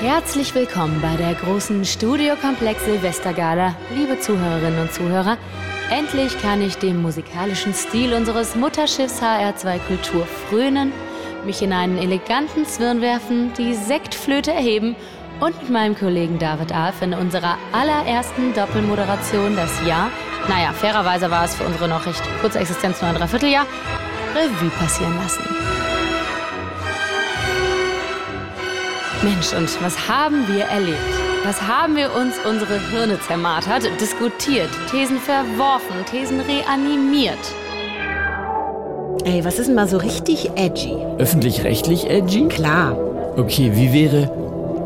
Herzlich 0.00 0.54
willkommen 0.54 1.00
bei 1.00 1.16
der 1.16 1.32
großen 1.32 1.82
Studiokomplex 1.86 2.84
Silvestergala, 2.84 3.74
liebe 3.94 4.20
Zuhörerinnen 4.20 4.82
und 4.82 4.92
Zuhörer. 4.92 5.38
Endlich 5.90 6.38
kann 6.42 6.60
ich 6.60 6.76
dem 6.76 7.00
musikalischen 7.00 7.72
Stil 7.72 8.12
unseres 8.12 8.54
Mutterschiffs 8.56 9.22
HR2 9.22 9.78
Kultur 9.78 10.26
frönen, 10.26 10.92
mich 11.46 11.62
in 11.62 11.72
einen 11.72 11.96
eleganten 11.96 12.66
Zwirn 12.66 13.00
werfen, 13.00 13.54
die 13.56 13.72
Sektflöte 13.72 14.52
erheben 14.52 14.96
und 15.40 15.58
mit 15.62 15.70
meinem 15.70 15.96
Kollegen 15.96 16.38
David 16.38 16.72
Alf 16.72 17.00
in 17.00 17.14
unserer 17.14 17.56
allerersten 17.72 18.52
Doppelmoderation 18.52 19.56
das 19.56 19.82
Jahr, 19.86 20.10
naja, 20.46 20.74
fairerweise 20.74 21.30
war 21.30 21.46
es 21.46 21.54
für 21.54 21.64
unsere 21.64 21.88
noch 21.88 22.04
recht 22.04 22.22
kurze 22.42 22.58
Existenz 22.58 23.00
nur 23.00 23.08
ein 23.08 23.16
Dreivierteljahr, 23.16 23.64
Revue 24.34 24.70
passieren 24.78 25.16
lassen. 25.16 25.75
Mensch, 29.26 29.52
und 29.54 29.82
was 29.82 30.08
haben 30.08 30.46
wir 30.46 30.66
erlebt? 30.66 31.00
Was 31.44 31.60
haben 31.60 31.96
wir 31.96 32.14
uns 32.14 32.34
unsere 32.48 32.78
Hirne 32.90 33.18
zermartert, 33.18 33.82
diskutiert, 34.00 34.70
Thesen 34.88 35.18
verworfen, 35.18 36.04
Thesen 36.08 36.40
reanimiert? 36.42 37.36
Ey, 39.24 39.44
was 39.44 39.58
ist 39.58 39.66
denn 39.66 39.74
mal 39.74 39.88
so 39.88 39.96
richtig 39.96 40.52
edgy? 40.54 40.96
Öffentlich-rechtlich 41.18 42.08
edgy? 42.08 42.46
Klar. 42.46 42.96
Okay, 43.36 43.72
wie 43.74 43.92
wäre 43.92 44.30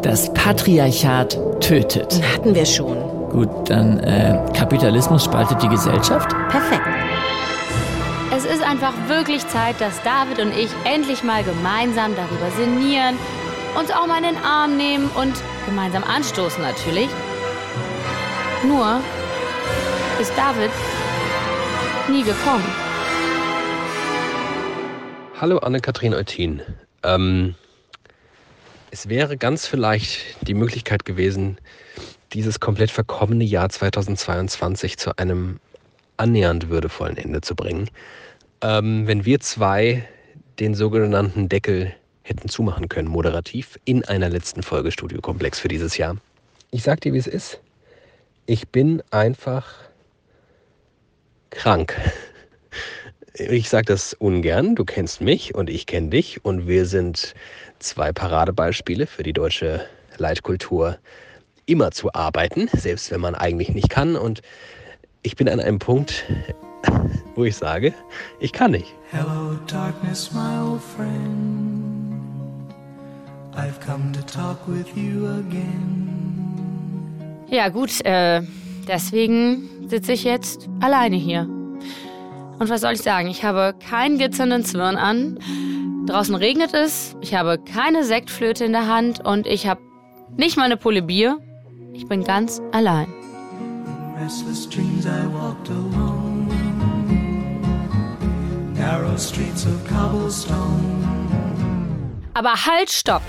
das 0.01 0.33
Patriarchat 0.33 1.39
tötet? 1.61 2.19
Hatten 2.35 2.55
wir 2.55 2.65
schon. 2.65 2.97
Gut, 3.29 3.69
dann 3.69 3.99
äh, 4.01 4.39
Kapitalismus 4.57 5.25
spaltet 5.25 5.63
die 5.63 5.69
Gesellschaft? 5.69 6.31
Perfekt. 6.49 6.89
Es 8.35 8.47
ist 8.47 8.63
einfach 8.63 8.95
wirklich 9.07 9.47
Zeit, 9.49 9.79
dass 9.83 10.01
David 10.03 10.39
und 10.39 10.57
ich 10.57 10.71
endlich 10.85 11.23
mal 11.25 11.43
gemeinsam 11.45 12.13
darüber 12.17 12.51
sinnieren, 12.57 13.17
uns 13.77 13.91
auch 13.91 14.07
mal 14.07 14.19
in 14.19 14.35
den 14.35 14.43
Arm 14.43 14.77
nehmen 14.77 15.09
und 15.15 15.35
gemeinsam 15.67 16.05
anstoßen 16.05 16.63
natürlich. 16.63 17.09
Nur 18.65 19.01
ist 20.21 20.33
David 20.37 20.71
nie 22.09 22.23
gekommen. 22.23 22.65
Hallo 25.41 25.59
Anne-Kathrin 25.59 26.15
Eutin. 26.15 26.63
Ähm, 27.03 27.55
es 28.91 29.09
wäre 29.09 29.37
ganz 29.37 29.67
vielleicht 29.67 30.47
die 30.47 30.55
Möglichkeit 30.55 31.05
gewesen, 31.05 31.59
dieses 32.33 32.61
komplett 32.61 32.91
verkommene 32.91 33.45
Jahr 33.45 33.69
2022 33.69 34.99
zu 34.99 35.17
einem 35.17 35.61
annähernd 36.17 36.69
würdevollen 36.69 37.17
Ende 37.17 37.41
zu 37.41 37.55
bringen, 37.55 37.89
ähm, 38.61 39.07
wenn 39.07 39.25
wir 39.25 39.41
zwei 39.41 40.07
den 40.59 40.75
sogenannten 40.75 41.49
Deckel 41.49 41.95
hätten 42.31 42.49
zumachen 42.49 42.89
können, 42.89 43.09
moderativ, 43.09 43.79
in 43.85 44.05
einer 44.05 44.31
letzten 44.31 44.63
Folge 44.63 44.93
Studiokomplex 44.93 45.59
für 45.59 45.69
dieses 45.69 45.99
Jahr. 45.99 46.17
Ich 46.71 46.83
sag 46.83 47.01
dir, 47.03 47.13
wie 47.13 47.19
es 47.19 47.27
ist. 47.27 47.61
Ich 48.47 48.69
bin 48.69 49.03
einfach 49.11 49.75
krank. 51.51 51.95
Ich 53.35 53.71
sage 53.71 53.87
das 53.87 54.13
ungern, 54.13 54.75
du 54.75 54.85
kennst 54.85 55.23
mich 55.23 55.55
und 55.55 55.71
ich 55.71 55.87
kenne 55.87 56.11
dich 56.11 56.45
und 56.45 56.67
wir 56.67 56.85
sind 56.85 57.35
zwei 57.79 58.13
Paradebeispiele 58.13 59.07
für 59.07 59.23
die 59.23 59.33
deutsche 59.33 59.87
Leitkultur, 60.19 60.99
immer 61.65 61.91
zu 61.93 62.13
arbeiten, 62.13 62.69
selbst 62.75 63.11
wenn 63.11 63.21
man 63.21 63.35
eigentlich 63.35 63.71
nicht 63.71 63.89
kann. 63.89 64.17
Und 64.17 64.43
ich 65.23 65.37
bin 65.37 65.49
an 65.49 65.61
einem 65.61 65.79
Punkt, 65.79 66.25
wo 67.35 67.45
ich 67.45 67.57
sage, 67.57 67.95
ich 68.41 68.53
kann 68.53 68.73
nicht. 68.73 68.93
Hello, 69.11 69.57
darkness, 69.67 70.33
my 70.33 70.59
old 70.61 70.83
friend. 70.83 71.70
I've 73.61 73.79
come 73.79 74.11
to 74.13 74.23
talk 74.23 74.67
with 74.67 74.87
you 74.97 75.27
again. 75.27 76.09
Ja, 77.51 77.69
gut, 77.69 78.03
äh, 78.07 78.41
deswegen 78.89 79.69
sitze 79.87 80.13
ich 80.13 80.25
jetzt 80.25 80.67
alleine 80.81 81.17
hier. 81.17 81.43
Und 82.59 82.71
was 82.71 82.81
soll 82.81 82.95
ich 82.95 83.03
sagen? 83.03 83.29
Ich 83.29 83.45
habe 83.45 83.75
keinen 83.79 84.17
glitzernden 84.17 84.65
Zwirn 84.65 84.97
an. 84.97 85.39
Draußen 86.07 86.35
regnet 86.35 86.73
es. 86.73 87.15
Ich 87.21 87.35
habe 87.35 87.59
keine 87.59 88.05
Sektflöte 88.05 88.65
in 88.65 88.73
der 88.73 88.87
Hand 88.87 89.27
und 89.27 89.47
ich 89.47 89.67
habe 89.67 89.83
nicht 90.39 90.57
mal 90.57 90.65
eine 90.65 90.79
Pulle 90.79 91.03
Bier. 91.03 91.39
Ich 91.93 92.07
bin 92.09 92.25
ganz 92.25 92.63
allein. 92.73 93.13
Restless 94.19 94.71
dreams 94.71 95.05
I 95.05 95.27
walked 95.35 95.69
alone. 95.69 96.49
Narrow 98.75 99.19
streets 99.19 99.67
of 99.67 99.87
cobblestone. 99.87 101.11
Aber 102.33 102.55
halt, 102.55 102.89
stopp! 102.89 103.21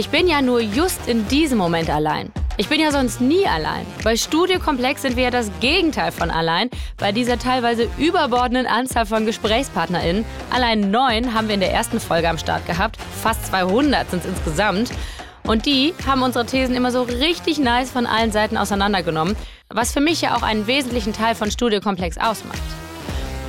Ich 0.00 0.08
bin 0.08 0.28
ja 0.28 0.40
nur 0.40 0.60
just 0.62 1.08
in 1.08 1.28
diesem 1.28 1.58
Moment 1.58 1.90
allein. 1.90 2.32
Ich 2.56 2.70
bin 2.70 2.80
ja 2.80 2.90
sonst 2.90 3.20
nie 3.20 3.46
allein. 3.46 3.84
Bei 4.02 4.16
Studiokomplex 4.16 5.02
sind 5.02 5.14
wir 5.14 5.24
ja 5.24 5.30
das 5.30 5.50
Gegenteil 5.60 6.10
von 6.10 6.30
allein. 6.30 6.70
Bei 6.96 7.12
dieser 7.12 7.38
teilweise 7.38 7.86
überbordenden 7.98 8.66
Anzahl 8.66 9.04
von 9.04 9.26
GesprächspartnerInnen, 9.26 10.24
allein 10.48 10.90
neun 10.90 11.34
haben 11.34 11.48
wir 11.48 11.54
in 11.54 11.60
der 11.60 11.74
ersten 11.74 12.00
Folge 12.00 12.30
am 12.30 12.38
Start 12.38 12.66
gehabt. 12.66 12.96
Fast 13.20 13.44
200 13.48 14.10
sind 14.10 14.24
es 14.24 14.30
insgesamt. 14.30 14.90
Und 15.42 15.66
die 15.66 15.92
haben 16.06 16.22
unsere 16.22 16.46
Thesen 16.46 16.74
immer 16.74 16.92
so 16.92 17.02
richtig 17.02 17.58
nice 17.58 17.90
von 17.90 18.06
allen 18.06 18.32
Seiten 18.32 18.56
auseinandergenommen. 18.56 19.36
Was 19.68 19.92
für 19.92 20.00
mich 20.00 20.22
ja 20.22 20.34
auch 20.34 20.42
einen 20.42 20.66
wesentlichen 20.66 21.12
Teil 21.12 21.34
von 21.34 21.50
Studiokomplex 21.50 22.16
ausmacht. 22.16 22.62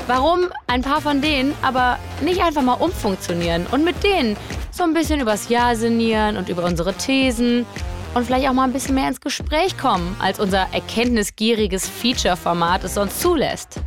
Warum 0.05 0.49
ein 0.67 0.81
paar 0.81 0.99
von 0.99 1.21
denen 1.21 1.53
aber 1.61 1.97
nicht 2.19 2.41
einfach 2.43 2.61
mal 2.61 2.73
umfunktionieren 2.73 3.67
und 3.71 3.85
mit 3.85 4.03
denen 4.03 4.35
so 4.71 4.83
ein 4.83 4.93
bisschen 4.93 5.19
übers 5.19 5.49
Jahr 5.49 5.75
sinnieren 5.75 6.37
und 6.37 6.49
über 6.49 6.63
unsere 6.63 6.93
Thesen 6.93 7.65
und 8.13 8.25
vielleicht 8.25 8.47
auch 8.47 8.53
mal 8.53 8.63
ein 8.63 8.73
bisschen 8.73 8.95
mehr 8.95 9.07
ins 9.07 9.21
Gespräch 9.21 9.77
kommen, 9.77 10.15
als 10.19 10.39
unser 10.39 10.67
erkenntnisgieriges 10.71 11.87
Feature-Format 11.87 12.83
es 12.83 12.95
sonst 12.95 13.21
zulässt. 13.21 13.79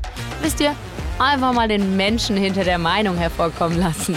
Wisst 0.42 0.60
ihr, 0.60 0.74
einfach 1.18 1.52
mal 1.52 1.68
den 1.68 1.96
Menschen 1.96 2.36
hinter 2.36 2.64
der 2.64 2.78
Meinung 2.78 3.16
hervorkommen 3.16 3.78
lassen. 3.78 4.16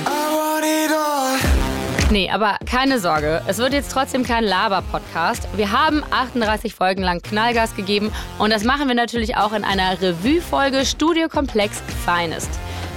Nee, 2.09 2.29
aber 2.31 2.57
keine 2.65 2.99
Sorge, 2.99 3.41
es 3.47 3.57
wird 3.57 3.73
jetzt 3.73 3.91
trotzdem 3.91 4.23
kein 4.23 4.45
Laber-Podcast. 4.45 5.47
Wir 5.57 5.73
haben 5.73 6.03
38 6.09 6.73
Folgen 6.73 7.03
lang 7.03 7.21
Knallgas 7.21 7.75
gegeben 7.75 8.13
und 8.39 8.51
das 8.51 8.63
machen 8.63 8.87
wir 8.87 8.95
natürlich 8.95 9.35
auch 9.35 9.51
in 9.51 9.65
einer 9.65 10.01
Revue-Folge 10.01 10.85
Studio 10.85 11.27
Komplex 11.27 11.81
Finest 12.05 12.49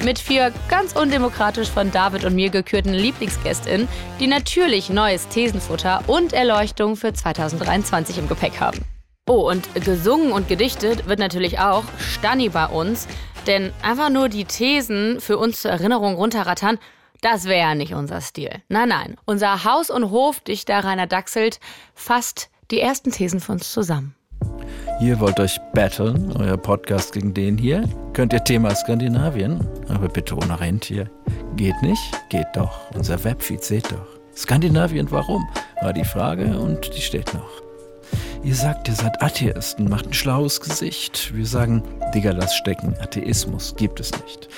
mit 0.04 0.18
vier 0.18 0.52
ganz 0.68 0.92
undemokratisch 0.92 1.68
von 1.68 1.90
David 1.90 2.24
und 2.24 2.34
mir 2.34 2.50
gekürten 2.50 2.94
Lieblingsgästinnen, 2.94 3.88
die 4.18 4.26
natürlich 4.26 4.90
neues 4.90 5.28
Thesenfutter 5.28 6.02
und 6.06 6.32
Erleuchtung 6.32 6.96
für 6.96 7.12
2023 7.12 8.18
im 8.18 8.28
Gepäck 8.28 8.60
haben. 8.60 8.84
Oh, 9.28 9.48
und 9.48 9.72
gesungen 9.84 10.32
und 10.32 10.48
gedichtet 10.48 11.06
wird 11.06 11.18
natürlich 11.18 11.58
auch 11.58 11.84
Stanni 11.98 12.48
bei 12.48 12.66
uns, 12.66 13.06
denn 13.46 13.72
einfach 13.82 14.10
nur 14.10 14.28
die 14.28 14.44
Thesen 14.44 15.20
für 15.20 15.38
uns 15.38 15.62
zur 15.62 15.70
Erinnerung 15.70 16.14
runterrattern, 16.14 16.78
das 17.20 17.44
wäre 17.44 17.60
ja 17.60 17.74
nicht 17.74 17.94
unser 17.94 18.20
Stil. 18.20 18.62
Nein, 18.68 18.88
nein. 18.88 19.16
Unser 19.26 19.64
Haus- 19.64 19.90
und 19.90 20.10
Hofdichter 20.10 20.82
Rainer 20.82 21.06
Dachselt 21.06 21.60
fasst 21.94 22.50
die 22.70 22.80
ersten 22.80 23.12
Thesen 23.12 23.40
für 23.40 23.52
uns 23.52 23.70
zusammen. 23.70 24.14
Ihr 25.00 25.18
wollt 25.18 25.40
euch 25.40 25.58
battlen, 25.72 26.32
euer 26.38 26.56
Podcast 26.56 27.12
gegen 27.12 27.32
den 27.32 27.56
hier. 27.56 27.84
Könnt 28.12 28.32
ihr 28.32 28.44
Thema 28.44 28.74
Skandinavien, 28.74 29.66
aber 29.88 30.08
bitte 30.08 30.36
ohne 30.36 30.60
Rentier. 30.60 31.08
Geht 31.56 31.80
nicht? 31.82 32.02
Geht 32.28 32.48
doch. 32.54 32.90
Unser 32.94 33.22
Webfeed 33.24 33.64
seht 33.64 33.90
doch. 33.90 34.06
Skandinavien, 34.36 35.10
warum? 35.10 35.48
War 35.82 35.92
die 35.92 36.04
Frage 36.04 36.58
und 36.58 36.94
die 36.94 37.00
steht 37.00 37.32
noch. 37.34 37.69
Ihr 38.42 38.54
sagt, 38.54 38.88
ihr 38.88 38.94
seid 38.94 39.20
Atheisten, 39.22 39.88
macht 39.90 40.06
ein 40.06 40.12
schlaues 40.14 40.62
Gesicht. 40.62 41.34
Wir 41.34 41.44
sagen, 41.44 41.82
Digga, 42.14 42.30
lass 42.30 42.54
stecken. 42.54 42.94
Atheismus 42.98 43.74
gibt 43.76 44.00
es 44.00 44.12
nicht. 44.12 44.48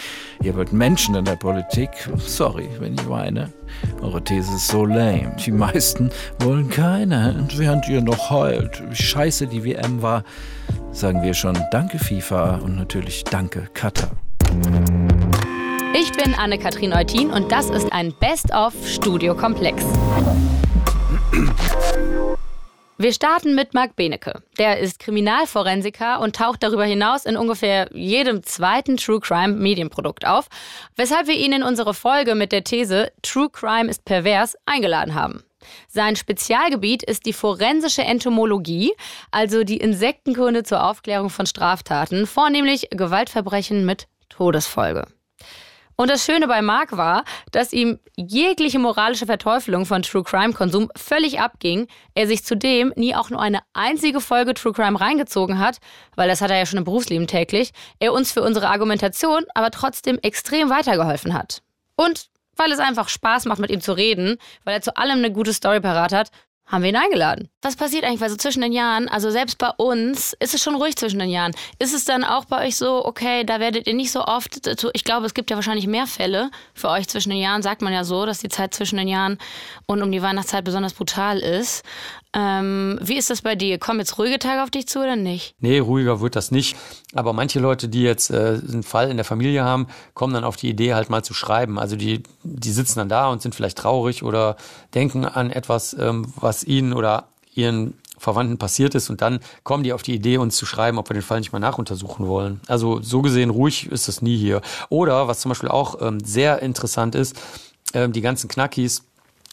Ihr 0.40 0.54
wollt 0.54 0.72
Menschen 0.72 1.16
in 1.16 1.24
der 1.24 1.34
Politik. 1.34 1.90
Sorry, 2.18 2.68
wenn 2.78 2.94
ich 2.94 3.08
weine. 3.08 3.52
Eure 4.00 4.22
These 4.22 4.54
ist 4.54 4.68
so 4.68 4.84
lame. 4.84 5.34
Die 5.44 5.50
meisten 5.50 6.10
wollen 6.38 6.70
keine. 6.70 7.34
Und 7.36 7.58
während 7.58 7.88
ihr 7.88 8.02
noch 8.02 8.30
heult, 8.30 8.82
wie 8.88 8.94
scheiße 8.94 9.48
die 9.48 9.64
WM 9.64 10.00
war, 10.00 10.22
sagen 10.92 11.20
wir 11.22 11.34
schon 11.34 11.58
Danke 11.72 11.98
FIFA 11.98 12.58
und 12.58 12.76
natürlich 12.76 13.24
Danke 13.24 13.68
Qatar. 13.74 14.12
Ich 15.92 16.12
bin 16.12 16.34
Anne-Kathrin 16.36 16.92
Eutin 16.92 17.32
und 17.32 17.50
das 17.50 17.68
ist 17.68 17.92
ein 17.92 18.14
Best-of 18.20 18.74
Studio 18.86 19.34
Komplex. 19.34 19.84
Wir 23.02 23.12
starten 23.12 23.56
mit 23.56 23.74
Marc 23.74 23.96
Benecke. 23.96 24.44
Der 24.58 24.78
ist 24.78 25.00
Kriminalforensiker 25.00 26.20
und 26.20 26.36
taucht 26.36 26.62
darüber 26.62 26.84
hinaus 26.84 27.24
in 27.24 27.36
ungefähr 27.36 27.88
jedem 27.92 28.44
zweiten 28.44 28.96
True 28.96 29.18
Crime 29.18 29.54
Medienprodukt 29.54 30.24
auf, 30.24 30.46
weshalb 30.94 31.26
wir 31.26 31.34
ihn 31.34 31.52
in 31.52 31.64
unsere 31.64 31.94
Folge 31.94 32.36
mit 32.36 32.52
der 32.52 32.62
These 32.62 33.10
True 33.22 33.50
Crime 33.50 33.90
ist 33.90 34.04
pervers 34.04 34.56
eingeladen 34.66 35.16
haben. 35.16 35.42
Sein 35.88 36.14
Spezialgebiet 36.14 37.02
ist 37.02 37.26
die 37.26 37.32
forensische 37.32 38.02
Entomologie, 38.02 38.92
also 39.32 39.64
die 39.64 39.78
Insektenkunde 39.78 40.62
zur 40.62 40.88
Aufklärung 40.88 41.28
von 41.28 41.46
Straftaten, 41.46 42.28
vornehmlich 42.28 42.86
Gewaltverbrechen 42.92 43.84
mit 43.84 44.06
Todesfolge. 44.28 45.08
Und 45.96 46.10
das 46.10 46.24
Schöne 46.24 46.48
bei 46.48 46.62
Marc 46.62 46.96
war, 46.96 47.24
dass 47.50 47.72
ihm 47.72 47.98
jegliche 48.16 48.78
moralische 48.78 49.26
Verteufelung 49.26 49.86
von 49.86 50.02
True 50.02 50.24
Crime 50.24 50.52
Konsum 50.52 50.90
völlig 50.96 51.40
abging. 51.40 51.86
Er 52.14 52.26
sich 52.26 52.44
zudem 52.44 52.92
nie 52.96 53.14
auch 53.14 53.30
nur 53.30 53.40
eine 53.40 53.60
einzige 53.72 54.20
Folge 54.20 54.54
True 54.54 54.72
Crime 54.72 55.00
reingezogen 55.00 55.58
hat, 55.58 55.78
weil 56.16 56.28
das 56.28 56.40
hat 56.40 56.50
er 56.50 56.58
ja 56.58 56.66
schon 56.66 56.78
im 56.78 56.84
Berufsleben 56.84 57.26
täglich. 57.26 57.72
Er 57.98 58.12
uns 58.12 58.32
für 58.32 58.42
unsere 58.42 58.68
Argumentation 58.68 59.44
aber 59.54 59.70
trotzdem 59.70 60.18
extrem 60.22 60.70
weitergeholfen 60.70 61.34
hat. 61.34 61.62
Und 61.96 62.28
weil 62.56 62.72
es 62.72 62.78
einfach 62.78 63.08
Spaß 63.08 63.46
macht, 63.46 63.60
mit 63.60 63.70
ihm 63.70 63.80
zu 63.80 63.92
reden, 63.92 64.36
weil 64.64 64.74
er 64.74 64.82
zu 64.82 64.96
allem 64.96 65.18
eine 65.18 65.32
gute 65.32 65.52
Story 65.52 65.80
parat 65.80 66.12
hat 66.12 66.30
haben 66.66 66.82
wir 66.82 66.90
ihn 66.90 66.96
eingeladen. 66.96 67.48
Was 67.60 67.76
passiert 67.76 68.04
eigentlich? 68.04 68.20
Weil 68.20 68.30
so 68.30 68.36
zwischen 68.36 68.62
den 68.62 68.72
Jahren, 68.72 69.08
also 69.08 69.30
selbst 69.30 69.58
bei 69.58 69.70
uns, 69.76 70.34
ist 70.40 70.54
es 70.54 70.62
schon 70.62 70.74
ruhig 70.74 70.96
zwischen 70.96 71.18
den 71.18 71.28
Jahren. 71.28 71.52
Ist 71.78 71.92
es 71.92 72.04
dann 72.04 72.24
auch 72.24 72.46
bei 72.46 72.66
euch 72.66 72.76
so, 72.76 73.04
okay, 73.04 73.44
da 73.44 73.60
werdet 73.60 73.86
ihr 73.86 73.94
nicht 73.94 74.10
so 74.10 74.24
oft, 74.24 74.66
ich 74.94 75.04
glaube, 75.04 75.26
es 75.26 75.34
gibt 75.34 75.50
ja 75.50 75.56
wahrscheinlich 75.56 75.86
mehr 75.86 76.06
Fälle 76.06 76.50
für 76.74 76.88
euch 76.88 77.08
zwischen 77.08 77.30
den 77.30 77.40
Jahren, 77.40 77.62
sagt 77.62 77.82
man 77.82 77.92
ja 77.92 78.04
so, 78.04 78.24
dass 78.24 78.38
die 78.38 78.48
Zeit 78.48 78.74
zwischen 78.74 78.96
den 78.96 79.08
Jahren 79.08 79.38
und 79.86 80.02
um 80.02 80.10
die 80.10 80.22
Weihnachtszeit 80.22 80.64
besonders 80.64 80.94
brutal 80.94 81.38
ist. 81.38 81.82
Ähm, 82.34 82.98
wie 83.02 83.18
ist 83.18 83.28
das 83.28 83.42
bei 83.42 83.54
dir? 83.54 83.78
Kommen 83.78 83.98
jetzt 83.98 84.18
ruhige 84.18 84.38
Tage 84.38 84.62
auf 84.62 84.70
dich 84.70 84.86
zu 84.86 85.00
oder 85.00 85.16
nicht? 85.16 85.54
Nee, 85.60 85.80
ruhiger 85.80 86.20
wird 86.20 86.34
das 86.34 86.50
nicht. 86.50 86.76
Aber 87.14 87.32
manche 87.32 87.60
Leute, 87.60 87.88
die 87.88 88.02
jetzt 88.02 88.30
äh, 88.30 88.60
einen 88.66 88.82
Fall 88.82 89.10
in 89.10 89.16
der 89.16 89.24
Familie 89.24 89.64
haben, 89.64 89.86
kommen 90.14 90.32
dann 90.32 90.44
auf 90.44 90.56
die 90.56 90.70
Idee, 90.70 90.94
halt 90.94 91.10
mal 91.10 91.22
zu 91.22 91.34
schreiben. 91.34 91.78
Also 91.78 91.96
die, 91.96 92.22
die 92.42 92.72
sitzen 92.72 93.00
dann 93.00 93.08
da 93.10 93.28
und 93.28 93.42
sind 93.42 93.54
vielleicht 93.54 93.78
traurig 93.78 94.22
oder 94.22 94.56
denken 94.94 95.26
an 95.26 95.50
etwas, 95.50 95.94
ähm, 95.98 96.32
was 96.36 96.64
ihnen 96.64 96.94
oder 96.94 97.28
ihren 97.54 97.94
Verwandten 98.22 98.56
passiert 98.56 98.94
ist 98.94 99.10
und 99.10 99.20
dann 99.20 99.40
kommen 99.64 99.82
die 99.82 99.92
auf 99.92 100.02
die 100.02 100.14
Idee, 100.14 100.36
uns 100.38 100.56
zu 100.56 100.64
schreiben, 100.64 100.96
ob 100.98 101.10
wir 101.10 101.14
den 101.14 101.22
Fall 101.22 101.40
nicht 101.40 101.52
mal 101.52 101.58
nachuntersuchen 101.58 102.26
wollen. 102.28 102.60
Also 102.68 103.02
so 103.02 103.20
gesehen 103.20 103.50
ruhig 103.50 103.90
ist 103.90 104.08
es 104.08 104.22
nie 104.22 104.36
hier. 104.36 104.62
Oder 104.90 105.26
was 105.26 105.40
zum 105.40 105.48
Beispiel 105.48 105.68
auch 105.68 106.00
ähm, 106.00 106.20
sehr 106.20 106.62
interessant 106.62 107.16
ist, 107.16 107.36
ähm, 107.94 108.12
die 108.12 108.20
ganzen 108.20 108.48
Knackis, 108.48 109.02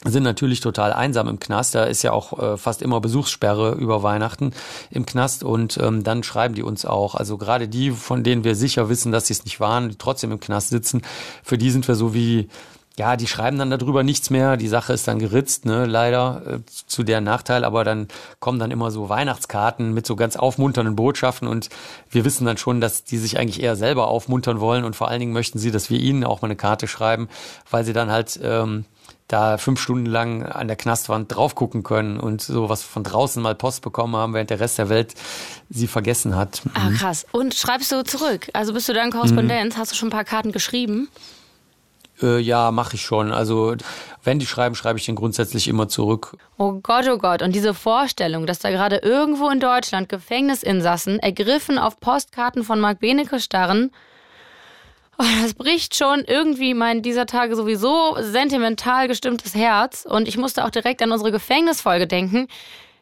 sind 0.06 0.24
natürlich 0.24 0.62
total 0.62 0.94
einsam 0.94 1.28
im 1.28 1.40
Knast. 1.40 1.76
Da 1.76 1.84
ist 1.84 2.04
ja 2.04 2.14
auch 2.14 2.40
äh, 2.40 2.58
fast 2.58 2.82
immer 2.82 3.02
Besuchssperre 3.02 3.74
über 3.74 4.02
Weihnachten 4.02 4.54
im 4.92 5.06
Knast 5.06 5.44
und 5.44 5.78
ähm, 5.78 6.04
dann 6.04 6.24
schreiben 6.24 6.56
die 6.56 6.64
uns 6.64 6.86
auch. 6.86 7.16
Also 7.16 7.38
gerade 7.38 7.68
die, 7.68 7.92
von 7.92 8.24
denen 8.24 8.44
wir 8.46 8.56
sicher 8.56 8.88
wissen, 8.88 9.12
dass 9.12 9.28
sie 9.28 9.34
es 9.34 9.44
nicht 9.44 9.60
waren, 9.60 9.90
die 9.90 9.98
trotzdem 9.98 10.32
im 10.32 10.40
Knast 10.40 10.70
sitzen, 10.70 11.02
für 11.44 11.58
die 11.58 11.72
sind 11.72 11.88
wir 11.88 11.96
so 11.96 12.14
wie 12.14 12.48
ja, 13.00 13.16
die 13.16 13.28
schreiben 13.28 13.58
dann 13.58 13.70
darüber 13.70 14.04
nichts 14.04 14.30
mehr. 14.30 14.58
Die 14.58 14.68
Sache 14.68 14.92
ist 14.92 15.08
dann 15.08 15.20
geritzt, 15.20 15.64
ne, 15.66 15.86
leider 15.86 16.42
äh, 16.46 16.60
zu 16.66 17.04
deren 17.04 17.24
Nachteil. 17.24 17.64
Aber 17.64 17.86
dann 17.86 18.10
kommen 18.42 18.60
dann 18.60 18.72
immer 18.72 18.92
so 18.92 19.08
Weihnachtskarten 19.08 19.94
mit 19.94 20.06
so 20.06 20.18
ganz 20.18 20.36
aufmunternden 20.36 20.98
Botschaften 20.98 21.48
und 21.48 21.70
wir 22.10 22.26
wissen 22.26 22.46
dann 22.46 22.58
schon, 22.58 22.82
dass 22.82 23.06
die 23.06 23.18
sich 23.18 23.40
eigentlich 23.40 23.64
eher 23.64 23.78
selber 23.78 24.10
aufmuntern 24.10 24.60
wollen 24.60 24.84
und 24.84 24.98
vor 24.98 25.08
allen 25.08 25.22
Dingen 25.22 25.32
möchten 25.32 25.60
sie, 25.60 25.72
dass 25.72 25.90
wir 25.90 25.98
ihnen 25.98 26.26
auch 26.26 26.42
mal 26.42 26.48
eine 26.48 26.58
Karte 26.58 26.90
schreiben, 26.90 27.30
weil 27.72 27.86
sie 27.86 27.94
dann 27.94 28.12
halt 28.12 28.38
ähm, 28.44 28.84
da 29.30 29.58
fünf 29.60 29.80
Stunden 29.80 30.08
lang 30.08 30.44
an 30.44 30.68
der 30.68 30.76
Knastwand 30.76 31.34
drauf 31.34 31.56
gucken 31.56 31.84
können 31.84 32.20
und 32.20 32.42
sowas 32.42 32.84
von 32.84 33.04
draußen 33.04 33.42
mal 33.42 33.56
Post 33.56 33.84
bekommen 33.84 34.16
haben, 34.16 34.34
während 34.34 34.50
der 34.50 34.60
Rest 34.60 34.80
der 34.80 34.90
Welt 34.90 35.14
sie 35.70 35.88
vergessen 35.88 36.36
hat. 36.36 36.64
Ah, 36.74 36.90
krass. 36.98 37.26
Und 37.32 37.54
schreibst 37.54 37.92
du 37.92 38.04
zurück? 38.04 38.50
Also 38.54 38.74
bist 38.74 38.90
du 38.90 38.94
da 38.94 39.04
in 39.04 39.12
Korrespondenz? 39.12 39.76
Mhm. 39.76 39.80
Hast 39.80 39.92
du 39.92 39.96
schon 39.96 40.08
ein 40.08 40.12
paar 40.12 40.26
Karten 40.26 40.52
geschrieben? 40.52 41.10
Äh, 42.24 42.40
ja, 42.40 42.72
mache 42.72 42.96
ich 42.96 43.04
schon. 43.04 43.32
Also 43.32 43.76
wenn 44.24 44.40
die 44.40 44.48
schreiben, 44.48 44.74
schreibe 44.74 44.98
ich 44.98 45.06
den 45.06 45.16
grundsätzlich 45.16 45.68
immer 45.68 45.88
zurück. 45.88 46.36
Oh 46.58 46.80
Gott, 46.82 47.08
oh 47.08 47.20
Gott. 47.20 47.44
Und 47.44 47.54
diese 47.54 47.76
Vorstellung, 47.76 48.48
dass 48.48 48.58
da 48.58 48.72
gerade 48.72 48.98
irgendwo 48.98 49.50
in 49.50 49.60
Deutschland 49.60 50.10
Gefängnisinsassen 50.10 51.20
ergriffen 51.20 51.78
auf 51.78 52.00
Postkarten 52.00 52.64
von 52.64 52.80
Marc 52.80 53.00
Benecke 53.00 53.40
starren, 53.40 53.92
Oh, 55.22 55.26
das 55.42 55.54
bricht 55.54 55.98
schon 55.98 56.24
irgendwie 56.26 56.74
mein 56.74 57.02
dieser 57.02 57.26
Tage 57.26 57.54
sowieso 57.58 58.16
sentimental 58.22 59.10
gestimmtes 59.10 59.54
Herz. 59.54 60.06
Und 60.10 60.30
ich 60.30 60.38
musste 60.38 60.64
auch 60.64 60.70
direkt 60.70 61.02
an 61.02 61.12
unsere 61.12 61.34
Gefängnisfolge 61.34 62.08
denken. 62.08 62.48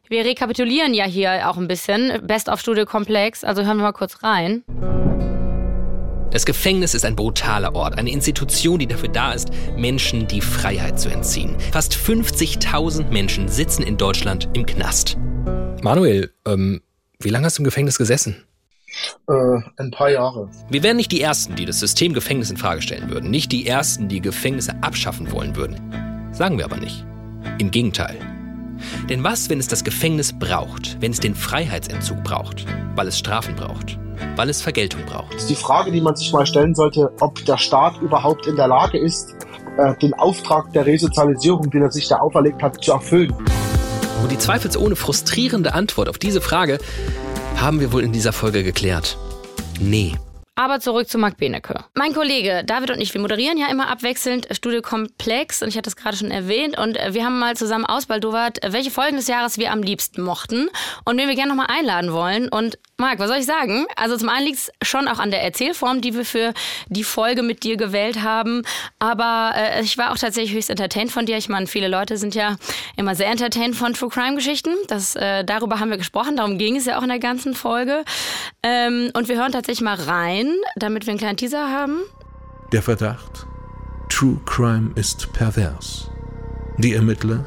Wir 0.10 0.26
rekapitulieren 0.26 0.96
ja 0.96 1.06
hier 1.06 1.48
auch 1.48 1.58
ein 1.58 1.68
bisschen. 1.68 2.26
Best 2.26 2.50
of 2.50 2.60
Studio 2.60 2.86
Komplex. 2.86 3.44
Also 3.44 3.64
hören 3.64 3.78
wir 3.78 3.84
mal 3.84 3.92
kurz 3.92 4.24
rein. 4.24 4.64
Das 6.32 6.48
Gefängnis 6.48 6.96
ist 6.96 7.06
ein 7.06 7.16
brutaler 7.16 7.76
Ort, 7.76 8.00
eine 8.00 8.10
Institution, 8.10 8.80
die 8.80 8.88
dafür 8.88 9.10
da 9.10 9.34
ist, 9.34 9.50
Menschen 9.76 10.28
die 10.28 10.42
Freiheit 10.42 11.00
zu 11.00 11.10
entziehen. 11.10 11.56
Fast 11.72 11.94
50.000 11.94 13.12
Menschen 13.12 13.48
sitzen 13.48 13.84
in 13.84 13.96
Deutschland 13.96 14.50
im 14.54 14.66
Knast. 14.66 15.18
Manuel, 15.84 16.34
ähm, 16.48 16.82
wie 17.20 17.30
lange 17.30 17.46
hast 17.46 17.60
du 17.60 17.62
im 17.62 17.66
Gefängnis 17.66 18.00
gesessen? 18.00 18.44
Äh, 19.28 19.60
ein 19.78 19.92
paar 19.92 20.10
Jahre. 20.10 20.50
Wir 20.70 20.84
wären 20.84 20.98
nicht 20.98 21.12
die 21.12 21.22
Ersten, 21.22 21.56
die 21.56 21.66
das 21.66 21.80
System 21.80 22.14
Gefängnis 22.14 22.50
in 22.50 22.58
Frage 22.58 22.82
stellen 22.82 23.10
würden. 23.10 23.30
Nicht 23.30 23.52
die 23.52 23.68
Ersten, 23.68 24.08
die 24.08 24.22
Gefängnisse 24.22 24.76
abschaffen 24.82 25.32
wollen 25.32 25.56
würden. 25.56 25.80
Sagen 26.32 26.58
wir 26.58 26.66
aber 26.66 26.78
nicht. 26.78 27.06
Im 27.60 27.72
Gegenteil. 27.72 28.18
Denn 29.10 29.24
was, 29.24 29.50
wenn 29.50 29.60
es 29.60 29.68
das 29.68 29.84
Gefängnis 29.84 30.38
braucht, 30.38 30.98
wenn 31.02 31.12
es 31.12 31.20
den 31.20 31.36
Freiheitsentzug 31.36 32.24
braucht, 32.24 32.66
weil 32.96 33.08
es 33.08 33.18
Strafen 33.18 33.56
braucht, 33.56 33.98
weil 34.36 34.50
es 34.50 34.62
Vergeltung 34.62 35.02
braucht? 35.06 35.34
Das 35.34 35.44
ist 35.44 35.50
die 35.50 35.56
Frage, 35.56 35.92
die 35.92 36.02
man 36.02 36.16
sich 36.16 36.32
mal 36.32 36.46
stellen 36.46 36.76
sollte, 36.76 37.12
ob 37.20 37.44
der 37.46 37.58
Staat 37.58 38.00
überhaupt 38.02 38.48
in 38.48 38.56
der 38.56 38.68
Lage 38.68 39.00
ist, 39.00 39.36
äh, 39.78 39.96
den 39.98 40.14
Auftrag 40.16 40.72
der 40.74 40.86
Resozialisierung, 40.86 41.70
den 41.70 41.84
er 41.84 41.92
sich 41.92 42.08
da 42.08 42.18
auferlegt 42.18 42.62
hat, 42.62 42.84
zu 42.84 42.92
erfüllen. 42.92 43.34
Und 44.22 44.32
die 44.32 44.38
zweifelsohne 44.38 44.96
frustrierende 44.96 45.74
Antwort 45.74 46.10
auf 46.10 46.18
diese 46.18 46.42
Frage 46.42 46.80
haben 47.62 47.80
wir 47.80 47.92
wohl 47.92 48.04
in 48.04 48.12
dieser 48.12 48.34
Folge 48.34 48.64
geklärt. 48.64 49.18
Nee. 49.80 50.16
Aber 50.58 50.80
zurück 50.80 51.08
zu 51.08 51.20
Marc 51.20 51.38
Benecke. 51.38 51.86
Mein 51.94 52.16
Kollege 52.16 52.64
David 52.66 52.90
und 52.90 53.00
ich, 53.00 53.14
wir 53.14 53.22
moderieren 53.22 53.60
ja 53.60 53.68
immer 53.70 53.90
abwechselnd 53.90 54.48
Studio 54.50 54.82
Komplex 54.82 55.62
und 55.62 55.70
ich 55.70 55.78
hatte 55.78 55.88
es 55.88 55.96
gerade 55.96 56.18
schon 56.18 56.32
erwähnt 56.32 56.76
und 56.80 56.96
wir 56.96 57.24
haben 57.24 57.38
mal 57.38 57.56
zusammen 57.56 57.86
ausbaldowert, 57.86 58.58
welche 58.68 58.90
Folgen 58.90 59.18
des 59.18 59.28
Jahres 59.28 59.60
wir 59.60 59.72
am 59.72 59.84
liebsten 59.84 60.24
mochten 60.24 60.68
und 61.06 61.16
wen 61.16 61.28
wir 61.28 61.36
gerne 61.36 61.50
nochmal 61.50 61.68
einladen 61.70 62.12
wollen. 62.12 62.50
Und 62.50 62.80
Marc, 62.98 63.20
was 63.20 63.28
soll 63.28 63.38
ich 63.38 63.46
sagen? 63.46 63.86
Also 63.96 64.18
zum 64.18 64.30
einen 64.30 64.48
liegt 64.48 64.58
es 64.58 64.72
schon 64.82 65.08
auch 65.08 65.20
an 65.20 65.30
der 65.30 65.44
Erzählform, 65.44 66.02
die 66.02 66.16
wir 66.16 66.26
für 66.26 66.56
die 66.88 67.04
Folge 67.04 67.44
mit 67.44 67.62
dir 67.62 67.78
gewählt 67.78 68.24
haben. 68.24 68.64
Aber 68.98 69.52
äh, 69.56 69.84
ich 69.84 70.00
war 70.00 70.12
auch 70.12 70.18
tatsächlich 70.18 70.56
höchst 70.56 70.72
entertained 70.72 71.12
von 71.12 71.28
dir. 71.28 71.38
Ich 71.38 71.50
meine, 71.50 71.68
viele 71.68 71.88
Leute 71.90 72.18
sind 72.18 72.34
ja 72.34 72.56
immer 72.96 73.14
sehr 73.14 73.28
entertained 73.28 73.76
von 73.76 73.94
True 73.94 74.10
Crime 74.10 74.36
Geschichten. 74.36 74.72
Das, 74.88 75.16
äh, 75.16 75.44
darüber 75.44 75.80
haben 75.80 75.92
wir 75.92 75.98
gesprochen, 75.98 76.38
darum 76.38 76.58
ging 76.58 76.78
es 76.78 76.86
ja 76.86 76.98
auch 76.98 77.04
in 77.04 77.10
der 77.10 77.20
ganzen 77.20 77.54
Folge. 77.54 78.04
Ähm, 78.64 79.12
und 79.14 79.30
wir 79.30 79.38
hören 79.38 79.52
tatsächlich 79.52 79.84
mal 79.84 79.94
rein, 79.94 80.47
damit 80.76 81.06
wir 81.06 81.12
einen 81.12 81.20
kleinen 81.20 81.38
Teaser 81.38 81.70
haben. 81.72 82.00
Der 82.72 82.82
Verdacht. 82.82 83.48
True 84.10 84.40
Crime 84.46 84.92
ist 84.96 85.32
pervers. 85.34 86.10
Die 86.78 86.94
Ermittler. 86.94 87.46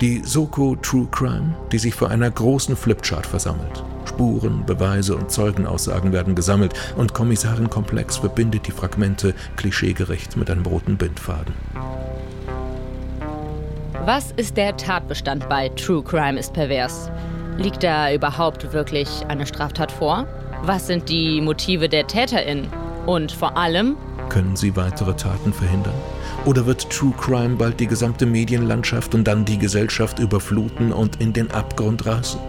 Die 0.00 0.22
Soko 0.24 0.76
True 0.76 1.08
Crime, 1.10 1.54
die 1.72 1.78
sich 1.78 1.94
vor 1.94 2.10
einer 2.10 2.30
großen 2.30 2.76
Flipchart 2.76 3.26
versammelt. 3.26 3.82
Spuren, 4.06 4.64
Beweise 4.64 5.16
und 5.16 5.30
Zeugenaussagen 5.30 6.12
werden 6.12 6.34
gesammelt 6.34 6.74
und 6.96 7.14
Kommissarin 7.14 7.68
Komplex 7.68 8.18
verbindet 8.18 8.66
die 8.66 8.72
Fragmente 8.72 9.34
klischeegerecht 9.56 10.36
mit 10.36 10.50
einem 10.50 10.64
roten 10.64 10.96
Bindfaden. 10.96 11.54
Was 14.04 14.32
ist 14.32 14.56
der 14.56 14.76
Tatbestand 14.76 15.48
bei 15.48 15.70
True 15.70 16.02
Crime 16.02 16.38
ist 16.38 16.52
pervers? 16.52 17.10
Liegt 17.56 17.82
da 17.82 18.12
überhaupt 18.12 18.72
wirklich 18.72 19.08
eine 19.28 19.46
Straftat 19.46 19.90
vor? 19.90 20.26
Was 20.66 20.86
sind 20.86 21.10
die 21.10 21.42
Motive 21.42 21.90
der 21.90 22.06
TäterInnen? 22.06 22.68
Und 23.04 23.32
vor 23.32 23.54
allem, 23.58 23.98
können 24.30 24.56
sie 24.56 24.74
weitere 24.76 25.14
Taten 25.14 25.52
verhindern? 25.52 25.92
Oder 26.46 26.64
wird 26.64 26.88
True 26.88 27.12
Crime 27.18 27.56
bald 27.56 27.78
die 27.80 27.86
gesamte 27.86 28.24
Medienlandschaft 28.24 29.14
und 29.14 29.24
dann 29.24 29.44
die 29.44 29.58
Gesellschaft 29.58 30.18
überfluten 30.18 30.90
und 30.90 31.20
in 31.20 31.34
den 31.34 31.50
Abgrund 31.50 32.06
reißen? 32.06 32.40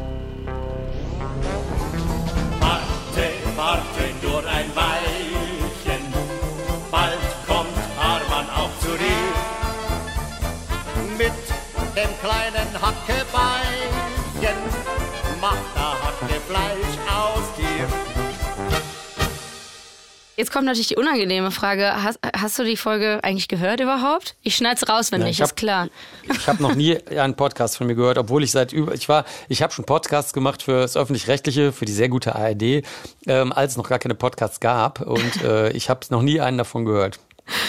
Jetzt 20.36 20.52
kommt 20.52 20.66
natürlich 20.66 20.90
die 20.90 20.98
unangenehme 20.98 21.50
Frage. 21.50 22.04
Hast, 22.04 22.20
hast 22.36 22.60
du 22.60 22.64
die 22.64 22.76
Folge 22.76 23.20
eigentlich 23.24 23.48
gehört 23.48 23.80
überhaupt? 23.80 24.36
Ich 24.42 24.56
schneide 24.56 24.76
es 24.82 24.90
raus, 24.90 25.12
wenn 25.12 25.22
ja, 25.22 25.28
nicht, 25.28 25.40
hab, 25.40 25.48
ist 25.48 25.56
klar. 25.56 25.88
Ich 26.30 26.48
habe 26.48 26.62
noch 26.62 26.76
nie 26.76 26.98
einen 27.08 27.36
Podcast 27.36 27.78
von 27.78 27.88
mir 27.88 27.96
gehört, 27.96 28.18
obwohl 28.18 28.44
ich 28.44 28.52
seit 28.52 28.74
über, 28.74 28.94
ich 28.94 29.08
war, 29.08 29.24
ich 29.48 29.62
habe 29.62 29.72
schon 29.72 29.86
Podcasts 29.86 30.34
gemacht 30.34 30.64
für 30.64 30.82
das 30.82 30.98
Öffentlich-Rechtliche, 30.98 31.72
für 31.72 31.86
die 31.86 31.94
sehr 31.94 32.10
gute 32.10 32.36
ARD, 32.36 32.84
ähm, 33.28 33.54
als 33.54 33.74
es 33.74 33.78
noch 33.78 33.88
gar 33.88 34.00
keine 34.00 34.16
Podcasts 34.16 34.60
gab. 34.60 35.00
Und 35.00 35.42
äh, 35.42 35.72
ich 35.72 35.90
habe 35.90 36.02
noch 36.10 36.22
nie 36.22 36.42
einen 36.42 36.58
davon 36.58 36.84
gehört. 36.84 37.20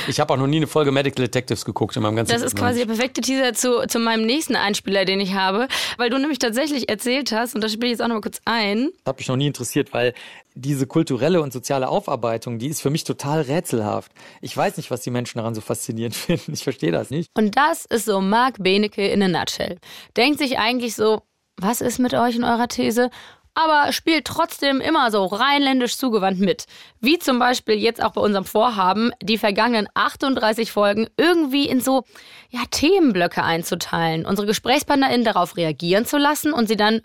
Ich 0.08 0.20
habe 0.20 0.32
auch 0.32 0.38
noch 0.38 0.46
nie 0.46 0.56
eine 0.56 0.66
Folge 0.66 0.92
Medical 0.92 1.24
Detectives 1.24 1.64
geguckt 1.64 1.96
in 1.96 2.02
meinem 2.02 2.16
ganzen 2.16 2.32
Das 2.32 2.42
ist 2.42 2.56
quasi 2.56 2.80
der 2.80 2.86
perfekte 2.86 3.20
Teaser 3.20 3.52
zu, 3.52 3.86
zu 3.86 3.98
meinem 3.98 4.24
nächsten 4.24 4.56
Einspieler, 4.56 5.04
den 5.04 5.20
ich 5.20 5.34
habe, 5.34 5.68
weil 5.98 6.10
du 6.10 6.18
nämlich 6.18 6.38
tatsächlich 6.38 6.88
erzählt 6.88 7.32
hast, 7.32 7.54
und 7.54 7.62
da 7.62 7.68
spiele 7.68 7.86
ich 7.86 7.92
jetzt 7.92 8.02
auch 8.02 8.08
noch 8.08 8.16
mal 8.16 8.20
kurz 8.20 8.40
ein. 8.44 8.90
Das 9.04 9.12
hat 9.12 9.18
mich 9.18 9.28
noch 9.28 9.36
nie 9.36 9.46
interessiert, 9.46 9.92
weil 9.92 10.14
diese 10.54 10.86
kulturelle 10.86 11.42
und 11.42 11.52
soziale 11.52 11.88
Aufarbeitung, 11.88 12.58
die 12.58 12.68
ist 12.68 12.80
für 12.80 12.90
mich 12.90 13.04
total 13.04 13.42
rätselhaft. 13.42 14.10
Ich 14.40 14.56
weiß 14.56 14.78
nicht, 14.78 14.90
was 14.90 15.02
die 15.02 15.10
Menschen 15.10 15.38
daran 15.38 15.54
so 15.54 15.60
faszinierend 15.60 16.14
finden. 16.16 16.52
Ich 16.54 16.64
verstehe 16.64 16.92
das 16.92 17.10
nicht. 17.10 17.30
Und 17.34 17.56
das 17.56 17.84
ist 17.84 18.06
so 18.06 18.20
Marc 18.20 18.62
Benecke 18.62 19.06
in 19.06 19.22
a 19.22 19.28
nutshell. 19.28 19.76
Denkt 20.16 20.38
sich 20.38 20.58
eigentlich 20.58 20.94
so, 20.94 21.22
was 21.58 21.80
ist 21.80 21.98
mit 21.98 22.14
euch 22.14 22.36
in 22.36 22.44
eurer 22.44 22.68
These? 22.68 23.10
Aber 23.56 23.92
spielt 23.92 24.26
trotzdem 24.26 24.80
immer 24.80 25.10
so 25.10 25.24
rheinländisch 25.24 25.96
zugewandt 25.96 26.38
mit. 26.38 26.66
Wie 27.00 27.18
zum 27.18 27.38
Beispiel 27.38 27.76
jetzt 27.76 28.02
auch 28.02 28.12
bei 28.12 28.20
unserem 28.20 28.44
Vorhaben, 28.44 29.12
die 29.22 29.38
vergangenen 29.38 29.88
38 29.94 30.70
Folgen 30.70 31.08
irgendwie 31.16 31.66
in 31.66 31.80
so 31.80 32.04
ja, 32.50 32.60
Themenblöcke 32.70 33.42
einzuteilen, 33.42 34.26
unsere 34.26 34.46
GesprächspartnerInnen 34.46 35.24
darauf 35.24 35.56
reagieren 35.56 36.04
zu 36.04 36.18
lassen 36.18 36.52
und 36.52 36.68
sie 36.68 36.76
dann 36.76 37.00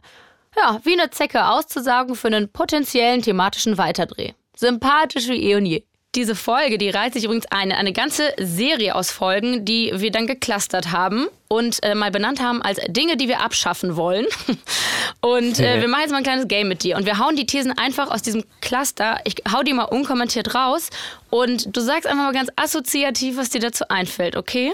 ja, 0.57 0.79
wie 0.83 0.99
eine 0.99 1.09
Zecke 1.09 1.47
auszusagen 1.47 2.15
für 2.15 2.27
einen 2.27 2.51
potenziellen 2.51 3.21
thematischen 3.21 3.77
Weiterdreh. 3.77 4.33
Sympathisch 4.53 5.29
wie 5.29 5.51
eh 5.51 5.55
und 5.55 5.65
je. 5.65 5.85
Diese 6.13 6.35
Folge, 6.35 6.77
die 6.77 6.89
reiht 6.89 7.13
sich 7.13 7.23
übrigens 7.23 7.45
ein, 7.51 7.71
eine 7.71 7.93
ganze 7.93 8.33
Serie 8.37 8.95
aus 8.95 9.11
Folgen, 9.11 9.63
die 9.63 9.93
wir 9.95 10.11
dann 10.11 10.27
geclustert 10.27 10.91
haben 10.91 11.27
und 11.47 11.81
äh, 11.83 11.95
mal 11.95 12.11
benannt 12.11 12.41
haben 12.41 12.61
als 12.61 12.81
Dinge, 12.89 13.15
die 13.15 13.29
wir 13.29 13.39
abschaffen 13.39 13.95
wollen. 13.95 14.25
Und 15.21 15.59
äh, 15.59 15.79
wir 15.79 15.87
machen 15.87 16.01
jetzt 16.01 16.11
mal 16.11 16.17
ein 16.17 16.23
kleines 16.23 16.47
Game 16.47 16.67
mit 16.67 16.83
dir. 16.83 16.97
Und 16.97 17.05
wir 17.05 17.19
hauen 17.19 17.35
die 17.35 17.45
Thesen 17.45 17.77
einfach 17.77 18.09
aus 18.09 18.23
diesem 18.23 18.43
Cluster. 18.59 19.19
Ich 19.23 19.35
hau 19.51 19.61
die 19.61 19.73
mal 19.73 19.83
unkommentiert 19.83 20.55
raus. 20.55 20.89
Und 21.29 21.75
du 21.75 21.79
sagst 21.79 22.07
einfach 22.07 22.23
mal 22.23 22.33
ganz 22.33 22.49
assoziativ, 22.55 23.37
was 23.37 23.49
dir 23.49 23.61
dazu 23.61 23.85
einfällt, 23.87 24.35
okay? 24.35 24.73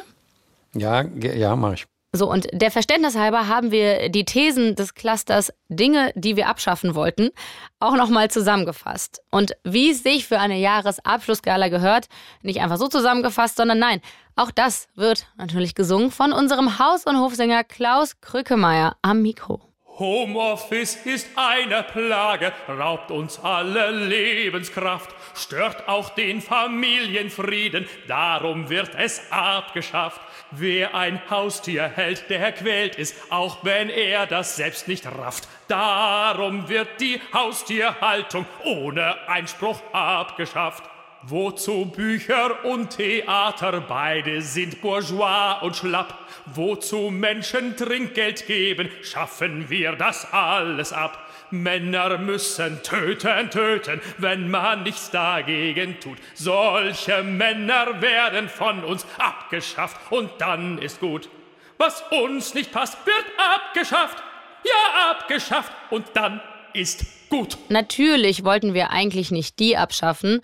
Ja, 0.74 1.04
ja, 1.04 1.56
mach 1.56 1.74
ich. 1.74 1.86
So, 2.14 2.32
und 2.32 2.48
der 2.54 2.72
Verständnis 2.72 3.18
halber 3.18 3.48
haben 3.48 3.72
wir 3.72 4.10
die 4.10 4.24
Thesen 4.24 4.76
des 4.76 4.96
Clusters 4.96 5.54
Dinge, 5.68 6.14
die 6.16 6.38
wir 6.38 6.48
abschaffen 6.48 6.96
wollten, 6.96 7.32
auch 7.80 7.96
nochmal 7.96 8.32
zusammengefasst. 8.32 9.22
Und 9.30 9.58
wie 9.64 9.92
es 9.92 10.04
sich 10.04 10.26
für 10.26 10.40
eine 10.40 10.58
Jahresabschlussgala 10.58 11.68
gehört, 11.68 12.08
nicht 12.42 12.62
einfach 12.62 12.78
so 12.78 12.88
zusammengefasst, 12.88 13.58
sondern 13.58 13.80
nein, 13.80 14.02
auch 14.38 14.52
das 14.52 14.88
wird 14.96 15.28
natürlich 15.38 15.76
gesungen 15.76 16.10
von 16.10 16.32
unserem 16.32 16.80
Haus- 16.80 17.06
und 17.06 17.20
Hofsänger 17.20 17.66
Klaus 17.66 18.22
Krückemeier 18.22 18.96
am 19.02 19.22
Mikro. 19.22 19.62
Homeoffice 20.00 20.96
ist 21.06 21.28
eine 21.36 21.82
Plage, 21.82 22.54
raubt 22.70 23.10
uns 23.10 23.40
alle 23.40 23.90
Lebenskraft, 23.90 25.10
stört 25.36 25.90
auch 25.90 26.10
den 26.12 26.40
Familienfrieden, 26.40 27.88
darum 28.08 28.70
wird 28.70 28.92
es 28.96 29.20
abgeschafft. 29.32 30.22
Wer 30.52 30.96
ein 30.96 31.22
Haustier 31.30 31.90
hält, 31.90 32.30
der 32.30 32.52
quält 32.54 32.98
es, 32.98 33.14
auch 33.30 33.64
wenn 33.64 33.90
er 33.90 34.28
das 34.28 34.56
selbst 34.56 34.88
nicht 34.88 35.06
rafft. 35.06 35.48
Darum 35.68 36.70
wird 36.70 37.02
die 37.02 37.20
Haustierhaltung 37.34 38.46
ohne 38.64 39.28
Einspruch 39.28 39.82
abgeschafft. 39.92 40.84
Wozu 41.24 41.86
Bücher 41.86 42.64
und 42.64 42.96
Theater, 42.96 43.82
beide 43.82 44.42
sind 44.42 44.82
bourgeois 44.82 45.60
und 45.62 45.76
schlapp. 45.76 46.18
Wozu 46.46 47.10
Menschen 47.10 47.76
Trinkgeld 47.76 48.48
geben, 48.48 48.90
schaffen 49.02 49.70
wir 49.70 49.94
das 49.94 50.32
alles 50.32 50.94
ab. 50.94 51.27
Männer 51.52 52.18
müssen 52.18 52.82
töten, 52.84 53.50
töten, 53.50 54.02
wenn 54.18 54.50
man 54.50 54.84
nichts 54.84 55.12
dagegen 55.12 56.00
tut. 56.00 56.18
Solche 56.34 57.24
Männer 57.24 58.02
werden 58.02 58.50
von 58.50 58.84
uns 58.84 59.06
abgeschafft 59.18 60.12
und 60.12 60.30
dann 60.40 60.78
ist 60.78 61.00
gut. 61.00 61.30
Was 61.78 62.04
uns 62.12 62.54
nicht 62.54 62.72
passt, 62.72 62.98
wird 63.06 63.26
abgeschafft. 63.38 64.18
Ja, 64.64 65.12
abgeschafft 65.12 65.72
und 65.92 66.06
dann 66.14 66.42
ist 66.74 67.06
gut. 67.30 67.58
Natürlich 67.70 68.44
wollten 68.44 68.74
wir 68.74 68.92
eigentlich 68.92 69.32
nicht 69.32 69.60
die 69.60 69.78
abschaffen, 69.78 70.42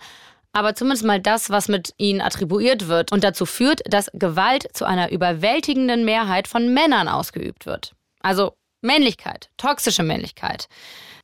aber 0.52 0.74
zumindest 0.74 1.04
mal 1.04 1.20
das, 1.20 1.50
was 1.50 1.68
mit 1.68 1.92
ihnen 1.98 2.20
attribuiert 2.20 2.86
wird 2.86 3.10
und 3.10 3.24
dazu 3.24 3.44
führt, 3.44 3.80
dass 3.86 4.10
Gewalt 4.14 4.68
zu 4.72 4.84
einer 4.84 5.10
überwältigenden 5.10 6.04
Mehrheit 6.04 6.46
von 6.46 6.72
Männern 6.72 7.08
ausgeübt 7.08 7.66
wird. 7.66 7.92
Also 8.20 8.54
Männlichkeit, 8.84 9.48
toxische 9.56 10.02
Männlichkeit. 10.02 10.68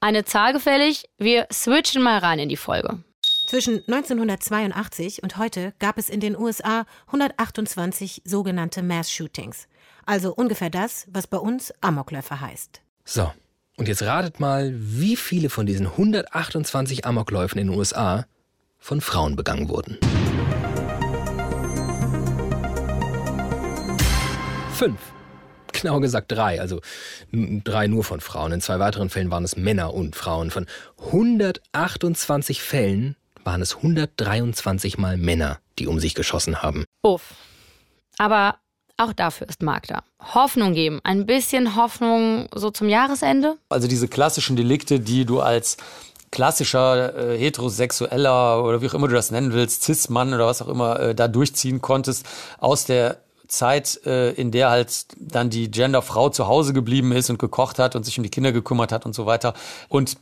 Eine 0.01 0.25
Zahl 0.25 0.55
gefällig, 0.55 1.05
wir 1.19 1.47
switchen 1.53 2.03
mal 2.03 2.19
rein 2.19 2.39
in 2.39 2.49
die 2.49 2.57
Folge. 2.57 3.05
Zwischen 3.47 3.83
1982 3.87 5.23
und 5.23 5.37
heute 5.37 5.75
gab 5.79 5.99
es 5.99 6.09
in 6.09 6.21
den 6.21 6.37
USA 6.37 6.87
128 7.07 8.23
sogenannte 8.25 8.83
Mass 8.83 9.13
Shootings. 9.13 9.69
Also 10.07 10.33
ungefähr 10.35 10.71
das, 10.71 11.07
was 11.11 11.27
bei 11.27 11.37
uns 11.37 11.73
Amokläufer 11.83 12.41
heißt. 12.41 12.81
So, 13.05 13.31
und 13.77 13.89
jetzt 13.89 14.03
ratet 14.03 14.41
mal, 14.41 14.73
wie 14.75 15.17
viele 15.17 15.51
von 15.51 15.67
diesen 15.67 15.87
128 15.87 17.05
Amokläufen 17.05 17.59
in 17.59 17.69
den 17.69 17.79
USA 17.79 18.25
von 18.79 19.03
Frauen 19.03 19.37
begangen 19.37 19.69
wurden. 19.69 19.99
Fünf. 24.73 24.99
Genau 25.83 26.01
gesagt 26.01 26.31
drei, 26.33 26.61
also 26.61 26.81
drei 27.33 27.87
nur 27.87 28.05
von 28.05 28.21
Frauen. 28.21 28.53
In 28.53 28.61
zwei 28.61 28.79
weiteren 28.79 29.11
Fällen 29.11 29.31
waren 29.31 29.45
es 29.45 29.57
Männer 29.57 29.95
und 29.95 30.17
Frauen. 30.17 30.51
Von 30.51 30.67
128 31.07 32.63
Fällen 32.63 33.17
waren 33.45 33.63
es 33.63 33.77
123 33.77 34.99
Mal 34.99 35.17
Männer, 35.17 35.59
die 35.79 35.87
um 35.87 35.99
sich 35.99 36.15
geschossen 36.15 36.63
haben. 36.63 36.85
Uff. 37.03 37.35
Aber 38.19 38.57
auch 38.99 39.15
dafür 39.15 39.49
ist 39.49 39.63
Marc 39.63 39.87
da. 39.87 40.03
Hoffnung 40.35 40.75
geben. 40.75 41.01
Ein 41.05 41.25
bisschen 41.25 41.75
Hoffnung 41.77 42.49
so 42.55 42.71
zum 42.71 42.89
Jahresende. 42.91 43.57
Also 43.71 43.89
diese 43.89 44.09
klassischen 44.09 44.57
Delikte, 44.57 45.01
die 45.01 45.25
du 45.25 45.41
als 45.41 45.79
klassischer 46.31 47.33
äh, 47.33 47.39
heterosexueller 47.39 48.63
oder 48.63 48.83
wie 48.83 48.89
auch 48.89 48.95
immer 48.95 49.09
du 49.09 49.15
das 49.15 49.31
nennen 49.31 49.53
willst, 49.53 49.85
Cis-Mann 49.85 50.35
oder 50.35 50.47
was 50.47 50.63
auch 50.63 50.69
immer 50.69 51.01
äh, 51.01 51.15
da 51.15 51.29
durchziehen 51.29 51.81
konntest 51.81 52.27
aus 52.59 52.85
der 52.85 53.19
Zeit, 53.51 54.01
äh, 54.07 54.31
in 54.33 54.51
der 54.51 54.71
halt 54.71 55.07
dann 55.19 55.51
die 55.51 55.71
Genderfrau 55.71 56.31
zu 56.31 56.47
Hause 56.47 56.73
geblieben 56.73 57.13
ist 57.13 57.31
und 57.31 57.39
gekocht 57.39 57.79
hat 57.79 57.97
und 57.97 58.05
sich 58.05 58.17
um 58.17 58.23
die 58.23 58.31
Kinder 58.31 58.53
gekümmert 58.53 58.93
hat 58.93 59.05
und 59.07 59.15
so 59.15 59.27
weiter. 59.27 59.55
Und 59.89 60.17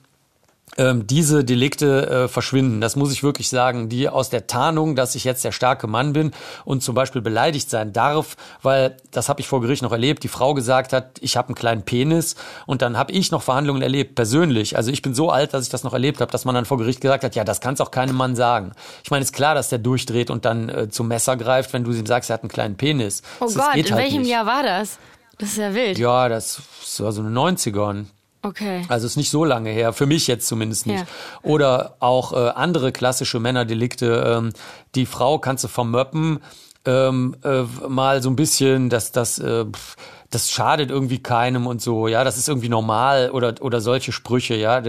diese 0.79 1.45
Delikte 1.45 2.09
äh, 2.09 2.29
verschwinden. 2.29 2.81
Das 2.81 2.95
muss 2.95 3.13
ich 3.13 3.23
wirklich 3.23 3.49
sagen. 3.49 3.89
Die 3.89 4.09
aus 4.09 4.31
der 4.31 4.47
Tarnung, 4.47 4.95
dass 4.95 5.15
ich 5.15 5.25
jetzt 5.25 5.45
der 5.45 5.53
starke 5.53 5.87
Mann 5.87 6.13
bin 6.13 6.33
und 6.65 6.83
zum 6.83 6.95
Beispiel 6.95 7.21
beleidigt 7.21 7.69
sein 7.69 7.93
darf, 7.93 8.37
weil 8.63 8.97
das 9.11 9.29
habe 9.29 9.41
ich 9.41 9.49
vor 9.49 9.61
Gericht 9.61 9.83
noch 9.83 9.93
erlebt. 9.93 10.23
Die 10.23 10.29
Frau 10.29 10.55
gesagt 10.55 10.93
hat, 10.93 11.19
ich 11.21 11.37
habe 11.37 11.49
einen 11.49 11.55
kleinen 11.57 11.83
Penis 11.83 12.37
und 12.67 12.81
dann 12.83 12.97
habe 12.97 13.13
ich 13.13 13.33
noch 13.33 13.43
Verhandlungen 13.43 13.83
erlebt 13.83 14.15
persönlich. 14.15 14.77
Also 14.77 14.93
ich 14.93 15.03
bin 15.03 15.15
so 15.15 15.31
alt, 15.31 15.53
dass 15.53 15.65
ich 15.65 15.71
das 15.71 15.83
noch 15.83 15.93
erlebt 15.93 16.21
habe, 16.21 16.31
dass 16.31 16.45
man 16.45 16.55
dann 16.55 16.65
vor 16.65 16.79
Gericht 16.79 17.01
gesagt 17.01 17.25
hat, 17.25 17.35
ja, 17.35 17.45
das 17.45 17.61
kann's 17.61 17.81
auch 17.81 17.91
keinem 17.91 18.15
Mann 18.17 18.37
sagen. 18.37 18.73
Ich 19.03 19.11
meine, 19.11 19.25
ist 19.25 19.33
klar, 19.33 19.55
dass 19.55 19.69
der 19.71 19.79
durchdreht 19.79 20.31
und 20.31 20.45
dann 20.45 20.69
äh, 20.69 20.89
zum 20.89 21.09
Messer 21.09 21.37
greift, 21.37 21.73
wenn 21.73 21.85
du 21.85 21.93
ihm 21.93 22.07
sagst, 22.07 22.31
er 22.31 22.35
hat 22.35 22.43
einen 22.43 22.51
kleinen 22.51 22.77
Penis. 22.77 23.23
Oh 23.41 23.47
das, 23.47 23.55
Gott, 23.55 23.75
in 23.75 23.85
halt 23.85 23.97
welchem 23.97 24.23
nicht. 24.23 24.31
Jahr 24.31 24.47
war 24.47 24.63
das? 24.63 24.99
Das 25.39 25.51
ist 25.51 25.59
ja 25.59 25.75
wild. 25.75 25.99
Ja, 25.99 26.29
das 26.29 26.63
war 26.99 27.13
so 27.13 27.21
in 27.21 27.35
den 27.35 27.39
90ern. 27.39 28.07
Okay. 28.43 28.85
Also 28.89 29.07
ist 29.07 29.17
nicht 29.17 29.31
so 29.31 29.45
lange 29.45 29.71
her, 29.71 29.93
für 29.93 30.07
mich 30.07 30.27
jetzt 30.27 30.47
zumindest 30.47 30.87
nicht. 30.87 31.01
Ja. 31.01 31.07
Oder 31.43 31.97
auch 32.01 32.33
äh, 32.33 32.51
andere 32.51 32.93
klassische 32.93 33.41
Männerdelikte. 33.41 34.37
Ähm, 34.39 34.53
die 34.95 35.07
Frau 35.07 35.39
kannst 35.39 35.65
du 35.65 35.69
vermöppen, 35.69 36.41
ähm, 36.85 37.37
äh, 37.43 37.63
mal 37.89 38.23
so 38.23 38.31
ein 38.31 38.37
bisschen, 38.37 38.91
dass 38.91 39.13
das, 39.13 39.39
äh, 39.39 39.65
pff, 39.65 39.97
das 40.31 40.51
schadet 40.51 40.91
irgendwie 40.91 41.21
keinem 41.21 41.67
und 41.67 41.81
so. 41.81 42.07
Ja, 42.07 42.23
das 42.23 42.37
ist 42.37 42.49
irgendwie 42.49 42.69
normal 42.69 43.31
oder 43.31 43.55
oder 43.61 43.81
solche 43.81 44.13
Sprüche. 44.13 44.57
Ja, 44.57 44.83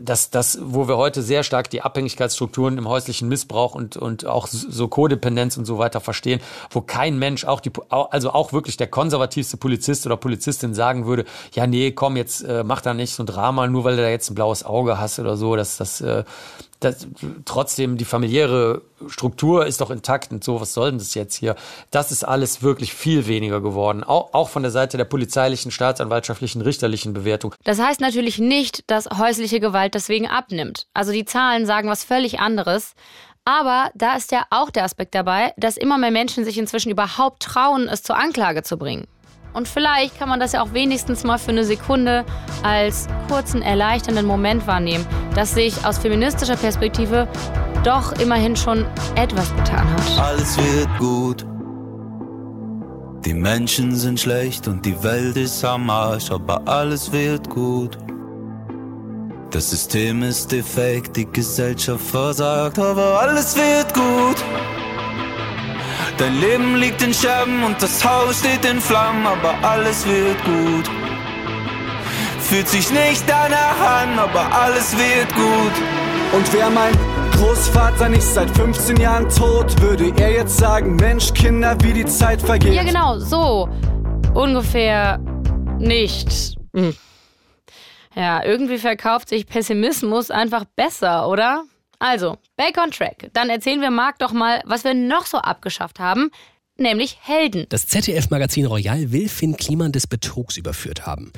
das 0.00 0.30
das, 0.30 0.58
wo 0.62 0.88
wir 0.88 0.96
heute 0.96 1.22
sehr 1.22 1.42
stark 1.42 1.68
die 1.68 1.82
Abhängigkeitsstrukturen 1.82 2.78
im 2.78 2.88
häuslichen 2.88 3.28
Missbrauch 3.28 3.74
und 3.74 3.98
und 3.98 4.24
auch 4.24 4.46
so 4.46 4.88
Kodependenz 4.88 5.58
und 5.58 5.66
so 5.66 5.76
weiter 5.76 6.00
verstehen, 6.00 6.40
wo 6.70 6.80
kein 6.80 7.18
Mensch, 7.18 7.44
auch 7.44 7.60
die, 7.60 7.70
also 7.90 8.30
auch 8.30 8.54
wirklich 8.54 8.78
der 8.78 8.86
konservativste 8.86 9.58
Polizist 9.58 10.06
oder 10.06 10.16
Polizistin 10.16 10.72
sagen 10.74 11.06
würde, 11.06 11.26
ja 11.52 11.66
nee, 11.66 11.92
komm 11.92 12.16
jetzt 12.16 12.42
äh, 12.42 12.64
mach 12.64 12.80
da 12.80 12.94
nicht 12.94 13.14
so 13.14 13.24
ein 13.24 13.26
Drama, 13.26 13.66
nur 13.66 13.84
weil 13.84 13.96
du 13.96 14.02
da 14.02 14.08
jetzt 14.08 14.30
ein 14.30 14.34
blaues 14.34 14.64
Auge 14.64 14.98
hast 14.98 15.18
oder 15.18 15.36
so. 15.36 15.56
Das 15.56 15.76
das 15.76 16.00
äh, 16.00 16.24
das, 16.80 17.06
trotzdem 17.44 17.96
die 17.96 18.04
familiäre 18.04 18.82
Struktur 19.08 19.66
ist 19.66 19.80
doch 19.80 19.90
intakt 19.90 20.32
und 20.32 20.44
so, 20.44 20.60
was 20.60 20.74
soll 20.74 20.90
denn 20.90 20.98
das 20.98 21.14
jetzt 21.14 21.34
hier? 21.34 21.56
Das 21.90 22.12
ist 22.12 22.24
alles 22.24 22.62
wirklich 22.62 22.92
viel 22.94 23.26
weniger 23.26 23.60
geworden. 23.60 24.04
Auch, 24.04 24.34
auch 24.34 24.48
von 24.48 24.62
der 24.62 24.70
Seite 24.70 24.96
der 24.96 25.04
polizeilichen, 25.04 25.70
staatsanwaltschaftlichen, 25.70 26.60
richterlichen 26.60 27.12
Bewertung. 27.12 27.54
Das 27.64 27.80
heißt 27.80 28.00
natürlich 28.00 28.38
nicht, 28.38 28.90
dass 28.90 29.08
häusliche 29.18 29.60
Gewalt 29.60 29.94
deswegen 29.94 30.26
abnimmt. 30.28 30.86
Also 30.94 31.12
die 31.12 31.24
Zahlen 31.24 31.66
sagen 31.66 31.88
was 31.88 32.04
völlig 32.04 32.40
anderes. 32.40 32.94
Aber 33.44 33.90
da 33.94 34.16
ist 34.16 34.32
ja 34.32 34.44
auch 34.50 34.70
der 34.70 34.82
Aspekt 34.82 35.14
dabei, 35.14 35.52
dass 35.56 35.76
immer 35.76 35.98
mehr 35.98 36.10
Menschen 36.10 36.44
sich 36.44 36.58
inzwischen 36.58 36.90
überhaupt 36.90 37.44
trauen, 37.44 37.88
es 37.88 38.02
zur 38.02 38.16
Anklage 38.16 38.64
zu 38.64 38.76
bringen. 38.76 39.06
Und 39.56 39.66
vielleicht 39.66 40.18
kann 40.18 40.28
man 40.28 40.38
das 40.38 40.52
ja 40.52 40.62
auch 40.62 40.74
wenigstens 40.74 41.24
mal 41.24 41.38
für 41.38 41.50
eine 41.50 41.64
Sekunde 41.64 42.26
als 42.62 43.08
kurzen, 43.26 43.62
erleichternden 43.62 44.26
Moment 44.26 44.66
wahrnehmen, 44.66 45.06
dass 45.34 45.54
sich 45.54 45.82
aus 45.82 45.96
feministischer 45.96 46.56
Perspektive 46.56 47.26
doch 47.82 48.12
immerhin 48.20 48.54
schon 48.54 48.84
etwas 49.14 49.48
getan 49.56 49.88
hat. 49.88 50.18
Alles 50.18 50.58
wird 50.58 50.98
gut. 50.98 51.46
Die 53.24 53.32
Menschen 53.32 53.96
sind 53.96 54.20
schlecht 54.20 54.68
und 54.68 54.84
die 54.84 55.02
Welt 55.02 55.38
ist 55.38 55.64
am 55.64 55.88
Arsch, 55.88 56.30
aber 56.30 56.60
alles 56.68 57.10
wird 57.10 57.48
gut. 57.48 57.96
Das 59.52 59.70
System 59.70 60.22
ist 60.22 60.52
defekt, 60.52 61.16
die 61.16 61.32
Gesellschaft 61.32 62.04
versagt, 62.04 62.78
aber 62.78 63.20
alles 63.20 63.56
wird 63.56 63.94
gut. 63.94 64.36
Dein 66.18 66.40
Leben 66.40 66.76
liegt 66.76 67.02
in 67.02 67.12
Scherben 67.12 67.62
und 67.62 67.82
das 67.82 68.04
Haus 68.04 68.40
steht 68.40 68.64
in 68.64 68.80
Flammen, 68.80 69.26
aber 69.26 69.54
alles 69.62 70.06
wird 70.06 70.44
gut. 70.44 70.90
Fühlt 72.40 72.68
sich 72.68 72.90
nicht 72.90 73.24
danach 73.26 74.02
an, 74.02 74.18
aber 74.18 74.52
alles 74.52 74.96
wird 74.96 75.34
gut. 75.34 75.72
Und 76.32 76.52
wer 76.52 76.70
mein 76.70 76.92
Großvater 77.32 78.08
nicht 78.08 78.22
seit 78.22 78.50
15 78.50 78.96
Jahren 78.98 79.28
tot, 79.28 79.80
würde 79.80 80.12
er 80.16 80.32
jetzt 80.32 80.56
sagen, 80.56 80.96
Mensch, 80.96 81.32
Kinder, 81.34 81.76
wie 81.82 81.92
die 81.92 82.06
Zeit 82.06 82.40
vergeht. 82.40 82.72
Ja, 82.72 82.82
genau, 82.82 83.18
so. 83.18 83.68
Ungefähr 84.34 85.18
nicht. 85.78 86.56
Hm. 86.74 86.94
Ja, 88.14 88.42
irgendwie 88.44 88.78
verkauft 88.78 89.28
sich 89.28 89.46
Pessimismus 89.46 90.30
einfach 90.30 90.64
besser, 90.76 91.28
oder? 91.28 91.64
Also, 91.98 92.38
back 92.56 92.76
on 92.78 92.90
track. 92.90 93.30
Dann 93.32 93.48
erzählen 93.48 93.80
wir 93.80 93.90
Marc 93.90 94.18
doch 94.18 94.32
mal, 94.32 94.62
was 94.64 94.84
wir 94.84 94.94
noch 94.94 95.26
so 95.26 95.38
abgeschafft 95.38 95.98
haben, 95.98 96.30
nämlich 96.78 97.18
Helden. 97.22 97.66
Das 97.68 97.86
ZDF-Magazin 97.86 98.66
Royal 98.66 99.12
will 99.12 99.28
Finn 99.28 99.56
Kliman 99.56 99.92
des 99.92 100.06
Betrugs 100.06 100.56
überführt 100.56 101.06
haben. 101.06 101.32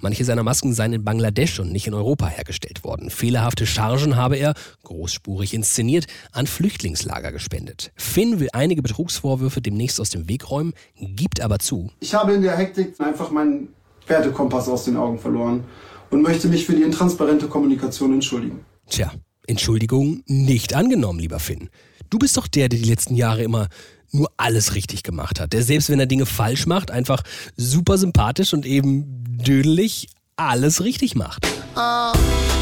Manche 0.00 0.24
seiner 0.24 0.42
Masken 0.42 0.74
seien 0.74 0.92
in 0.92 1.04
Bangladesch 1.04 1.60
und 1.60 1.72
nicht 1.72 1.86
in 1.86 1.94
Europa 1.94 2.26
hergestellt 2.26 2.84
worden. 2.84 3.10
Fehlerhafte 3.10 3.64
Chargen 3.64 4.16
habe 4.16 4.36
er, 4.36 4.54
großspurig 4.82 5.54
inszeniert, 5.54 6.06
an 6.32 6.46
Flüchtlingslager 6.46 7.32
gespendet. 7.32 7.92
Finn 7.96 8.40
will 8.40 8.48
einige 8.52 8.82
Betrugsvorwürfe 8.82 9.62
demnächst 9.62 10.00
aus 10.00 10.10
dem 10.10 10.28
Weg 10.28 10.50
räumen, 10.50 10.74
gibt 10.96 11.40
aber 11.40 11.58
zu. 11.58 11.90
Ich 12.00 12.14
habe 12.14 12.34
in 12.34 12.42
der 12.42 12.56
Hektik 12.56 13.00
einfach 13.00 13.30
meinen 13.30 13.68
Wertekompass 14.06 14.68
aus 14.68 14.84
den 14.84 14.96
Augen 14.96 15.18
verloren 15.18 15.64
und 16.10 16.22
möchte 16.22 16.48
mich 16.48 16.66
für 16.66 16.74
die 16.74 16.82
intransparente 16.82 17.48
Kommunikation 17.48 18.12
entschuldigen. 18.12 18.64
Tja, 18.88 19.10
Entschuldigung 19.46 20.22
nicht 20.26 20.74
angenommen, 20.74 21.18
lieber 21.18 21.38
Finn. 21.38 21.70
Du 22.10 22.18
bist 22.18 22.36
doch 22.36 22.46
der, 22.46 22.68
der 22.68 22.78
die 22.78 22.88
letzten 22.88 23.14
Jahre 23.14 23.42
immer 23.42 23.68
nur 24.10 24.30
alles 24.36 24.74
richtig 24.74 25.02
gemacht 25.02 25.40
hat. 25.40 25.52
Der 25.52 25.62
selbst 25.62 25.90
wenn 25.90 26.00
er 26.00 26.06
Dinge 26.06 26.26
falsch 26.26 26.66
macht, 26.66 26.90
einfach 26.90 27.22
super 27.56 27.98
sympathisch 27.98 28.54
und 28.54 28.64
eben 28.64 29.04
dödelig 29.26 30.08
alles 30.36 30.82
richtig 30.84 31.14
macht. 31.14 31.46
Ah, 31.74 32.12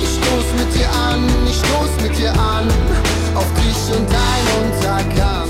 ich 0.03 0.09
stoß 0.09 0.45
mit 0.57 0.75
dir 0.75 0.91
an, 0.91 1.25
ich 1.47 1.57
stoß 1.57 2.09
mit 2.09 2.19
dir 2.19 2.33
an, 2.33 2.69
auf 3.35 3.47
dich 3.55 3.97
und 3.97 4.09
dein 4.11 4.65
Untergang. 4.65 5.49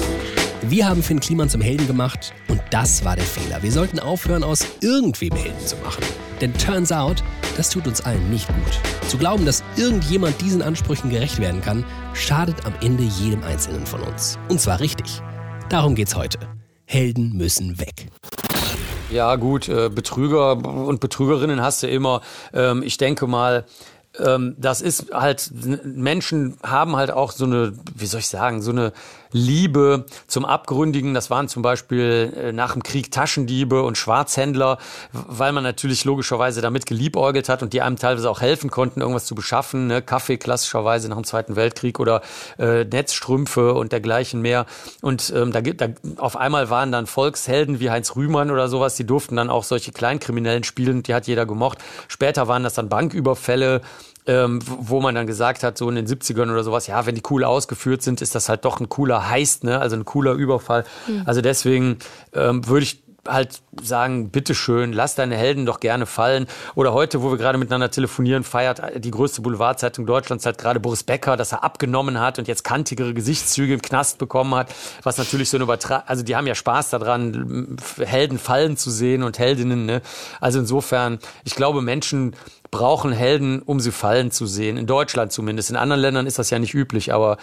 Wir 0.62 0.89
haben 0.89 1.03
Finn 1.03 1.21
Kliman 1.21 1.49
zum 1.49 1.61
Helden 1.61 1.87
gemacht 1.87 2.33
und 2.49 2.61
das 2.71 3.05
war 3.05 3.17
der 3.17 3.25
Fehler. 3.25 3.62
Wir 3.62 3.73
sollten 3.73 3.99
aufhören, 3.99 4.43
aus 4.43 4.65
irgendwem 4.81 5.35
Helden 5.35 5.67
zu 5.67 5.77
machen. 5.77 6.03
Denn 6.42 6.52
turns 6.54 6.90
out, 6.90 7.22
das 7.56 7.70
tut 7.70 7.87
uns 7.87 8.00
allen 8.00 8.28
nicht 8.28 8.49
gut. 8.49 9.08
Zu 9.08 9.16
glauben, 9.16 9.46
dass 9.46 9.62
irgendjemand 9.76 10.40
diesen 10.40 10.61
Ansprüchen 10.61 11.08
gerecht 11.08 11.38
werden 11.38 11.61
kann, 11.61 11.84
schadet 12.14 12.66
am 12.66 12.75
Ende 12.82 13.04
jedem 13.04 13.44
Einzelnen 13.44 13.87
von 13.87 14.00
uns. 14.00 14.40
Und 14.49 14.61
zwar 14.61 14.80
richtig. 14.80 15.22
Darum 15.68 15.94
geht's 15.94 16.16
heute. 16.16 16.40
Helden 16.84 17.37
müssen 17.37 17.78
weg. 17.78 18.08
Ja, 19.12 19.37
gut, 19.37 19.68
äh, 19.68 19.88
Betrüger 19.88 20.56
und 20.56 20.99
Betrügerinnen 20.99 21.62
hast 21.62 21.84
du 21.84 21.87
immer. 21.87 22.22
Ähm, 22.52 22.82
ich 22.82 22.96
denke 22.96 23.28
mal, 23.28 23.64
ähm, 24.18 24.56
das 24.58 24.80
ist 24.80 25.12
halt, 25.12 25.52
Menschen 25.84 26.56
haben 26.64 26.96
halt 26.96 27.12
auch 27.12 27.30
so 27.30 27.44
eine, 27.44 27.75
wie 27.94 28.06
soll 28.06 28.18
ich 28.18 28.28
sagen, 28.28 28.62
so 28.62 28.72
eine 28.72 28.92
Liebe 29.33 30.05
zum 30.27 30.45
Abgründigen. 30.45 31.15
Das 31.15 31.31
waren 31.31 31.49
zum 31.49 31.62
Beispiel 31.62 32.33
äh, 32.37 32.53
nach 32.53 32.73
dem 32.73 32.83
Krieg 32.83 33.11
Taschendiebe 33.11 33.83
und 33.83 33.99
Schwarzhändler, 33.99 34.79
weil 35.12 35.53
man 35.53 35.65
natürlich 35.65 36.05
logischerweise 36.05 36.61
damit 36.61 36.87
geliebäugelt 36.87 37.49
hat 37.49 37.62
und 37.62 37.73
die 37.73 37.83
einem 37.83 37.97
teilweise 37.97 38.31
auch 38.31 38.41
helfen 38.41 38.71
konnten, 38.71 39.01
irgendwas 39.01 39.27
zu 39.27 39.35
beschaffen. 39.35 39.87
Ne? 39.87 40.03
Kaffee 40.03 40.37
klassischerweise 40.37 41.09
nach 41.09 41.17
dem 41.17 41.25
Zweiten 41.25 41.57
Weltkrieg 41.57 41.99
oder 41.99 42.23
äh, 42.59 42.85
Netzstrümpfe 42.85 43.75
und 43.75 43.93
dergleichen 43.93 44.41
mehr. 44.41 44.67
Und 45.01 45.33
ähm, 45.35 45.53
da, 45.53 45.61
da 45.61 45.89
auf 46.19 46.37
einmal 46.37 46.71
waren 46.71 46.93
dann 46.93 47.07
Volkshelden 47.07 47.81
wie 47.81 47.91
Heinz 47.91 48.17
Rühmann 48.17 48.51
oder 48.51 48.69
sowas, 48.69 48.97
die 48.97 49.07
durften 49.07 49.37
dann 49.37 49.51
auch 49.51 49.65
solche 49.65 49.93
Kleinkriminellen 49.93 50.64
spielen, 50.64 51.03
die 51.03 51.14
hat 51.14 51.27
jeder 51.27 51.47
gemocht. 51.47 51.79
Später 52.09 52.49
waren 52.49 52.62
das 52.62 52.75
dann 52.75 52.88
Banküberfälle 52.88 53.81
ähm, 54.26 54.61
wo 54.66 55.00
man 55.00 55.14
dann 55.14 55.26
gesagt 55.26 55.62
hat, 55.62 55.76
so 55.76 55.88
in 55.88 55.96
den 55.96 56.06
70ern 56.06 56.50
oder 56.50 56.64
sowas, 56.64 56.87
ja, 56.87 57.06
wenn 57.06 57.14
die 57.14 57.22
cool 57.30 57.44
ausgeführt 57.44 58.02
sind, 58.02 58.22
ist 58.22 58.35
das 58.35 58.48
halt 58.48 58.64
doch 58.64 58.80
ein 58.80 58.88
cooler 58.88 59.28
Heist, 59.28 59.64
ne? 59.64 59.80
also 59.80 59.96
ein 59.96 60.04
cooler 60.04 60.32
Überfall. 60.32 60.85
Mhm. 61.06 61.22
Also 61.26 61.40
deswegen 61.40 61.98
ähm, 62.32 62.66
würde 62.66 62.85
ich 62.85 63.02
halt 63.28 63.62
sagen, 63.80 64.30
bitteschön, 64.30 64.92
lass 64.92 65.14
deine 65.14 65.37
Helden 65.37 65.64
doch 65.64 65.80
gerne 65.80 66.06
fallen. 66.06 66.46
Oder 66.74 66.92
heute, 66.92 67.22
wo 67.22 67.30
wir 67.30 67.38
gerade 67.38 67.56
miteinander 67.56 67.90
telefonieren, 67.90 68.42
feiert 68.42 68.82
die 68.96 69.11
größte 69.11 69.42
Boulevardzeitung 69.42 70.06
Deutschlands 70.06 70.44
halt 70.44 70.58
gerade 70.58 70.80
Boris 70.80 71.04
Becker, 71.04 71.37
dass 71.37 71.52
er 71.52 71.62
abgenommen 71.62 72.18
hat 72.18 72.38
und 72.38 72.48
jetzt 72.48 72.64
kantigere 72.64 73.14
Gesichtszüge 73.14 73.74
im 73.74 73.82
Knast 73.82 74.18
bekommen 74.18 74.54
hat, 74.54 74.74
was 75.04 75.18
natürlich 75.18 75.50
so 75.50 75.56
ein 75.56 75.62
Übertrag, 75.62 76.04
also 76.06 76.24
die 76.24 76.35
haben 76.35 76.46
ja 76.46 76.54
Spaß 76.54 76.90
daran, 76.90 77.76
Helden 77.98 78.38
fallen 78.38 78.76
zu 78.76 78.90
sehen 78.90 79.22
und 79.22 79.38
Heldinnen, 79.38 79.87
ne? 79.87 80.02
Also 80.40 80.58
insofern, 80.58 81.20
ich 81.44 81.54
glaube, 81.54 81.80
Menschen 81.80 82.35
brauchen 82.72 83.12
Helden, 83.12 83.62
um 83.62 83.78
sie 83.78 83.92
fallen 83.92 84.32
zu 84.32 84.46
sehen. 84.46 84.76
In 84.76 84.87
Deutschland 84.87 85.30
zumindest. 85.30 85.70
In 85.70 85.76
anderen 85.76 86.00
Ländern 86.00 86.26
ist 86.26 86.40
das 86.40 86.50
ja 86.50 86.58
nicht 86.58 86.74
üblich, 86.74 87.12
aber 87.12 87.37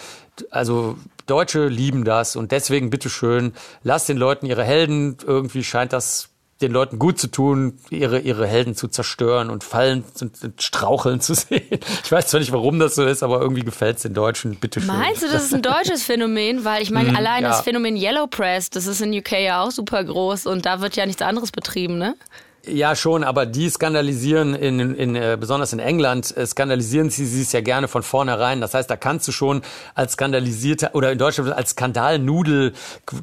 also 0.49 0.97
Deutsche 1.27 1.67
lieben 1.67 2.03
das 2.03 2.35
und 2.35 2.51
deswegen 2.51 2.89
bitteschön, 2.89 3.53
lasst 3.83 4.09
den 4.09 4.17
Leuten 4.17 4.47
ihre 4.47 4.63
Helden. 4.63 5.17
Irgendwie 5.25 5.63
scheint 5.63 5.93
das 5.93 6.29
den 6.61 6.71
Leuten 6.71 6.99
gut 6.99 7.19
zu 7.19 7.27
tun, 7.27 7.77
ihre, 7.91 8.19
ihre 8.19 8.45
Helden 8.45 8.75
zu 8.75 8.87
zerstören 8.87 9.51
und 9.51 9.63
fallen 9.63 10.03
und, 10.19 10.43
und 10.43 10.61
straucheln 10.61 11.21
zu 11.21 11.33
sehen. 11.35 11.79
Ich 12.03 12.11
weiß 12.11 12.27
zwar 12.27 12.39
nicht, 12.39 12.51
warum 12.51 12.79
das 12.79 12.95
so 12.95 13.05
ist, 13.05 13.21
aber 13.21 13.39
irgendwie 13.39 13.61
gefällt 13.61 13.97
es 13.97 14.03
den 14.03 14.15
Deutschen. 14.15 14.55
Bitte 14.55 14.81
schön. 14.81 14.87
Meinst 14.87 15.21
du, 15.21 15.27
das 15.27 15.43
ist 15.43 15.53
ein 15.53 15.61
deutsches 15.61 16.03
Phänomen? 16.03 16.65
Weil 16.65 16.81
ich 16.81 16.89
meine, 16.89 17.11
mm, 17.11 17.15
allein 17.15 17.43
ja. 17.43 17.49
das 17.49 17.61
Phänomen 17.61 17.95
Yellow 17.95 18.25
Press, 18.25 18.71
das 18.71 18.87
ist 18.87 18.99
in 18.99 19.13
UK 19.13 19.33
ja 19.33 19.63
auch 19.63 19.71
super 19.71 20.03
groß 20.03 20.47
und 20.47 20.65
da 20.65 20.81
wird 20.81 20.95
ja 20.95 21.05
nichts 21.05 21.21
anderes 21.21 21.51
betrieben, 21.51 21.99
ne? 21.99 22.15
Ja, 22.65 22.93
schon, 22.93 23.24
aber 23.24 23.45
die 23.45 23.69
skandalisieren, 23.69 24.54
in, 24.54 24.93
in, 24.93 25.15
äh, 25.15 25.38
besonders 25.39 25.72
in 25.72 25.80
England, 25.80 26.36
äh, 26.36 26.45
skandalisieren 26.45 27.10
sie 27.10 27.41
es 27.41 27.54
ja 27.54 27.62
gerne 27.62 27.88
von 27.88 28.04
vornherein. 28.04 28.60
Das 28.60 28.74
heißt, 28.74 28.89
da 28.89 28.98
kannst 28.98 29.30
du 29.30 29.32
schon 29.32 29.62
als 29.95 30.13
skandalisierter 30.13 30.93
oder 30.93 31.12
in 31.13 31.17
Deutschland 31.17 31.54
als 31.54 31.72
Skandalnudel 31.72 32.74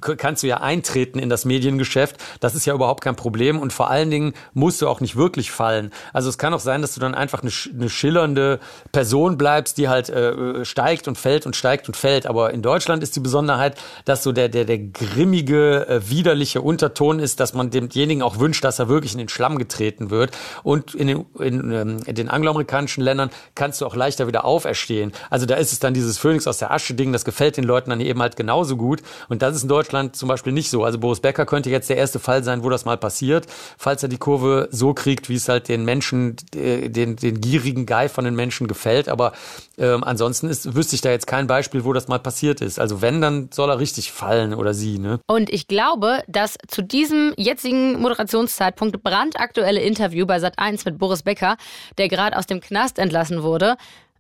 kannst 0.01 0.43
du 0.43 0.47
ja 0.47 0.63
eintreten 0.63 1.19
in 1.19 1.29
das 1.29 1.45
Mediengeschäft. 1.45 2.17
Das 2.41 2.55
ist 2.55 2.65
ja 2.65 2.73
überhaupt 2.73 3.05
kein 3.05 3.15
Problem 3.15 3.59
und 3.59 3.75
vor 3.75 3.91
allen 3.91 4.11
Dingen 4.11 4.33
musst 4.55 4.81
du 4.81 4.89
auch 4.89 5.01
nicht 5.01 5.17
wirklich 5.17 5.51
fallen. 5.51 5.93
Also 6.15 6.31
es 6.31 6.39
kann 6.39 6.55
auch 6.55 6.61
sein, 6.61 6.81
dass 6.81 6.95
du 6.95 7.01
dann 7.01 7.15
einfach 7.15 7.43
eine, 7.43 7.53
eine 7.75 7.91
schillernde 7.91 8.59
Person 8.91 9.37
bleibst, 9.37 9.77
die 9.77 9.89
halt 9.91 10.09
äh, 10.09 10.65
steigt 10.65 11.09
und 11.09 11.19
fällt 11.19 11.45
und 11.45 11.55
steigt 11.55 11.89
und 11.89 11.97
fällt. 11.97 12.27
Aber 12.27 12.55
in 12.55 12.63
Deutschland 12.63 13.03
ist 13.03 13.15
die 13.17 13.21
Besonderheit, 13.21 13.77
dass 14.07 14.23
so 14.23 14.33
der, 14.33 14.49
der, 14.49 14.65
der 14.65 14.79
grimmige, 14.79 15.87
äh, 15.89 16.09
widerliche 16.09 16.63
Unterton 16.63 17.19
ist, 17.19 17.39
dass 17.39 17.53
man 17.53 17.69
demjenigen 17.69 18.23
auch 18.23 18.39
wünscht, 18.39 18.65
dass 18.65 18.79
er 18.79 18.89
wirklich 18.89 19.13
in 19.13 19.26
den 19.27 19.29
Schlamm 19.29 19.59
getreten 19.59 20.11
wird. 20.11 20.37
Und 20.63 20.95
in 20.95 21.09
den, 21.09 21.27
in, 21.39 21.73
ähm, 21.73 21.99
in 22.07 22.15
den 22.15 22.29
angloamerikanischen 22.29 23.03
Ländern 23.03 23.31
kannst 23.55 23.81
du 23.81 23.87
auch 23.87 23.97
leichter 23.97 24.27
wieder 24.27 24.45
auferstehen. 24.45 25.13
Also 25.31 25.47
da 25.47 25.57
ist 25.57 25.73
es 25.73 25.79
dann 25.79 25.95
dieses 25.95 26.19
Phönix 26.19 26.47
aus 26.47 26.59
der 26.59 26.71
Asche-Ding, 26.71 27.13
das 27.13 27.25
gefällt 27.25 27.57
den 27.57 27.65
Leuten 27.65 27.91
dann 27.91 28.01
eben 28.01 28.21
halt 28.21 28.37
genauso 28.37 28.77
gut. 28.77 29.03
Und 29.29 29.43
das 29.43 29.57
ist 29.57 29.63
in 29.63 29.69
Deutschland 29.69 30.17
zum 30.17 30.29
Beispiel 30.29 30.53
nicht 30.53 30.71
so. 30.71 30.85
Also 30.85 30.99
Boris 30.99 31.21
Becker 31.21 31.47
könnte 31.47 31.71
jetzt 31.71 31.91
der 31.91 31.97
erste 31.97 32.19
Fall 32.19 32.45
sein, 32.45 32.63
wo 32.63 32.71
das 32.71 32.85
mal 32.85 32.97
passiert, 32.97 33.47
falls 33.79 34.03
er 34.03 34.09
die 34.09 34.19
Kurve 34.19 34.69
so 34.71 34.95
kriegt, 34.95 35.29
wie 35.29 35.35
es 35.35 35.49
halt 35.49 35.69
den 35.69 35.85
Menschen, 35.85 36.37
äh, 36.55 36.89
den, 36.89 37.17
den 37.17 37.41
gierigen 37.41 37.87
Guy 37.87 38.09
von 38.09 38.25
den 38.25 38.35
Menschen 38.35 38.69
gefällt. 38.69 39.09
Aber 39.09 39.33
ähm, 39.79 40.05
ansonsten 40.05 40.49
ist, 40.49 40.75
wüsste 40.75 40.95
ich 40.95 41.01
da 41.01 41.11
jetzt 41.11 41.27
kein 41.27 41.47
Beispiel, 41.47 41.85
wo 41.85 41.93
das 41.93 42.09
mal 42.09 42.19
passiert 42.19 42.61
ist. 42.61 42.79
Also 42.79 43.03
wenn, 43.03 43.21
dann 43.21 43.51
soll 43.53 43.71
er 43.71 43.79
richtig 43.79 44.13
fallen 44.13 44.55
oder 44.55 44.75
sie. 44.75 44.99
Ne? 44.99 45.21
Und 45.27 45.51
ich 45.51 45.69
glaube, 45.69 46.23
dass 46.29 46.57
zu 46.69 46.83
diesem 46.83 47.35
jetzigen 47.37 48.01
Moderationszeitpunkt 48.01 48.95
brandaktuelle 49.17 49.81
Interview 49.81 50.27
bei 50.27 50.37
Sat1 50.37 50.83
mit 50.85 50.99
Boris 50.99 51.23
Becker, 51.23 51.57
der 51.97 52.09
gerade 52.09 52.37
aus 52.37 52.47
dem 52.47 52.61
Knast 52.61 52.99
entlassen 52.99 53.43
wurde, 53.43 53.77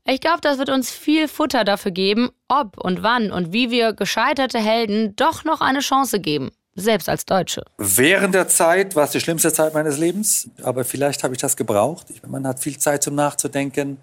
ich 0.08 0.20
glaube, 0.20 0.40
das 0.40 0.58
wird 0.58 0.70
uns 0.70 0.90
viel 0.90 1.26
Futter 1.26 1.64
dafür 1.64 1.90
geben, 1.90 2.30
ob 2.46 2.78
und 2.78 3.02
wann 3.02 3.32
und 3.32 3.52
wie 3.52 3.72
wir 3.72 3.92
gescheiterte 3.92 4.60
Helden 4.60 5.16
doch 5.16 5.42
noch 5.42 5.60
eine 5.60 5.80
Chance 5.80 6.20
geben. 6.20 6.52
Selbst 6.76 7.08
als 7.08 7.24
Deutsche. 7.24 7.64
Während 7.78 8.34
der 8.34 8.46
Zeit 8.48 8.94
war 8.94 9.04
es 9.04 9.10
die 9.10 9.20
schlimmste 9.20 9.52
Zeit 9.52 9.74
meines 9.74 9.98
Lebens, 9.98 10.48
aber 10.62 10.84
vielleicht 10.84 11.24
habe 11.24 11.34
ich 11.34 11.40
das 11.40 11.56
gebraucht. 11.56 12.06
Man 12.26 12.46
hat 12.46 12.60
viel 12.60 12.78
Zeit 12.78 13.02
zum 13.02 13.16
Nachzudenken. 13.16 13.98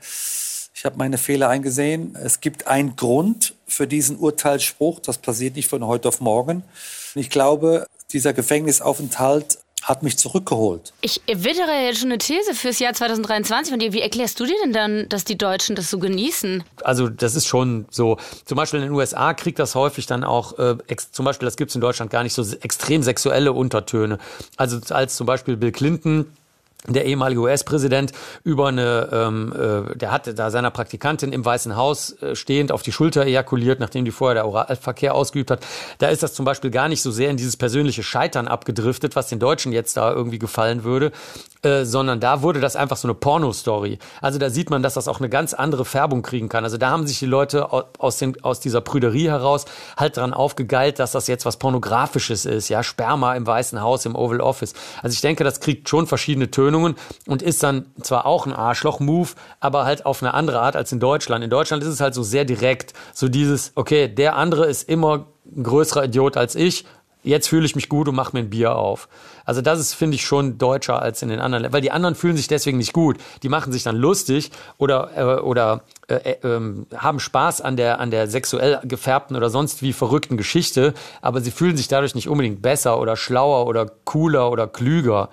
Ich 0.73 0.83
habe 0.83 0.97
meine 0.97 1.17
Fehler 1.17 1.49
eingesehen. 1.49 2.17
Es 2.21 2.41
gibt 2.41 2.67
einen 2.67 2.95
Grund 2.95 3.55
für 3.65 3.87
diesen 3.87 4.17
Urteilsspruch. 4.17 4.99
Das 4.99 5.19
passiert 5.19 5.55
nicht 5.55 5.69
von 5.69 5.85
heute 5.85 6.09
auf 6.09 6.19
morgen. 6.19 6.63
Ich 7.15 7.29
glaube, 7.29 7.85
dieser 8.11 8.33
Gefängnisaufenthalt 8.33 9.59
hat 9.83 10.03
mich 10.03 10.17
zurückgeholt. 10.17 10.93
Ich 11.01 11.21
wittere 11.27 11.85
jetzt 11.85 11.99
schon 11.99 12.09
eine 12.09 12.17
These 12.17 12.53
fürs 12.53 12.79
Jahr 12.79 12.93
2023 12.93 13.71
von 13.71 13.79
dir. 13.79 13.93
Wie 13.93 14.01
erklärst 14.01 14.39
du 14.39 14.45
dir 14.45 14.55
denn 14.63 14.73
dann, 14.73 15.09
dass 15.09 15.25
die 15.25 15.37
Deutschen 15.37 15.75
das 15.75 15.89
so 15.89 15.99
genießen? 15.99 16.63
Also 16.83 17.09
das 17.09 17.35
ist 17.35 17.45
schon 17.45 17.85
so. 17.89 18.17
Zum 18.45 18.55
Beispiel 18.55 18.79
in 18.79 18.87
den 18.87 18.93
USA 18.93 19.33
kriegt 19.33 19.59
das 19.59 19.75
häufig 19.75 20.05
dann 20.05 20.23
auch, 20.23 20.57
äh, 20.57 20.75
ex, 20.87 21.11
zum 21.11 21.25
Beispiel, 21.25 21.45
das 21.45 21.57
gibt 21.57 21.69
es 21.69 21.75
in 21.75 21.81
Deutschland 21.81 22.11
gar 22.11 22.23
nicht 22.23 22.33
so 22.33 22.43
extrem 22.61 23.03
sexuelle 23.03 23.53
Untertöne. 23.53 24.19
Also 24.57 24.79
als 24.93 25.15
zum 25.15 25.27
Beispiel 25.27 25.57
Bill 25.57 25.71
Clinton 25.71 26.25
der 26.87 27.05
ehemalige 27.05 27.39
US-Präsident 27.41 28.11
über 28.43 28.67
eine, 28.67 29.09
ähm, 29.11 29.53
äh, 29.53 29.95
der 29.95 30.11
hatte 30.11 30.33
da 30.33 30.51
seiner 30.51 30.69
Praktikantin 30.69 31.31
im 31.31 31.45
Weißen 31.45 31.77
Haus 31.77 32.21
äh, 32.21 32.35
stehend 32.35 32.71
auf 32.71 32.81
die 32.81 32.91
Schulter 32.91 33.25
ejakuliert, 33.25 33.79
nachdem 33.79 34.03
die 34.03 34.11
vorher 34.11 34.35
der 34.35 34.47
Oralverkehr 34.47 35.15
ausgeübt 35.15 35.49
hat. 35.49 35.65
Da 35.99 36.09
ist 36.09 36.23
das 36.23 36.33
zum 36.33 36.43
Beispiel 36.43 36.71
gar 36.71 36.89
nicht 36.89 37.01
so 37.01 37.11
sehr 37.11 37.29
in 37.29 37.37
dieses 37.37 37.55
persönliche 37.55 38.03
Scheitern 38.03 38.47
abgedriftet, 38.49 39.15
was 39.15 39.29
den 39.29 39.39
Deutschen 39.39 39.71
jetzt 39.71 39.95
da 39.95 40.11
irgendwie 40.11 40.39
gefallen 40.39 40.83
würde, 40.83 41.11
äh, 41.63 41.85
sondern 41.85 42.19
da 42.19 42.41
wurde 42.41 42.59
das 42.59 42.75
einfach 42.75 42.97
so 42.97 43.07
eine 43.07 43.15
Porno-Story. 43.15 43.99
Also 44.19 44.37
da 44.37 44.49
sieht 44.49 44.69
man, 44.69 44.83
dass 44.83 44.95
das 44.95 45.07
auch 45.07 45.19
eine 45.19 45.29
ganz 45.29 45.53
andere 45.53 45.85
Färbung 45.85 46.21
kriegen 46.21 46.49
kann. 46.49 46.65
Also 46.65 46.77
da 46.77 46.89
haben 46.89 47.07
sich 47.07 47.19
die 47.19 47.25
Leute 47.25 47.71
aus, 47.71 48.17
den, 48.17 48.43
aus 48.43 48.59
dieser 48.59 48.81
Prüderie 48.81 49.29
heraus 49.29 49.65
halt 49.95 50.17
dran 50.17 50.33
aufgegeilt, 50.33 50.99
dass 50.99 51.13
das 51.13 51.27
jetzt 51.27 51.45
was 51.45 51.55
Pornografisches 51.55 52.45
ist, 52.45 52.67
ja, 52.67 52.83
Sperma 52.83 53.35
im 53.35 53.47
Weißen 53.47 53.81
Haus, 53.81 54.05
im 54.05 54.15
Oval 54.15 54.41
Office. 54.41 54.73
Also 55.01 55.13
ich 55.13 55.21
denke, 55.21 55.45
das 55.45 55.61
kriegt 55.61 55.87
schon 55.87 56.07
verschiedene 56.07 56.51
Tönungen 56.73 56.95
und 57.27 57.41
ist 57.41 57.61
dann 57.63 57.85
zwar 58.01 58.25
auch 58.25 58.45
ein 58.45 58.53
Arschloch-Move, 58.53 59.29
aber 59.59 59.85
halt 59.85 60.05
auf 60.05 60.23
eine 60.23 60.33
andere 60.33 60.59
Art 60.59 60.75
als 60.75 60.91
in 60.91 60.99
Deutschland. 60.99 61.43
In 61.43 61.49
Deutschland 61.49 61.83
ist 61.83 61.89
es 61.89 62.01
halt 62.01 62.13
so 62.13 62.23
sehr 62.23 62.45
direkt, 62.45 62.93
so 63.13 63.29
dieses, 63.29 63.71
okay, 63.75 64.07
der 64.07 64.35
andere 64.35 64.65
ist 64.65 64.89
immer 64.89 65.25
ein 65.55 65.63
größerer 65.63 66.05
Idiot 66.05 66.35
als 66.35 66.55
ich, 66.55 66.85
jetzt 67.23 67.47
fühle 67.47 67.65
ich 67.65 67.75
mich 67.75 67.87
gut 67.87 68.07
und 68.09 68.15
mache 68.15 68.35
mir 68.35 68.39
ein 68.39 68.49
Bier 68.49 68.75
auf. 68.75 69.07
Also 69.45 69.61
das 69.61 69.79
ist, 69.79 69.93
finde 69.93 70.15
ich, 70.15 70.25
schon 70.25 70.57
deutscher 70.57 71.01
als 71.01 71.21
in 71.21 71.29
den 71.29 71.39
anderen, 71.39 71.71
weil 71.71 71.81
die 71.81 71.91
anderen 71.91 72.15
fühlen 72.15 72.35
sich 72.35 72.47
deswegen 72.47 72.77
nicht 72.77 72.93
gut. 72.93 73.17
Die 73.43 73.49
machen 73.49 73.71
sich 73.71 73.83
dann 73.83 73.95
lustig 73.95 74.51
oder, 74.77 75.11
äh, 75.15 75.41
oder 75.41 75.83
äh, 76.07 76.15
äh, 76.15 76.61
haben 76.95 77.19
Spaß 77.19 77.61
an 77.61 77.77
der, 77.77 77.99
an 77.99 78.09
der 78.11 78.27
sexuell 78.27 78.79
gefärbten 78.83 79.37
oder 79.37 79.49
sonst 79.49 79.81
wie 79.81 79.93
verrückten 79.93 80.37
Geschichte, 80.37 80.93
aber 81.21 81.39
sie 81.39 81.51
fühlen 81.51 81.77
sich 81.77 81.87
dadurch 81.87 82.15
nicht 82.15 82.27
unbedingt 82.27 82.61
besser 82.61 82.99
oder 82.99 83.15
schlauer 83.15 83.67
oder 83.67 83.85
cooler 84.05 84.51
oder 84.51 84.67
klüger. 84.67 85.29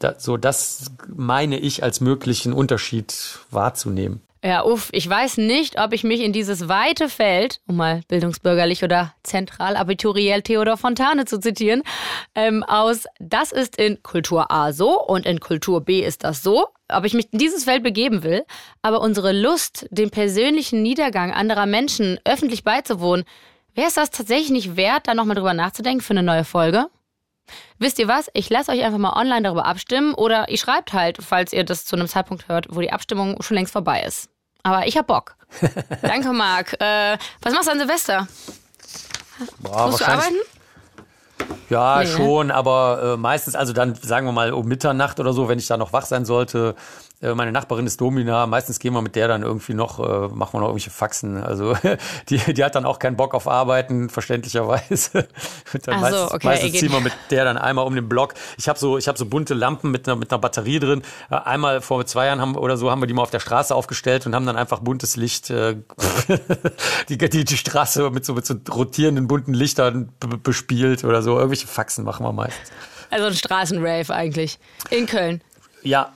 Da, 0.00 0.14
so, 0.18 0.36
das 0.36 0.90
meine 1.14 1.58
ich 1.58 1.82
als 1.82 2.00
möglichen 2.00 2.52
Unterschied 2.52 3.38
wahrzunehmen. 3.50 4.22
Ja, 4.42 4.64
uff, 4.64 4.88
ich 4.92 5.06
weiß 5.06 5.36
nicht, 5.36 5.78
ob 5.78 5.92
ich 5.92 6.02
mich 6.02 6.20
in 6.20 6.32
dieses 6.32 6.66
weite 6.66 7.10
Feld, 7.10 7.60
um 7.66 7.76
mal 7.76 8.00
bildungsbürgerlich 8.08 8.82
oder 8.82 9.12
zentralabituriell 9.22 10.40
Theodor 10.40 10.78
Fontane 10.78 11.26
zu 11.26 11.38
zitieren, 11.38 11.82
ähm, 12.34 12.62
aus 12.62 13.04
das 13.18 13.52
ist 13.52 13.76
in 13.76 14.02
Kultur 14.02 14.50
A 14.50 14.72
so 14.72 14.98
und 14.98 15.26
in 15.26 15.40
Kultur 15.40 15.82
B 15.82 16.00
ist 16.00 16.24
das 16.24 16.42
so, 16.42 16.68
ob 16.88 17.04
ich 17.04 17.12
mich 17.12 17.30
in 17.32 17.38
dieses 17.38 17.64
Feld 17.64 17.82
begeben 17.82 18.22
will, 18.22 18.46
aber 18.80 19.02
unsere 19.02 19.32
Lust, 19.32 19.86
dem 19.90 20.08
persönlichen 20.08 20.80
Niedergang 20.80 21.32
anderer 21.32 21.66
Menschen 21.66 22.18
öffentlich 22.24 22.64
beizuwohnen, 22.64 23.26
wäre 23.74 23.88
es 23.88 23.94
das 23.94 24.10
tatsächlich 24.10 24.50
nicht 24.50 24.76
wert, 24.76 25.06
da 25.06 25.12
nochmal 25.12 25.36
drüber 25.36 25.52
nachzudenken 25.52 26.00
für 26.00 26.14
eine 26.14 26.22
neue 26.22 26.44
Folge? 26.44 26.86
Wisst 27.78 27.98
ihr 27.98 28.08
was? 28.08 28.30
Ich 28.34 28.50
lasse 28.50 28.72
euch 28.72 28.82
einfach 28.82 28.98
mal 28.98 29.12
online 29.14 29.42
darüber 29.42 29.66
abstimmen 29.66 30.14
oder 30.14 30.48
ihr 30.48 30.58
schreibt 30.58 30.92
halt, 30.92 31.18
falls 31.20 31.52
ihr 31.52 31.64
das 31.64 31.84
zu 31.84 31.96
einem 31.96 32.08
Zeitpunkt 32.08 32.48
hört, 32.48 32.66
wo 32.70 32.80
die 32.80 32.92
Abstimmung 32.92 33.40
schon 33.42 33.56
längst 33.56 33.72
vorbei 33.72 34.02
ist. 34.02 34.28
Aber 34.62 34.86
ich 34.86 34.96
hab 34.96 35.06
Bock. 35.06 35.36
Danke, 36.02 36.32
Marc. 36.32 36.74
Äh, 36.80 37.16
was 37.42 37.54
machst 37.54 37.68
du 37.68 37.72
an 37.72 37.78
Silvester? 37.78 38.28
Boah, 39.58 39.86
Musst 39.86 40.00
du 40.00 40.08
arbeiten? 40.08 40.36
Ja, 41.70 42.00
nee, 42.00 42.06
schon, 42.06 42.50
aber 42.50 43.14
äh, 43.14 43.16
meistens, 43.16 43.54
also 43.54 43.72
dann 43.72 43.94
sagen 43.94 44.26
wir 44.26 44.32
mal 44.32 44.52
um 44.52 44.66
Mitternacht 44.66 45.20
oder 45.20 45.32
so, 45.32 45.48
wenn 45.48 45.58
ich 45.58 45.66
da 45.66 45.76
noch 45.76 45.92
wach 45.92 46.04
sein 46.04 46.24
sollte, 46.24 46.74
meine 47.20 47.52
Nachbarin 47.52 47.86
ist 47.86 48.00
Domina. 48.00 48.46
Meistens 48.46 48.78
gehen 48.78 48.94
wir 48.94 49.02
mit 49.02 49.14
der 49.14 49.28
dann 49.28 49.42
irgendwie 49.42 49.74
noch, 49.74 49.98
äh, 49.98 50.28
machen 50.28 50.54
wir 50.54 50.60
noch 50.60 50.68
irgendwelche 50.68 50.90
Faxen. 50.90 51.36
Also 51.42 51.76
die, 52.28 52.38
die 52.38 52.64
hat 52.64 52.74
dann 52.74 52.86
auch 52.86 52.98
keinen 52.98 53.16
Bock 53.16 53.34
auf 53.34 53.46
Arbeiten, 53.46 54.08
verständlicherweise. 54.08 55.28
dann 55.84 56.02
Ach 56.02 56.10
so, 56.10 56.34
okay, 56.34 56.46
meistens 56.46 56.72
ziehen 56.78 56.92
wir 56.92 57.00
mit 57.00 57.12
der 57.30 57.44
dann 57.44 57.58
einmal 57.58 57.86
um 57.86 57.94
den 57.94 58.08
Block. 58.08 58.34
Ich 58.56 58.68
habe 58.68 58.78
so, 58.78 58.96
ich 58.96 59.06
habe 59.06 59.18
so 59.18 59.26
bunte 59.26 59.52
Lampen 59.52 59.90
mit 59.90 60.08
einer, 60.08 60.16
mit 60.16 60.32
einer 60.32 60.38
Batterie 60.38 60.78
drin. 60.78 61.02
Äh, 61.30 61.36
einmal 61.36 61.82
vor 61.82 62.06
zwei 62.06 62.26
Jahren 62.26 62.40
haben, 62.40 62.56
oder 62.56 62.78
so 62.78 62.90
haben 62.90 63.02
wir 63.02 63.06
die 63.06 63.14
mal 63.14 63.22
auf 63.22 63.30
der 63.30 63.40
Straße 63.40 63.74
aufgestellt 63.74 64.26
und 64.26 64.34
haben 64.34 64.46
dann 64.46 64.56
einfach 64.56 64.80
buntes 64.80 65.16
Licht, 65.16 65.50
äh, 65.50 65.76
die, 67.10 67.18
die, 67.18 67.44
die 67.44 67.56
Straße 67.56 68.10
mit 68.10 68.24
so, 68.24 68.32
mit 68.32 68.46
so 68.46 68.54
rotierenden 68.70 69.28
bunten 69.28 69.52
Lichtern 69.52 70.10
bespielt 70.42 71.04
oder 71.04 71.20
so. 71.22 71.36
Irgendwelche 71.36 71.66
Faxen 71.66 72.04
machen 72.04 72.24
wir 72.24 72.32
meistens. 72.32 72.70
Also 73.10 73.26
ein 73.26 73.34
Straßenrave 73.34 74.14
eigentlich. 74.14 74.58
In 74.88 75.06
Köln. 75.06 75.42
Ja, 75.82 76.12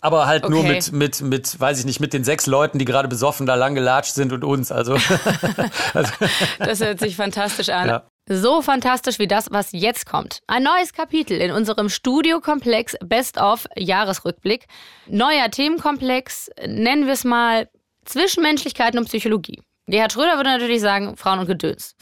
aber 0.00 0.26
halt 0.26 0.44
okay. 0.44 0.52
nur 0.52 0.62
mit, 0.62 0.92
mit, 0.92 1.20
mit, 1.20 1.60
weiß 1.60 1.80
ich 1.80 1.84
nicht, 1.84 2.00
mit 2.00 2.12
den 2.12 2.24
sechs 2.24 2.46
Leuten, 2.46 2.78
die 2.78 2.84
gerade 2.84 3.08
besoffen 3.08 3.46
da 3.46 3.54
lang 3.56 3.74
gelatscht 3.74 4.14
sind 4.14 4.32
und 4.32 4.44
uns. 4.44 4.70
Also, 4.70 4.94
also. 5.94 6.12
Das 6.58 6.80
hört 6.80 7.00
sich 7.00 7.16
fantastisch 7.16 7.68
an. 7.68 7.88
Ja. 7.88 8.06
So 8.30 8.60
fantastisch 8.60 9.18
wie 9.18 9.26
das, 9.26 9.50
was 9.50 9.70
jetzt 9.72 10.06
kommt. 10.06 10.40
Ein 10.46 10.62
neues 10.62 10.92
Kapitel 10.92 11.40
in 11.40 11.50
unserem 11.50 11.88
Studiokomplex 11.88 12.96
Best 13.04 13.38
of 13.38 13.66
Jahresrückblick. 13.76 14.66
Neuer 15.06 15.50
Themenkomplex, 15.50 16.50
nennen 16.66 17.06
wir 17.06 17.14
es 17.14 17.24
mal 17.24 17.68
Zwischenmenschlichkeiten 18.04 18.98
und 18.98 19.06
Psychologie. 19.06 19.62
Gerhard 19.86 20.12
Schröder 20.12 20.36
würde 20.36 20.50
natürlich 20.50 20.82
sagen 20.82 21.16
Frauen 21.16 21.38
und 21.40 21.46
Gedöns. 21.46 21.94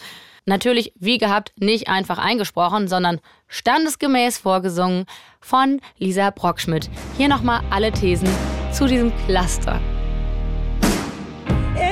Natürlich, 0.48 0.92
wie 0.94 1.18
gehabt, 1.18 1.52
nicht 1.58 1.88
einfach 1.88 2.18
eingesprochen, 2.18 2.86
sondern 2.86 3.20
standesgemäß 3.48 4.38
vorgesungen 4.38 5.06
von 5.40 5.80
Lisa 5.98 6.30
Brockschmidt. 6.30 6.88
Hier 7.16 7.26
nochmal 7.26 7.62
alle 7.70 7.90
Thesen 7.90 8.28
zu 8.72 8.86
diesem 8.86 9.12
Cluster. 9.26 9.80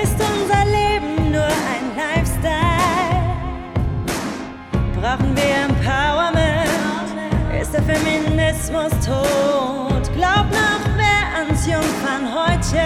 Ist 0.03 0.15
unser 0.15 0.65
Leben 0.67 1.33
nur 1.33 1.43
ein 1.43 1.97
Lifestyle? 1.97 2.55
Brauchen 5.01 5.37
wir 5.37 5.65
Empowerment? 5.65 6.71
Ist 7.61 7.75
der 7.75 7.83
Feminismus 7.83 8.93
tot? 9.05 10.13
Glaub 10.15 10.49
noch 10.53 10.85
wer 10.97 11.41
ans 11.41 11.67
Jungfernhäutchen? 11.67 12.85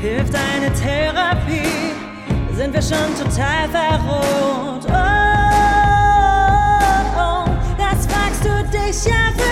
Hilft 0.00 0.34
eine 0.34 0.72
Therapie? 0.72 1.99
Sind 2.60 2.74
wir 2.74 2.82
schon 2.82 3.16
total 3.16 3.66
verroht. 3.70 4.84
Oh, 4.86 4.92
oh, 7.16 7.44
oh, 7.46 7.46
das 7.78 8.06
fragst 8.06 8.44
du 8.44 8.52
dich 8.68 9.06
Jahr 9.06 9.32
für 9.34 9.49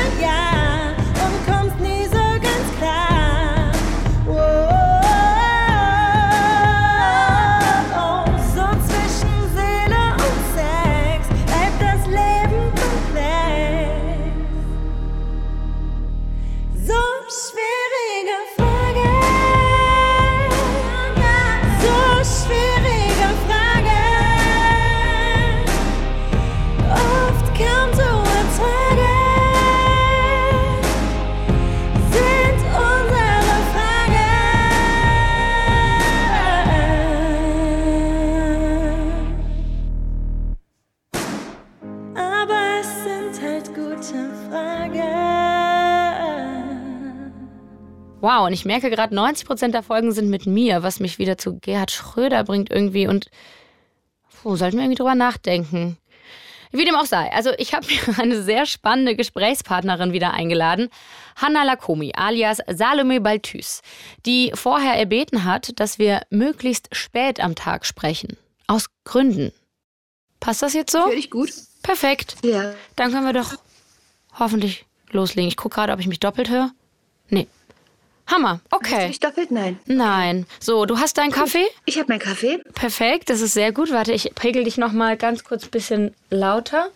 und 48.49 48.55
ich 48.55 48.65
merke 48.65 48.89
gerade, 48.89 49.15
90 49.15 49.47
Prozent 49.47 49.75
der 49.75 49.83
Folgen 49.83 50.11
sind 50.11 50.31
mit 50.31 50.47
mir, 50.47 50.83
was 50.83 51.01
mich 51.01 51.19
wieder 51.19 51.37
zu 51.37 51.59
Gerhard 51.59 51.91
Schröder 51.91 52.45
bringt 52.45 52.71
irgendwie. 52.71 53.07
Und 53.07 53.27
puh, 54.41 54.57
sollten 54.57 54.79
wir 54.79 54.85
irgendwie 54.85 54.97
drüber 54.97 55.15
nachdenken. 55.15 55.99
Wie 56.73 56.87
dem 56.87 56.95
auch 56.95 57.05
sei. 57.05 57.31
Also 57.31 57.51
ich 57.59 57.75
habe 57.75 57.87
mir 57.87 58.19
eine 58.19 58.43
sehr 58.43 58.65
spannende 58.65 59.17
Gesprächspartnerin 59.17 60.15
wieder 60.15 60.33
eingeladen. 60.33 60.89
Hanna 61.37 61.63
Lakomi 61.63 62.15
alias 62.17 62.63
Salome 62.67 63.21
Balthus, 63.21 63.83
die 64.25 64.51
vorher 64.55 64.95
erbeten 64.95 65.45
hat, 65.45 65.79
dass 65.79 65.99
wir 65.99 66.23
möglichst 66.31 66.89
spät 66.97 67.41
am 67.41 67.55
Tag 67.55 67.85
sprechen. 67.85 68.39
Aus 68.67 68.87
Gründen. 69.05 69.53
Passt 70.41 70.63
das 70.63 70.73
jetzt 70.73 70.93
so? 70.93 71.03
Für 71.03 71.15
dich 71.15 71.31
gut. 71.31 71.53
Perfekt. 71.83 72.37
Ja. 72.43 72.73
Dann 72.97 73.13
können 73.13 73.27
wir 73.27 73.35
doch 73.35 73.57
hoffentlich 74.39 74.87
loslegen. 75.11 75.49
Ich 75.49 75.59
gucke 75.59 75.75
gerade, 75.75 75.93
ob 75.93 76.01
ich 76.01 76.07
mich 76.07 76.21
doppelt 76.21 76.49
höre. 76.49 76.71
Nee, 77.29 77.47
Hammer, 78.29 78.61
okay. 78.71 78.95
Hast 78.95 79.03
du 79.03 79.09
dich 79.09 79.21
doppelt? 79.21 79.51
Nein. 79.51 79.79
Nein. 79.87 80.47
So, 80.61 80.85
du 80.85 80.99
hast 80.99 81.17
deinen 81.17 81.33
Kaffee? 81.33 81.67
Ich 81.87 81.99
habe 81.99 82.09
meinen 82.09 82.21
Kaffee. 82.21 82.59
Perfekt, 82.75 83.31
das 83.31 83.41
ist 83.41 83.55
sehr 83.55 83.73
gut. 83.73 83.91
Warte, 83.91 84.13
ich 84.13 84.35
pegel 84.35 84.65
dich 84.65 84.77
noch 84.77 84.93
mal 84.93 85.17
ganz 85.17 85.45
kurz 85.45 85.65
ein 85.65 85.71
bisschen 85.71 86.15
lauter. 86.31 86.91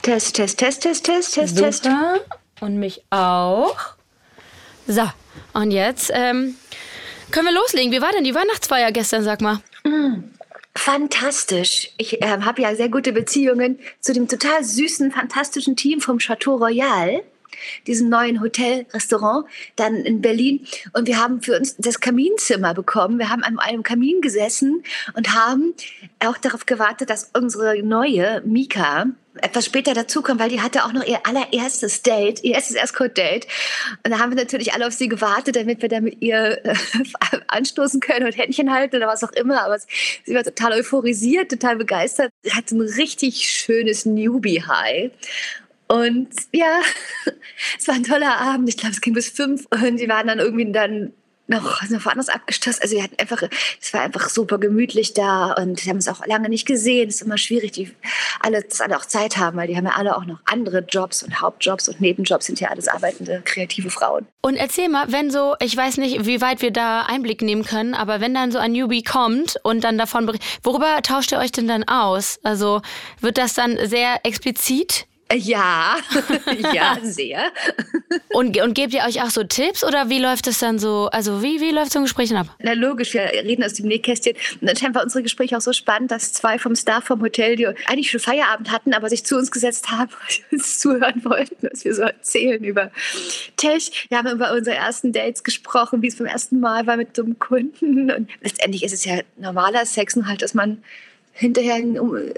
Test, 0.00 0.36
Test, 0.36 0.58
Test, 0.58 0.82
Test, 0.82 1.04
Test, 1.04 1.34
Test, 1.34 1.56
Test. 1.58 1.88
Und 2.60 2.78
mich 2.78 3.02
auch. 3.10 3.76
So, 4.86 5.08
und 5.52 5.70
jetzt 5.70 6.10
ähm, 6.14 6.56
können 7.30 7.46
wir 7.48 7.54
loslegen. 7.54 7.92
Wie 7.92 8.00
war 8.00 8.12
denn 8.12 8.24
die 8.24 8.34
Weihnachtsfeier 8.34 8.92
gestern, 8.92 9.22
sag 9.22 9.42
mal? 9.42 9.60
Mm, 9.84 10.24
fantastisch. 10.74 11.90
Ich 11.98 12.22
äh, 12.22 12.26
habe 12.26 12.62
ja 12.62 12.74
sehr 12.74 12.88
gute 12.88 13.12
Beziehungen 13.12 13.78
zu 14.00 14.12
dem 14.12 14.26
total 14.26 14.64
süßen, 14.64 15.12
fantastischen 15.12 15.76
Team 15.76 16.00
vom 16.00 16.18
Chateau 16.18 16.56
Royal 16.56 17.22
diesem 17.86 18.08
neuen 18.08 18.40
Hotel, 18.40 18.86
Restaurant, 18.92 19.46
dann 19.76 19.96
in 19.96 20.20
Berlin. 20.20 20.66
Und 20.92 21.06
wir 21.06 21.18
haben 21.18 21.42
für 21.42 21.56
uns 21.56 21.76
das 21.76 22.00
Kaminzimmer 22.00 22.74
bekommen. 22.74 23.18
Wir 23.18 23.28
haben 23.28 23.42
an 23.42 23.58
einem 23.58 23.82
Kamin 23.82 24.20
gesessen 24.20 24.82
und 25.14 25.34
haben 25.34 25.74
auch 26.20 26.38
darauf 26.38 26.66
gewartet, 26.66 27.10
dass 27.10 27.30
unsere 27.32 27.82
neue 27.82 28.42
Mika 28.44 29.06
etwas 29.40 29.64
später 29.64 29.94
dazukommt, 29.94 30.40
weil 30.40 30.50
die 30.50 30.60
hatte 30.60 30.84
auch 30.84 30.92
noch 30.92 31.04
ihr 31.04 31.26
allererstes 31.26 32.02
Date, 32.02 32.44
ihr 32.44 32.54
erstes 32.54 32.76
Escort-Date. 32.76 33.46
Und 34.04 34.10
da 34.10 34.18
haben 34.18 34.30
wir 34.30 34.36
natürlich 34.36 34.74
alle 34.74 34.86
auf 34.86 34.92
sie 34.92 35.08
gewartet, 35.08 35.56
damit 35.56 35.80
wir 35.80 35.88
dann 35.88 36.04
mit 36.04 36.20
ihr 36.20 36.64
äh, 36.64 36.74
anstoßen 37.48 38.00
können 38.00 38.26
und 38.26 38.36
Händchen 38.36 38.72
halten 38.72 38.96
oder 38.96 39.06
was 39.06 39.24
auch 39.24 39.32
immer. 39.32 39.62
Aber 39.62 39.78
sie 39.78 40.34
war 40.34 40.44
total 40.44 40.72
euphorisiert, 40.74 41.50
total 41.50 41.76
begeistert. 41.76 42.30
Sie 42.42 42.52
hatte 42.52 42.76
ein 42.76 42.82
richtig 42.82 43.48
schönes 43.48 44.04
Newbie-High. 44.04 45.12
Und 45.92 46.30
ja, 46.52 46.80
es 47.78 47.86
war 47.86 47.94
ein 47.94 48.02
toller 48.02 48.40
Abend. 48.40 48.66
Ich 48.68 48.78
glaube, 48.78 48.94
es 48.94 49.02
ging 49.02 49.12
bis 49.12 49.28
fünf 49.28 49.66
und 49.70 49.98
die 49.98 50.08
waren 50.08 50.26
dann 50.26 50.38
irgendwie 50.38 50.72
dann 50.72 51.12
noch, 51.48 51.82
woanders 51.82 52.30
abgestoßen. 52.30 52.80
Also 52.80 52.96
wir 52.96 53.02
hatten 53.02 53.16
einfach, 53.18 53.42
es 53.78 53.92
war 53.92 54.00
einfach 54.00 54.30
super 54.30 54.56
gemütlich 54.56 55.12
da 55.12 55.52
und 55.52 55.84
wir 55.84 55.90
haben 55.90 55.98
es 55.98 56.08
auch 56.08 56.24
lange 56.24 56.48
nicht 56.48 56.66
gesehen. 56.66 57.10
Es 57.10 57.16
ist 57.16 57.22
immer 57.22 57.36
schwierig, 57.36 57.72
die 57.72 57.90
alle, 58.40 58.62
dass 58.62 58.80
alle 58.80 58.96
auch 58.96 59.04
Zeit 59.04 59.36
haben, 59.36 59.58
weil 59.58 59.68
die 59.68 59.76
haben 59.76 59.84
ja 59.84 59.92
alle 59.92 60.16
auch 60.16 60.24
noch 60.24 60.38
andere 60.46 60.78
Jobs 60.78 61.22
und 61.22 61.42
Hauptjobs 61.42 61.90
und 61.90 62.00
Nebenjobs 62.00 62.46
sind 62.46 62.58
ja 62.58 62.68
alles 62.68 62.88
arbeitende, 62.88 63.42
kreative 63.44 63.90
Frauen. 63.90 64.26
Und 64.40 64.56
erzähl 64.56 64.88
mal, 64.88 65.12
wenn 65.12 65.30
so, 65.30 65.56
ich 65.60 65.76
weiß 65.76 65.98
nicht, 65.98 66.24
wie 66.24 66.40
weit 66.40 66.62
wir 66.62 66.70
da 66.70 67.02
Einblick 67.02 67.42
nehmen 67.42 67.64
können, 67.64 67.92
aber 67.92 68.22
wenn 68.22 68.32
dann 68.32 68.50
so 68.50 68.56
ein 68.56 68.72
Newbie 68.72 69.02
kommt 69.02 69.56
und 69.62 69.84
dann 69.84 69.98
davon 69.98 70.24
berichtet, 70.24 70.48
worüber 70.62 71.02
tauscht 71.02 71.32
ihr 71.32 71.38
euch 71.38 71.52
denn 71.52 71.68
dann 71.68 71.84
aus? 71.84 72.40
Also 72.44 72.80
wird 73.20 73.36
das 73.36 73.52
dann 73.52 73.76
sehr 73.88 74.24
explizit? 74.24 75.06
Ja, 75.34 75.96
ja, 76.74 76.98
sehr. 77.02 77.50
Und, 78.32 78.60
und 78.60 78.74
gebt 78.74 78.92
ihr 78.94 79.02
euch 79.06 79.22
auch 79.22 79.30
so 79.30 79.42
Tipps 79.44 79.84
oder 79.84 80.10
wie 80.10 80.18
läuft 80.18 80.46
es 80.46 80.58
dann 80.58 80.78
so, 80.78 81.08
also 81.12 81.42
wie, 81.42 81.60
wie 81.60 81.70
läuft 81.70 81.92
so 81.92 81.98
ein 81.98 82.04
Gespräch 82.04 82.34
ab? 82.34 82.46
Na 82.60 82.72
logisch, 82.72 83.14
wir 83.14 83.22
reden 83.22 83.64
aus 83.64 83.74
dem 83.74 83.86
Nähkästchen. 83.86 84.34
Und 84.60 84.68
anscheinend 84.68 84.96
war 84.96 85.02
unsere 85.02 85.22
Gespräche 85.22 85.56
auch 85.56 85.60
so 85.60 85.72
spannend, 85.72 86.10
dass 86.10 86.32
zwei 86.32 86.58
vom 86.58 86.74
Staff 86.74 87.04
vom 87.04 87.20
Hotel, 87.22 87.56
die 87.56 87.66
eigentlich 87.66 88.10
schon 88.10 88.20
Feierabend 88.20 88.70
hatten, 88.70 88.94
aber 88.94 89.08
sich 89.08 89.24
zu 89.24 89.36
uns 89.36 89.50
gesetzt 89.50 89.90
haben 89.90 90.10
und 90.50 90.58
uns 90.58 90.78
zuhören 90.78 91.24
wollten, 91.24 91.68
was 91.70 91.84
wir 91.84 91.94
so 91.94 92.02
erzählen 92.02 92.62
über 92.62 92.90
Tech. 93.56 94.06
Wir 94.08 94.18
haben 94.18 94.28
über 94.28 94.52
unsere 94.52 94.76
ersten 94.76 95.12
Dates 95.12 95.44
gesprochen, 95.44 96.02
wie 96.02 96.08
es 96.08 96.16
beim 96.16 96.26
ersten 96.26 96.60
Mal 96.60 96.86
war 96.86 96.96
mit 96.96 97.16
so 97.16 97.22
einem 97.22 97.38
Kunden. 97.38 98.10
Und 98.10 98.28
letztendlich 98.42 98.84
ist 98.84 98.92
es 98.92 99.04
ja 99.04 99.20
normaler 99.36 99.86
Sex 99.86 100.16
und 100.16 100.26
halt, 100.26 100.42
dass 100.42 100.54
man 100.54 100.82
hinterher, 101.32 101.80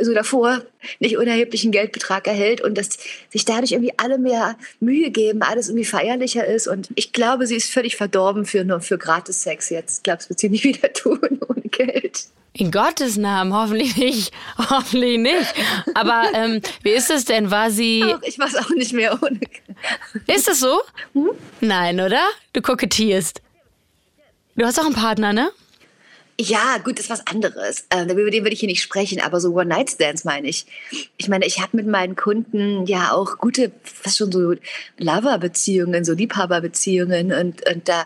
so 0.00 0.14
davor, 0.14 0.62
nicht 1.00 1.16
unerheblichen 1.16 1.72
Geldbetrag 1.72 2.26
erhält 2.26 2.61
und 2.61 2.78
dass 2.78 2.98
sich 3.30 3.44
dadurch 3.44 3.72
irgendwie 3.72 3.92
alle 3.96 4.18
mehr 4.18 4.57
Mühe 4.80 5.11
geben, 5.11 5.42
alles 5.42 5.68
irgendwie 5.68 5.85
feierlicher 5.85 6.46
ist. 6.46 6.68
Und 6.68 6.88
ich 6.94 7.12
glaube, 7.12 7.46
sie 7.46 7.57
ist 7.57 7.70
völlig 7.70 7.96
verdorben 7.96 8.46
für 8.46 8.64
nur 8.64 8.80
für 8.80 8.98
Gratis-Sex 8.98 9.70
jetzt. 9.70 9.98
Ich 9.98 10.02
glaube, 10.02 10.20
es 10.20 10.28
wird 10.28 10.38
sie 10.38 10.48
nie 10.48 10.62
wieder 10.64 10.92
tun 10.92 11.40
ohne 11.48 11.62
Geld. 11.62 12.24
In 12.57 12.70
Gottes 12.70 13.16
Namen, 13.16 13.52
hoffentlich 13.52 13.96
nicht. 13.96 14.33
Hoffentlich 14.70 15.18
nicht. 15.18 15.54
Aber 15.94 16.22
ähm, 16.35 16.61
wie 16.85 16.90
ist 16.90 17.11
es 17.11 17.24
denn? 17.24 17.50
War 17.50 17.72
sie. 17.72 18.04
Auch, 18.04 18.22
ich 18.22 18.38
mach's 18.38 18.54
auch 18.54 18.70
nicht 18.70 18.92
mehr 18.92 19.20
ohne. 19.20 19.40
Ist 20.28 20.48
es 20.48 20.61
so? 20.61 20.80
Hm? 21.14 21.30
Nein, 21.61 21.98
oder? 21.98 22.22
Du 22.52 22.62
kokettierst. 22.62 23.42
Du 24.54 24.64
hast 24.64 24.78
auch 24.78 24.87
einen 24.87 24.94
Partner, 24.94 25.33
ne? 25.33 25.50
Ja, 26.40 26.79
gut, 26.83 26.99
ist 26.99 27.11
was 27.11 27.27
anderes. 27.29 27.87
Äh, 27.90 28.05
über 28.05 28.31
den 28.31 28.42
würde 28.44 28.55
ich 28.55 28.61
hier 28.61 28.68
nicht 28.68 28.83
sprechen, 28.83 29.20
aber 29.20 29.40
so 29.40 29.55
One-Night-Stands 29.55 30.25
meine 30.25 30.49
ich. 30.49 30.66
Ich 31.16 31.29
meine, 31.29 31.47
ich 31.47 31.61
habe 31.61 31.77
mit 31.77 31.87
meinen 31.87 32.16
Kunden 32.16 32.87
ja 32.87 33.12
auch 33.12 33.38
gute, 33.38 33.70
fast 33.85 34.18
schon 34.18 34.33
so 34.33 34.55
Lover-Beziehungen, 34.99 36.05
so 36.05 36.12
Liebhaber-Beziehungen 36.12 37.33
und, 37.33 37.68
und 37.68 37.88
da 37.88 38.05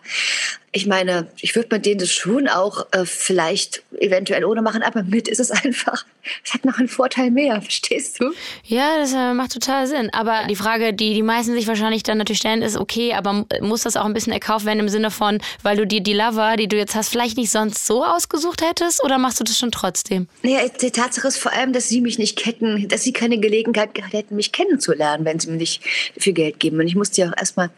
ich 0.79 0.87
meine, 0.87 1.27
ich 1.41 1.57
würde 1.57 1.75
mit 1.75 1.87
denen 1.87 1.99
das 1.99 2.13
schon 2.13 2.47
auch 2.47 2.87
äh, 2.93 3.05
vielleicht 3.05 3.83
eventuell 3.99 4.45
ohne 4.45 4.63
machen, 4.63 4.85
aber 4.85 5.03
mit 5.03 5.27
ist 5.27 5.41
es 5.41 5.51
einfach, 5.65 6.07
es 6.45 6.55
hat 6.55 6.65
noch 6.65 6.79
einen 6.79 6.87
Vorteil 6.87 7.33
mehr, 7.33 7.61
verstehst 7.69 8.21
du? 8.21 8.33
Ja, 8.65 8.97
das 8.99 9.13
äh, 9.13 9.35
macht 9.35 9.53
total 9.53 9.89
Sinn. 9.89 10.09
Aber 10.13 10.45
die 10.49 10.55
Frage, 10.55 10.95
die 10.95 11.15
die 11.15 11.23
meisten 11.25 11.53
sich 11.53 11.67
wahrscheinlich 11.67 12.05
dann 12.05 12.19
natürlich 12.19 12.39
stellen, 12.39 12.63
ist, 12.63 12.77
okay, 12.77 13.13
aber 13.15 13.45
muss 13.61 13.83
das 13.83 13.97
auch 13.97 14.05
ein 14.05 14.15
bisschen 14.15 14.33
erkauft 14.33 14.67
werden 14.67 14.79
im 14.79 14.89
Sinne 14.89 15.11
von, 15.11 15.41
weil 15.65 15.77
du 15.77 15.85
dir 15.85 16.01
die 16.01 16.13
Lover, 16.13 16.55
die 16.57 16.69
du 16.69 16.77
jetzt 16.77 16.95
hast, 16.95 17.09
vielleicht 17.09 17.37
nicht 17.37 17.51
sonst 17.51 17.85
so 17.85 18.05
ausgesucht 18.05 18.63
hättest 18.63 19.03
oder 19.03 19.19
machst 19.19 19.41
du 19.41 19.45
das 19.45 19.59
schon 19.59 19.73
trotzdem? 19.73 20.29
Naja, 20.43 20.61
die 20.81 20.93
Tatsache 20.93 21.27
ist 21.27 21.39
vor 21.39 21.53
allem, 21.53 21.73
dass 21.73 21.89
sie 21.89 22.01
mich 22.01 22.19
nicht 22.19 22.37
kennen, 22.37 22.87
dass 22.87 23.03
sie 23.03 23.13
keine 23.13 23.39
Gelegenheit 23.41 23.95
gehabt 23.97 24.13
hätten, 24.13 24.37
mich 24.37 24.53
kennenzulernen, 24.53 25.25
wenn 25.25 25.41
sie 25.41 25.51
mir 25.51 25.57
nicht 25.57 25.83
viel 26.17 26.35
Geld 26.35 26.61
geben. 26.61 26.79
Und 26.79 26.87
ich 26.87 26.95
musste 26.95 27.23
ja 27.23 27.31
auch 27.31 27.37
erstmal 27.37 27.71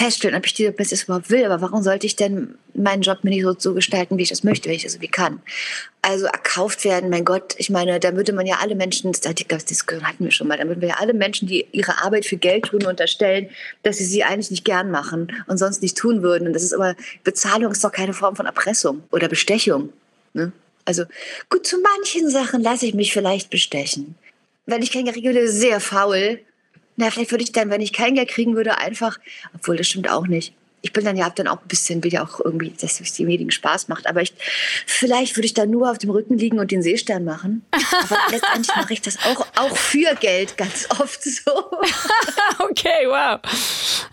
feststellen, 0.00 0.36
ob 0.36 0.46
ich 0.46 0.54
diese 0.54 0.72
Business 0.72 1.04
überhaupt 1.04 1.30
will. 1.30 1.44
Aber 1.44 1.60
warum 1.60 1.82
sollte 1.82 2.06
ich 2.06 2.16
denn 2.16 2.54
meinen 2.74 3.02
Job 3.02 3.18
mir 3.22 3.30
nicht 3.30 3.60
so, 3.60 3.74
gestalten, 3.74 4.16
wie 4.16 4.22
ich 4.22 4.30
das 4.30 4.44
möchte, 4.44 4.68
wenn 4.68 4.76
ich 4.76 4.84
das 4.84 4.94
irgendwie 4.94 5.10
kann? 5.10 5.42
Also 6.02 6.24
erkauft 6.24 6.84
werden, 6.84 7.10
mein 7.10 7.26
Gott, 7.26 7.54
ich 7.58 7.68
meine, 7.68 8.00
da 8.00 8.16
würde 8.16 8.32
man 8.32 8.46
ja 8.46 8.56
alle 8.62 8.74
Menschen, 8.74 9.12
das 9.12 9.26
hatten 9.28 10.24
wir 10.24 10.30
schon 10.30 10.48
mal, 10.48 10.56
da 10.56 10.66
würden 10.66 10.80
wir 10.80 10.88
ja 10.88 10.96
alle 10.98 11.12
Menschen, 11.12 11.46
die 11.46 11.66
ihre 11.72 12.02
Arbeit 12.02 12.24
für 12.24 12.38
Geld 12.38 12.66
tun, 12.66 12.86
unterstellen, 12.86 13.50
dass 13.82 13.98
sie 13.98 14.04
sie 14.04 14.24
eigentlich 14.24 14.50
nicht 14.50 14.64
gern 14.64 14.90
machen 14.90 15.32
und 15.46 15.58
sonst 15.58 15.82
nicht 15.82 15.98
tun 15.98 16.22
würden. 16.22 16.48
Und 16.48 16.54
das 16.54 16.62
ist 16.62 16.72
aber, 16.72 16.96
Bezahlung 17.22 17.70
ist 17.70 17.84
doch 17.84 17.92
keine 17.92 18.14
Form 18.14 18.36
von 18.36 18.46
Erpressung 18.46 19.02
oder 19.10 19.28
Bestechung. 19.28 19.92
Ne? 20.32 20.52
Also 20.86 21.04
gut, 21.50 21.66
zu 21.66 21.76
manchen 21.78 22.30
Sachen 22.30 22.62
lasse 22.62 22.86
ich 22.86 22.94
mich 22.94 23.12
vielleicht 23.12 23.50
bestechen. 23.50 24.14
Wenn 24.64 24.82
ich 24.82 24.92
Geld 24.92 25.12
kriege, 25.12 25.48
sehr 25.48 25.80
faul, 25.80 26.40
na, 27.00 27.10
vielleicht 27.10 27.30
würde 27.30 27.42
ich 27.42 27.52
dann, 27.52 27.70
wenn 27.70 27.80
ich 27.80 27.92
kein 27.92 28.14
Geld 28.14 28.28
kriegen 28.28 28.54
würde, 28.54 28.78
einfach, 28.78 29.18
obwohl 29.54 29.76
das 29.76 29.88
stimmt 29.88 30.10
auch 30.10 30.26
nicht. 30.26 30.52
Ich 30.82 30.92
bin 30.92 31.04
dann 31.04 31.16
ja, 31.16 31.26
hab 31.26 31.36
dann 31.36 31.48
auch 31.48 31.60
ein 31.60 31.68
bisschen, 31.68 32.02
will 32.04 32.12
ja 32.12 32.24
auch 32.24 32.40
irgendwie, 32.42 32.72
dass 32.78 33.00
es 33.00 33.12
die 33.12 33.24
Medien 33.24 33.50
Spaß 33.50 33.88
macht. 33.88 34.06
Aber 34.06 34.22
ich, 34.22 34.32
vielleicht 34.86 35.36
würde 35.36 35.46
ich 35.46 35.52
dann 35.52 35.70
nur 35.70 35.90
auf 35.90 35.98
dem 35.98 36.10
Rücken 36.10 36.38
liegen 36.38 36.58
und 36.58 36.70
den 36.70 36.82
Seestern 36.82 37.24
machen. 37.24 37.64
Aber 37.70 38.18
letztendlich 38.30 38.74
mache 38.76 38.92
ich 38.92 39.02
das 39.02 39.18
auch, 39.24 39.46
auch 39.56 39.76
für 39.76 40.14
Geld 40.14 40.56
ganz 40.56 40.88
oft 40.90 41.22
so. 41.22 41.50
okay, 42.58 43.06
wow. 43.06 43.40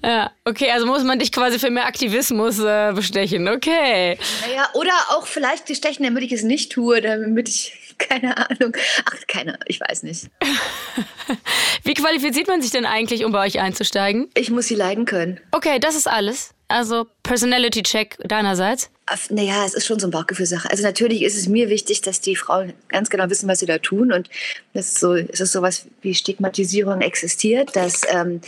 Ja, 0.04 0.32
okay, 0.44 0.72
also 0.72 0.86
muss 0.86 1.04
man 1.04 1.20
dich 1.20 1.32
quasi 1.32 1.58
für 1.60 1.70
mehr 1.70 1.88
Aktivismus 1.88 2.60
äh, 2.60 2.92
bestechen. 2.94 3.48
Okay. 3.48 4.18
Naja, 4.48 4.70
oder 4.74 4.94
auch 5.10 5.26
vielleicht 5.26 5.68
bestechen, 5.68 6.04
damit 6.04 6.24
ich 6.24 6.34
es 6.34 6.44
nicht 6.44 6.72
tue, 6.72 7.02
damit 7.02 7.48
ich 7.48 7.87
keine 8.10 8.38
Ahnung. 8.38 8.76
Ach, 9.06 9.28
keine, 9.28 9.58
ich 9.66 9.80
weiß 9.80 10.04
nicht. 10.04 10.30
Wie 11.84 11.94
qualifiziert 11.94 12.48
man 12.48 12.62
sich 12.62 12.72
denn 12.72 12.86
eigentlich, 12.86 13.26
um 13.26 13.32
bei 13.32 13.46
euch 13.46 13.60
einzusteigen? 13.60 14.30
Ich 14.36 14.50
muss 14.50 14.68
sie 14.68 14.76
leiden 14.76 15.06
können. 15.06 15.40
Okay, 15.52 15.80
das 15.80 15.96
ist 15.96 16.08
alles. 16.08 16.54
Also 16.70 17.08
Personality 17.24 17.82
Check 17.82 18.18
deinerseits? 18.26 18.90
Naja, 19.30 19.66
es 19.66 19.74
ist 19.74 19.86
schon 19.86 20.00
so 20.00 20.08
eine 20.08 20.12
Bauchgefühlsache. 20.12 20.70
Also 20.70 20.84
natürlich 20.84 21.24
ist 21.24 21.38
es 21.38 21.48
mir 21.48 21.70
wichtig, 21.70 22.02
dass 22.02 22.20
die 22.20 22.36
Frauen 22.36 22.74
ganz 22.90 23.10
genau 23.10 23.30
wissen, 23.30 23.48
was 23.48 23.60
sie 23.60 23.66
da 23.66 23.78
tun. 23.78 24.12
Und 24.12 24.30
das 24.74 24.88
ist 24.88 25.00
so, 25.00 25.16
es 25.16 25.40
ist 25.40 25.54
sowas 25.54 25.86
wie 26.02 26.14
Stigmatisierung 26.14 27.00
existiert, 27.00 27.74
dass, 27.78 28.02
ähm, 28.10 28.42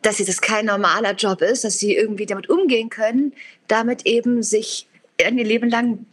dass 0.00 0.16
das 0.16 0.40
kein 0.40 0.66
normaler 0.66 1.12
Job 1.12 1.42
ist, 1.42 1.64
dass 1.64 1.78
sie 1.78 1.94
irgendwie 1.94 2.24
damit 2.24 2.48
umgehen 2.48 2.88
können, 2.88 3.34
damit 3.68 4.06
eben 4.06 4.42
sich 4.42 4.86
ein 5.22 5.36
Leben 5.36 5.68
lang 5.68 6.06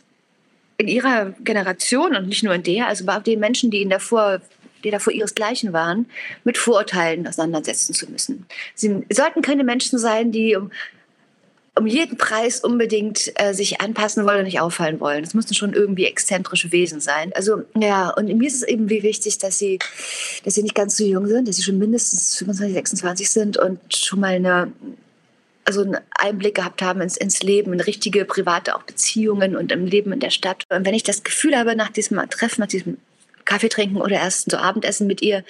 in 0.77 0.87
ihrer 0.87 1.31
Generation 1.43 2.15
und 2.15 2.27
nicht 2.27 2.43
nur 2.43 2.53
in 2.53 2.63
der, 2.63 2.87
also 2.87 3.05
bei 3.05 3.19
den 3.19 3.39
Menschen, 3.39 3.71
die 3.71 3.81
in 3.81 3.89
der 3.89 3.99
Vor 3.99 4.41
die 4.83 4.91
davor 4.91 5.13
ihresgleichen 5.13 5.73
waren, 5.73 6.07
mit 6.43 6.57
Vorurteilen 6.57 7.27
auseinandersetzen 7.27 7.93
zu 7.93 8.09
müssen. 8.11 8.45
Sie 8.75 9.05
sollten 9.11 9.41
keine 9.41 9.63
Menschen 9.63 9.97
sein, 9.97 10.31
die 10.31 10.55
um, 10.55 10.71
um 11.75 11.87
jeden 11.87 12.17
Preis 12.17 12.59
unbedingt 12.59 13.31
äh, 13.35 13.53
sich 13.53 13.81
anpassen 13.81 14.25
wollen 14.25 14.39
und 14.39 14.45
nicht 14.45 14.59
auffallen 14.59 14.99
wollen. 14.99 15.23
Es 15.23 15.33
müssten 15.33 15.53
schon 15.53 15.73
irgendwie 15.73 16.05
exzentrische 16.05 16.71
Wesen 16.71 16.99
sein. 16.99 17.31
Also 17.33 17.63
ja, 17.79 18.09
und 18.09 18.27
mir 18.37 18.47
ist 18.47 18.55
es 18.55 18.63
eben 18.63 18.89
wie 18.89 19.03
wichtig, 19.03 19.37
dass 19.39 19.57
sie, 19.57 19.79
dass 20.43 20.55
sie 20.55 20.63
nicht 20.63 20.75
ganz 20.75 20.97
so 20.97 21.03
jung 21.03 21.27
sind, 21.27 21.47
dass 21.47 21.55
sie 21.55 21.63
schon 21.63 21.79
mindestens 21.79 22.37
25, 22.37 22.73
26 22.73 23.29
sind 23.29 23.57
und 23.57 23.79
schon 23.95 24.19
mal 24.19 24.35
eine 24.35 24.71
also 25.65 25.81
einen 25.81 25.97
Einblick 26.11 26.55
gehabt 26.55 26.81
haben 26.81 27.01
ins, 27.01 27.17
ins 27.17 27.41
Leben, 27.41 27.73
in 27.73 27.79
richtige 27.79 28.25
private 28.25 28.75
auch 28.75 28.83
Beziehungen 28.83 29.55
und 29.55 29.71
im 29.71 29.85
Leben 29.85 30.11
in 30.11 30.19
der 30.19 30.29
Stadt. 30.29 30.63
Und 30.69 30.85
wenn 30.85 30.93
ich 30.93 31.03
das 31.03 31.23
Gefühl 31.23 31.57
habe, 31.57 31.75
nach 31.75 31.89
diesem 31.89 32.17
Treffen, 32.29 32.61
nach 32.61 32.67
diesem 32.67 32.97
Kaffee 33.45 33.69
trinken 33.69 33.97
oder 33.97 34.15
erst 34.15 34.51
so 34.51 34.57
Abendessen 34.57 35.07
mit 35.07 35.21
ihr, 35.21 35.43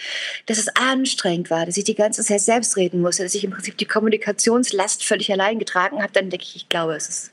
dass 0.45 0.57
es 0.57 0.67
anstrengend 0.75 1.49
war, 1.49 1.65
dass 1.65 1.77
ich 1.77 1.83
die 1.83 1.95
ganze 1.95 2.23
Zeit 2.23 2.41
selbst 2.41 2.77
reden 2.77 3.01
musste, 3.01 3.23
dass 3.23 3.35
ich 3.35 3.43
im 3.43 3.51
Prinzip 3.51 3.77
die 3.77 3.85
Kommunikationslast 3.85 5.03
völlig 5.03 5.31
allein 5.31 5.59
getragen 5.59 6.01
habe, 6.01 6.13
dann 6.13 6.29
denke 6.29 6.45
ich, 6.45 6.55
ich 6.55 6.69
glaube, 6.69 6.95
es 6.95 7.09
ist 7.09 7.31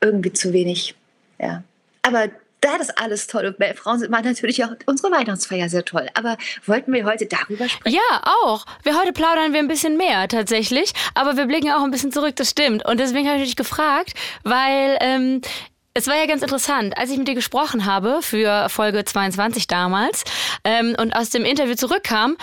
irgendwie 0.00 0.32
zu 0.32 0.52
wenig. 0.52 0.94
Ja. 1.40 1.62
Aber 2.02 2.28
da 2.60 2.78
das 2.78 2.90
alles 2.90 3.26
toll 3.26 3.46
und 3.46 3.76
Frauen 3.76 4.10
war 4.10 4.22
natürlich 4.22 4.64
auch 4.64 4.70
unsere 4.86 5.12
Weihnachtsfeier 5.12 5.68
sehr 5.68 5.84
toll. 5.84 6.08
Aber 6.14 6.36
wollten 6.64 6.92
wir 6.92 7.04
heute 7.04 7.26
darüber 7.26 7.68
sprechen? 7.68 7.96
Ja, 7.96 8.22
auch. 8.42 8.64
Wir 8.82 8.98
heute 8.98 9.12
plaudern 9.12 9.52
wir 9.52 9.60
ein 9.60 9.68
bisschen 9.68 9.96
mehr 9.96 10.28
tatsächlich, 10.28 10.92
aber 11.14 11.36
wir 11.36 11.46
blicken 11.46 11.70
auch 11.70 11.82
ein 11.82 11.90
bisschen 11.90 12.12
zurück, 12.12 12.36
das 12.36 12.50
stimmt. 12.50 12.84
Und 12.86 12.98
deswegen 12.98 13.28
habe 13.28 13.38
ich 13.38 13.44
dich 13.44 13.56
gefragt, 13.56 14.14
weil 14.42 14.96
ähm, 15.00 15.40
es 15.94 16.06
war 16.06 16.16
ja 16.16 16.26
ganz 16.26 16.42
interessant, 16.42 16.96
als 16.98 17.10
ich 17.10 17.18
mit 17.18 17.28
dir 17.28 17.34
gesprochen 17.34 17.86
habe 17.86 18.20
für 18.20 18.68
Folge 18.68 19.04
22 19.04 19.66
damals 19.66 20.24
ähm, 20.64 20.94
und 20.98 21.14
aus 21.14 21.30
dem 21.30 21.44
Interview 21.44 21.74
zurückkam, 21.74 22.36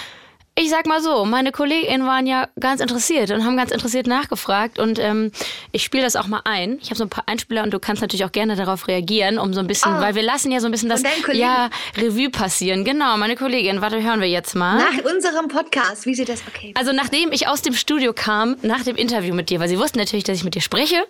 ich 0.55 0.69
sag 0.69 0.85
mal 0.85 1.01
so, 1.01 1.25
meine 1.25 1.51
KollegInnen 1.51 2.05
waren 2.05 2.27
ja 2.27 2.47
ganz 2.59 2.79
interessiert 2.79 3.31
und 3.31 3.43
haben 3.43 3.57
ganz 3.57 3.71
interessiert 3.71 4.05
nachgefragt 4.05 4.77
und 4.77 4.99
ähm, 4.99 5.31
ich 5.71 5.83
spiele 5.83 6.03
das 6.03 6.15
auch 6.15 6.27
mal 6.27 6.41
ein. 6.43 6.77
Ich 6.79 6.89
habe 6.89 6.95
so 6.97 7.03
ein 7.05 7.09
paar 7.09 7.23
Einspieler 7.27 7.63
und 7.63 7.71
du 7.73 7.79
kannst 7.79 8.01
natürlich 8.03 8.23
auch 8.23 8.31
gerne 8.31 8.55
darauf 8.55 8.87
reagieren, 8.87 9.39
um 9.39 9.51
so 9.53 9.59
ein 9.61 9.67
bisschen, 9.67 9.91
Ah. 9.93 10.01
weil 10.01 10.13
wir 10.13 10.21
lassen 10.21 10.51
ja 10.51 10.59
so 10.59 10.67
ein 10.67 10.71
bisschen 10.71 10.89
das 10.89 11.01
ja, 11.33 11.69
Revue 11.97 12.29
passieren. 12.29 12.85
Genau, 12.85 13.17
meine 13.17 13.35
Kollegin. 13.35 13.81
Warte, 13.81 14.03
hören 14.03 14.21
wir 14.21 14.27
jetzt 14.29 14.53
mal. 14.53 14.77
Nach 14.77 15.11
unserem 15.11 15.47
Podcast, 15.47 16.05
wie 16.05 16.13
sieht 16.13 16.29
das? 16.29 16.43
Okay. 16.47 16.71
Also 16.77 16.91
nachdem 16.93 17.31
ich 17.31 17.47
aus 17.47 17.63
dem 17.63 17.73
Studio 17.73 18.13
kam, 18.13 18.55
nach 18.61 18.83
dem 18.83 18.95
Interview 18.95 19.33
mit 19.33 19.49
dir, 19.49 19.59
weil 19.59 19.69
sie 19.69 19.79
wussten 19.79 19.97
natürlich, 19.97 20.23
dass 20.23 20.37
ich 20.37 20.43
mit 20.43 20.53
dir 20.53 20.61
spreche 20.61 21.03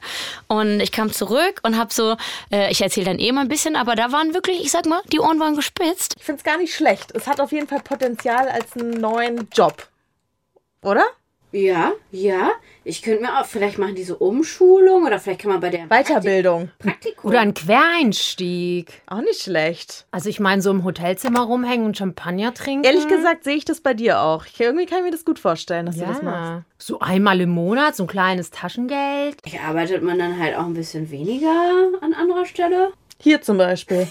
und 0.47 0.79
ich 0.79 0.93
kam 0.93 1.11
zurück 1.11 1.59
und 1.63 1.77
habe 1.77 1.93
so, 1.93 2.15
äh, 2.49 2.71
ich 2.71 2.81
erzähle 2.81 3.07
dann 3.07 3.19
eh 3.19 3.31
mal 3.33 3.41
ein 3.41 3.49
bisschen, 3.49 3.75
aber 3.75 3.95
da 3.95 4.13
waren 4.13 4.33
wirklich, 4.33 4.63
ich 4.63 4.71
sag 4.71 4.85
mal, 4.85 5.01
die 5.11 5.19
Ohren 5.19 5.39
waren 5.41 5.55
gespitzt. 5.57 6.15
Ich 6.17 6.23
finde 6.23 6.37
es 6.39 6.43
gar 6.45 6.57
nicht 6.57 6.73
schlecht. 6.73 7.11
Es 7.13 7.27
hat 7.27 7.41
auf 7.41 7.51
jeden 7.51 7.67
Fall 7.67 7.81
Potenzial 7.81 8.47
als 8.47 8.73
einen 8.77 9.01
neuen 9.01 9.32
Job. 9.53 9.87
Oder? 10.81 11.03
Ja, 11.51 11.91
ja. 12.09 12.51
Ich 12.83 13.03
könnte 13.03 13.21
mir 13.21 13.39
auch, 13.39 13.45
vielleicht 13.45 13.77
machen 13.77 13.93
die 13.93 14.03
so 14.03 14.17
Umschulung 14.17 15.05
oder 15.05 15.19
vielleicht 15.19 15.41
kann 15.41 15.51
man 15.51 15.59
bei 15.59 15.69
der 15.69 15.85
Weiterbildung. 15.87 16.71
Praktikum. 16.79 17.29
Oder 17.29 17.41
ein 17.41 17.53
Quereinstieg. 17.53 19.03
Auch 19.05 19.21
nicht 19.21 19.43
schlecht. 19.43 20.07
Also 20.09 20.29
ich 20.29 20.39
meine, 20.39 20.63
so 20.63 20.71
im 20.71 20.83
Hotelzimmer 20.83 21.41
rumhängen 21.41 21.85
und 21.85 21.95
Champagner 21.95 22.55
trinken. 22.55 22.83
Ehrlich 22.85 23.07
gesagt 23.07 23.43
sehe 23.43 23.55
ich 23.55 23.65
das 23.65 23.81
bei 23.81 23.93
dir 23.93 24.19
auch. 24.21 24.47
Ich, 24.47 24.59
irgendwie 24.59 24.87
kann 24.87 24.97
ich 24.99 25.03
mir 25.05 25.11
das 25.11 25.25
gut 25.25 25.37
vorstellen, 25.37 25.85
dass 25.85 25.95
du 25.97 26.05
das 26.05 26.23
machst. 26.23 26.49
ja. 26.49 26.63
So 26.79 26.99
einmal 26.99 27.39
im 27.39 27.51
Monat, 27.51 27.95
so 27.95 28.03
ein 28.05 28.07
kleines 28.07 28.49
Taschengeld. 28.49 29.37
Ich 29.45 29.59
arbeitet 29.59 30.01
man 30.01 30.17
dann 30.17 30.39
halt 30.39 30.57
auch 30.57 30.65
ein 30.65 30.73
bisschen 30.73 31.11
weniger 31.11 31.51
an 32.01 32.13
anderer 32.15 32.47
Stelle. 32.47 32.93
Hier 33.21 33.43
zum 33.43 33.59
Beispiel. 33.59 34.07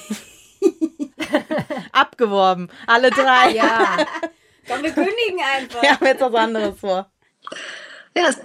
Abgeworben. 1.93 2.69
Alle 2.87 3.11
drei. 3.11 3.51
Ja. 3.51 3.97
Komm, 4.73 4.83
wir 4.83 4.91
kündigen 4.91 5.41
einfach. 5.57 5.83
Wir 5.83 5.91
haben 5.91 6.07
jetzt 6.07 6.21
was 6.21 6.35
anderes 6.35 6.81
vor. 6.81 7.11
Ja, 8.15 8.29
es 8.29 8.37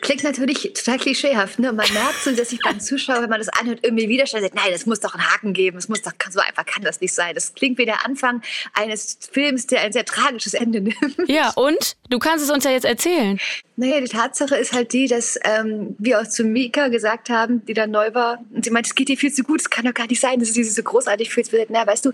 klingt 0.00 0.22
natürlich 0.22 0.72
total 0.74 0.96
klischeehaft, 0.96 1.58
ne? 1.58 1.72
Man 1.72 1.92
merkt 1.92 2.22
so, 2.22 2.30
dass 2.30 2.50
sich 2.50 2.60
beim 2.60 2.78
Zuschauer, 2.78 3.22
wenn 3.22 3.30
man 3.30 3.40
das 3.40 3.48
anhört, 3.48 3.80
irgendwie 3.82 4.08
Widerstand 4.08 4.44
sagt, 4.44 4.54
nein, 4.54 4.72
es 4.72 4.86
muss 4.86 5.00
doch 5.00 5.14
einen 5.14 5.28
Haken 5.28 5.52
geben, 5.52 5.76
es 5.76 5.88
muss 5.88 6.02
doch, 6.02 6.12
so 6.30 6.38
einfach 6.38 6.64
kann 6.64 6.84
das 6.84 7.00
nicht 7.00 7.12
sein. 7.12 7.34
Das 7.34 7.52
klingt 7.54 7.78
wie 7.78 7.84
der 7.84 8.06
Anfang 8.06 8.42
eines 8.74 9.18
Films, 9.32 9.66
der 9.66 9.80
ein 9.80 9.92
sehr 9.92 10.04
tragisches 10.04 10.54
Ende 10.54 10.80
nimmt. 10.80 11.16
Ja, 11.26 11.50
und? 11.50 11.96
Du 12.10 12.20
kannst 12.20 12.44
es 12.44 12.50
uns 12.50 12.62
ja 12.62 12.70
jetzt 12.70 12.84
erzählen. 12.84 13.40
Naja, 13.74 14.00
die 14.00 14.08
Tatsache 14.08 14.54
ist 14.54 14.72
halt 14.72 14.92
die, 14.92 15.08
dass 15.08 15.36
ähm, 15.42 15.96
wir 15.98 16.20
auch 16.20 16.28
zu 16.28 16.44
Mika 16.44 16.86
gesagt 16.86 17.28
haben, 17.28 17.64
die 17.66 17.74
dann 17.74 17.90
neu 17.90 18.14
war, 18.14 18.38
und 18.54 18.64
sie 18.64 18.70
meint, 18.70 18.86
es 18.86 18.94
geht 18.94 19.08
dir 19.08 19.16
viel 19.16 19.32
zu 19.32 19.42
gut, 19.42 19.60
es 19.60 19.70
kann 19.70 19.84
doch 19.84 19.94
gar 19.94 20.06
nicht 20.06 20.20
sein, 20.20 20.38
dass 20.38 20.52
du 20.52 20.60
dich 20.60 20.72
so 20.72 20.82
großartig 20.82 21.30
fühlst. 21.30 21.50
Wir 21.50 21.58
sagten, 21.58 21.74
Na, 21.74 21.84
weißt 21.84 22.04
du, 22.04 22.12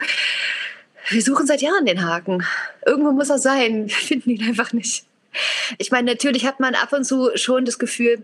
wir 1.08 1.22
suchen 1.22 1.46
seit 1.46 1.62
Jahren 1.62 1.86
den 1.86 2.04
Haken. 2.06 2.44
Irgendwo 2.86 3.12
muss 3.12 3.30
er 3.30 3.38
sein. 3.38 3.88
Wir 3.88 3.94
finden 3.94 4.30
ihn 4.30 4.44
einfach 4.46 4.72
nicht. 4.72 5.04
Ich 5.78 5.90
meine, 5.90 6.10
natürlich 6.10 6.46
hat 6.46 6.60
man 6.60 6.74
ab 6.74 6.92
und 6.92 7.04
zu 7.04 7.30
schon 7.36 7.64
das 7.64 7.78
Gefühl, 7.78 8.22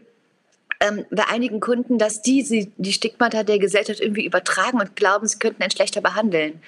ähm, 0.81 1.05
bei 1.11 1.27
einigen 1.29 1.61
Kunden, 1.61 1.99
dass 1.99 2.23
die 2.23 2.43
sie 2.43 2.73
die 2.77 2.93
Stigmata 2.93 3.43
der 3.43 3.59
Gesellschaft 3.59 4.01
irgendwie 4.01 4.25
übertragen 4.25 4.81
und 4.81 4.97
glauben, 4.97 5.27
sie 5.29 5.39
könnten 5.39 5.63
einen 5.63 5.71
schlechter 5.71 6.01
behandeln. 6.01 6.63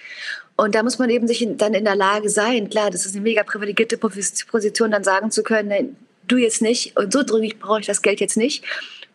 Und 0.57 0.75
da 0.75 0.83
muss 0.83 0.99
man 0.99 1.09
eben 1.09 1.27
sich 1.27 1.41
in, 1.41 1.57
dann 1.57 1.73
in 1.73 1.85
der 1.85 1.97
Lage 1.97 2.29
sein, 2.29 2.69
klar, 2.69 2.91
das 2.91 3.07
ist 3.07 3.15
eine 3.15 3.23
mega 3.23 3.43
privilegierte 3.43 3.97
Pos- 3.97 4.45
Position, 4.47 4.91
dann 4.91 5.05
sagen 5.05 5.31
zu 5.31 5.43
können, 5.43 5.69
nein, 5.69 5.97
du 6.29 6.37
jetzt 6.37 6.61
nicht 6.61 6.97
und 6.97 7.13
so 7.13 7.23
dringend 7.23 7.59
brauche 7.59 7.81
ich 7.81 7.87
das 7.87 8.03
Geld 8.03 8.21
jetzt 8.21 8.37
nicht. 8.37 8.65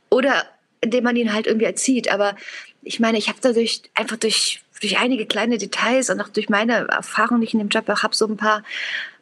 Oder 0.10 0.45
indem 0.81 1.03
man 1.03 1.15
ihn 1.15 1.33
halt 1.33 1.47
irgendwie 1.47 1.65
erzieht. 1.65 2.10
Aber 2.12 2.36
ich 2.81 2.99
meine, 2.99 3.17
ich 3.17 3.27
habe 3.27 3.39
dadurch 3.41 3.81
einfach 3.93 4.17
durch, 4.17 4.62
durch 4.82 4.98
einige 4.98 5.26
kleine 5.26 5.58
Details 5.58 6.10
und 6.10 6.22
auch 6.22 6.30
durch 6.30 6.50
meine 6.50 6.88
Erfahrung, 6.88 7.40
die 7.40 7.48
ich 7.48 7.54
in 7.54 7.60
dem 7.60 7.70
Job 7.70 7.90
auch 7.90 8.04
habe, 8.04 8.16
so 8.16 8.28
ein 8.28 8.38
paar, 8.38 8.63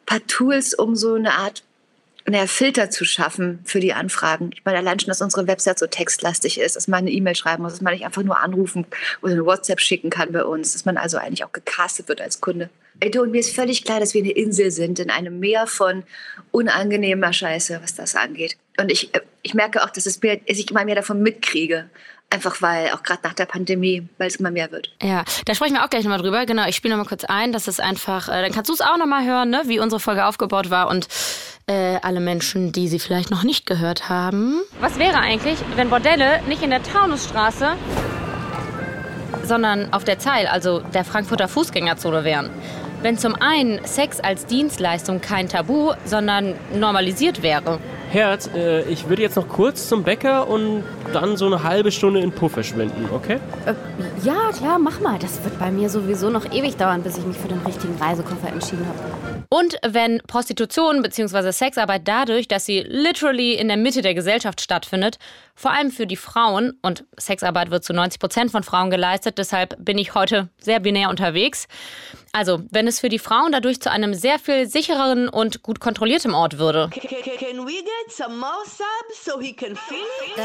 paar 0.04 0.26
Tools, 0.26 0.74
um 0.74 0.96
so 0.96 1.14
eine 1.14 1.34
Art 1.34 1.62
naja, 2.28 2.46
Filter 2.46 2.90
zu 2.90 3.04
schaffen 3.04 3.60
für 3.64 3.78
die 3.78 3.92
Anfragen. 3.92 4.50
Ich 4.52 4.64
meine, 4.64 4.78
allein 4.78 4.98
schon, 4.98 5.08
dass 5.08 5.22
unsere 5.22 5.46
Website 5.46 5.78
so 5.78 5.86
textlastig 5.86 6.58
ist, 6.58 6.74
dass 6.74 6.88
man 6.88 7.00
eine 7.00 7.10
E-Mail 7.10 7.36
schreiben 7.36 7.62
muss, 7.62 7.74
dass 7.74 7.80
man 7.82 7.94
nicht 7.94 8.04
einfach 8.04 8.22
nur 8.22 8.40
anrufen 8.40 8.84
oder 9.22 9.32
eine 9.32 9.46
WhatsApp 9.46 9.80
schicken 9.80 10.10
kann 10.10 10.32
bei 10.32 10.44
uns, 10.44 10.72
dass 10.72 10.84
man 10.84 10.96
also 10.96 11.18
eigentlich 11.18 11.44
auch 11.44 11.52
gecastet 11.52 12.08
wird 12.08 12.20
als 12.20 12.40
Kunde. 12.40 12.68
Ey, 12.98 13.10
du, 13.10 13.22
und 13.22 13.30
mir 13.30 13.40
ist 13.40 13.54
völlig 13.54 13.84
klar, 13.84 14.00
dass 14.00 14.14
wir 14.14 14.22
eine 14.22 14.32
Insel 14.32 14.70
sind 14.70 14.98
in 14.98 15.10
einem 15.10 15.38
Meer 15.38 15.66
von 15.66 16.02
unangenehmer 16.50 17.32
Scheiße, 17.32 17.78
was 17.82 17.94
das 17.94 18.16
angeht. 18.16 18.56
Und 18.78 18.90
ich, 18.90 19.14
äh, 19.14 19.20
ich 19.42 19.54
merke 19.54 19.84
auch, 19.84 19.90
dass, 19.90 20.06
es 20.06 20.20
mir, 20.22 20.38
dass 20.38 20.58
ich 20.58 20.70
immer 20.70 20.84
mehr 20.84 20.94
davon 20.94 21.22
mitkriege. 21.22 21.90
Einfach 22.28 22.60
weil, 22.60 22.90
auch 22.90 23.04
gerade 23.04 23.20
nach 23.22 23.34
der 23.34 23.46
Pandemie, 23.46 24.08
weil 24.18 24.26
es 24.26 24.36
immer 24.36 24.50
mehr 24.50 24.72
wird. 24.72 24.90
Ja, 25.00 25.24
da 25.44 25.54
sprechen 25.54 25.74
wir 25.74 25.84
auch 25.84 25.90
gleich 25.90 26.02
nochmal 26.02 26.20
drüber. 26.20 26.44
Genau, 26.44 26.66
ich 26.66 26.74
spiele 26.74 26.94
nochmal 26.94 27.08
kurz 27.08 27.24
ein, 27.24 27.52
dass 27.52 27.68
es 27.68 27.78
einfach, 27.78 28.28
äh, 28.28 28.42
dann 28.42 28.52
kannst 28.52 28.68
du 28.68 28.74
es 28.74 28.80
auch 28.80 28.96
nochmal 28.98 29.24
hören, 29.24 29.50
ne, 29.50 29.62
wie 29.66 29.78
unsere 29.78 30.00
Folge 30.00 30.26
aufgebaut 30.26 30.68
war 30.68 30.88
und 30.88 31.06
äh, 31.68 31.98
alle 32.02 32.20
Menschen, 32.20 32.72
die 32.72 32.88
sie 32.88 32.98
vielleicht 32.98 33.30
noch 33.30 33.44
nicht 33.44 33.64
gehört 33.64 34.08
haben. 34.08 34.60
Was 34.80 34.98
wäre 34.98 35.18
eigentlich, 35.18 35.58
wenn 35.76 35.88
Bordelle 35.88 36.40
nicht 36.48 36.62
in 36.62 36.70
der 36.70 36.82
Taunusstraße, 36.82 37.76
sondern 39.44 39.92
auf 39.92 40.02
der 40.02 40.18
Zeil, 40.18 40.48
also 40.48 40.80
der 40.80 41.04
Frankfurter 41.04 41.46
Fußgängerzone 41.46 42.24
wären? 42.24 42.50
Wenn 43.02 43.18
zum 43.18 43.36
einen 43.36 43.84
Sex 43.84 44.18
als 44.18 44.46
Dienstleistung 44.46 45.20
kein 45.20 45.48
Tabu, 45.48 45.92
sondern 46.04 46.54
normalisiert 46.74 47.42
wäre. 47.42 47.78
Herz, 48.16 48.48
äh, 48.54 48.80
ich 48.88 49.10
würde 49.10 49.20
jetzt 49.20 49.36
noch 49.36 49.46
kurz 49.46 49.90
zum 49.90 50.02
Bäcker 50.02 50.48
und 50.48 50.84
dann 51.12 51.36
so 51.36 51.44
eine 51.44 51.62
halbe 51.62 51.92
Stunde 51.92 52.20
in 52.20 52.32
Puff 52.32 52.52
verschwinden, 52.52 53.10
okay? 53.12 53.38
Äh, 53.66 53.74
ja, 54.24 54.50
klar, 54.56 54.78
mach 54.78 55.00
mal. 55.00 55.18
Das 55.18 55.44
wird 55.44 55.58
bei 55.58 55.70
mir 55.70 55.90
sowieso 55.90 56.30
noch 56.30 56.50
ewig 56.50 56.76
dauern, 56.76 57.02
bis 57.02 57.18
ich 57.18 57.26
mich 57.26 57.36
für 57.36 57.48
den 57.48 57.58
richtigen 57.58 57.94
Reisekoffer 57.96 58.48
entschieden 58.48 58.86
habe. 58.86 59.46
Und 59.50 59.78
wenn 59.86 60.22
Prostitution 60.26 61.02
bzw. 61.02 61.52
Sexarbeit 61.52 62.08
dadurch, 62.08 62.48
dass 62.48 62.64
sie 62.64 62.80
literally 62.80 63.52
in 63.52 63.68
der 63.68 63.76
Mitte 63.76 64.00
der 64.00 64.14
Gesellschaft 64.14 64.62
stattfindet, 64.62 65.18
vor 65.54 65.72
allem 65.72 65.90
für 65.90 66.06
die 66.06 66.16
Frauen, 66.16 66.78
und 66.82 67.04
Sexarbeit 67.18 67.70
wird 67.70 67.84
zu 67.84 67.92
90 67.92 68.18
Prozent 68.18 68.50
von 68.50 68.62
Frauen 68.62 68.90
geleistet, 68.90 69.38
deshalb 69.38 69.76
bin 69.78 69.98
ich 69.98 70.14
heute 70.14 70.48
sehr 70.58 70.80
binär 70.80 71.10
unterwegs. 71.10 71.68
Also, 72.32 72.60
wenn 72.70 72.86
es 72.86 73.00
für 73.00 73.08
die 73.08 73.18
Frauen 73.18 73.52
dadurch 73.52 73.80
zu 73.80 73.90
einem 73.90 74.12
sehr 74.12 74.38
viel 74.38 74.68
sichereren 74.68 75.28
und 75.28 75.62
gut 75.62 75.80
kontrolliertem 75.80 76.34
Ort 76.34 76.58
würde. 76.58 76.90
Can 76.92 77.64
we 77.64 77.82
get 77.82 78.05
some 78.08 78.38
more 78.38 78.64
subs 78.64 79.24
so 79.24 79.38
he 79.38 79.52
can 79.52 79.76
finish? 79.76 80.36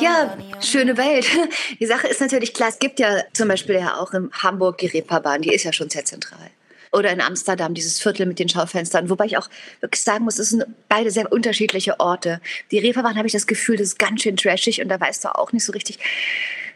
Ja, 0.00 0.36
schöne 0.60 0.96
Welt. 0.96 1.26
Die 1.80 1.86
Sache 1.86 2.08
ist 2.08 2.20
natürlich 2.20 2.54
klar, 2.54 2.68
es 2.68 2.78
gibt 2.78 2.98
ja 3.00 3.22
zum 3.32 3.48
Beispiel 3.48 3.76
ja 3.76 3.98
auch 3.98 4.12
in 4.12 4.30
Hamburg 4.32 4.78
die 4.78 4.86
Reeperbahn, 4.86 5.42
die 5.42 5.52
ist 5.52 5.64
ja 5.64 5.72
schon 5.72 5.90
sehr 5.90 6.04
zentral. 6.04 6.50
Oder 6.92 7.10
in 7.10 7.20
Amsterdam 7.20 7.72
dieses 7.72 8.00
Viertel 8.00 8.26
mit 8.26 8.38
den 8.38 8.48
Schaufenstern, 8.48 9.08
wobei 9.08 9.24
ich 9.24 9.38
auch 9.38 9.48
wirklich 9.80 10.02
sagen 10.02 10.24
muss, 10.24 10.38
es 10.38 10.50
sind 10.50 10.64
beide 10.88 11.10
sehr 11.10 11.32
unterschiedliche 11.32 11.98
Orte. 12.00 12.40
Die 12.70 12.78
Reeperbahn 12.78 13.16
habe 13.16 13.26
ich 13.26 13.32
das 13.32 13.46
Gefühl, 13.46 13.76
das 13.76 13.88
ist 13.88 13.98
ganz 13.98 14.22
schön 14.22 14.36
trashig 14.36 14.82
und 14.82 14.88
da 14.88 15.00
weißt 15.00 15.24
du 15.24 15.34
auch 15.34 15.52
nicht 15.52 15.64
so 15.64 15.72
richtig, 15.72 15.98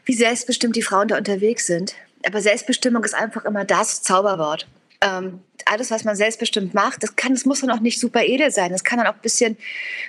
wie 0.06 0.14
selbstbestimmt 0.14 0.74
die 0.74 0.82
Frauen 0.82 1.08
da 1.08 1.18
unterwegs 1.18 1.66
sind. 1.66 1.94
Aber 2.26 2.40
Selbstbestimmung 2.40 3.04
ist 3.04 3.14
einfach 3.14 3.44
immer 3.44 3.64
das 3.64 4.02
Zauberwort. 4.02 4.66
Ähm, 5.02 5.40
alles, 5.66 5.90
was 5.90 6.04
man 6.04 6.16
selbstbestimmt 6.16 6.74
macht, 6.74 7.02
das 7.02 7.16
kann, 7.16 7.34
das 7.34 7.44
muss 7.44 7.60
dann 7.60 7.70
auch 7.70 7.80
nicht 7.80 8.00
super 8.00 8.22
edel 8.22 8.50
sein. 8.50 8.70
Das 8.70 8.84
kann 8.84 8.98
dann 8.98 9.06
auch 9.06 9.14
ein 9.14 9.20
bisschen 9.22 9.56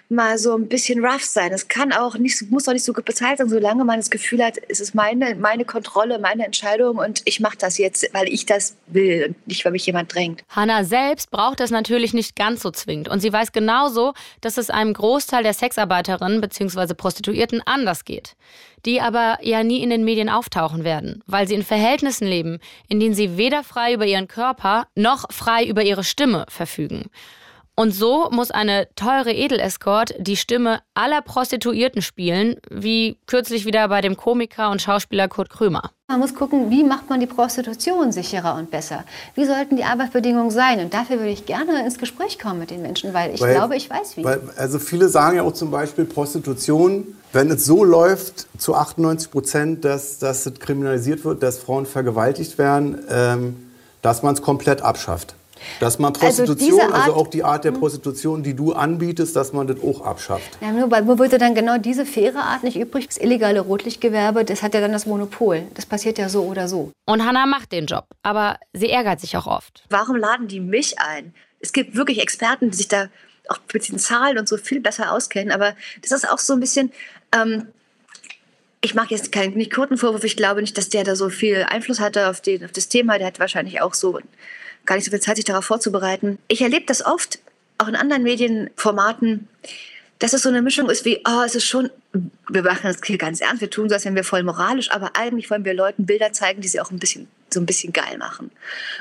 mal 0.10 0.38
so 0.38 0.56
ein 0.56 0.68
bisschen 0.68 1.04
rough 1.04 1.24
sein. 1.24 1.52
Es 1.52 1.68
kann 1.68 1.92
auch 1.92 2.18
nicht, 2.18 2.50
muss 2.52 2.68
auch 2.68 2.74
nicht 2.74 2.86
so 2.86 2.94
gut 2.94 3.06
bezahlt 3.06 3.40
sein, 3.40 3.50
solange 3.50 3.84
man 3.84 3.98
das 4.00 4.10
Gefühl 4.10 4.44
hat, 4.44 4.58
es 4.70 4.80
ist 4.80 4.94
meine, 4.96 5.36
meine 5.36 5.66
Kontrolle, 5.66 6.20
meine 6.20 6.46
Entscheidung 6.46 6.98
und 6.98 7.22
ich 7.26 7.40
mache 7.40 7.58
das 7.58 7.78
jetzt, 7.78 8.08
weil 8.14 8.28
ich 8.30 8.46
das 8.46 8.76
will 8.88 9.26
und 9.30 9.48
nicht, 9.48 9.66
weil 9.66 9.72
mich 9.72 9.86
jemand 9.86 10.14
drängt. 10.14 10.44
Hannah 10.50 10.84
selbst 10.84 11.32
braucht 11.32 11.60
es 11.60 11.72
natürlich 11.72 12.14
nicht 12.14 12.36
ganz 12.36 12.62
so 12.62 12.72
zwingend. 12.72 13.10
Und 13.10 13.20
sie 13.20 13.34
weiß 13.34 13.52
genauso, 13.52 14.14
dass 14.42 14.58
es 14.58 14.70
einem 14.70 14.94
Großteil 14.94 15.44
der 15.44 15.54
Sexarbeiterinnen 15.54 16.40
bzw. 16.40 16.94
Prostituierten 16.94 17.62
anders 17.66 18.06
geht. 18.06 18.36
Die 18.86 19.02
aber 19.02 19.40
ja 19.42 19.64
nie 19.64 19.82
in 19.82 19.90
den 19.90 20.06
Medien 20.06 20.30
auftauchen 20.30 20.84
werden, 20.84 21.24
weil 21.26 21.48
sie 21.48 21.56
in 21.56 21.64
Verhältnissen 21.64 22.28
leben, 22.28 22.60
in 22.88 23.00
denen 23.00 23.16
sie 23.16 23.36
weder 23.36 23.64
frei 23.64 23.94
über 23.94 24.06
ihren 24.06 24.28
Körper 24.28 24.88
noch 24.96 25.26
frei 25.32 25.47
über 25.66 25.84
ihre 25.84 26.04
Stimme 26.04 26.46
verfügen. 26.50 27.10
Und 27.80 27.92
so 27.92 28.28
muss 28.32 28.50
eine 28.50 28.88
teure 28.96 29.32
Edelescort 29.32 30.16
die 30.18 30.36
Stimme 30.36 30.80
aller 30.96 31.22
Prostituierten 31.22 32.02
spielen, 32.02 32.56
wie 32.72 33.20
kürzlich 33.28 33.66
wieder 33.66 33.88
bei 33.88 34.02
dem 34.02 34.18
Komiker 34.18 34.72
und 34.72 34.82
Schauspieler 34.82 35.28
Kurt 35.28 35.52
Krömer. 35.52 35.92
Man 36.08 36.20
muss 36.20 36.34
gucken, 36.34 36.72
wie 36.72 36.84
macht 36.84 37.08
man 37.08 37.20
die 37.20 37.28
Prostitution 37.28 38.12
sicherer 38.12 38.56
und 38.56 38.72
besser? 38.72 39.04
Wie 39.36 39.46
sollten 39.46 39.76
die 39.76 39.84
Arbeitsbedingungen 39.84 40.50
sein? 40.50 40.80
Und 40.80 40.92
dafür 40.96 41.18
würde 41.18 41.30
ich 41.30 41.46
gerne 41.46 41.86
ins 41.86 42.00
Gespräch 42.00 42.40
kommen 42.40 42.58
mit 42.58 42.72
den 42.72 42.82
Menschen, 42.82 43.14
weil 43.14 43.36
ich 43.36 43.42
Weil- 43.42 43.54
glaube, 43.54 43.76
ich 43.76 43.88
weiß 43.88 44.18
wie. 44.18 44.24
Weil, 44.24 44.42
also 44.58 44.80
viele 44.80 45.08
sagen 45.08 45.38
ja 45.38 45.44
auch 45.44 45.54
zum 45.54 45.70
Beispiel 45.70 46.06
Prostitution, 46.06 47.06
wenn 47.32 47.52
es 47.52 47.64
so 47.64 47.84
läuft 47.84 48.48
zu 48.60 48.74
98 48.74 49.30
Prozent, 49.30 49.86
dass, 49.86 50.18
dass 50.18 50.48
es 50.48 50.60
kriminalisiert 50.60 51.24
wird, 51.24 51.44
dass 51.44 51.60
Frauen 51.60 51.86
vergewaltigt 51.86 52.58
werden, 52.58 52.98
ähm, 53.08 53.68
dass 54.02 54.24
man 54.24 54.34
es 54.34 54.42
komplett 54.42 54.82
abschafft. 54.82 55.36
Dass 55.80 56.00
man 56.00 56.14
Also 56.16 56.44
Prostitution, 56.46 56.82
also, 56.82 56.96
Art- 56.96 57.10
auch 57.10 57.28
die 57.28 57.44
Art 57.44 57.64
der 57.66 57.72
Prostitution, 57.72 58.44
die 58.44 58.54
du 58.54 58.74
anbietest, 58.74 59.36
dass 59.36 59.54
man 59.54 59.68
das 59.68 59.78
auch 59.84 60.02
abschafft. 60.02 60.58
Ja, 60.62 60.72
nur 60.72 60.90
weil 60.92 61.04
nur 61.04 61.20
würde 61.20 61.38
dann 61.38 61.56
genau 61.56 61.78
diese 61.78 62.06
faire 62.06 62.44
Art 62.44 62.64
nicht 62.64 62.78
übrig. 62.78 63.08
Das 63.08 63.18
illegale 63.18 63.60
Rotlichtgewerbe, 63.60 64.46
das 64.46 64.64
hat 64.64 64.74
ja 64.74 64.82
dann 64.82 64.92
das 64.92 65.06
Monopol. 65.06 65.64
Das 65.76 65.86
passiert 65.86 66.18
ja 66.18 66.30
so 66.30 66.44
oder 66.44 66.68
so. 66.68 66.92
Und 67.06 67.26
Hannah 67.26 67.46
macht 67.46 67.72
den 67.72 67.86
Job, 67.86 68.06
aber 68.24 68.58
sie 68.74 68.90
ärgert 68.90 69.20
sich 69.22 69.36
auch 69.38 69.48
oft. 69.48 69.84
Warum 69.90 70.16
laden 70.16 70.48
die 70.48 70.60
mich 70.60 71.00
ein? 71.00 71.34
Es 71.60 71.74
gibt 71.74 71.96
wirklich 71.96 72.22
Experten, 72.22 72.70
die 72.72 72.78
sich 72.78 72.88
da 72.88 73.08
auch 73.50 73.60
mit 73.74 73.88
den 73.90 73.98
Zahlen 74.00 74.38
und 74.38 74.48
so 74.50 74.58
viel 74.58 74.80
besser 74.82 75.12
auskennen, 75.12 75.52
aber 75.52 75.74
das 76.02 76.12
ist 76.12 76.30
auch 76.30 76.40
so 76.40 76.54
ein 76.54 76.60
bisschen. 76.60 76.92
Ähm, 77.36 77.68
ich 78.82 78.94
mache 78.94 79.14
jetzt 79.14 79.32
keinen 79.32 79.56
nicht 79.56 79.74
Kurtenvorwurf. 79.74 80.24
Ich 80.24 80.38
glaube 80.38 80.62
nicht, 80.62 80.78
dass 80.78 80.90
der 80.90 81.04
da 81.04 81.16
so 81.16 81.30
viel 81.30 81.66
Einfluss 81.68 82.00
hatte 82.00 82.30
auf, 82.30 82.42
den, 82.42 82.64
auf 82.64 82.72
das 82.72 82.88
Thema. 82.90 83.18
Der 83.18 83.28
hat 83.28 83.40
wahrscheinlich 83.40 83.82
auch 83.82 83.94
so 83.96 84.20
gar 84.88 84.96
nicht 84.96 85.06
so 85.06 85.12
viel 85.12 85.20
Zeit, 85.20 85.36
sich 85.36 85.46
darauf 85.46 85.66
vorzubereiten. 85.66 86.40
Ich 86.48 86.62
erlebe 86.62 86.86
das 86.88 87.06
oft, 87.06 87.40
auch 87.78 87.88
in 87.88 87.96
anderen 87.96 88.24
Medienformaten, 88.24 89.48
dass 90.20 90.34
es 90.34 90.42
so 90.42 90.50
eine 90.50 90.64
Mischung 90.64 90.90
ist 90.90 91.06
wie, 91.06 91.22
oh, 91.28 91.44
es 91.46 91.54
ist 91.54 91.66
schon, 91.66 91.92
wir 92.50 92.64
machen 92.64 92.82
das 92.84 92.98
hier 93.06 93.20
ganz 93.20 93.40
ernst, 93.40 93.62
wir 93.62 93.70
tun 93.70 93.88
so, 93.90 93.96
als 93.96 94.06
wären 94.06 94.16
wir 94.16 94.24
voll 94.24 94.42
moralisch, 94.42 94.90
aber 94.90 95.12
eigentlich 95.16 95.52
wollen 95.52 95.64
wir 95.64 95.76
Leuten 95.76 96.08
Bilder 96.08 96.34
zeigen, 96.34 96.62
die 96.62 96.68
sie 96.68 96.82
auch 96.82 96.90
ein 96.90 96.98
bisschen, 96.98 97.28
so 97.50 97.60
ein 97.60 97.66
bisschen 97.66 97.94
geil 97.94 98.18
machen. 98.18 98.52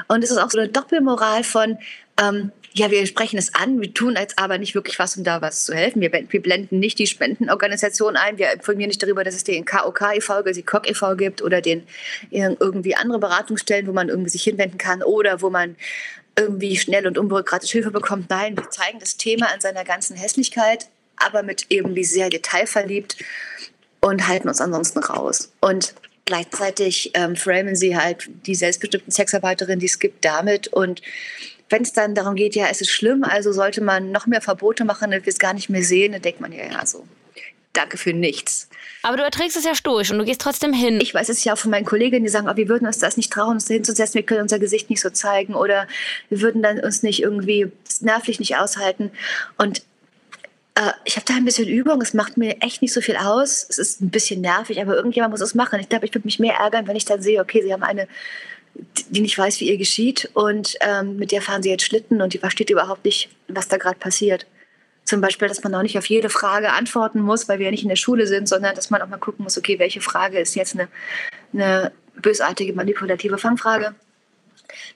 Und 0.08 0.22
es 0.22 0.30
ist 0.30 0.38
auch 0.38 0.50
so 0.50 0.58
eine 0.58 0.68
Doppelmoral 0.68 1.44
von, 1.44 1.78
ähm, 2.20 2.52
ja, 2.72 2.90
wir 2.90 3.06
sprechen 3.06 3.38
es 3.38 3.54
an, 3.54 3.80
wir 3.80 3.92
tun 3.94 4.16
jetzt 4.18 4.38
aber 4.38 4.58
nicht 4.58 4.74
wirklich 4.74 4.98
was, 4.98 5.16
um 5.16 5.24
da 5.24 5.40
was 5.40 5.64
zu 5.64 5.74
helfen. 5.74 6.02
Wir, 6.02 6.12
wir 6.12 6.42
blenden 6.42 6.78
nicht 6.78 6.98
die 6.98 7.06
Spendenorganisation 7.06 8.16
ein, 8.16 8.36
wir 8.36 8.52
informieren 8.52 8.88
nicht 8.88 9.02
darüber, 9.02 9.24
dass 9.24 9.34
es 9.34 9.44
den 9.44 9.64
KOK 9.64 10.16
e.V., 10.16 10.42
die 10.42 10.62
KOK 10.62 10.90
e.V. 10.90 11.16
gibt 11.16 11.42
oder 11.42 11.60
den 11.60 11.86
irgendwie 12.30 12.94
andere 12.94 13.18
Beratungsstellen, 13.18 13.86
wo 13.86 13.92
man 13.92 14.08
irgendwie 14.08 14.30
sich 14.30 14.42
hinwenden 14.42 14.78
kann 14.78 15.02
oder 15.02 15.40
wo 15.40 15.48
man 15.48 15.76
irgendwie 16.38 16.76
schnell 16.76 17.06
und 17.06 17.16
unbürokratisch 17.16 17.70
Hilfe 17.70 17.90
bekommt. 17.90 18.28
Nein, 18.28 18.56
wir 18.56 18.68
zeigen 18.70 18.98
das 19.00 19.16
Thema 19.16 19.46
in 19.54 19.60
seiner 19.60 19.84
ganzen 19.84 20.16
Hässlichkeit, 20.16 20.88
aber 21.16 21.42
mit 21.42 21.64
irgendwie 21.70 22.04
sehr 22.04 22.28
detailverliebt 22.28 23.16
und 24.00 24.28
halten 24.28 24.48
uns 24.48 24.60
ansonsten 24.60 24.98
raus. 24.98 25.50
Und 25.60 25.94
gleichzeitig 26.26 27.12
ähm, 27.14 27.36
framen 27.36 27.74
sie 27.74 27.96
halt 27.96 28.28
die 28.46 28.54
selbstbestimmten 28.54 29.10
Sexarbeiterinnen, 29.12 29.80
die 29.80 29.86
es 29.86 29.98
gibt, 29.98 30.24
damit. 30.24 30.68
Und 30.68 31.00
wenn 31.70 31.82
es 31.82 31.92
dann 31.92 32.14
darum 32.14 32.34
geht, 32.34 32.54
ja, 32.54 32.66
es 32.70 32.80
ist 32.80 32.90
schlimm, 32.90 33.24
also 33.24 33.52
sollte 33.52 33.80
man 33.80 34.12
noch 34.12 34.26
mehr 34.26 34.42
Verbote 34.42 34.84
machen, 34.84 35.10
damit 35.10 35.24
wir 35.24 35.32
es 35.32 35.38
gar 35.38 35.54
nicht 35.54 35.70
mehr 35.70 35.82
sehen, 35.82 36.12
dann 36.12 36.22
denkt 36.22 36.40
man 36.40 36.52
ja, 36.52 36.64
ja, 36.64 36.84
so, 36.84 37.06
danke 37.72 37.96
für 37.96 38.12
nichts. 38.12 38.68
Aber 39.02 39.16
du 39.16 39.22
erträgst 39.22 39.56
es 39.56 39.64
ja 39.64 39.76
stoisch 39.76 40.10
und 40.10 40.18
du 40.18 40.24
gehst 40.24 40.40
trotzdem 40.40 40.72
hin. 40.72 41.00
Ich 41.00 41.14
weiß 41.14 41.28
es 41.28 41.44
ja 41.44 41.52
auch 41.52 41.58
von 41.58 41.70
meinen 41.70 41.84
Kolleginnen, 41.84 42.24
die 42.24 42.30
sagen, 42.30 42.48
oh, 42.50 42.56
wir 42.56 42.68
würden 42.68 42.86
uns 42.86 42.98
das 42.98 43.16
nicht 43.16 43.32
trauen, 43.32 43.52
uns 43.52 43.66
da 43.66 43.74
hinzusetzen, 43.74 44.14
wir 44.14 44.24
können 44.24 44.42
unser 44.42 44.58
Gesicht 44.58 44.90
nicht 44.90 45.00
so 45.00 45.10
zeigen 45.10 45.54
oder 45.54 45.86
wir 46.28 46.40
würden 46.40 46.60
dann 46.60 46.80
uns 46.80 47.04
nicht 47.04 47.22
irgendwie 47.22 47.70
nervlich 48.00 48.40
nicht 48.40 48.56
aushalten. 48.56 49.12
Und 49.58 49.82
äh, 50.76 50.92
ich 51.04 51.16
habe 51.16 51.24
da 51.26 51.34
ein 51.34 51.44
bisschen 51.44 51.66
Übung, 51.66 52.00
es 52.02 52.14
macht 52.14 52.36
mir 52.36 52.60
echt 52.60 52.82
nicht 52.82 52.92
so 52.92 53.00
viel 53.00 53.16
aus. 53.16 53.66
Es 53.68 53.78
ist 53.78 54.00
ein 54.00 54.10
bisschen 54.10 54.40
nervig, 54.40 54.80
aber 54.80 54.94
irgendjemand 54.94 55.32
muss 55.32 55.40
es 55.40 55.54
machen. 55.54 55.80
Ich 55.80 55.88
glaube, 55.88 56.04
ich 56.04 56.14
würde 56.14 56.26
mich 56.26 56.38
mehr 56.38 56.54
ärgern, 56.54 56.86
wenn 56.86 56.96
ich 56.96 57.06
dann 57.06 57.22
sehe, 57.22 57.40
okay, 57.40 57.62
sie 57.62 57.72
haben 57.72 57.82
eine, 57.82 58.06
die 59.08 59.20
nicht 59.20 59.36
weiß, 59.36 59.58
wie 59.60 59.70
ihr 59.70 59.78
geschieht 59.78 60.30
und 60.34 60.76
ähm, 60.80 61.16
mit 61.16 61.32
der 61.32 61.40
fahren 61.40 61.62
sie 61.62 61.70
jetzt 61.70 61.84
Schlitten 61.84 62.20
und 62.20 62.34
die 62.34 62.38
versteht 62.38 62.70
überhaupt 62.70 63.04
nicht, 63.04 63.30
was 63.48 63.68
da 63.68 63.78
gerade 63.78 63.98
passiert. 63.98 64.46
Zum 65.04 65.20
Beispiel, 65.20 65.48
dass 65.48 65.62
man 65.62 65.74
auch 65.74 65.82
nicht 65.82 65.96
auf 65.96 66.06
jede 66.06 66.28
Frage 66.28 66.72
antworten 66.72 67.20
muss, 67.20 67.48
weil 67.48 67.58
wir 67.58 67.66
ja 67.66 67.70
nicht 67.70 67.84
in 67.84 67.88
der 67.88 67.96
Schule 67.96 68.26
sind, 68.26 68.48
sondern 68.48 68.74
dass 68.74 68.90
man 68.90 69.00
auch 69.00 69.08
mal 69.08 69.18
gucken 69.18 69.44
muss, 69.44 69.56
okay, 69.56 69.78
welche 69.78 70.00
Frage 70.00 70.38
ist 70.38 70.56
jetzt 70.56 70.74
eine, 70.74 70.88
eine 71.54 71.92
bösartige, 72.16 72.74
manipulative 72.74 73.38
Fangfrage. 73.38 73.94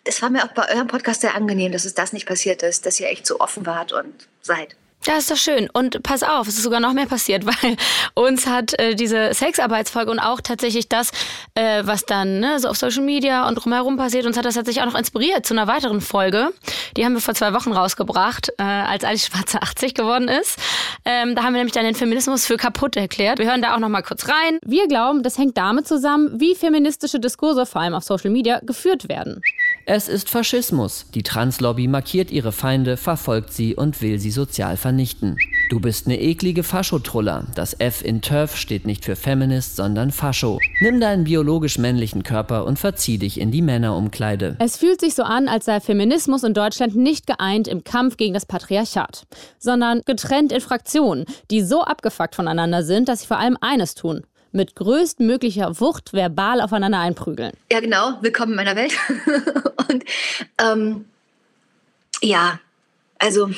Das 0.04 0.20
war 0.20 0.28
mir 0.28 0.44
auch 0.44 0.52
bei 0.52 0.74
eurem 0.74 0.88
Podcast 0.88 1.22
sehr 1.22 1.34
angenehm, 1.34 1.72
dass 1.72 1.84
es 1.84 1.94
das 1.94 2.12
nicht 2.12 2.26
passiert 2.26 2.62
ist, 2.62 2.84
dass 2.84 3.00
ihr 3.00 3.08
echt 3.08 3.26
so 3.26 3.40
offen 3.40 3.64
wart 3.64 3.92
und 3.92 4.28
seid. 4.42 4.76
Ja, 5.06 5.16
ist 5.16 5.30
doch 5.30 5.36
schön. 5.36 5.70
Und 5.72 6.02
pass 6.02 6.22
auf, 6.22 6.46
es 6.46 6.56
ist 6.56 6.62
sogar 6.62 6.78
noch 6.78 6.92
mehr 6.92 7.06
passiert, 7.06 7.46
weil 7.46 7.76
uns 8.14 8.46
hat 8.46 8.78
äh, 8.78 8.94
diese 8.94 9.32
Sexarbeitsfolge 9.32 10.10
und 10.10 10.18
auch 10.18 10.42
tatsächlich 10.42 10.88
das, 10.90 11.10
äh, 11.54 11.82
was 11.84 12.04
dann 12.04 12.40
ne, 12.40 12.60
so 12.60 12.68
auf 12.68 12.76
Social 12.76 13.02
Media 13.02 13.48
und 13.48 13.54
drumherum 13.54 13.96
passiert, 13.96 14.26
uns 14.26 14.36
hat 14.36 14.44
das 14.44 14.56
tatsächlich 14.56 14.82
auch 14.82 14.90
noch 14.90 14.98
inspiriert 14.98 15.46
zu 15.46 15.54
einer 15.54 15.66
weiteren 15.66 16.02
Folge. 16.02 16.52
Die 16.96 17.04
haben 17.04 17.14
wir 17.14 17.22
vor 17.22 17.34
zwei 17.34 17.54
Wochen 17.54 17.72
rausgebracht, 17.72 18.50
äh, 18.58 18.62
als 18.62 19.04
Alice 19.04 19.26
Schwarze 19.26 19.62
80 19.62 19.94
geworden 19.94 20.28
ist. 20.28 20.58
Ähm, 21.06 21.34
da 21.34 21.44
haben 21.44 21.54
wir 21.54 21.60
nämlich 21.60 21.72
dann 21.72 21.84
den 21.84 21.94
Feminismus 21.94 22.44
für 22.44 22.58
kaputt 22.58 22.96
erklärt. 22.96 23.38
Wir 23.38 23.46
hören 23.46 23.62
da 23.62 23.74
auch 23.74 23.80
noch 23.80 23.88
mal 23.88 24.02
kurz 24.02 24.28
rein. 24.28 24.58
Wir 24.62 24.86
glauben, 24.86 25.22
das 25.22 25.38
hängt 25.38 25.56
damit 25.56 25.88
zusammen, 25.88 26.38
wie 26.38 26.54
feministische 26.54 27.18
Diskurse, 27.18 27.64
vor 27.64 27.80
allem 27.80 27.94
auf 27.94 28.04
Social 28.04 28.30
Media, 28.30 28.60
geführt 28.62 29.08
werden. 29.08 29.40
Es 29.92 30.06
ist 30.06 30.30
Faschismus. 30.30 31.06
Die 31.14 31.24
Translobby 31.24 31.88
markiert 31.88 32.30
ihre 32.30 32.52
Feinde, 32.52 32.96
verfolgt 32.96 33.52
sie 33.52 33.74
und 33.74 34.00
will 34.00 34.20
sie 34.20 34.30
sozial 34.30 34.76
vernichten. 34.76 35.36
Du 35.68 35.80
bist 35.80 36.06
eine 36.06 36.20
eklige 36.20 36.62
Faschotruller. 36.62 37.48
Das 37.56 37.74
F 37.80 38.00
in 38.00 38.20
TERF 38.22 38.54
steht 38.54 38.86
nicht 38.86 39.04
für 39.04 39.16
Feminist, 39.16 39.74
sondern 39.74 40.12
Fascho. 40.12 40.60
Nimm 40.80 41.00
deinen 41.00 41.24
biologisch 41.24 41.76
männlichen 41.76 42.22
Körper 42.22 42.66
und 42.66 42.78
verzieh 42.78 43.18
dich 43.18 43.40
in 43.40 43.50
die 43.50 43.62
Männerumkleide. 43.62 44.54
Es 44.60 44.76
fühlt 44.76 45.00
sich 45.00 45.16
so 45.16 45.24
an, 45.24 45.48
als 45.48 45.64
sei 45.64 45.80
Feminismus 45.80 46.44
in 46.44 46.54
Deutschland 46.54 46.94
nicht 46.94 47.26
geeint 47.26 47.66
im 47.66 47.82
Kampf 47.82 48.16
gegen 48.16 48.34
das 48.34 48.46
Patriarchat, 48.46 49.24
sondern 49.58 50.02
getrennt 50.06 50.52
in 50.52 50.60
Fraktionen, 50.60 51.24
die 51.50 51.62
so 51.62 51.82
abgefuckt 51.82 52.36
voneinander 52.36 52.84
sind, 52.84 53.08
dass 53.08 53.22
sie 53.22 53.26
vor 53.26 53.38
allem 53.38 53.58
eines 53.60 53.96
tun. 53.96 54.22
Mit 54.52 54.74
größtmöglicher 54.74 55.80
Wucht 55.80 56.12
verbal 56.12 56.60
aufeinander 56.60 56.98
einprügeln. 56.98 57.52
Ja, 57.70 57.80
genau. 57.80 58.18
Willkommen 58.20 58.52
in 58.52 58.56
meiner 58.56 58.74
Welt. 58.74 58.92
und 59.88 60.04
ähm, 60.60 61.04
ja, 62.20 62.58
also, 63.18 63.50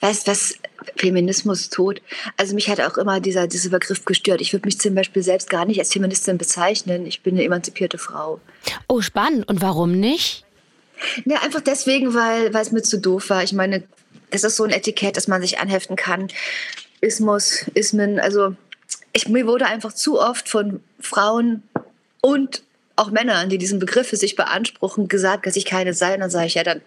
weißt 0.00 0.26
was 0.26 0.56
Feminismus 0.96 1.68
tot? 1.68 2.02
Also 2.36 2.54
mich 2.56 2.68
hat 2.68 2.80
auch 2.80 2.98
immer 2.98 3.20
dieser, 3.20 3.46
dieser 3.46 3.70
Begriff 3.70 4.04
gestört. 4.04 4.40
Ich 4.40 4.52
würde 4.52 4.66
mich 4.66 4.80
zum 4.80 4.94
Beispiel 4.94 5.22
selbst 5.22 5.48
gar 5.48 5.64
nicht 5.64 5.78
als 5.78 5.92
Feministin 5.92 6.36
bezeichnen. 6.36 7.06
Ich 7.06 7.22
bin 7.22 7.36
eine 7.36 7.44
emanzipierte 7.44 7.98
Frau. 7.98 8.40
Oh, 8.88 9.00
spannend. 9.00 9.48
Und 9.48 9.62
warum 9.62 9.92
nicht? 9.92 10.44
Ja, 11.24 11.42
einfach 11.42 11.60
deswegen, 11.60 12.14
weil, 12.14 12.52
weil 12.52 12.62
es 12.62 12.72
mir 12.72 12.82
zu 12.82 12.98
doof 12.98 13.30
war. 13.30 13.42
Ich 13.42 13.52
meine, 13.52 13.84
es 14.30 14.44
ist 14.44 14.56
so 14.56 14.64
ein 14.64 14.70
Etikett, 14.70 15.16
das 15.16 15.28
man 15.28 15.42
sich 15.42 15.58
anheften 15.58 15.96
kann. 15.96 16.28
Ismus, 17.02 17.66
Ismen, 17.74 18.18
also 18.18 18.56
ich, 19.12 19.28
mir 19.28 19.46
wurde 19.46 19.66
einfach 19.66 19.92
zu 19.92 20.18
oft 20.18 20.48
von 20.48 20.80
Frauen 20.98 21.62
und 22.22 22.62
auch 22.96 23.10
Männern, 23.10 23.48
die 23.48 23.58
diesen 23.58 23.78
Begriff 23.78 24.08
für 24.08 24.16
sich 24.16 24.36
beanspruchen, 24.36 25.08
gesagt, 25.08 25.46
dass 25.46 25.56
ich 25.56 25.64
keine 25.64 25.92
sei. 25.92 26.14
Und 26.14 26.20
dann 26.20 26.30
sage 26.30 26.46
ich, 26.46 26.54
ja, 26.54 26.62
dann 26.62 26.80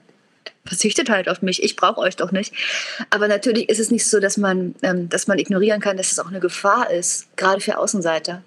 verzichtet 0.66 1.10
halt 1.10 1.30
auf 1.30 1.42
mich. 1.42 1.64
Ich 1.64 1.76
brauche 1.76 2.00
euch 2.00 2.16
doch 2.16 2.32
nicht. 2.32 2.54
Aber 3.10 3.28
natürlich 3.28 3.70
ist 3.70 3.80
es 3.80 3.92
nicht 3.92 4.08
so, 4.08 4.20
dass 4.20 4.38
man, 4.38 4.76
ähm, 4.82 5.10
dass 5.10 5.28
man 5.28 5.38
ignorieren 5.38 5.82
kann, 5.82 5.98
dass 5.98 6.12
es 6.12 6.20
auch 6.20 6.28
eine 6.28 6.40
Gefahr 6.40 6.90
ist, 6.90 7.36
gerade 7.38 7.62
für 7.62 7.78
Außenseiter. 7.78 8.44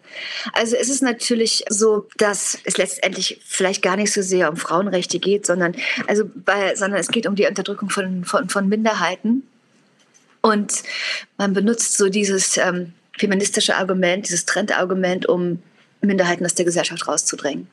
Also 0.52 0.76
es 0.76 0.88
ist 0.88 1.02
natürlich 1.02 1.64
so, 1.68 2.08
dass 2.16 2.58
es 2.64 2.76
letztendlich 2.76 3.40
vielleicht 3.44 3.82
gar 3.82 3.96
nicht 3.96 4.12
so 4.12 4.22
sehr 4.22 4.50
um 4.50 4.56
Frauenrechte 4.56 5.18
geht, 5.18 5.46
sondern, 5.46 5.76
also 6.06 6.24
bei, 6.34 6.74
sondern 6.74 6.98
es 6.98 7.08
geht 7.08 7.26
um 7.26 7.36
die 7.36 7.46
Unterdrückung 7.46 7.90
von, 7.90 8.24
von, 8.24 8.48
von 8.48 8.68
Minderheiten. 8.68 9.44
Und 10.40 10.82
man 11.36 11.52
benutzt 11.52 11.96
so 11.96 12.08
dieses 12.08 12.56
ähm, 12.56 12.92
feministische 13.18 13.76
Argument, 13.76 14.26
dieses 14.26 14.46
Trendargument, 14.46 15.26
um 15.26 15.62
Minderheiten 16.00 16.44
aus 16.44 16.54
der 16.54 16.64
Gesellschaft 16.64 17.06
rauszudrängen. 17.08 17.68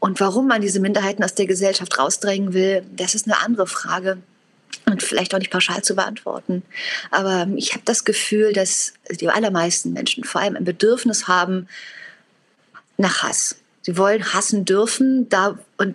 Und 0.00 0.20
warum 0.20 0.48
man 0.48 0.60
diese 0.60 0.80
Minderheiten 0.80 1.24
aus 1.24 1.34
der 1.34 1.46
Gesellschaft 1.46 1.98
rausdrängen 1.98 2.52
will, 2.52 2.84
das 2.96 3.14
ist 3.14 3.26
eine 3.26 3.38
andere 3.40 3.66
Frage 3.66 4.18
und 4.84 5.02
vielleicht 5.02 5.34
auch 5.34 5.38
nicht 5.38 5.50
pauschal 5.50 5.82
zu 5.82 5.94
beantworten. 5.94 6.62
Aber 7.10 7.48
ich 7.56 7.72
habe 7.72 7.82
das 7.84 8.04
Gefühl, 8.04 8.52
dass 8.52 8.94
die 9.10 9.28
allermeisten 9.28 9.92
Menschen 9.92 10.24
vor 10.24 10.40
allem 10.40 10.56
ein 10.56 10.64
Bedürfnis 10.64 11.28
haben 11.28 11.68
nach 12.98 13.22
Hass. 13.22 13.56
Sie 13.82 13.96
wollen 13.96 14.32
hassen 14.32 14.64
dürfen, 14.64 15.28
da 15.28 15.58
und 15.76 15.94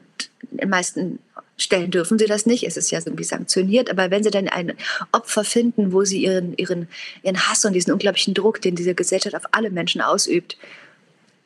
in 0.51 0.57
den 0.57 0.69
meisten 0.69 1.19
Stellen 1.61 1.91
dürfen 1.91 2.17
sie 2.19 2.25
das 2.25 2.45
nicht. 2.45 2.63
Es 2.63 2.77
ist 2.77 2.91
ja 2.91 2.99
irgendwie 2.99 3.23
sanktioniert. 3.23 3.89
Aber 3.89 4.11
wenn 4.11 4.23
sie 4.23 4.31
dann 4.31 4.47
ein 4.49 4.73
Opfer 5.11 5.43
finden, 5.43 5.93
wo 5.93 6.03
sie 6.03 6.23
ihren, 6.23 6.55
ihren, 6.57 6.87
ihren 7.23 7.47
Hass 7.47 7.63
und 7.65 7.73
diesen 7.73 7.93
unglaublichen 7.93 8.33
Druck, 8.33 8.61
den 8.61 8.75
diese 8.75 8.95
Gesellschaft 8.95 9.35
auf 9.35 9.43
alle 9.51 9.69
Menschen 9.69 10.01
ausübt, 10.01 10.57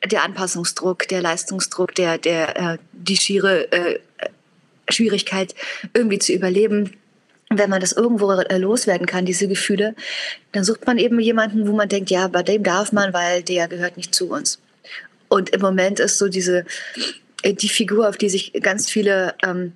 der 0.04 0.22
Anpassungsdruck, 0.22 1.08
der 1.08 1.22
Leistungsdruck, 1.22 1.94
der, 1.94 2.18
der, 2.18 2.56
äh, 2.56 2.78
die 2.92 3.16
schiere 3.16 3.70
äh, 3.72 3.98
Schwierigkeit, 4.88 5.54
irgendwie 5.94 6.18
zu 6.18 6.32
überleben. 6.32 6.92
Wenn 7.48 7.70
man 7.70 7.80
das 7.80 7.92
irgendwo 7.92 8.32
äh, 8.32 8.58
loswerden 8.58 9.06
kann, 9.06 9.24
diese 9.24 9.46
Gefühle, 9.46 9.94
dann 10.52 10.64
sucht 10.64 10.86
man 10.86 10.98
eben 10.98 11.20
jemanden, 11.20 11.68
wo 11.68 11.72
man 11.72 11.88
denkt, 11.88 12.10
ja, 12.10 12.26
bei 12.28 12.42
dem 12.42 12.62
darf 12.62 12.92
man, 12.92 13.12
weil 13.12 13.42
der 13.42 13.68
gehört 13.68 13.96
nicht 13.96 14.14
zu 14.14 14.28
uns. 14.28 14.60
Und 15.28 15.50
im 15.50 15.60
Moment 15.60 16.00
ist 16.00 16.18
so 16.18 16.28
diese, 16.28 16.64
äh, 17.42 17.52
die 17.52 17.68
Figur, 17.68 18.08
auf 18.08 18.16
die 18.16 18.28
sich 18.28 18.52
ganz 18.62 18.88
viele 18.88 19.34
ähm, 19.44 19.72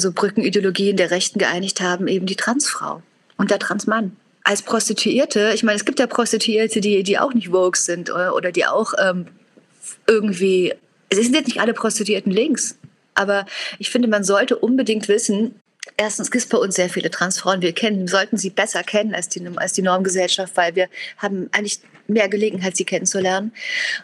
so 0.00 0.12
Brückenideologien 0.12 0.96
der 0.96 1.10
Rechten 1.10 1.38
geeinigt 1.38 1.80
haben, 1.80 2.08
eben 2.08 2.26
die 2.26 2.36
Transfrau 2.36 3.02
und 3.36 3.50
der 3.50 3.58
Transmann. 3.58 4.16
Als 4.44 4.62
Prostituierte, 4.62 5.52
ich 5.54 5.62
meine, 5.62 5.76
es 5.76 5.84
gibt 5.84 5.98
ja 5.98 6.06
Prostituierte, 6.06 6.80
die, 6.80 7.02
die 7.02 7.18
auch 7.18 7.34
nicht 7.34 7.48
Vogue 7.48 7.78
sind 7.78 8.10
oder, 8.10 8.34
oder 8.34 8.52
die 8.52 8.66
auch 8.66 8.92
ähm, 8.98 9.26
irgendwie, 10.06 10.74
es 11.10 11.18
sind 11.18 11.34
jetzt 11.34 11.48
nicht 11.48 11.60
alle 11.60 11.74
Prostituierten 11.74 12.32
links, 12.32 12.78
aber 13.14 13.46
ich 13.78 13.90
finde, 13.90 14.08
man 14.08 14.24
sollte 14.24 14.56
unbedingt 14.56 15.08
wissen, 15.08 15.54
Erstens 15.96 16.30
gibt 16.30 16.44
es 16.44 16.48
bei 16.48 16.58
uns 16.58 16.74
sehr 16.74 16.90
viele 16.90 17.10
Transfrauen. 17.10 17.62
Wir 17.62 17.72
kennen, 17.72 18.06
sollten 18.06 18.36
sie 18.36 18.50
besser 18.50 18.82
kennen 18.82 19.14
als 19.14 19.28
die, 19.28 19.44
als 19.56 19.72
die 19.72 19.82
Normgesellschaft, 19.82 20.56
weil 20.56 20.76
wir 20.76 20.88
haben 21.16 21.48
eigentlich 21.52 21.80
mehr 22.08 22.28
Gelegenheit, 22.28 22.76
sie 22.76 22.84
kennenzulernen. 22.84 23.52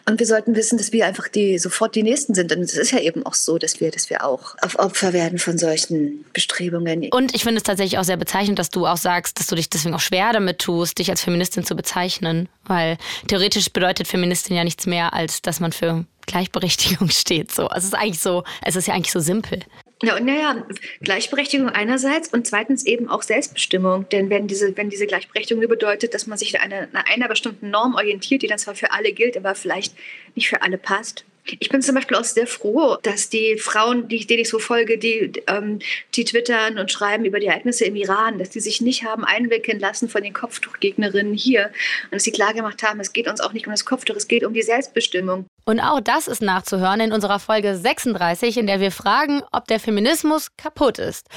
Und 0.07 0.19
wir 0.19 0.27
sollten 0.27 0.55
wissen, 0.55 0.77
dass 0.77 0.91
wir 0.91 1.05
einfach 1.05 1.27
die, 1.27 1.57
sofort 1.57 1.95
die 1.95 2.03
Nächsten 2.03 2.35
sind. 2.35 2.55
Und 2.55 2.61
es 2.61 2.73
ist 2.73 2.91
ja 2.91 2.99
eben 2.99 3.25
auch 3.25 3.33
so, 3.33 3.57
dass 3.57 3.79
wir, 3.79 3.91
dass 3.91 4.09
wir 4.09 4.23
auch 4.23 4.55
auf 4.61 4.77
Opfer 4.77 5.11
werden 5.13 5.39
von 5.39 5.57
solchen 5.57 6.23
Bestrebungen. 6.33 7.09
Und 7.11 7.35
ich 7.35 7.43
finde 7.43 7.57
es 7.57 7.63
tatsächlich 7.63 7.97
auch 7.97 8.03
sehr 8.03 8.17
bezeichnend, 8.17 8.59
dass 8.59 8.69
du 8.69 8.85
auch 8.85 8.97
sagst, 8.97 9.39
dass 9.39 9.47
du 9.47 9.55
dich 9.55 9.69
deswegen 9.69 9.95
auch 9.95 9.99
schwer 9.99 10.31
damit 10.33 10.59
tust, 10.59 10.99
dich 10.99 11.09
als 11.09 11.23
Feministin 11.23 11.65
zu 11.65 11.75
bezeichnen. 11.75 12.47
Weil 12.65 12.97
theoretisch 13.27 13.71
bedeutet 13.71 14.07
Feministin 14.07 14.55
ja 14.55 14.63
nichts 14.63 14.85
mehr, 14.85 15.13
als 15.13 15.41
dass 15.41 15.59
man 15.59 15.71
für 15.71 16.05
Gleichberechtigung 16.25 17.09
steht. 17.11 17.51
So. 17.51 17.67
Also 17.67 17.87
es 17.87 17.93
ist 17.93 17.99
eigentlich 17.99 18.19
so, 18.19 18.43
es 18.63 18.75
ist 18.75 18.87
ja 18.87 18.93
eigentlich 18.93 19.11
so 19.11 19.19
simpel. 19.19 19.59
Ja, 20.03 20.17
und 20.17 20.25
naja, 20.25 20.65
Gleichberechtigung 21.01 21.69
einerseits 21.69 22.27
und 22.27 22.45
zweitens 22.45 22.85
eben 22.85 23.09
auch 23.09 23.23
Selbstbestimmung. 23.23 24.07
Denn 24.09 24.29
wenn 24.29 24.47
diese, 24.47 24.75
wenn 24.75 24.89
diese 24.89 25.07
Gleichberechtigung 25.07 25.61
nur 25.61 25.69
bedeutet, 25.69 26.13
dass 26.13 26.27
man 26.27 26.37
sich 26.37 26.59
an 26.59 26.71
einer, 26.71 26.87
einer 27.07 27.27
bestimmten 27.27 27.69
Norm 27.69 27.95
orientiert, 27.95 28.41
die 28.41 28.47
dann 28.47 28.57
zwar 28.57 28.75
für 28.75 28.91
alle 28.91 29.13
gilt, 29.13 29.37
aber 29.37 29.55
vielleicht 29.55 29.95
nicht 30.35 30.49
für 30.49 30.61
alle 30.61 30.77
passt, 30.77 31.23
ich 31.59 31.69
bin 31.69 31.81
zum 31.81 31.95
Beispiel 31.95 32.17
auch 32.17 32.23
sehr 32.23 32.47
froh, 32.47 32.97
dass 33.03 33.29
die 33.29 33.57
Frauen, 33.57 34.07
die, 34.07 34.25
denen 34.25 34.41
ich 34.41 34.49
so 34.49 34.57
folge, 34.57 34.97
die, 34.97 35.31
ähm, 35.47 35.79
die 36.15 36.25
twittern 36.25 36.79
und 36.79 36.91
schreiben 36.91 37.23
über 37.25 37.39
die 37.39 37.45
Ereignisse 37.45 37.85
im 37.85 37.95
Iran, 37.95 38.39
dass 38.39 38.49
die 38.49 38.59
sich 38.59 38.81
nicht 38.81 39.03
haben 39.03 39.23
einwickeln 39.23 39.79
lassen 39.79 40.09
von 40.09 40.23
den 40.23 40.33
Kopftuchgegnerinnen 40.33 41.35
hier 41.35 41.71
und 42.05 42.13
dass 42.13 42.23
sie 42.23 42.31
klargemacht 42.31 42.81
haben, 42.81 42.99
es 42.99 43.13
geht 43.13 43.27
uns 43.27 43.41
auch 43.41 43.53
nicht 43.53 43.67
um 43.67 43.73
das 43.73 43.85
Kopftuch, 43.85 44.15
es 44.15 44.27
geht 44.27 44.43
um 44.43 44.53
die 44.53 44.63
Selbstbestimmung. 44.63 45.45
Und 45.67 45.79
auch 45.79 45.99
das 45.99 46.27
ist 46.27 46.43
nachzuhören 46.43 46.99
in 46.99 47.11
unserer 47.11 47.39
Folge 47.39 47.75
36, 47.75 48.57
in 48.57 48.67
der 48.67 48.79
wir 48.79 48.91
fragen, 48.91 49.41
ob 49.51 49.67
der 49.67 49.79
Feminismus 49.79 50.51
kaputt 50.57 50.99
ist. 50.99 51.27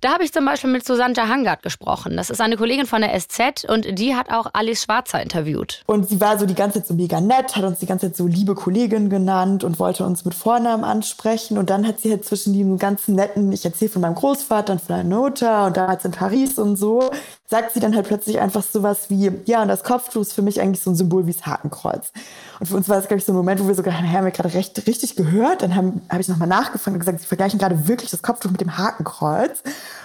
Da 0.00 0.12
habe 0.12 0.22
ich 0.22 0.32
zum 0.32 0.44
Beispiel 0.44 0.70
mit 0.70 0.86
Susanne 0.86 1.14
Jahangard 1.16 1.64
gesprochen. 1.64 2.16
Das 2.16 2.30
ist 2.30 2.40
eine 2.40 2.56
Kollegin 2.56 2.86
von 2.86 3.02
der 3.02 3.18
SZ 3.18 3.64
und 3.68 3.98
die 3.98 4.14
hat 4.14 4.30
auch 4.30 4.46
Alice 4.52 4.84
Schwarzer 4.84 5.20
interviewt. 5.20 5.82
Und 5.86 6.08
sie 6.08 6.20
war 6.20 6.38
so 6.38 6.46
die 6.46 6.54
ganze 6.54 6.78
Zeit 6.78 6.86
so 6.86 6.94
mega 6.94 7.20
nett, 7.20 7.56
hat 7.56 7.64
uns 7.64 7.80
die 7.80 7.86
ganze 7.86 8.06
Zeit 8.06 8.16
so 8.16 8.28
liebe 8.28 8.54
Kollegin 8.54 9.10
genannt 9.10 9.64
und 9.64 9.80
wollte 9.80 10.04
uns 10.04 10.24
mit 10.24 10.34
Vornamen 10.34 10.84
ansprechen. 10.84 11.58
Und 11.58 11.68
dann 11.68 11.84
hat 11.84 12.00
sie 12.00 12.12
halt 12.12 12.24
zwischen 12.24 12.52
diesem 12.52 12.78
ganzen 12.78 13.16
netten, 13.16 13.50
ich 13.50 13.64
erzähle 13.64 13.90
von 13.90 14.02
meinem 14.02 14.14
Großvater 14.14 14.74
und 14.74 14.80
von 14.80 14.94
einer 14.94 15.08
Nota 15.08 15.66
und 15.66 15.76
damals 15.76 16.04
in 16.04 16.12
Paris 16.12 16.56
und 16.56 16.76
so, 16.76 17.10
sagt 17.52 17.74
sie 17.74 17.80
dann 17.80 17.94
halt 17.94 18.06
plötzlich 18.06 18.40
einfach 18.40 18.62
sowas 18.62 19.10
wie, 19.10 19.30
ja, 19.44 19.60
und 19.60 19.68
das 19.68 19.84
Kopftuch 19.84 20.22
ist 20.22 20.32
für 20.32 20.40
mich 20.40 20.58
eigentlich 20.58 20.82
so 20.82 20.90
ein 20.90 20.96
Symbol 20.96 21.26
wie 21.26 21.34
das 21.34 21.44
Hakenkreuz. 21.44 22.10
Und 22.58 22.66
für 22.66 22.76
uns 22.76 22.88
war 22.88 22.96
das, 22.96 23.08
glaube 23.08 23.18
ich, 23.18 23.26
so 23.26 23.32
ein 23.32 23.36
Moment, 23.36 23.60
wo 23.62 23.68
wir 23.68 23.74
sogar, 23.74 23.92
haben 23.92 24.24
wir 24.24 24.30
gerade 24.30 24.54
recht, 24.54 24.86
richtig 24.86 25.16
gehört. 25.16 25.60
Dann 25.60 25.76
habe 25.76 25.92
hab 26.08 26.18
ich 26.18 26.28
nochmal 26.28 26.48
nachgefragt 26.48 26.94
und 26.94 27.00
gesagt, 27.00 27.20
sie 27.20 27.26
vergleichen 27.26 27.58
gerade 27.58 27.86
wirklich 27.86 28.10
das 28.10 28.22
Kopftuch 28.22 28.50
mit 28.50 28.62
dem 28.62 28.78
Hakenkreuz. 28.78 29.62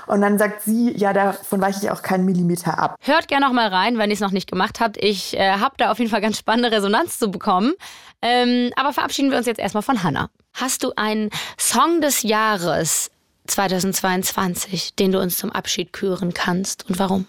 Und 0.08 0.20
dann 0.20 0.38
sagt 0.38 0.64
sie, 0.64 0.92
ja, 0.98 1.14
davon 1.14 1.62
weiche 1.62 1.80
ich 1.82 1.90
auch 1.90 2.02
keinen 2.02 2.26
Millimeter 2.26 2.78
ab. 2.78 2.98
Hört 3.00 3.30
gerne 3.30 3.46
noch 3.46 3.54
mal 3.54 3.70
rein, 3.70 3.98
wenn 3.98 4.10
ihr 4.10 4.16
es 4.16 4.20
noch 4.20 4.32
nicht 4.32 4.50
gemacht 4.50 4.82
habt. 4.82 4.98
Ich 5.02 5.40
äh, 5.40 5.54
habe 5.54 5.76
da 5.78 5.90
auf 5.90 6.00
jeden 6.00 6.12
Fall 6.12 6.20
ganz 6.20 6.38
spannende 6.38 6.70
Resonanz 6.70 7.18
zu 7.18 7.32
bekommen. 7.32 7.76
Ähm, 8.22 8.72
aber 8.76 8.92
verabschieden 8.92 9.32
wir 9.32 9.38
uns 9.38 9.48
jetzt 9.48 9.60
erstmal 9.60 9.84
von 9.84 10.04
Hannah. 10.04 10.30
Hast 10.54 10.84
du 10.84 10.92
einen 10.98 11.30
Song 11.58 12.02
des 12.02 12.24
Jahres 12.24 13.10
2022, 13.48 14.96
den 14.96 15.14
du 15.14 15.22
uns 15.22 15.38
zum 15.38 15.50
Abschied 15.50 15.94
küren 15.94 16.34
kannst 16.34 16.90
und 16.90 17.00
warum? 17.00 17.26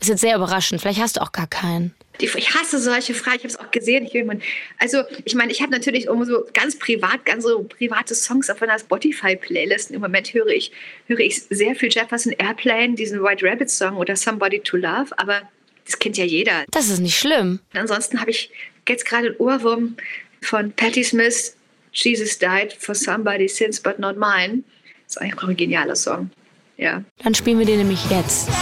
Ist 0.00 0.08
jetzt 0.08 0.20
sehr 0.20 0.36
überraschend. 0.36 0.80
Vielleicht 0.80 1.00
hast 1.00 1.16
du 1.16 1.22
auch 1.22 1.32
gar 1.32 1.46
keinen. 1.46 1.94
Ich 2.20 2.54
hasse 2.54 2.80
solche 2.80 3.14
Fragen. 3.14 3.36
Ich 3.36 3.44
habe 3.44 3.48
es 3.48 3.58
auch 3.58 3.70
gesehen. 3.70 4.08
Ich 4.10 4.24
mein, 4.24 4.42
also, 4.78 5.02
ich 5.24 5.34
meine, 5.34 5.52
ich 5.52 5.62
habe 5.62 5.70
natürlich 5.70 6.06
immer 6.06 6.24
so 6.24 6.44
ganz 6.52 6.76
privat, 6.78 7.24
ganz 7.24 7.44
so 7.44 7.62
private 7.62 8.14
Songs 8.14 8.50
auf 8.50 8.60
einer 8.60 8.78
Spotify-Playlist. 8.78 9.92
Im 9.92 10.00
Moment 10.00 10.34
höre 10.34 10.48
ich, 10.48 10.72
höre 11.06 11.20
ich 11.20 11.42
sehr 11.48 11.74
viel 11.76 11.90
Jefferson 11.90 12.32
Airplane, 12.32 12.94
diesen 12.94 13.22
White 13.22 13.46
Rabbit 13.46 13.70
Song 13.70 13.96
oder 13.96 14.16
Somebody 14.16 14.60
to 14.60 14.76
Love. 14.76 15.16
Aber 15.16 15.42
das 15.84 15.98
kennt 15.98 16.16
ja 16.16 16.24
jeder. 16.24 16.64
Das 16.70 16.88
ist 16.88 16.98
nicht 16.98 17.16
schlimm. 17.16 17.60
Ansonsten 17.72 18.20
habe 18.20 18.30
ich 18.30 18.50
jetzt 18.88 19.04
gerade 19.04 19.28
einen 19.28 19.36
Ohrwurm 19.36 19.96
von 20.42 20.72
Patti 20.72 21.04
Smith, 21.04 21.54
Jesus 21.92 22.38
Died 22.38 22.74
for 22.78 22.94
Somebody's 22.94 23.56
Sins 23.56 23.80
But 23.80 23.98
Not 23.98 24.16
Mine. 24.16 24.64
Das 25.04 25.16
ist 25.16 25.22
eigentlich 25.22 25.38
auch 25.38 25.48
ein 25.48 25.56
genialer 25.56 25.96
Song. 25.96 26.30
Ja. 26.76 27.02
Dann 27.22 27.34
spielen 27.34 27.58
wir 27.58 27.66
den 27.66 27.78
nämlich 27.78 28.04
jetzt. 28.10 28.46
So, 28.46 28.52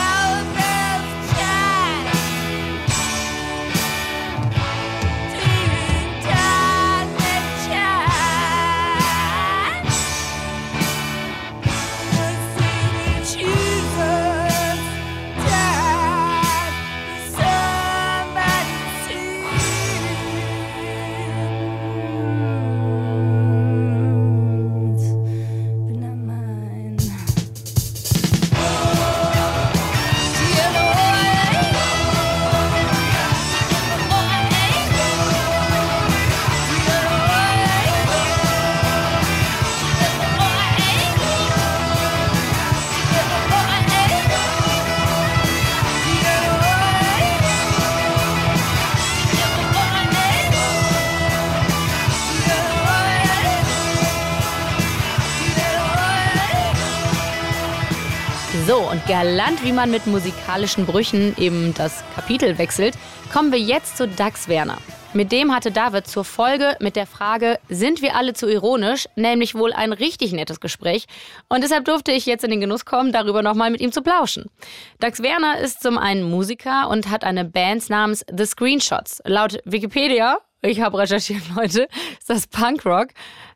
galant, 59.07 59.63
wie 59.63 59.71
man 59.71 59.91
mit 59.91 60.07
musikalischen 60.09 60.85
Brüchen 60.85 61.37
eben 61.39 61.73
das 61.75 62.03
Kapitel 62.17 62.59
wechselt, 62.59 62.97
kommen 63.33 63.53
wir 63.53 63.59
jetzt 63.61 63.97
zu 63.97 64.09
Dax 64.09 64.49
Werner. 64.49 64.79
Mit 65.13 65.31
dem 65.31 65.55
hatte 65.55 65.71
David 65.71 66.09
zur 66.09 66.25
Folge 66.25 66.77
mit 66.81 66.97
der 66.97 67.07
Frage, 67.07 67.61
sind 67.69 68.03
wir 68.03 68.17
alle 68.17 68.35
zu 68.35 68.49
ironisch, 68.49 69.07
nämlich 69.15 69.55
wohl 69.55 69.73
ein 69.73 69.93
richtig 69.93 70.33
nettes 70.33 70.59
Gespräch. 70.59 71.07
Und 71.49 71.63
deshalb 71.63 71.85
durfte 71.85 72.11
ich 72.11 72.27
jetzt 72.27 72.43
in 72.43 72.51
den 72.51 72.61
Genuss 72.61 72.85
kommen, 72.85 73.13
darüber 73.13 73.43
nochmal 73.43 73.71
mit 73.71 73.81
ihm 73.81 73.93
zu 73.93 74.03
plauschen. 74.03 74.51
Dax 74.99 75.23
Werner 75.23 75.61
ist 75.61 75.83
zum 75.83 75.99
einen 75.99 76.29
Musiker 76.29 76.89
und 76.91 77.09
hat 77.09 77.23
eine 77.23 77.45
Band 77.45 77.89
namens 77.89 78.25
The 78.37 78.45
Screenshots. 78.45 79.23
Laut 79.25 79.61
Wikipedia, 79.65 80.39
ich 80.63 80.81
habe 80.81 80.99
recherchiert, 80.99 81.43
Leute, 81.55 81.87
ist 82.19 82.29
das 82.29 82.49
Punkrock. 82.49 83.11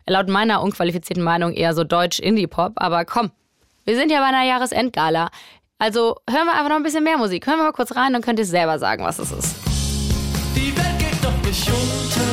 Laut 0.07 0.29
meiner 0.29 0.63
unqualifizierten 0.63 1.25
Meinung 1.25 1.53
eher 1.53 1.75
so 1.75 1.83
Deutsch-Indie-Pop. 1.83 2.75
Aber 2.77 3.05
komm, 3.05 3.33
wir 3.91 3.97
sind 3.97 4.13
ja 4.13 4.21
bei 4.21 4.27
einer 4.27 4.45
Jahresendgala. 4.45 5.31
Also 5.77 6.15
hören 6.31 6.47
wir 6.47 6.53
einfach 6.53 6.69
noch 6.69 6.77
ein 6.77 6.85
bisschen 6.85 7.03
mehr 7.03 7.19
Musik. 7.19 7.45
Hören 7.49 7.57
wir 7.59 7.65
mal 7.65 7.73
kurz 7.73 7.97
rein, 7.97 8.13
dann 8.13 8.23
könnt 8.23 8.39
ihr 8.39 8.45
selber 8.45 8.79
sagen, 8.79 9.03
was 9.03 9.19
es 9.19 9.33
ist. 9.33 9.57
Die 10.55 10.77
Welt 10.77 10.97
geht 11.01 11.25
doch 11.25 11.37
nicht 11.45 11.67
unter. 11.69 12.31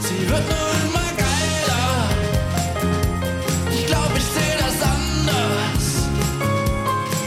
Sie 0.00 0.30
wird 0.30 0.44
nur 0.48 0.70
immer 0.80 1.12
geiler. 1.14 2.08
Ich 3.70 3.86
glaube, 3.86 4.12
ich 4.16 4.24
sehe 4.24 4.56
das 4.56 4.82
anders. 4.82 6.08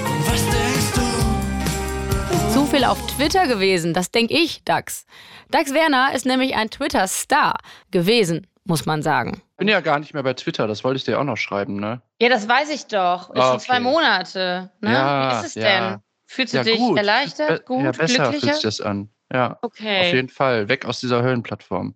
Und 0.07 0.27
was 0.27 0.43
denkst 0.45 0.91
du? 0.95 2.51
Zu 2.51 2.65
viel 2.65 2.83
auf 2.83 2.97
Twitter 3.15 3.45
gewesen, 3.45 3.93
das 3.93 4.09
denke 4.09 4.33
ich, 4.33 4.63
Dax. 4.63 5.05
Dax 5.51 5.71
Werner 5.71 6.15
ist 6.15 6.25
nämlich 6.25 6.55
ein 6.55 6.71
Twitter-Star 6.71 7.59
gewesen, 7.91 8.47
muss 8.63 8.87
man 8.87 9.03
sagen. 9.03 9.43
Ich 9.59 9.65
bin 9.65 9.67
ja 9.67 9.81
gar 9.81 9.99
nicht 9.99 10.13
mehr 10.13 10.23
bei 10.23 10.33
Twitter, 10.33 10.67
das 10.67 10.85
wollte 10.85 10.99
ich 10.99 11.03
dir 11.03 11.19
auch 11.19 11.25
noch 11.25 11.35
schreiben, 11.35 11.81
ne? 11.81 12.01
Ja, 12.21 12.29
das 12.29 12.47
weiß 12.47 12.69
ich 12.69 12.85
doch. 12.85 13.29
Ist 13.31 13.43
schon 13.43 13.55
okay. 13.55 13.59
zwei 13.59 13.81
Monate. 13.81 14.71
Ne? 14.79 14.93
Ja, 14.93 15.29
Wie 15.29 15.35
ist 15.35 15.47
es 15.47 15.55
ja. 15.55 15.89
denn? 15.91 15.99
Fühlst 16.27 16.53
du 16.53 16.57
Ja, 16.59 16.63
dich 16.63 16.77
gut. 16.77 16.97
erleichtert, 16.97 17.65
gut, 17.65 17.83
ja, 17.83 17.91
besser 17.91 18.05
glücklicher? 18.05 18.39
fühlt 18.39 18.53
sich 18.53 18.61
das 18.61 18.79
an. 18.79 19.09
Ja, 19.33 19.57
Okay. 19.61 19.99
auf 19.99 20.13
jeden 20.13 20.29
Fall. 20.29 20.69
Weg 20.69 20.85
aus 20.85 21.01
dieser 21.01 21.23
Höllenplattform. 21.23 21.93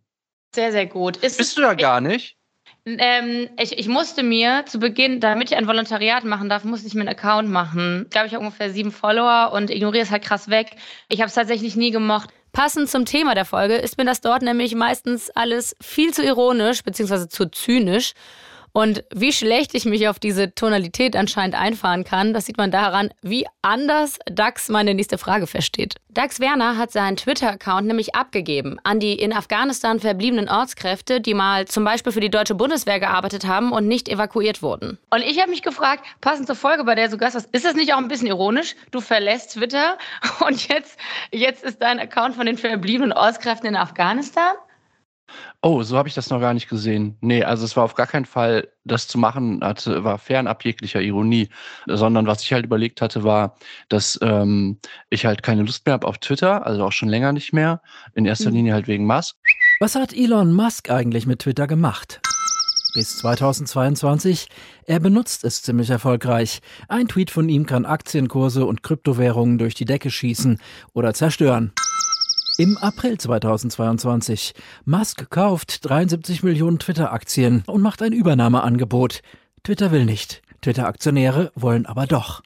Sehr, 0.54 0.74
sehr 0.74 0.88
gut. 0.88 1.16
Ist 1.16 1.38
Bist 1.38 1.58
du 1.58 1.62
da 1.62 1.74
gar 1.74 2.02
nicht? 2.02 2.36
Ähm, 2.86 3.50
ich, 3.58 3.78
ich 3.80 3.88
musste 3.88 4.24
mir 4.24 4.66
zu 4.66 4.80
Beginn, 4.80 5.22
damit 5.22 5.52
ich 5.52 5.56
ein 5.58 5.66
Volontariat 5.66 6.26
machen 6.26 6.50
darf, 6.50 6.66
musste 6.66 6.88
ich 6.88 6.96
mir 6.96 7.02
einen 7.08 7.18
Account 7.18 7.48
machen. 7.50 8.02
Ich 8.04 8.10
glaube, 8.10 8.28
ich 8.28 8.34
habe 8.34 8.44
ungefähr 8.44 8.72
sieben 8.72 8.92
Follower 8.92 9.54
und 9.54 9.70
ignoriere 9.70 10.04
es 10.04 10.12
halt 10.12 10.26
krass 10.26 10.50
weg. 10.50 10.76
Ich 11.08 11.22
habe 11.22 11.30
es 11.30 11.34
tatsächlich 11.36 11.78
nie 11.78 11.92
gemocht. 11.92 12.30
Passend 12.54 12.88
zum 12.88 13.06
Thema 13.06 13.34
der 13.34 13.46
Folge 13.46 13.78
ist 13.78 13.98
mir 13.98 14.06
das 14.06 14.22
dort 14.22 14.44
nämlich 14.44 14.76
meistens 14.76 15.32
alles 15.32 15.76
viel 15.82 16.14
zu 16.14 16.24
ironisch 16.24 16.84
bzw. 16.84 17.28
zu 17.28 17.50
zynisch. 17.50 18.14
Und 18.74 19.04
wie 19.14 19.32
schlecht 19.32 19.76
ich 19.76 19.86
mich 19.86 20.08
auf 20.08 20.18
diese 20.18 20.56
Tonalität 20.56 21.16
anscheinend 21.16 21.56
einfahren 21.56 22.04
kann, 22.04 22.34
das 22.34 22.48
sieht 22.48 22.58
man 22.58 22.72
daran, 22.72 23.14
wie 23.22 23.46
anders 23.62 24.18
Dax 24.26 24.68
meine 24.68 24.96
nächste 24.96 25.20
Frage 25.20 25.46
versteht. 25.46 25.96
Dax 26.10 26.40
Werner 26.40 26.76
hat 26.76 26.92
seinen 26.92 27.16
Twitter-Account 27.16 27.86
nämlich 27.86 28.16
abgegeben 28.16 28.78
an 28.84 29.00
die 29.00 29.14
in 29.14 29.32
Afghanistan 29.32 30.00
verbliebenen 30.00 30.50
Ortskräfte, 30.50 31.22
die 31.22 31.36
mal 31.36 31.66
zum 31.66 31.84
Beispiel 31.84 32.12
für 32.12 32.20
die 32.20 32.32
deutsche 32.32 32.56
Bundeswehr 32.56 33.00
gearbeitet 33.00 33.46
haben 33.46 33.72
und 33.72 33.88
nicht 33.88 34.10
evakuiert 34.10 34.64
wurden. 34.64 34.98
Und 35.12 35.22
ich 35.22 35.40
habe 35.40 35.52
mich 35.52 35.62
gefragt, 35.62 36.04
passend 36.22 36.48
zur 36.48 36.56
Folge, 36.56 36.84
bei 36.84 36.96
der 36.96 37.10
du 37.10 37.18
Gast 37.18 37.36
warst, 37.36 37.54
ist 37.54 37.66
das 37.66 37.76
nicht 37.76 37.94
auch 37.94 38.00
ein 38.00 38.08
bisschen 38.08 38.28
ironisch? 38.28 38.76
Du 38.90 39.02
verlässt 39.02 39.54
Twitter 39.54 40.00
und 40.48 40.68
jetzt, 40.68 40.98
jetzt 41.32 41.64
ist 41.64 41.80
dein 41.80 42.00
Account 42.00 42.36
von 42.36 42.48
den 42.48 42.58
verbliebenen 42.58 43.14
Ortskräften 43.14 43.70
in 43.70 43.76
Afghanistan? 43.76 44.54
Oh, 45.62 45.82
so 45.84 45.98
habe 45.98 46.08
ich 46.08 46.14
das 46.14 46.30
noch 46.30 46.40
gar 46.40 46.54
nicht 46.54 46.70
gesehen. 46.70 47.18
Nee, 47.22 47.44
also 47.44 47.64
es 47.66 47.76
war 47.78 47.84
auf 47.86 47.96
gar 47.96 48.08
keinen 48.08 48.26
Fall, 48.26 48.68
das 48.84 49.08
zu 49.08 49.18
machen, 49.18 49.62
hatte, 49.64 50.04
war 50.04 50.18
fernab 50.18 50.64
jeglicher 50.66 51.02
Ironie, 51.02 51.50
sondern 51.88 52.28
was 52.28 52.44
ich 52.44 52.52
halt 52.54 52.66
überlegt 52.66 53.02
hatte, 53.02 53.24
war, 53.24 53.56
dass 53.90 54.20
ähm, 54.22 54.78
ich 55.10 55.26
halt 55.26 55.42
keine 55.42 55.64
Lust 55.64 55.86
mehr 55.86 55.94
habe 55.94 56.08
auf 56.08 56.18
Twitter, 56.18 56.66
also 56.66 56.84
auch 56.86 56.92
schon 56.92 57.10
länger 57.10 57.32
nicht 57.32 57.54
mehr, 57.54 57.82
in 58.14 58.26
erster 58.26 58.50
Mhm. 58.50 58.56
Linie 58.58 58.74
halt 58.74 58.88
wegen 58.88 59.06
Musk. 59.06 59.38
Was 59.80 59.96
hat 59.96 60.14
Elon 60.14 60.54
Musk 60.54 60.90
eigentlich 60.90 61.26
mit 61.26 61.40
Twitter 61.40 61.66
gemacht? 61.68 62.20
Bis 62.94 63.18
2022. 63.18 64.50
Er 64.86 65.00
benutzt 65.00 65.44
es 65.46 65.64
ziemlich 65.64 65.90
erfolgreich. 65.90 66.62
Ein 66.90 67.08
Tweet 67.08 67.32
von 67.32 67.50
ihm 67.50 67.66
kann 67.66 67.86
Aktienkurse 67.86 68.66
und 68.66 68.84
Kryptowährungen 68.84 69.58
durch 69.58 69.74
die 69.74 69.86
Decke 69.86 70.12
schießen 70.12 70.60
oder 70.94 71.14
zerstören. 71.16 71.72
Im 72.58 72.78
April 72.78 73.18
2022. 73.18 74.54
Musk 74.86 75.32
kauft 75.32 75.90
73 75.90 76.44
Millionen 76.44 76.78
Twitter-Aktien 76.78 77.64
und 77.66 77.82
macht 77.82 78.04
ein 78.04 78.14
Übernahmeangebot. 78.14 79.22
Twitter 79.64 79.92
will 79.92 80.06
nicht. 80.06 80.44
Twitter-Aktionäre 80.62 81.52
wollen 81.56 81.88
aber 81.88 82.06
doch. 82.06 82.44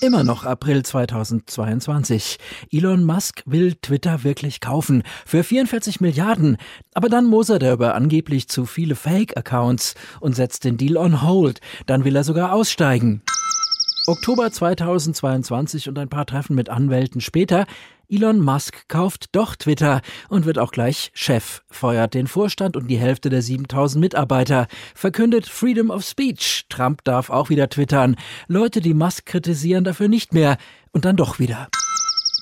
Immer 0.00 0.24
noch 0.24 0.44
April 0.44 0.82
2022. 0.82 2.38
Elon 2.72 3.04
Musk 3.04 3.44
will 3.46 3.76
Twitter 3.80 4.24
wirklich 4.24 4.60
kaufen. 4.60 5.04
Für 5.24 5.44
44 5.44 6.00
Milliarden. 6.00 6.56
Aber 6.92 7.08
dann 7.08 7.26
mosert 7.26 7.62
er 7.62 7.74
über 7.74 7.94
angeblich 7.94 8.48
zu 8.48 8.66
viele 8.66 8.96
Fake-Accounts 8.96 9.94
und 10.18 10.34
setzt 10.34 10.64
den 10.64 10.76
Deal 10.76 10.96
on 10.96 11.22
hold. 11.22 11.60
Dann 11.86 12.04
will 12.04 12.16
er 12.16 12.24
sogar 12.24 12.52
aussteigen. 12.52 13.22
Oktober 14.08 14.50
2022 14.50 15.88
und 15.88 15.96
ein 15.96 16.08
paar 16.08 16.26
Treffen 16.26 16.56
mit 16.56 16.68
Anwälten 16.68 17.20
später. 17.20 17.66
Elon 18.08 18.40
Musk 18.40 18.88
kauft 18.88 19.26
doch 19.30 19.54
Twitter 19.54 20.00
und 20.28 20.44
wird 20.44 20.58
auch 20.58 20.72
gleich 20.72 21.12
Chef, 21.14 21.62
feuert 21.70 22.14
den 22.14 22.26
Vorstand 22.26 22.76
und 22.76 22.88
die 22.88 22.98
Hälfte 22.98 23.30
der 23.30 23.42
7000 23.42 24.00
Mitarbeiter, 24.00 24.66
verkündet 24.96 25.46
Freedom 25.46 25.90
of 25.90 26.04
Speech. 26.04 26.66
Trump 26.68 27.04
darf 27.04 27.30
auch 27.30 27.48
wieder 27.48 27.68
twittern. 27.68 28.16
Leute, 28.48 28.80
die 28.80 28.92
Musk 28.92 29.24
kritisieren, 29.24 29.84
dafür 29.84 30.08
nicht 30.08 30.34
mehr. 30.34 30.56
Und 30.90 31.04
dann 31.04 31.16
doch 31.16 31.38
wieder. 31.38 31.68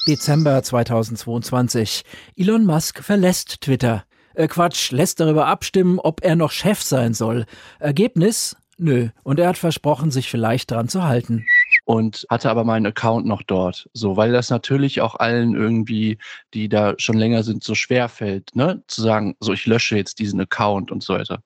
Dezember 0.08 0.62
2022. 0.62 2.04
Elon 2.36 2.64
Musk 2.64 3.04
verlässt 3.04 3.60
Twitter. 3.60 4.04
Äh, 4.32 4.48
Quatsch, 4.48 4.92
lässt 4.92 5.20
darüber 5.20 5.46
abstimmen, 5.46 5.98
ob 5.98 6.24
er 6.24 6.36
noch 6.36 6.52
Chef 6.52 6.80
sein 6.80 7.12
soll. 7.12 7.44
Ergebnis? 7.78 8.56
Nö. 8.82 9.10
Und 9.22 9.38
er 9.38 9.48
hat 9.48 9.58
versprochen, 9.58 10.10
sich 10.10 10.30
vielleicht 10.30 10.70
dran 10.70 10.88
zu 10.88 11.04
halten. 11.04 11.44
und 11.84 12.26
hatte 12.30 12.50
aber 12.50 12.64
meinen 12.64 12.86
Account 12.86 13.26
noch 13.26 13.42
dort. 13.42 13.90
So, 13.92 14.16
weil 14.16 14.32
das 14.32 14.48
natürlich 14.48 15.00
auch 15.02 15.16
allen 15.16 15.54
irgendwie, 15.54 16.18
die 16.54 16.68
da 16.68 16.94
schon 16.96 17.18
länger 17.18 17.42
sind, 17.42 17.62
so 17.62 17.74
schwer 17.74 18.08
fällt, 18.08 18.56
ne, 18.56 18.82
zu 18.86 19.02
sagen, 19.02 19.36
so 19.40 19.52
ich 19.52 19.66
lösche 19.66 19.96
jetzt 19.96 20.18
diesen 20.18 20.40
Account 20.40 20.90
und 20.90 21.02
so 21.02 21.14
weiter. 21.14 21.42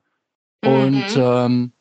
Und 0.64 1.16
ähm, 1.16 1.72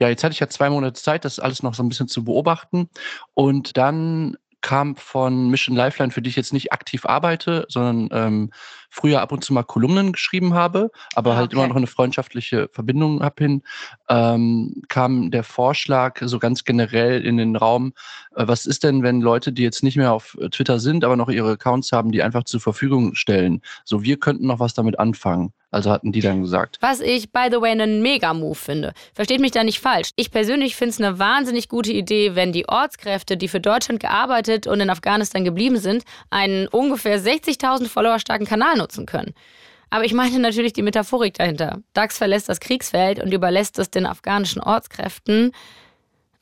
ja, 0.00 0.08
jetzt 0.08 0.24
hatte 0.24 0.32
ich 0.32 0.40
ja 0.40 0.48
zwei 0.48 0.68
Monate 0.68 1.00
Zeit, 1.00 1.24
das 1.24 1.38
alles 1.38 1.62
noch 1.62 1.74
so 1.74 1.82
ein 1.82 1.88
bisschen 1.88 2.08
zu 2.08 2.24
beobachten. 2.24 2.88
Und 3.34 3.76
dann 3.76 4.36
kam 4.62 4.96
von 4.96 5.48
Mission 5.48 5.76
Lifeline, 5.76 6.12
für 6.12 6.22
die 6.22 6.30
ich 6.30 6.36
jetzt 6.36 6.52
nicht 6.52 6.72
aktiv 6.72 7.06
arbeite, 7.06 7.66
sondern 7.68 8.08
ähm, 8.12 8.50
früher 8.92 9.22
ab 9.22 9.32
und 9.32 9.42
zu 9.42 9.54
mal 9.54 9.62
Kolumnen 9.62 10.12
geschrieben 10.12 10.52
habe, 10.52 10.90
aber 11.14 11.34
halt 11.34 11.54
immer 11.54 11.66
noch 11.66 11.76
eine 11.76 11.86
freundschaftliche 11.86 12.68
Verbindung 12.72 13.22
habe 13.22 13.42
hin, 13.42 13.62
ähm, 14.10 14.82
kam 14.88 15.30
der 15.30 15.44
Vorschlag 15.44 16.20
so 16.20 16.38
ganz 16.38 16.64
generell 16.64 17.24
in 17.24 17.38
den 17.38 17.56
Raum, 17.56 17.94
äh, 18.36 18.46
was 18.46 18.66
ist 18.66 18.84
denn, 18.84 19.02
wenn 19.02 19.22
Leute, 19.22 19.50
die 19.50 19.62
jetzt 19.62 19.82
nicht 19.82 19.96
mehr 19.96 20.12
auf 20.12 20.36
äh, 20.38 20.50
Twitter 20.50 20.78
sind, 20.78 21.04
aber 21.04 21.16
noch 21.16 21.30
ihre 21.30 21.52
Accounts 21.52 21.90
haben, 21.90 22.12
die 22.12 22.22
einfach 22.22 22.44
zur 22.44 22.60
Verfügung 22.60 23.14
stellen? 23.14 23.62
So, 23.84 24.02
wir 24.02 24.18
könnten 24.18 24.46
noch 24.46 24.60
was 24.60 24.74
damit 24.74 24.98
anfangen. 24.98 25.54
Also 25.72 25.90
hatten 25.90 26.12
die 26.12 26.20
dann 26.20 26.42
gesagt. 26.42 26.76
Was 26.80 27.00
ich, 27.00 27.32
by 27.32 27.48
the 27.50 27.60
way, 27.60 27.70
einen 27.70 28.02
Mega-Move 28.02 28.54
finde. 28.54 28.92
Versteht 29.14 29.40
mich 29.40 29.52
da 29.52 29.64
nicht 29.64 29.80
falsch. 29.80 30.10
Ich 30.16 30.30
persönlich 30.30 30.76
finde 30.76 30.90
es 30.90 31.00
eine 31.00 31.18
wahnsinnig 31.18 31.68
gute 31.70 31.92
Idee, 31.92 32.34
wenn 32.34 32.52
die 32.52 32.68
Ortskräfte, 32.68 33.38
die 33.38 33.48
für 33.48 33.58
Deutschland 33.58 33.98
gearbeitet 33.98 34.66
und 34.66 34.80
in 34.80 34.90
Afghanistan 34.90 35.44
geblieben 35.44 35.78
sind, 35.78 36.04
einen 36.28 36.68
ungefähr 36.68 37.18
60.000 37.18 37.88
Follower 37.88 38.18
starken 38.18 38.44
Kanal 38.44 38.76
nutzen 38.76 39.06
können. 39.06 39.32
Aber 39.88 40.04
ich 40.04 40.12
meine 40.12 40.38
natürlich 40.38 40.74
die 40.74 40.82
Metaphorik 40.82 41.34
dahinter. 41.34 41.78
Dax 41.94 42.18
verlässt 42.18 42.50
das 42.50 42.60
Kriegsfeld 42.60 43.22
und 43.22 43.32
überlässt 43.32 43.78
es 43.78 43.90
den 43.90 44.04
afghanischen 44.04 44.62
Ortskräften. 44.62 45.52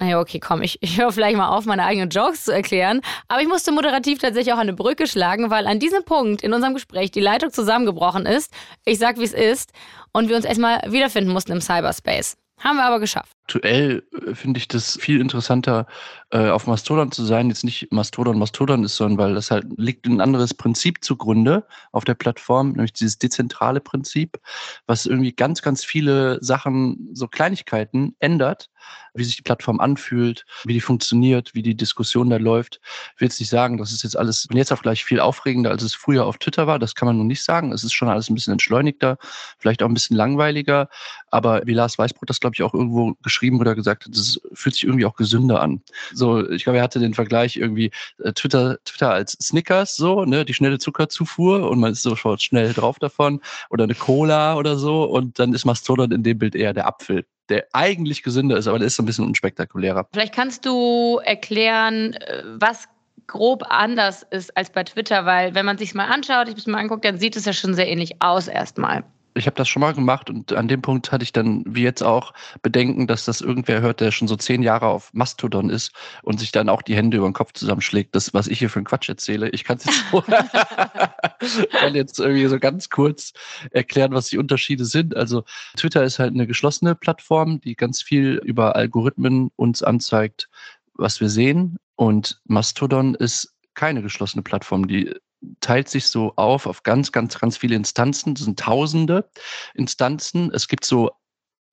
Naja, 0.00 0.18
okay, 0.18 0.40
komm, 0.40 0.62
ich, 0.62 0.78
ich 0.80 0.98
höre 0.98 1.12
vielleicht 1.12 1.36
mal 1.36 1.50
auf, 1.50 1.66
meine 1.66 1.84
eigenen 1.84 2.08
Jokes 2.08 2.44
zu 2.44 2.52
erklären. 2.52 3.02
Aber 3.28 3.42
ich 3.42 3.48
musste 3.48 3.70
moderativ 3.70 4.18
tatsächlich 4.18 4.54
auch 4.54 4.58
eine 4.58 4.72
Brücke 4.72 5.06
schlagen, 5.06 5.50
weil 5.50 5.66
an 5.66 5.78
diesem 5.78 6.04
Punkt 6.04 6.40
in 6.42 6.54
unserem 6.54 6.72
Gespräch 6.72 7.10
die 7.10 7.20
Leitung 7.20 7.52
zusammengebrochen 7.52 8.24
ist. 8.24 8.50
Ich 8.86 8.98
sag, 8.98 9.18
wie 9.18 9.24
es 9.24 9.34
ist. 9.34 9.72
Und 10.12 10.30
wir 10.30 10.36
uns 10.36 10.46
erstmal 10.46 10.80
wiederfinden 10.90 11.30
mussten 11.30 11.52
im 11.52 11.60
Cyberspace. 11.60 12.38
Haben 12.58 12.76
wir 12.76 12.84
aber 12.84 12.98
geschafft. 12.98 13.36
Aktuell 13.50 14.04
äh, 14.12 14.36
finde 14.36 14.58
ich 14.58 14.68
das 14.68 14.96
viel 15.00 15.20
interessanter, 15.20 15.88
äh, 16.30 16.50
auf 16.50 16.68
Mastodon 16.68 17.10
zu 17.10 17.24
sein. 17.24 17.48
Jetzt 17.48 17.64
nicht 17.64 17.90
Mastodon 17.90 18.38
Mastodon 18.38 18.84
ist, 18.84 18.94
sondern 18.94 19.18
weil 19.18 19.34
das 19.34 19.50
halt 19.50 19.66
liegt 19.76 20.06
ein 20.06 20.20
anderes 20.20 20.54
Prinzip 20.54 21.02
zugrunde 21.02 21.66
auf 21.90 22.04
der 22.04 22.14
Plattform, 22.14 22.72
nämlich 22.72 22.92
dieses 22.92 23.18
dezentrale 23.18 23.80
Prinzip, 23.80 24.38
was 24.86 25.06
irgendwie 25.06 25.32
ganz, 25.32 25.62
ganz 25.62 25.84
viele 25.84 26.38
Sachen, 26.40 27.08
so 27.12 27.26
Kleinigkeiten 27.26 28.14
ändert, 28.20 28.70
wie 29.14 29.24
sich 29.24 29.36
die 29.36 29.42
Plattform 29.42 29.80
anfühlt, 29.80 30.46
wie 30.64 30.72
die 30.72 30.80
funktioniert, 30.80 31.52
wie 31.54 31.62
die 31.62 31.76
Diskussion 31.76 32.30
da 32.30 32.36
läuft. 32.36 32.80
Ich 33.16 33.20
will 33.20 33.26
jetzt 33.26 33.40
nicht 33.40 33.50
sagen, 33.50 33.76
das 33.78 33.90
ist 33.90 34.04
jetzt 34.04 34.16
alles 34.16 34.46
von 34.48 34.56
jetzt 34.56 34.72
auf 34.72 34.82
gleich 34.82 35.04
viel 35.04 35.18
aufregender, 35.18 35.70
als 35.70 35.82
es 35.82 35.94
früher 35.94 36.24
auf 36.26 36.38
Twitter 36.38 36.68
war. 36.68 36.78
Das 36.78 36.94
kann 36.94 37.06
man 37.06 37.18
nun 37.18 37.26
nicht 37.26 37.42
sagen. 37.42 37.72
Es 37.72 37.82
ist 37.82 37.92
schon 37.92 38.08
alles 38.08 38.30
ein 38.30 38.34
bisschen 38.34 38.52
entschleunigter, 38.52 39.18
vielleicht 39.58 39.82
auch 39.82 39.88
ein 39.88 39.94
bisschen 39.94 40.16
langweiliger. 40.16 40.88
Aber 41.30 41.62
wie 41.66 41.74
Lars 41.74 41.98
Weißbrot 41.98 42.30
das, 42.30 42.40
glaube 42.40 42.54
ich, 42.54 42.62
auch 42.62 42.74
irgendwo 42.74 43.14
geschrieben 43.22 43.39
oder 43.48 43.74
gesagt 43.74 44.04
hat, 44.04 44.14
es 44.14 44.40
fühlt 44.52 44.74
sich 44.74 44.84
irgendwie 44.84 45.04
auch 45.06 45.16
gesünder 45.16 45.60
an. 45.60 45.82
So, 46.12 46.48
ich 46.50 46.64
glaube, 46.64 46.78
er 46.78 46.84
hatte 46.84 46.98
den 46.98 47.14
Vergleich 47.14 47.56
irgendwie 47.56 47.90
äh, 48.22 48.32
Twitter, 48.32 48.78
Twitter 48.84 49.10
als 49.10 49.32
Snickers, 49.42 49.96
so, 49.96 50.24
ne, 50.24 50.44
die 50.44 50.54
schnelle 50.54 50.78
Zuckerzufuhr 50.78 51.68
und 51.70 51.80
man 51.80 51.92
ist 51.92 52.02
sofort 52.02 52.42
schnell 52.42 52.72
drauf 52.72 52.98
davon 52.98 53.40
oder 53.70 53.84
eine 53.84 53.94
Cola 53.94 54.56
oder 54.56 54.76
so 54.76 55.04
und 55.04 55.38
dann 55.38 55.54
ist 55.54 55.64
Mastodon 55.64 56.12
in 56.12 56.22
dem 56.22 56.38
Bild 56.38 56.54
eher 56.54 56.74
der 56.74 56.86
Apfel, 56.86 57.24
der 57.48 57.66
eigentlich 57.72 58.22
gesünder 58.22 58.56
ist, 58.56 58.66
aber 58.66 58.78
der 58.78 58.86
ist 58.86 58.96
so 58.96 59.02
ein 59.02 59.06
bisschen 59.06 59.26
unspektakulärer. 59.26 60.06
Vielleicht 60.12 60.34
kannst 60.34 60.66
du 60.66 61.20
erklären, 61.24 62.14
äh, 62.14 62.42
was 62.44 62.88
grob 63.26 63.62
anders 63.68 64.26
ist 64.30 64.56
als 64.56 64.70
bei 64.70 64.82
Twitter, 64.82 65.24
weil 65.24 65.54
wenn 65.54 65.64
man 65.64 65.78
sich 65.78 65.94
mal 65.94 66.06
anschaut, 66.06 66.48
ich 66.48 66.56
es 66.56 66.66
mal 66.66 66.78
anguckt, 66.78 67.04
dann 67.04 67.18
sieht 67.18 67.36
es 67.36 67.44
ja 67.44 67.52
schon 67.52 67.74
sehr 67.74 67.88
ähnlich 67.88 68.20
aus 68.20 68.48
erstmal. 68.48 69.04
Ich 69.34 69.46
habe 69.46 69.56
das 69.56 69.68
schon 69.68 69.80
mal 69.80 69.94
gemacht 69.94 70.28
und 70.28 70.52
an 70.52 70.68
dem 70.68 70.82
Punkt 70.82 71.12
hatte 71.12 71.22
ich 71.22 71.32
dann, 71.32 71.64
wie 71.66 71.82
jetzt 71.82 72.02
auch, 72.02 72.32
Bedenken, 72.62 73.06
dass 73.06 73.24
das 73.24 73.40
irgendwer 73.40 73.80
hört, 73.80 74.00
der 74.00 74.10
schon 74.10 74.28
so 74.28 74.36
zehn 74.36 74.62
Jahre 74.62 74.86
auf 74.86 75.12
Mastodon 75.12 75.70
ist 75.70 75.92
und 76.22 76.40
sich 76.40 76.52
dann 76.52 76.68
auch 76.68 76.82
die 76.82 76.96
Hände 76.96 77.16
über 77.16 77.28
den 77.28 77.32
Kopf 77.32 77.52
zusammenschlägt. 77.52 78.14
Das, 78.14 78.34
was 78.34 78.48
ich 78.48 78.58
hier 78.58 78.70
für 78.70 78.78
einen 78.78 78.86
Quatsch 78.86 79.08
erzähle. 79.08 79.50
Ich 79.50 79.64
kann 79.64 79.78
es 79.78 79.84
jetzt, 79.84 80.04
so 80.10 80.22
kann 81.70 81.94
jetzt 81.94 82.18
irgendwie 82.18 82.46
so 82.46 82.58
ganz 82.58 82.90
kurz 82.90 83.32
erklären, 83.70 84.12
was 84.12 84.28
die 84.28 84.38
Unterschiede 84.38 84.84
sind. 84.84 85.16
Also 85.16 85.44
Twitter 85.76 86.04
ist 86.04 86.18
halt 86.18 86.34
eine 86.34 86.46
geschlossene 86.46 86.94
Plattform, 86.94 87.60
die 87.60 87.76
ganz 87.76 88.02
viel 88.02 88.40
über 88.44 88.76
Algorithmen 88.76 89.50
uns 89.56 89.82
anzeigt, 89.82 90.48
was 90.94 91.20
wir 91.20 91.28
sehen. 91.28 91.78
Und 91.96 92.40
Mastodon 92.44 93.14
ist 93.14 93.54
keine 93.74 94.02
geschlossene 94.02 94.42
Plattform, 94.42 94.88
die 94.88 95.14
teilt 95.60 95.88
sich 95.88 96.06
so 96.06 96.32
auf 96.36 96.66
auf 96.66 96.82
ganz, 96.82 97.12
ganz, 97.12 97.38
ganz 97.38 97.56
viele 97.56 97.76
Instanzen. 97.76 98.34
Das 98.34 98.44
sind 98.44 98.58
tausende 98.58 99.28
Instanzen. 99.74 100.50
Es 100.52 100.68
gibt 100.68 100.84
so 100.84 101.10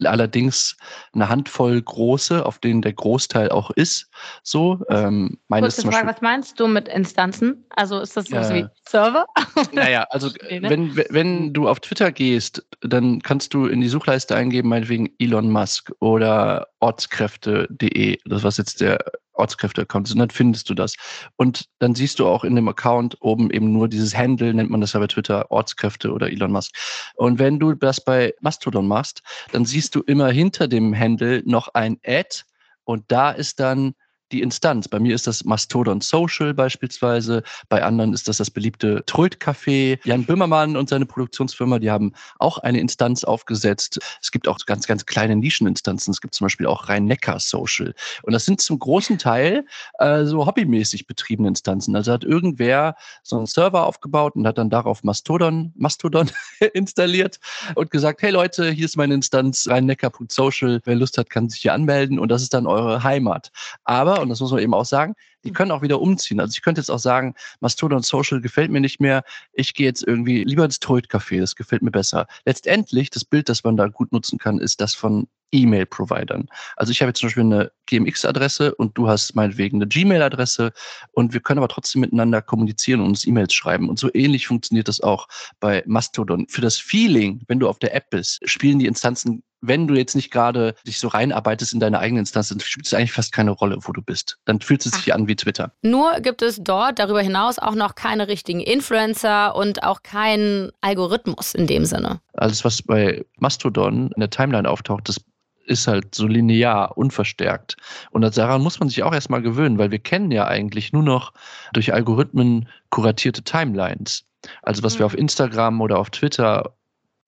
allerdings 0.03 0.77
eine 1.13 1.29
Handvoll 1.29 1.81
große, 1.81 2.45
auf 2.45 2.59
denen 2.59 2.81
der 2.81 2.93
Großteil 2.93 3.49
auch 3.49 3.71
ist. 3.71 4.09
So, 4.43 4.83
ähm, 4.89 5.39
meine 5.47 5.67
Kurze 5.67 5.81
Frage, 5.83 6.07
was 6.07 6.21
meinst 6.21 6.59
du 6.59 6.67
mit 6.67 6.87
Instanzen? 6.87 7.65
Also 7.75 7.99
ist 7.99 8.15
das 8.15 8.31
Äh, 8.31 8.53
wie 8.53 8.67
Server? 8.87 9.25
Naja, 9.73 10.05
also 10.09 10.27
ne? 10.49 10.69
wenn, 10.69 10.95
wenn 10.95 11.53
du 11.53 11.67
auf 11.67 11.79
Twitter 11.79 12.11
gehst, 12.11 12.65
dann 12.81 13.21
kannst 13.21 13.53
du 13.53 13.65
in 13.65 13.81
die 13.81 13.89
Suchleiste 13.89 14.35
eingeben, 14.35 14.69
meinetwegen 14.69 15.09
Elon 15.19 15.51
Musk 15.51 15.91
oder 15.99 16.67
ortskräfte.de, 16.79 18.19
das 18.25 18.43
was 18.43 18.57
jetzt 18.57 18.81
der 18.81 18.99
Ortskräfte-Account 19.37 20.07
ist, 20.07 20.13
und 20.13 20.19
dann 20.19 20.29
findest 20.29 20.69
du 20.69 20.73
das. 20.73 20.95
Und 21.35 21.65
dann 21.79 21.95
siehst 21.95 22.19
du 22.19 22.27
auch 22.27 22.43
in 22.43 22.55
dem 22.55 22.67
Account 22.67 23.17
oben 23.21 23.51
eben 23.51 23.71
nur 23.71 23.87
dieses 23.87 24.15
Handle, 24.15 24.53
nennt 24.53 24.69
man 24.69 24.81
das 24.81 24.93
ja 24.93 24.99
bei 24.99 25.07
Twitter, 25.07 25.51
Ortskräfte 25.51 26.11
oder 26.11 26.29
Elon 26.31 26.51
Musk. 26.51 26.73
Und 27.15 27.39
wenn 27.39 27.59
du 27.59 27.73
das 27.73 28.03
bei 28.03 28.33
Mastodon 28.41 28.87
machst, 28.87 29.21
dann 29.51 29.65
siehst 29.65 29.95
du 29.95 30.01
immer 30.01 30.29
hinter 30.29 30.67
dem 30.67 30.97
Handle 30.97 31.43
noch 31.45 31.69
ein 31.73 31.97
Ad 32.05 32.43
und 32.83 33.03
da 33.09 33.31
ist 33.31 33.59
dann 33.59 33.93
die 34.31 34.41
Instanz. 34.41 34.87
Bei 34.87 34.99
mir 34.99 35.15
ist 35.15 35.27
das 35.27 35.43
Mastodon 35.45 36.01
Social 36.01 36.53
beispielsweise, 36.53 37.43
bei 37.69 37.83
anderen 37.83 38.13
ist 38.13 38.27
das 38.27 38.37
das 38.37 38.51
beliebte 38.51 39.03
Tröd 39.05 39.37
Café. 39.37 39.99
Jan 40.03 40.25
Böhmermann 40.25 40.75
und 40.75 40.89
seine 40.89 41.05
Produktionsfirma, 41.05 41.79
die 41.79 41.91
haben 41.91 42.13
auch 42.39 42.57
eine 42.59 42.79
Instanz 42.79 43.23
aufgesetzt. 43.23 43.99
Es 44.21 44.31
gibt 44.31 44.47
auch 44.47 44.57
ganz, 44.65 44.87
ganz 44.87 45.05
kleine 45.05 45.35
Nischeninstanzen. 45.35 46.11
Es 46.11 46.21
gibt 46.21 46.33
zum 46.33 46.45
Beispiel 46.45 46.67
auch 46.67 46.89
Rhein-Neckar 46.89 47.39
Social. 47.39 47.93
Und 48.23 48.33
das 48.33 48.45
sind 48.45 48.61
zum 48.61 48.79
großen 48.79 49.17
Teil 49.17 49.65
äh, 49.99 50.25
so 50.25 50.45
hobbymäßig 50.45 51.07
betriebene 51.07 51.49
Instanzen. 51.49 51.95
Also 51.95 52.11
hat 52.11 52.23
irgendwer 52.23 52.95
so 53.23 53.37
einen 53.37 53.45
Server 53.45 53.85
aufgebaut 53.85 54.35
und 54.35 54.47
hat 54.47 54.57
dann 54.57 54.69
darauf 54.69 55.03
Mastodon, 55.03 55.73
Mastodon 55.75 56.29
installiert 56.73 57.39
und 57.75 57.91
gesagt, 57.91 58.21
hey 58.21 58.31
Leute, 58.31 58.71
hier 58.71 58.85
ist 58.85 58.97
meine 58.97 59.13
Instanz 59.13 59.67
rhein-neckar.social. 59.67 60.81
Wer 60.83 60.95
Lust 60.95 61.17
hat, 61.17 61.29
kann 61.29 61.49
sich 61.49 61.61
hier 61.61 61.73
anmelden 61.73 62.19
und 62.19 62.29
das 62.29 62.41
ist 62.41 62.53
dann 62.53 62.67
eure 62.67 63.03
Heimat. 63.03 63.51
Aber, 63.83 64.16
und 64.21 64.29
das 64.29 64.39
muss 64.39 64.51
man 64.51 64.61
eben 64.61 64.73
auch 64.73 64.85
sagen, 64.85 65.15
die 65.43 65.51
können 65.51 65.71
auch 65.71 65.81
wieder 65.81 66.01
umziehen. 66.01 66.39
Also 66.39 66.53
ich 66.53 66.61
könnte 66.61 66.81
jetzt 66.81 66.89
auch 66.89 66.99
sagen, 66.99 67.35
Mastodon 67.59 68.03
Social 68.03 68.41
gefällt 68.41 68.71
mir 68.71 68.81
nicht 68.81 68.99
mehr. 68.99 69.23
Ich 69.53 69.73
gehe 69.73 69.85
jetzt 69.85 70.05
irgendwie 70.05 70.43
lieber 70.43 70.65
ins 70.65 70.79
Troid-Café, 70.79 71.39
das 71.39 71.55
gefällt 71.55 71.81
mir 71.81 71.91
besser. 71.91 72.27
Letztendlich, 72.45 73.09
das 73.09 73.25
Bild, 73.25 73.49
das 73.49 73.63
man 73.63 73.77
da 73.77 73.87
gut 73.87 74.11
nutzen 74.11 74.37
kann, 74.39 74.59
ist 74.59 74.81
das 74.81 74.95
von 74.95 75.27
E-Mail-Providern. 75.51 76.47
Also 76.75 76.91
ich 76.91 77.01
habe 77.01 77.09
jetzt 77.09 77.19
zum 77.19 77.27
Beispiel 77.27 77.43
eine 77.43 77.71
GMX-Adresse 77.85 78.75
und 78.75 78.97
du 78.97 79.07
hast 79.07 79.35
meinetwegen 79.35 79.77
eine 79.77 79.87
Gmail-Adresse 79.87 80.73
und 81.11 81.33
wir 81.33 81.39
können 81.39 81.59
aber 81.59 81.69
trotzdem 81.69 82.01
miteinander 82.01 82.41
kommunizieren 82.41 83.01
und 83.01 83.07
uns 83.07 83.25
E-Mails 83.25 83.53
schreiben. 83.53 83.89
Und 83.89 83.99
so 83.99 84.09
ähnlich 84.13 84.47
funktioniert 84.47 84.87
das 84.87 85.01
auch 85.01 85.27
bei 85.59 85.83
Mastodon. 85.85 86.47
Für 86.49 86.61
das 86.61 86.77
Feeling, 86.77 87.41
wenn 87.47 87.59
du 87.59 87.69
auf 87.69 87.79
der 87.79 87.95
App 87.95 88.09
bist, 88.09 88.39
spielen 88.43 88.79
die 88.79 88.87
Instanzen 88.87 89.43
wenn 89.61 89.87
du 89.87 89.95
jetzt 89.95 90.15
nicht 90.15 90.31
gerade 90.31 90.75
dich 90.85 90.99
so 90.99 91.07
reinarbeitest 91.07 91.73
in 91.73 91.79
deine 91.79 91.99
eigene 91.99 92.19
Instanz, 92.19 92.49
dann 92.49 92.59
spielt 92.59 92.85
es 92.85 92.93
eigentlich 92.93 93.11
fast 93.11 93.31
keine 93.31 93.51
Rolle, 93.51 93.77
wo 93.81 93.91
du 93.91 94.01
bist. 94.01 94.37
Dann 94.45 94.61
fühlt 94.61 94.85
es 94.85 94.93
sich 94.93 95.13
an 95.13 95.27
wie 95.27 95.35
Twitter. 95.35 95.71
Nur 95.81 96.19
gibt 96.21 96.41
es 96.41 96.61
dort 96.61 96.99
darüber 96.99 97.21
hinaus 97.21 97.59
auch 97.59 97.75
noch 97.75 97.95
keine 97.95 98.27
richtigen 98.27 98.59
Influencer 98.59 99.55
und 99.55 99.83
auch 99.83 100.03
keinen 100.03 100.71
Algorithmus 100.81 101.53
in 101.53 101.67
dem 101.67 101.85
Sinne. 101.85 102.19
Alles, 102.33 102.63
was 102.63 102.81
bei 102.81 103.25
Mastodon 103.39 104.11
in 104.15 104.19
der 104.19 104.29
Timeline 104.29 104.69
auftaucht, 104.69 105.09
das 105.09 105.19
ist 105.65 105.87
halt 105.87 106.15
so 106.15 106.27
linear, 106.27 106.97
unverstärkt. 106.97 107.75
Und 108.11 108.21
daran 108.37 108.61
muss 108.61 108.79
man 108.79 108.89
sich 108.89 109.03
auch 109.03 109.13
erstmal 109.13 109.41
gewöhnen, 109.41 109.77
weil 109.77 109.91
wir 109.91 109.99
kennen 109.99 110.31
ja 110.31 110.47
eigentlich 110.47 110.93
nur 110.93 111.03
noch 111.03 111.33
durch 111.73 111.93
Algorithmen 111.93 112.69
kuratierte 112.89 113.43
Timelines. 113.43 114.23
Also 114.61 114.83
was 114.83 114.97
wir 114.97 115.05
auf 115.05 115.17
Instagram 115.17 115.81
oder 115.81 115.99
auf 115.99 116.09
Twitter 116.09 116.76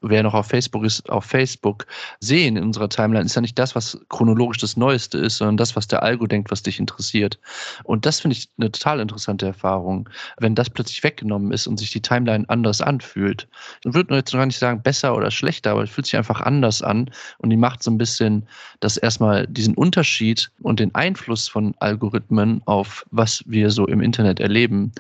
wer 0.02 0.24
noch 0.24 0.34
auf 0.34 0.47
Facebook 0.47 0.84
ist, 0.84 1.10
auf 1.10 1.26
Facebook 1.26 1.86
sehen 2.20 2.58
in 2.58 2.64
unserer 2.64 2.89
Timeline, 2.89 3.26
ist 3.26 3.36
ja 3.36 3.41
nicht 3.41 3.60
das, 3.60 3.76
was 3.76 4.00
chronologisch 4.10 4.60
das 4.60 4.78
Neueste 4.78 5.18
ist, 5.18 5.38
sondern 5.38 5.58
das, 5.58 5.76
was 5.76 5.88
der 5.88 6.04
Algo 6.04 6.28
denkt, 6.28 6.52
was 6.52 6.64
dich 6.64 6.80
interessiert. 6.80 7.39
Und 7.84 8.06
das 8.06 8.20
finde 8.20 8.38
ich 8.38 8.50
eine 8.58 8.72
total 8.72 9.00
interessante 9.00 9.45
Erfahrung, 9.45 10.10
wenn 10.38 10.56
das 10.56 10.70
plötzlich 10.70 11.04
weggenommen 11.04 11.52
ist 11.52 11.68
und 11.68 11.78
sich 11.78 11.91
die 11.91 12.02
Timeline 12.02 12.45
anders 12.47 12.82
anfühlt. 12.82 13.47
Ich 13.84 13.93
würde 13.93 14.16
jetzt 14.16 14.34
noch 14.34 14.39
gar 14.39 14.45
nicht 14.45 14.60
sagen 14.60 14.82
besser 14.82 15.16
oder 15.16 15.32
schlechter, 15.32 15.72
aber 15.72 15.84
es 15.84 15.89
fühlt 15.89 16.06
sich 16.06 16.18
einfach 16.18 16.41
anders 16.41 16.82
an 16.82 17.10
und 17.39 17.50
die 17.50 17.58
macht 17.58 17.84
so 17.84 17.91
ein 17.91 17.97
bisschen 17.97 18.47
das 18.80 18.97
erstmal 18.97 19.47
diesen 19.47 19.76
Unterschied 19.76 20.52
und 20.62 20.80
den 20.80 20.93
Einfluss 20.95 21.47
von 21.47 21.76
Algorithmen 21.80 22.62
auf 22.66 23.06
was 23.12 23.43
wir 23.45 23.70
so 23.72 23.88
im 23.88 24.02
Internet 24.02 24.39
erleben, 24.39 24.91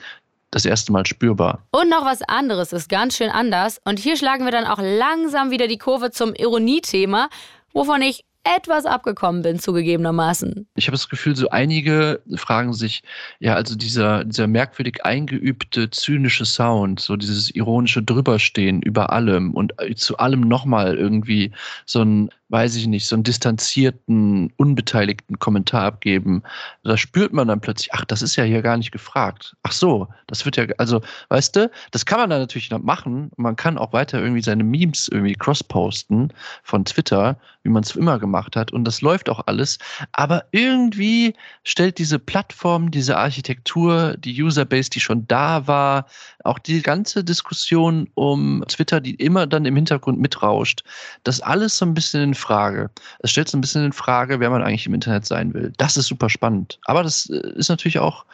das 0.51 0.65
erste 0.65 0.91
Mal 0.91 1.05
spürbar. 1.05 1.67
Und 1.71 1.89
noch 1.89 2.05
was 2.05 2.21
anderes 2.23 2.73
ist 2.73 2.89
ganz 2.89 3.17
schön 3.17 3.29
anders. 3.29 3.79
Und 3.85 3.99
hier 3.99 4.17
schlagen 4.17 4.45
wir 4.45 4.51
dann 4.51 4.65
auch 4.65 4.79
langsam 4.79 5.51
wieder 5.51 5.67
die 5.67 5.77
Kurve 5.77 6.11
zum 6.11 6.33
Ironie-Thema, 6.33 7.29
wovon 7.73 8.01
ich 8.01 8.25
etwas 8.43 8.85
abgekommen 8.85 9.41
bin, 9.41 9.59
zugegebenermaßen. 9.59 10.67
Ich 10.75 10.87
habe 10.87 10.95
das 10.95 11.09
Gefühl, 11.09 11.35
so 11.35 11.49
einige 11.49 12.21
fragen 12.35 12.73
sich, 12.73 13.03
ja, 13.39 13.55
also 13.55 13.75
dieser, 13.75 14.23
dieser 14.23 14.47
merkwürdig 14.47 15.03
eingeübte, 15.03 15.89
zynische 15.89 16.45
Sound, 16.45 16.99
so 16.99 17.15
dieses 17.15 17.53
ironische 17.53 18.01
Drüberstehen 18.01 18.81
über 18.81 19.11
allem 19.11 19.53
und 19.53 19.73
zu 19.95 20.17
allem 20.17 20.41
nochmal 20.41 20.97
irgendwie 20.97 21.51
so 21.85 22.01
ein, 22.01 22.29
weiß 22.49 22.75
ich 22.75 22.87
nicht, 22.87 23.07
so 23.07 23.15
einen 23.15 23.23
distanzierten, 23.23 24.51
unbeteiligten 24.57 25.37
Kommentar 25.37 25.83
abgeben. 25.83 26.41
Da 26.83 26.97
spürt 26.97 27.31
man 27.31 27.47
dann 27.47 27.61
plötzlich, 27.61 27.93
ach, 27.93 28.05
das 28.05 28.23
ist 28.23 28.35
ja 28.35 28.43
hier 28.43 28.63
gar 28.63 28.75
nicht 28.77 28.91
gefragt. 28.91 29.55
Ach 29.63 29.71
so, 29.71 30.07
das 30.27 30.45
wird 30.45 30.57
ja, 30.57 30.65
also, 30.77 31.01
weißt 31.29 31.55
du, 31.55 31.71
das 31.91 32.05
kann 32.05 32.19
man 32.19 32.29
dann 32.31 32.39
natürlich 32.39 32.71
noch 32.71 32.81
machen. 32.81 33.31
Man 33.37 33.55
kann 33.55 33.77
auch 33.77 33.93
weiter 33.93 34.19
irgendwie 34.19 34.41
seine 34.41 34.63
Memes 34.63 35.07
irgendwie 35.07 35.35
cross-posten 35.35 36.33
von 36.63 36.85
Twitter, 36.85 37.37
wie 37.63 37.69
man 37.69 37.83
es 37.83 37.95
immer 37.95 38.17
gemacht 38.17 38.55
hat. 38.55 38.73
Und 38.73 38.83
das 38.83 39.01
läuft 39.01 39.29
auch 39.29 39.41
alles. 39.45 39.77
Aber 40.13 40.45
irgendwie 40.51 41.35
stellt 41.63 41.99
diese 41.99 42.17
Plattform, 42.17 42.89
diese 42.89 43.17
Architektur, 43.17 44.15
die 44.17 44.41
Userbase, 44.41 44.89
die 44.89 44.99
schon 44.99 45.27
da 45.27 45.67
war, 45.67 46.07
auch 46.43 46.57
die 46.57 46.81
ganze 46.81 47.23
Diskussion 47.23 48.09
um 48.15 48.63
Twitter, 48.67 49.01
die 49.01 49.15
immer 49.15 49.45
dann 49.45 49.65
im 49.65 49.75
Hintergrund 49.75 50.19
mitrauscht, 50.19 50.83
das 51.23 51.41
alles 51.41 51.77
so 51.77 51.85
ein 51.85 51.93
bisschen 51.93 52.21
in 52.23 52.33
Frage. 52.39 52.89
Es 53.19 53.31
stellt 53.31 53.49
so 53.49 53.57
ein 53.57 53.61
bisschen 53.61 53.85
in 53.85 53.93
Frage, 53.93 54.39
wer 54.39 54.49
man 54.49 54.63
eigentlich 54.63 54.87
im 54.87 54.93
Internet 54.93 55.25
sein 55.25 55.53
will. 55.53 55.71
Das 55.77 55.97
ist 55.97 56.07
super 56.07 56.29
spannend. 56.29 56.79
Aber 56.85 57.03
das 57.03 57.29
äh, 57.29 57.53
ist 57.55 57.69
natürlich 57.69 57.99
auch 57.99 58.25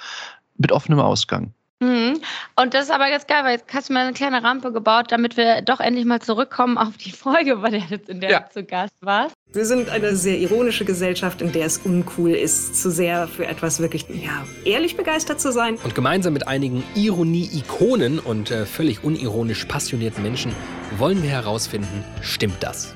mit 0.58 0.72
offenem 0.72 1.00
Ausgang. 1.00 1.54
Mhm. 1.82 2.22
Und 2.56 2.74
das 2.74 2.86
ist 2.86 2.92
aber 2.92 3.10
ganz 3.10 3.28
geil, 3.28 3.44
weil 3.44 3.58
jetzt 3.58 3.66
hast 3.74 3.90
du 3.90 3.94
mal 3.94 4.06
eine 4.06 4.14
kleine 4.14 4.44
Rampe 4.44 4.72
gebaut, 4.72 5.08
damit 5.10 5.36
wir 5.36 5.62
doch 5.62 5.82
endlich 5.82 6.06
mal 6.06 6.22
zurückkommen 6.22 6.78
auf 6.78 6.96
die 6.98 7.12
Folge, 7.12 7.58
bei 7.58 7.70
der 7.70 7.82
du 7.82 7.96
in 8.08 8.22
der 8.22 8.42
du 8.42 8.50
zu 8.54 8.64
Gast 8.64 8.94
warst. 9.02 9.36
Wir 9.52 9.66
sind 9.66 9.90
eine 9.90 10.16
sehr 10.16 10.38
ironische 10.38 10.86
Gesellschaft, 10.86 11.42
in 11.42 11.52
der 11.52 11.66
es 11.66 11.80
uncool 11.80 12.32
ist, 12.32 12.82
zu 12.82 12.92
sehr 12.92 13.28
für 13.28 13.46
etwas 13.46 13.80
wirklich 13.80 14.06
ja, 14.10 14.46
ehrlich 14.64 14.96
begeistert 14.96 15.42
zu 15.42 15.52
sein. 15.52 15.78
Und 15.84 15.96
gemeinsam 15.96 16.34
mit 16.34 16.48
einigen 16.48 16.84
Ironie-Ikonen 16.96 18.20
und 18.20 18.52
äh, 18.52 18.66
völlig 18.66 19.04
unironisch 19.04 19.66
passionierten 19.66 20.24
Menschen 20.24 20.54
wollen 20.98 21.22
wir 21.24 21.30
herausfinden, 21.30 22.04
stimmt 22.22 22.64
das? 22.64 22.96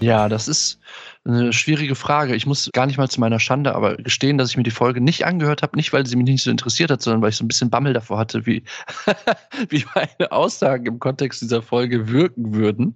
Ja, 0.00 0.28
das 0.28 0.48
ist 0.48 0.78
eine 1.24 1.52
schwierige 1.52 1.94
Frage. 1.94 2.34
Ich 2.34 2.46
muss 2.46 2.70
gar 2.72 2.86
nicht 2.86 2.96
mal 2.96 3.08
zu 3.08 3.20
meiner 3.20 3.38
Schande 3.38 3.74
aber 3.74 3.96
gestehen, 3.96 4.38
dass 4.38 4.50
ich 4.50 4.56
mir 4.56 4.62
die 4.62 4.70
Folge 4.70 5.00
nicht 5.00 5.26
angehört 5.26 5.62
habe, 5.62 5.76
nicht 5.76 5.92
weil 5.92 6.06
sie 6.06 6.16
mich 6.16 6.24
nicht 6.26 6.42
so 6.42 6.50
interessiert 6.50 6.90
hat, 6.90 7.02
sondern 7.02 7.20
weil 7.22 7.28
ich 7.30 7.36
so 7.36 7.44
ein 7.44 7.48
bisschen 7.48 7.68
Bammel 7.70 7.92
davor 7.92 8.18
hatte, 8.18 8.46
wie, 8.46 8.64
wie 9.68 9.84
meine 9.94 10.32
Aussagen 10.32 10.86
im 10.86 10.98
Kontext 10.98 11.42
dieser 11.42 11.60
Folge 11.62 12.08
wirken 12.08 12.54
würden. 12.54 12.94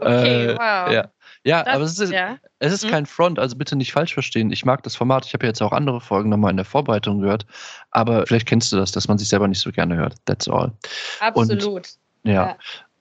Okay, 0.00 0.46
Äh, 0.46 0.54
wow. 0.56 0.92
Ja, 0.92 1.10
ja 1.44 1.62
Das- 1.64 1.74
aber 1.74 1.84
es 1.84 1.98
ist, 1.98 2.12
ja. 2.12 2.38
es 2.60 2.72
ist 2.72 2.84
Mhm. 2.86 2.90
kein 2.90 3.06
Front, 3.06 3.38
also 3.38 3.56
bitte 3.56 3.76
nicht 3.76 3.92
falsch 3.92 4.14
verstehen. 4.14 4.50
Ich 4.50 4.64
mag 4.64 4.82
das 4.82 4.96
Format. 4.96 5.26
Ich 5.26 5.34
habe 5.34 5.44
ja 5.44 5.48
jetzt 5.50 5.60
auch 5.62 5.72
andere 5.72 6.00
Folgen 6.00 6.30
nochmal 6.30 6.50
in 6.52 6.56
der 6.56 6.64
Vorbereitung 6.66 7.20
gehört, 7.20 7.44
aber 7.90 8.26
vielleicht 8.26 8.46
kennst 8.46 8.72
du 8.72 8.76
das, 8.76 8.90
dass 8.92 9.06
man 9.08 9.18
sich 9.18 9.28
selber 9.28 9.48
nicht 9.48 9.60
so 9.60 9.70
gerne 9.70 9.96
hört. 9.96 10.14
That's 10.24 10.48
all. 10.48 10.72
Absolut. 11.20 11.88
Ja. 12.24 12.32
Ja. 12.32 12.56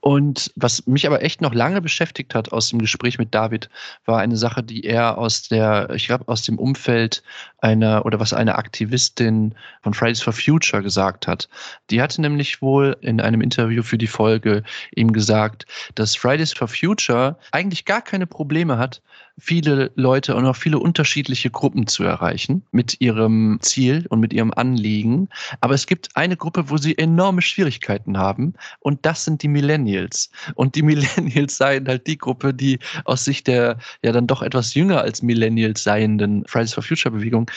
Und 0.08 0.52
was 0.56 0.86
mich 0.86 1.08
aber 1.08 1.24
echt 1.24 1.42
noch 1.42 1.56
lange 1.56 1.82
beschäftigt 1.82 2.36
hat 2.36 2.52
aus 2.54 2.70
dem 2.70 2.78
Gespräch 2.78 3.18
mit 3.18 3.34
David, 3.34 3.72
war 4.06 4.20
eine 4.20 4.38
Sache, 4.38 4.62
die 4.62 4.84
er 4.84 5.18
aus 5.18 5.48
der, 5.48 5.90
ich 5.96 6.06
glaube, 6.06 6.28
aus 6.28 6.44
dem 6.44 6.60
Umfeld 6.60 7.24
einer 7.58 8.06
oder 8.06 8.20
was 8.20 8.32
eine 8.32 8.54
Aktivistin 8.54 9.56
von 9.82 9.96
Fridays 9.96 10.22
for 10.22 10.32
Future 10.32 10.84
gesagt 10.84 11.26
hat. 11.26 11.50
Die 11.90 12.04
hatte 12.04 12.22
nämlich 12.22 12.62
wohl 12.62 12.96
in 13.02 13.20
einem 13.20 13.42
Interview 13.42 13.82
für 13.82 13.98
die 13.98 14.06
Folge 14.06 14.62
ihm 14.96 15.12
gesagt, 15.12 15.66
dass 15.96 16.16
Fridays 16.16 16.54
for 16.54 16.68
Future 16.68 17.40
eigentlich 17.52 17.86
gar 17.86 18.04
keine 18.04 18.28
Probleme 18.28 18.78
hat, 18.78 19.02
viele 19.38 19.92
Leute 19.96 20.36
und 20.36 20.46
auch 20.46 20.56
viele 20.56 20.80
unterschiedliche 20.80 21.50
Gruppen 21.50 21.88
zu 21.88 22.04
erreichen 22.04 22.64
mit 22.72 23.02
ihrem 23.02 23.60
Ziel 23.62 24.06
und 24.10 24.20
mit 24.20 24.34
ihrem 24.34 24.54
Anliegen. 24.54 25.30
Aber 25.62 25.74
es 25.74 25.88
gibt 25.88 26.10
eine 26.16 26.38
Gruppe, 26.38 26.70
wo 26.70 26.78
sie 26.78 26.98
enorme 26.98 27.42
Schwierigkeiten 27.42 28.18
haben 28.18 28.54
und 28.80 29.06
das 29.06 29.26
sind 29.26 29.44
die 29.44 29.48
Millennials. 29.48 30.30
Und 30.56 30.76
die 30.76 30.82
Millennials 30.84 31.58
seien 31.58 31.88
halt 31.88 32.08
die 32.08 32.18
Gruppe, 32.18 32.54
die 32.54 32.80
aus 33.04 33.26
Sicht 33.26 33.48
der 33.48 33.78
ja 34.04 34.12
dann 34.12 34.28
doch 34.28 34.42
etwas 34.42 34.74
jünger 34.74 35.02
als 35.02 35.22
Millennials 35.22 35.84
seienden 35.84 36.46
Fridays 36.48 36.74
for 36.74 36.84
Future 36.84 37.14
Bewegung 37.14 37.50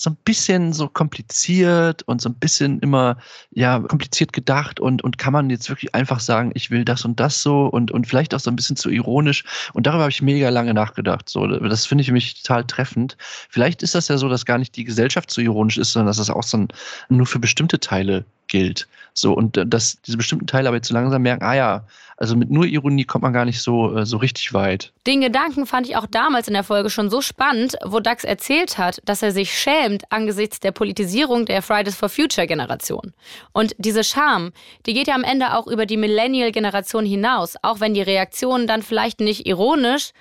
so 0.00 0.08
ein 0.08 0.16
bisschen 0.24 0.72
so 0.72 0.88
kompliziert 0.88 2.02
und 2.04 2.22
so 2.22 2.30
ein 2.30 2.34
bisschen 2.34 2.80
immer 2.80 3.18
ja 3.50 3.80
kompliziert 3.80 4.32
gedacht 4.32 4.80
und, 4.80 5.04
und 5.04 5.18
kann 5.18 5.34
man 5.34 5.50
jetzt 5.50 5.68
wirklich 5.68 5.94
einfach 5.94 6.20
sagen, 6.20 6.52
ich 6.54 6.70
will 6.70 6.86
das 6.86 7.04
und 7.04 7.20
das 7.20 7.42
so 7.42 7.66
und, 7.66 7.90
und 7.90 8.06
vielleicht 8.06 8.34
auch 8.34 8.40
so 8.40 8.50
ein 8.50 8.56
bisschen 8.56 8.76
zu 8.76 8.88
ironisch. 8.88 9.44
Und 9.74 9.86
darüber 9.86 10.04
habe 10.04 10.10
ich 10.10 10.22
mega 10.22 10.48
lange 10.48 10.72
nachgedacht. 10.72 11.28
So, 11.28 11.46
das 11.46 11.84
finde 11.84 12.00
ich 12.00 12.10
mich 12.10 12.42
total 12.42 12.64
treffend. 12.64 13.18
Vielleicht 13.50 13.82
ist 13.82 13.94
das 13.94 14.08
ja 14.08 14.16
so, 14.16 14.30
dass 14.30 14.46
gar 14.46 14.56
nicht 14.56 14.74
die 14.74 14.84
Gesellschaft 14.84 15.30
so 15.30 15.42
ironisch 15.42 15.76
ist, 15.76 15.92
sondern 15.92 16.06
dass 16.06 16.16
das 16.16 16.30
auch 16.30 16.44
so 16.44 16.56
ein, 16.56 16.68
nur 17.10 17.26
für 17.26 17.38
bestimmte 17.38 17.78
Teile 17.78 18.24
gilt. 18.50 18.86
So, 19.14 19.32
und 19.32 19.56
äh, 19.56 19.66
dass 19.66 20.00
diese 20.02 20.18
bestimmten 20.18 20.46
Teile 20.46 20.68
aber 20.68 20.76
jetzt 20.76 20.88
so 20.88 20.94
langsam 20.94 21.22
merken, 21.22 21.44
ah 21.44 21.54
ja, 21.54 21.84
also 22.20 22.36
mit 22.36 22.50
nur 22.50 22.66
Ironie 22.66 23.04
kommt 23.04 23.22
man 23.22 23.32
gar 23.32 23.46
nicht 23.46 23.62
so, 23.62 23.96
äh, 23.96 24.04
so 24.04 24.18
richtig 24.18 24.52
weit. 24.52 24.92
Den 25.06 25.22
Gedanken 25.22 25.64
fand 25.64 25.88
ich 25.88 25.96
auch 25.96 26.06
damals 26.06 26.48
in 26.48 26.54
der 26.54 26.64
Folge 26.64 26.90
schon 26.90 27.08
so 27.08 27.22
spannend, 27.22 27.76
wo 27.84 27.98
Dax 28.00 28.24
erzählt 28.24 28.76
hat, 28.76 29.00
dass 29.06 29.22
er 29.22 29.32
sich 29.32 29.58
schämt 29.58 30.04
angesichts 30.10 30.60
der 30.60 30.72
Politisierung 30.72 31.46
der 31.46 31.62
Fridays 31.62 31.96
for 31.96 32.10
Future 32.10 32.46
Generation. 32.46 33.14
Und 33.52 33.74
diese 33.78 34.04
Scham, 34.04 34.52
die 34.84 34.92
geht 34.92 35.08
ja 35.08 35.14
am 35.14 35.24
Ende 35.24 35.54
auch 35.54 35.66
über 35.66 35.86
die 35.86 35.96
Millennial-Generation 35.96 37.06
hinaus, 37.06 37.54
auch 37.62 37.80
wenn 37.80 37.94
die 37.94 38.02
Reaktionen 38.02 38.66
dann 38.66 38.82
vielleicht 38.82 39.20
nicht 39.20 39.46
ironisch, 39.46 40.12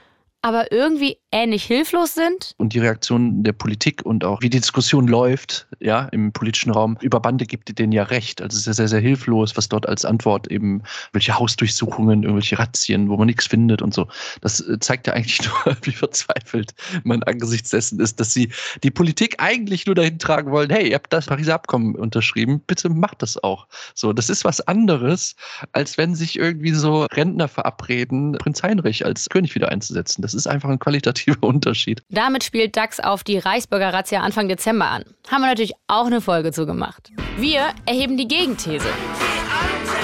aber 0.41 0.71
irgendwie 0.71 1.17
ähnlich 1.31 1.63
hilflos 1.65 2.13
sind. 2.13 2.53
Und 2.57 2.73
die 2.73 2.79
Reaktion 2.79 3.43
der 3.43 3.53
Politik 3.53 4.05
und 4.05 4.23
auch 4.23 4.41
wie 4.41 4.49
die 4.49 4.59
Diskussion 4.59 5.07
läuft, 5.07 5.67
ja, 5.79 6.05
im 6.11 6.31
politischen 6.31 6.71
Raum 6.71 6.97
über 7.01 7.19
Bande 7.19 7.45
gibt 7.45 7.77
denen 7.77 7.91
ja 7.91 8.03
recht. 8.03 8.41
Also 8.41 8.55
es 8.55 8.61
ist 8.61 8.67
ja 8.67 8.73
sehr, 8.73 8.87
sehr 8.87 8.99
hilflos, 9.01 9.57
was 9.57 9.69
dort 9.69 9.87
als 9.87 10.05
Antwort 10.05 10.49
eben 10.49 10.81
welche 11.11 11.37
Hausdurchsuchungen, 11.37 12.23
irgendwelche 12.23 12.57
Razzien, 12.57 13.09
wo 13.09 13.17
man 13.17 13.27
nichts 13.27 13.47
findet 13.47 13.81
und 13.81 13.93
so. 13.93 14.07
Das 14.41 14.61
äh, 14.61 14.79
zeigt 14.79 15.07
ja 15.07 15.13
eigentlich 15.13 15.41
nur, 15.65 15.75
wie 15.83 15.91
verzweifelt 15.91 16.73
man 17.03 17.21
angesichts 17.23 17.69
dessen 17.71 17.99
ist, 17.99 18.19
dass 18.19 18.33
sie 18.33 18.49
die 18.83 18.91
Politik 18.91 19.35
eigentlich 19.39 19.85
nur 19.85 19.95
dahin 19.95 20.19
tragen 20.19 20.51
wollen, 20.51 20.69
hey, 20.69 20.89
ihr 20.89 20.95
habt 20.95 21.11
das 21.11 21.25
Pariser 21.25 21.55
Abkommen 21.55 21.95
unterschrieben, 21.95 22.61
bitte 22.65 22.89
macht 22.89 23.21
das 23.21 23.41
auch. 23.43 23.67
So, 23.93 24.13
das 24.13 24.29
ist 24.29 24.45
was 24.45 24.61
anderes, 24.61 25.35
als 25.73 25.97
wenn 25.97 26.15
sich 26.15 26.37
irgendwie 26.37 26.71
so 26.71 27.05
Rentner 27.11 27.47
verabreden, 27.47 28.33
Prinz 28.33 28.63
Heinrich 28.63 29.05
als 29.05 29.27
König 29.29 29.55
wieder 29.55 29.69
einzusetzen. 29.69 30.21
Das 30.21 30.28
ist 30.33 30.47
einfach 30.47 30.69
ein 30.69 30.79
qualitativer 30.79 31.43
Unterschied. 31.47 32.03
Damit 32.09 32.43
spielt 32.43 32.75
DAX 32.75 32.99
auf 32.99 33.23
die 33.23 33.37
Reichsbürger 33.37 33.93
Razzia 33.93 34.21
Anfang 34.21 34.47
Dezember 34.47 34.89
an. 34.89 35.03
Haben 35.29 35.41
wir 35.41 35.47
natürlich 35.47 35.73
auch 35.87 36.05
eine 36.05 36.21
Folge 36.21 36.51
zugemacht. 36.51 37.11
Wir 37.37 37.67
erheben 37.85 38.17
die 38.17 38.27
Gegenthese 38.27 38.89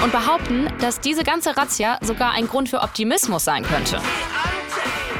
und 0.02 0.12
behaupten, 0.12 0.68
dass 0.80 1.00
diese 1.00 1.24
ganze 1.24 1.56
Razzia 1.56 1.98
sogar 2.02 2.32
ein 2.32 2.46
Grund 2.46 2.68
für 2.68 2.80
Optimismus 2.80 3.44
sein 3.44 3.62
könnte. 3.62 4.00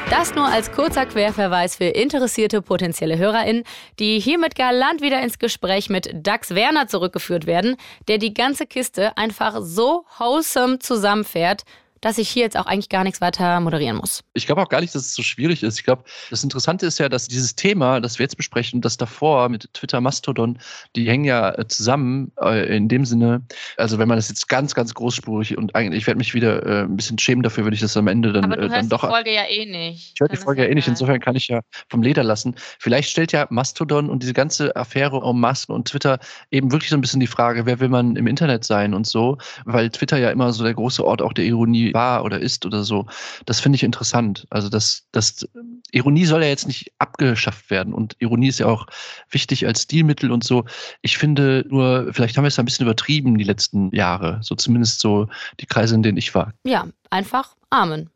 Das 0.09 0.33
nur 0.35 0.45
als 0.45 0.71
kurzer 0.71 1.05
Querverweis 1.05 1.75
für 1.75 1.83
interessierte 1.85 2.61
potenzielle 2.61 3.17
HörerInnen, 3.17 3.63
die 3.99 4.21
hiermit 4.21 4.55
galant 4.55 5.01
wieder 5.01 5.21
ins 5.21 5.37
Gespräch 5.37 5.89
mit 5.89 6.09
Dax 6.13 6.55
Werner 6.55 6.87
zurückgeführt 6.87 7.45
werden, 7.45 7.75
der 8.07 8.17
die 8.17 8.33
ganze 8.33 8.65
Kiste 8.65 9.17
einfach 9.17 9.57
so 9.61 10.05
wholesome 10.17 10.79
zusammenfährt, 10.79 11.63
dass 12.01 12.17
ich 12.17 12.29
hier 12.29 12.43
jetzt 12.43 12.57
auch 12.57 12.65
eigentlich 12.65 12.89
gar 12.89 13.03
nichts 13.03 13.21
weiter 13.21 13.59
moderieren 13.59 13.97
muss. 13.97 14.23
Ich 14.33 14.45
glaube 14.45 14.61
auch 14.61 14.69
gar 14.69 14.81
nicht, 14.81 14.93
dass 14.93 15.03
es 15.03 15.13
so 15.13 15.23
schwierig 15.23 15.63
ist. 15.63 15.79
Ich 15.79 15.85
glaube, 15.85 16.03
das 16.29 16.43
Interessante 16.43 16.85
ist 16.85 16.99
ja, 16.99 17.09
dass 17.09 17.27
dieses 17.27 17.55
Thema, 17.55 17.99
das 17.99 18.19
wir 18.19 18.23
jetzt 18.23 18.37
besprechen, 18.37 18.81
das 18.81 18.97
davor 18.97 19.49
mit 19.49 19.73
Twitter 19.73 20.01
Mastodon, 20.01 20.59
die 20.95 21.07
hängen 21.07 21.25
ja 21.25 21.57
äh, 21.57 21.67
zusammen 21.67 22.31
äh, 22.41 22.75
in 22.75 22.87
dem 22.87 23.05
Sinne, 23.05 23.41
also 23.77 23.97
wenn 23.97 24.07
man 24.07 24.17
das 24.17 24.29
jetzt 24.29 24.47
ganz, 24.49 24.75
ganz 24.75 24.93
großspurig 24.93 25.57
und 25.57 25.75
eigentlich, 25.75 26.01
ich 26.01 26.07
werde 26.07 26.17
mich 26.17 26.33
wieder 26.33 26.65
äh, 26.65 26.83
ein 26.83 26.95
bisschen 26.95 27.17
schämen 27.19 27.43
dafür, 27.43 27.63
würde 27.63 27.75
ich 27.75 27.81
das 27.81 27.97
am 27.97 28.07
Ende 28.07 28.33
dann, 28.33 28.45
Aber 28.45 28.55
du 28.55 28.61
äh, 28.61 28.69
dann 28.69 28.75
hörst 28.77 28.91
doch. 28.91 29.01
die 29.01 29.07
Folge 29.07 29.33
ja 29.33 29.43
eh 29.49 29.65
nicht. 29.65 30.13
Ich 30.13 30.19
höre 30.19 30.29
die 30.29 30.37
Folge 30.37 30.63
ja 30.63 30.69
eh 30.69 30.75
nicht, 30.75 30.87
insofern 30.87 31.19
kann 31.19 31.35
ich 31.35 31.47
ja 31.47 31.61
vom 31.89 32.01
Leder 32.01 32.23
lassen. 32.23 32.55
Vielleicht 32.79 33.09
stellt 33.09 33.31
ja 33.31 33.47
Mastodon 33.49 34.09
und 34.09 34.23
diese 34.23 34.33
ganze 34.33 34.75
Affäre 34.75 35.17
um 35.17 35.39
Musk 35.39 35.69
und 35.69 35.87
Twitter 35.87 36.19
eben 36.51 36.71
wirklich 36.71 36.89
so 36.89 36.97
ein 36.97 37.01
bisschen 37.01 37.19
die 37.19 37.27
Frage, 37.27 37.65
wer 37.65 37.79
will 37.79 37.89
man 37.89 38.15
im 38.15 38.27
Internet 38.27 38.63
sein 38.63 38.93
und 38.93 39.07
so, 39.07 39.37
weil 39.65 39.89
Twitter 39.89 40.17
ja 40.17 40.31
immer 40.31 40.51
so 40.53 40.63
der 40.63 40.73
große 40.73 41.03
Ort 41.03 41.21
auch 41.21 41.33
der 41.33 41.45
Ironie 41.45 41.93
war 41.97 42.23
oder 42.23 42.39
ist 42.39 42.65
oder 42.65 42.83
so. 42.83 43.07
Das 43.45 43.59
finde 43.59 43.75
ich 43.75 43.83
interessant. 43.83 44.45
Also 44.51 44.69
das, 44.69 45.07
das 45.11 45.47
Ironie 45.91 46.25
soll 46.25 46.43
ja 46.43 46.49
jetzt 46.49 46.67
nicht 46.67 46.93
abgeschafft 46.99 47.71
werden 47.71 47.93
und 47.93 48.15
Ironie 48.19 48.49
ist 48.49 48.59
ja 48.59 48.67
auch 48.67 48.85
wichtig 49.29 49.65
als 49.65 49.81
Stilmittel 49.81 50.31
und 50.31 50.43
so. 50.43 50.65
Ich 51.01 51.17
finde 51.17 51.65
nur, 51.67 52.13
vielleicht 52.13 52.37
haben 52.37 52.43
wir 52.43 52.49
es 52.49 52.59
ein 52.59 52.65
bisschen 52.65 52.85
übertrieben 52.85 53.37
die 53.37 53.43
letzten 53.43 53.93
Jahre, 53.95 54.39
so 54.41 54.53
zumindest 54.55 54.99
so 54.99 55.27
die 55.59 55.65
Kreise, 55.65 55.95
in 55.95 56.03
denen 56.03 56.17
ich 56.17 56.35
war. 56.35 56.53
Ja, 56.63 56.87
einfach 57.09 57.55
Amen. 57.69 58.09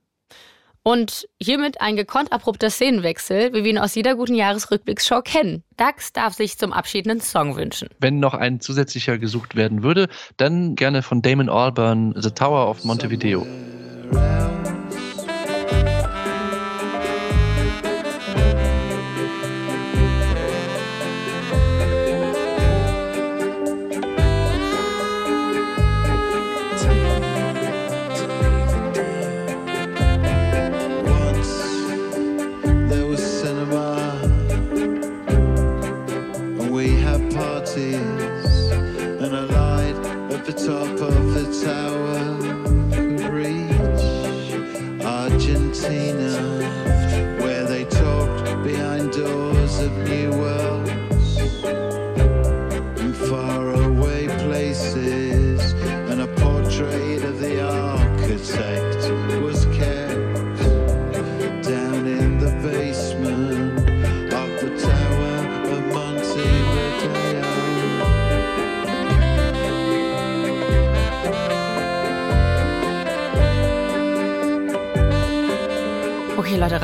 Und 0.83 1.27
hiermit 1.39 1.79
ein 1.79 1.95
gekonnt 1.95 2.33
abrupter 2.33 2.71
Szenenwechsel, 2.71 3.53
wie 3.53 3.63
wir 3.63 3.69
ihn 3.71 3.77
aus 3.77 3.93
jeder 3.93 4.15
guten 4.15 4.33
Jahresrückblicksshow 4.33 5.21
kennen. 5.21 5.63
Dax 5.77 6.11
darf 6.11 6.33
sich 6.33 6.57
zum 6.57 6.73
Abschied 6.73 7.07
einen 7.07 7.21
Song 7.21 7.55
wünschen. 7.55 7.89
Wenn 7.99 8.19
noch 8.19 8.33
ein 8.33 8.59
zusätzlicher 8.59 9.19
gesucht 9.19 9.55
werden 9.55 9.83
würde, 9.83 10.07
dann 10.37 10.75
gerne 10.75 11.03
von 11.03 11.21
Damon 11.21 11.49
Albarn 11.49 12.15
The 12.17 12.31
Tower 12.31 12.67
of 12.67 12.83
Montevideo. 12.83 13.45
There 14.11 15.00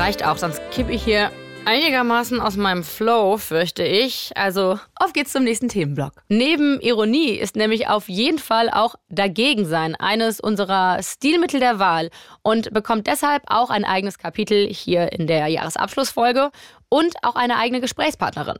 reicht 0.08 0.24
auch, 0.24 0.38
sonst 0.38 0.62
kippe 0.70 0.90
ich 0.90 1.04
hier 1.04 1.30
einigermaßen 1.66 2.40
aus 2.40 2.56
meinem 2.56 2.82
Flow, 2.82 3.36
fürchte 3.36 3.82
ich. 3.82 4.32
Also, 4.36 4.80
auf 4.96 5.12
geht's 5.12 5.32
zum 5.32 5.44
nächsten 5.44 5.68
Themenblock. 5.68 6.12
Neben 6.30 6.80
Ironie 6.80 7.32
ist 7.32 7.56
nämlich 7.56 7.88
auf 7.88 8.08
jeden 8.08 8.38
Fall 8.38 8.70
auch 8.70 8.94
Dagegensein 9.10 9.96
eines 9.96 10.40
unserer 10.40 11.02
Stilmittel 11.02 11.60
der 11.60 11.78
Wahl 11.78 12.08
und 12.40 12.72
bekommt 12.72 13.06
deshalb 13.06 13.42
auch 13.48 13.68
ein 13.68 13.84
eigenes 13.84 14.16
Kapitel 14.16 14.66
hier 14.72 15.12
in 15.12 15.26
der 15.26 15.46
Jahresabschlussfolge 15.48 16.52
und 16.88 17.12
auch 17.22 17.34
eine 17.34 17.58
eigene 17.58 17.82
Gesprächspartnerin. 17.82 18.56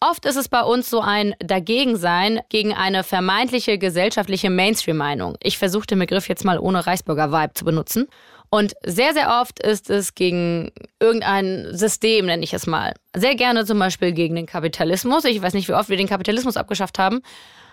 Oft 0.00 0.24
ist 0.24 0.36
es 0.36 0.48
bei 0.48 0.62
uns 0.62 0.88
so 0.88 1.00
ein 1.00 1.34
Dagegensein 1.40 2.40
gegen 2.48 2.72
eine 2.74 3.02
vermeintliche 3.02 3.78
gesellschaftliche 3.78 4.50
Mainstream-Meinung. 4.50 5.36
Ich 5.42 5.58
versuche 5.58 5.86
den 5.86 5.98
Begriff 5.98 6.28
jetzt 6.28 6.44
mal 6.44 6.58
ohne 6.58 6.86
Reichsbürger-Vibe 6.86 7.54
zu 7.54 7.64
benutzen. 7.64 8.06
Und 8.50 8.74
sehr, 8.84 9.12
sehr 9.12 9.40
oft 9.40 9.60
ist 9.60 9.90
es 9.90 10.14
gegen 10.14 10.70
irgendein 11.00 11.68
System, 11.72 12.26
nenne 12.26 12.44
ich 12.44 12.54
es 12.54 12.66
mal. 12.66 12.94
Sehr 13.14 13.34
gerne 13.34 13.64
zum 13.64 13.78
Beispiel 13.78 14.12
gegen 14.12 14.34
den 14.34 14.46
Kapitalismus. 14.46 15.24
Ich 15.24 15.42
weiß 15.42 15.54
nicht, 15.54 15.68
wie 15.68 15.74
oft 15.74 15.88
wir 15.88 15.96
den 15.96 16.08
Kapitalismus 16.08 16.56
abgeschafft 16.56 16.98
haben. 16.98 17.22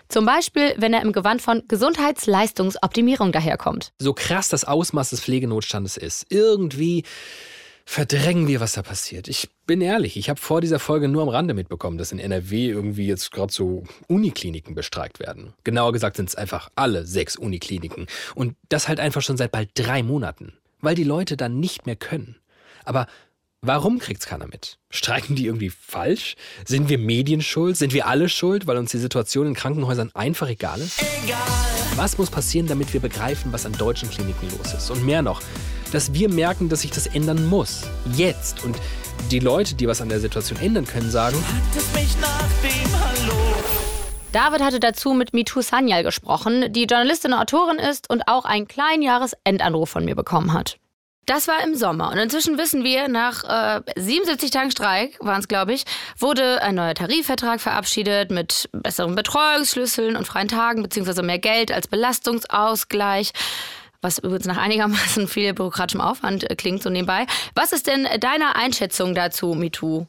Zum 0.08 0.26
Beispiel, 0.26 0.74
wenn 0.76 0.92
er 0.92 1.02
im 1.02 1.12
Gewand 1.12 1.40
von 1.40 1.62
Gesundheitsleistungsoptimierung 1.66 3.32
daherkommt. 3.32 3.92
So 3.98 4.12
krass 4.12 4.48
das 4.48 4.64
Ausmaß 4.64 5.10
des 5.10 5.20
Pflegenotstandes 5.22 5.96
ist. 5.96 6.26
Irgendwie 6.28 7.04
verdrängen 7.86 8.46
wir, 8.46 8.60
was 8.60 8.74
da 8.74 8.82
passiert. 8.82 9.28
Ich 9.28 9.48
bin 9.66 9.80
ehrlich, 9.80 10.16
ich 10.16 10.30
habe 10.30 10.40
vor 10.40 10.60
dieser 10.60 10.78
Folge 10.78 11.08
nur 11.08 11.22
am 11.22 11.28
Rande 11.28 11.54
mitbekommen, 11.54 11.98
dass 11.98 12.12
in 12.12 12.18
NRW 12.18 12.68
irgendwie 12.68 13.06
jetzt 13.06 13.30
gerade 13.30 13.52
so 13.52 13.84
Unikliniken 14.08 14.74
bestreikt 14.74 15.20
werden. 15.20 15.54
Genauer 15.64 15.92
gesagt 15.92 16.16
sind 16.16 16.28
es 16.28 16.34
einfach 16.34 16.70
alle 16.74 17.06
sechs 17.06 17.36
Unikliniken. 17.36 18.06
Und 18.34 18.56
das 18.68 18.88
halt 18.88 19.00
einfach 19.00 19.22
schon 19.22 19.36
seit 19.36 19.52
bald 19.52 19.70
drei 19.74 20.02
Monaten. 20.02 20.54
Weil 20.84 20.94
die 20.94 21.04
Leute 21.04 21.36
dann 21.36 21.58
nicht 21.60 21.86
mehr 21.86 21.96
können. 21.96 22.36
Aber 22.84 23.06
Warum 23.66 23.98
kriegt's 23.98 24.26
keiner 24.26 24.46
mit? 24.46 24.76
Streiken 24.90 25.36
die 25.36 25.46
irgendwie 25.46 25.70
falsch? 25.70 26.36
Sind 26.66 26.90
wir 26.90 26.98
Medien 26.98 27.40
schuld? 27.40 27.78
Sind 27.78 27.94
wir 27.94 28.06
alle 28.06 28.28
schuld, 28.28 28.66
weil 28.66 28.76
uns 28.76 28.90
die 28.90 28.98
Situation 28.98 29.46
in 29.46 29.54
Krankenhäusern 29.54 30.10
einfach 30.12 30.50
egal 30.50 30.78
ist? 30.82 31.02
Was 31.96 32.18
muss 32.18 32.28
passieren, 32.28 32.66
damit 32.66 32.92
wir 32.92 33.00
begreifen, 33.00 33.54
was 33.54 33.64
an 33.64 33.72
deutschen 33.72 34.10
Kliniken 34.10 34.50
los 34.50 34.74
ist? 34.74 34.90
Und 34.90 35.06
mehr 35.06 35.22
noch, 35.22 35.40
dass 35.92 36.12
wir 36.12 36.28
merken, 36.28 36.68
dass 36.68 36.82
sich 36.82 36.90
das 36.90 37.06
ändern 37.06 37.46
muss. 37.46 37.84
Jetzt. 38.14 38.62
Und 38.64 38.76
die 39.30 39.38
Leute, 39.38 39.76
die 39.76 39.88
was 39.88 40.02
an 40.02 40.10
der 40.10 40.20
Situation 40.20 40.60
ändern 40.60 40.84
können, 40.84 41.10
sagen, 41.10 41.42
David 44.34 44.62
hatte 44.62 44.80
dazu 44.80 45.12
mit 45.12 45.32
Mitu 45.32 45.62
Sanyal 45.62 46.02
gesprochen, 46.02 46.72
die 46.72 46.86
Journalistin 46.86 47.34
und 47.34 47.38
Autorin 47.38 47.78
ist 47.78 48.10
und 48.10 48.26
auch 48.26 48.44
einen 48.44 48.66
kleinen 48.66 49.00
Jahresendanruf 49.00 49.88
von 49.88 50.04
mir 50.04 50.16
bekommen 50.16 50.52
hat. 50.52 50.76
Das 51.24 51.46
war 51.46 51.62
im 51.62 51.76
Sommer 51.76 52.10
und 52.10 52.18
inzwischen 52.18 52.58
wissen 52.58 52.82
wir, 52.82 53.06
nach 53.06 53.44
äh, 53.44 53.80
77 53.94 54.50
Tagen 54.50 54.72
Streik 54.72 55.18
waren 55.20 55.38
es, 55.38 55.46
glaube 55.46 55.72
ich, 55.72 55.84
wurde 56.18 56.60
ein 56.62 56.74
neuer 56.74 56.94
Tarifvertrag 56.94 57.60
verabschiedet 57.60 58.32
mit 58.32 58.68
besseren 58.72 59.14
Betreuungsschlüsseln 59.14 60.16
und 60.16 60.26
freien 60.26 60.48
Tagen 60.48 60.82
beziehungsweise 60.82 61.22
mehr 61.22 61.38
Geld 61.38 61.70
als 61.70 61.86
Belastungsausgleich. 61.86 63.30
Was 64.00 64.18
übrigens 64.18 64.46
nach 64.46 64.58
einigermaßen 64.58 65.28
viel 65.28 65.54
bürokratischem 65.54 66.00
Aufwand 66.00 66.50
äh, 66.50 66.56
klingt, 66.56 66.82
so 66.82 66.90
nebenbei. 66.90 67.28
Was 67.54 67.72
ist 67.72 67.86
denn 67.86 68.08
deine 68.18 68.56
Einschätzung 68.56 69.14
dazu, 69.14 69.54
MeToo? 69.54 70.08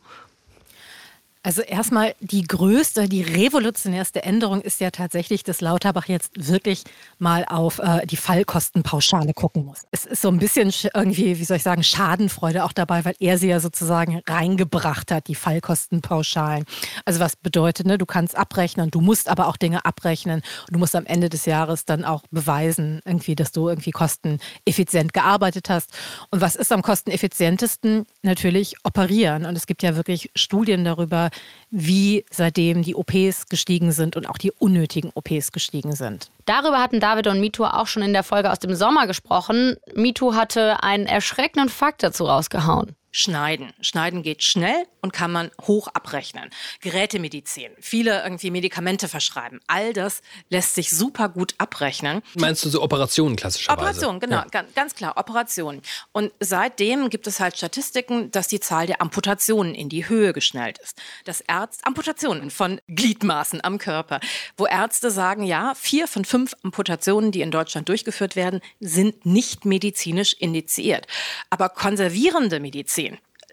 Also 1.46 1.62
erstmal 1.62 2.16
die 2.22 2.42
größte, 2.42 3.08
die 3.08 3.22
revolutionärste 3.22 4.24
Änderung 4.24 4.62
ist 4.62 4.82
ja 4.82 4.90
tatsächlich, 4.90 5.44
dass 5.44 5.62
Lauterbach 5.62 6.08
jetzt 6.08 6.32
wirklich 6.50 6.84
mal 7.20 7.46
auf 7.48 7.78
äh, 7.78 8.04
die 8.08 8.18
Fallkostenpauschale 8.18 9.32
gucken 9.36 9.64
muss. 9.64 9.84
Es 9.92 10.08
ist 10.08 10.24
so 10.24 10.30
ein 10.30 10.40
bisschen 10.40 10.74
irgendwie, 10.96 11.38
wie 11.38 11.44
soll 11.46 11.58
ich 11.58 11.64
sagen, 11.64 11.84
Schadenfreude 11.84 12.64
auch 12.64 12.72
dabei, 12.72 13.06
weil 13.06 13.14
er 13.20 13.38
sie 13.38 13.50
ja 13.50 13.60
sozusagen 13.60 14.24
reingebracht 14.28 15.12
hat, 15.12 15.28
die 15.28 15.36
Fallkostenpauschalen. 15.36 16.66
Also 17.06 17.20
was 17.20 17.36
bedeutet, 17.36 17.86
ne, 17.86 18.00
du 18.00 18.08
kannst 18.08 18.36
abrechnen, 18.36 18.90
du 18.90 19.00
musst 19.00 19.30
aber 19.30 19.48
auch 19.48 19.58
Dinge 19.58 19.86
abrechnen 19.86 20.42
und 20.68 20.74
du 20.74 20.80
musst 20.80 20.96
am 20.96 21.06
Ende 21.06 21.30
des 21.30 21.46
Jahres 21.46 21.86
dann 21.86 22.06
auch 22.06 22.24
beweisen, 22.32 23.02
irgendwie, 23.06 23.36
dass 23.36 23.52
du 23.52 23.70
irgendwie 23.70 23.92
kosteneffizient 23.92 25.14
gearbeitet 25.14 25.70
hast. 25.70 25.92
Und 26.32 26.42
was 26.42 26.56
ist 26.56 26.72
am 26.72 26.82
kosteneffizientesten? 26.82 28.08
Natürlich 28.24 28.78
operieren. 28.84 29.46
Und 29.46 29.56
es 29.56 29.68
gibt 29.68 29.84
ja 29.84 29.96
wirklich 29.96 30.32
Studien 30.34 30.84
darüber, 30.84 31.30
wie 31.72 32.26
seitdem 32.32 32.84
die 32.84 32.96
OPs 32.96 33.48
gestiegen 33.50 33.92
sind 33.92 34.16
und 34.16 34.30
auch 34.30 34.38
die 34.38 34.52
unnötigen 34.52 35.12
OPs 35.14 35.52
gestiegen 35.52 35.94
sind. 35.94 36.30
Darüber 36.46 36.80
hatten 36.80 37.00
David 37.00 37.28
und 37.28 37.40
Mito 37.40 37.66
auch 37.66 37.88
schon 37.88 38.04
in 38.04 38.14
der 38.14 38.24
Folge 38.24 38.52
aus 38.52 38.60
dem 38.60 38.76
Sommer 38.76 39.08
gesprochen. 39.08 39.76
Mito 39.94 40.36
hatte 40.36 40.84
einen 40.84 41.06
erschreckenden 41.06 41.70
Fakt 41.70 42.04
dazu 42.04 42.26
rausgehauen. 42.26 42.96
Schneiden. 43.26 43.72
Schneiden 43.80 44.24
geht 44.24 44.44
schnell 44.44 44.86
und 45.02 45.14
kann 45.14 45.32
man 45.32 45.50
hoch 45.62 45.88
abrechnen. 45.88 46.50
Gerätemedizin, 46.82 47.72
viele 47.80 48.22
irgendwie 48.24 48.52
Medikamente 48.52 49.08
verschreiben. 49.08 49.62
All 49.68 49.94
das 49.94 50.22
lässt 50.50 50.76
sich 50.76 50.90
super 50.90 51.30
gut 51.30 51.56
abrechnen. 51.58 52.22
Meinst 52.38 52.66
du 52.66 52.70
so 52.70 52.82
Operationen 52.84 53.38
klassischerweise? 53.38 53.80
Operationen, 53.80 54.20
genau, 54.20 54.36
Ja. 54.40 54.46
ganz, 54.52 54.74
ganz 54.74 54.96
klar, 54.96 55.14
Operationen. 55.16 55.82
Und 56.12 56.34
seitdem 56.42 57.10
gibt 57.10 57.26
es 57.28 57.40
halt 57.40 57.56
Statistiken, 57.56 58.32
dass 58.32 58.50
die 58.50 58.60
Zahl 58.60 58.86
der 58.86 59.02
Amputationen 59.02 59.76
in 59.76 59.88
die 59.88 60.10
Höhe 60.10 60.34
geschnellt 60.34 60.78
ist. 60.80 61.02
Dass 61.24 61.40
Ärzte, 61.40 61.86
Amputationen 61.86 62.52
von 62.52 62.82
Gliedmaßen 62.90 63.64
am 63.64 63.78
Körper, 63.78 64.20
wo 64.58 64.66
Ärzte 64.66 65.10
sagen, 65.10 65.44
ja, 65.44 65.74
vier 65.76 66.10
von 66.10 66.26
fünf 66.26 66.54
Amputationen, 66.64 67.32
die 67.32 67.40
in 67.40 67.52
Deutschland 67.52 67.88
durchgeführt 67.88 68.36
werden, 68.36 68.60
sind 68.82 69.26
nicht 69.26 69.64
medizinisch 69.64 70.34
indiziert. 70.34 71.08
Aber 71.50 71.70
konservierende 71.70 72.60
Medizin, 72.60 73.05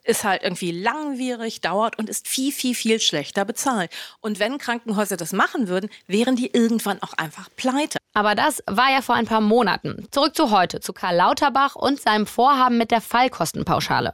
ist 0.04 0.24
halt 0.24 0.42
irgendwie 0.42 0.72
langwierig, 0.72 1.60
dauert 1.60 1.98
und 1.98 2.08
ist 2.08 2.26
viel, 2.26 2.52
viel, 2.52 2.74
viel 2.74 3.00
schlechter 3.00 3.44
bezahlt. 3.44 3.90
Und 4.20 4.40
wenn 4.40 4.58
Krankenhäuser 4.58 5.16
das 5.16 5.32
machen 5.32 5.68
würden, 5.68 5.90
wären 6.06 6.36
die 6.36 6.52
irgendwann 6.52 7.00
auch 7.02 7.12
einfach 7.14 7.48
pleite. 7.56 7.98
Aber 8.14 8.34
das 8.34 8.62
war 8.66 8.90
ja 8.90 9.00
vor 9.00 9.14
ein 9.14 9.26
paar 9.26 9.40
Monaten. 9.40 10.06
Zurück 10.10 10.34
zu 10.34 10.50
heute, 10.50 10.80
zu 10.80 10.92
Karl 10.92 11.16
Lauterbach 11.16 11.76
und 11.76 12.00
seinem 12.00 12.26
Vorhaben 12.26 12.78
mit 12.78 12.90
der 12.90 13.00
Fallkostenpauschale. 13.00 14.12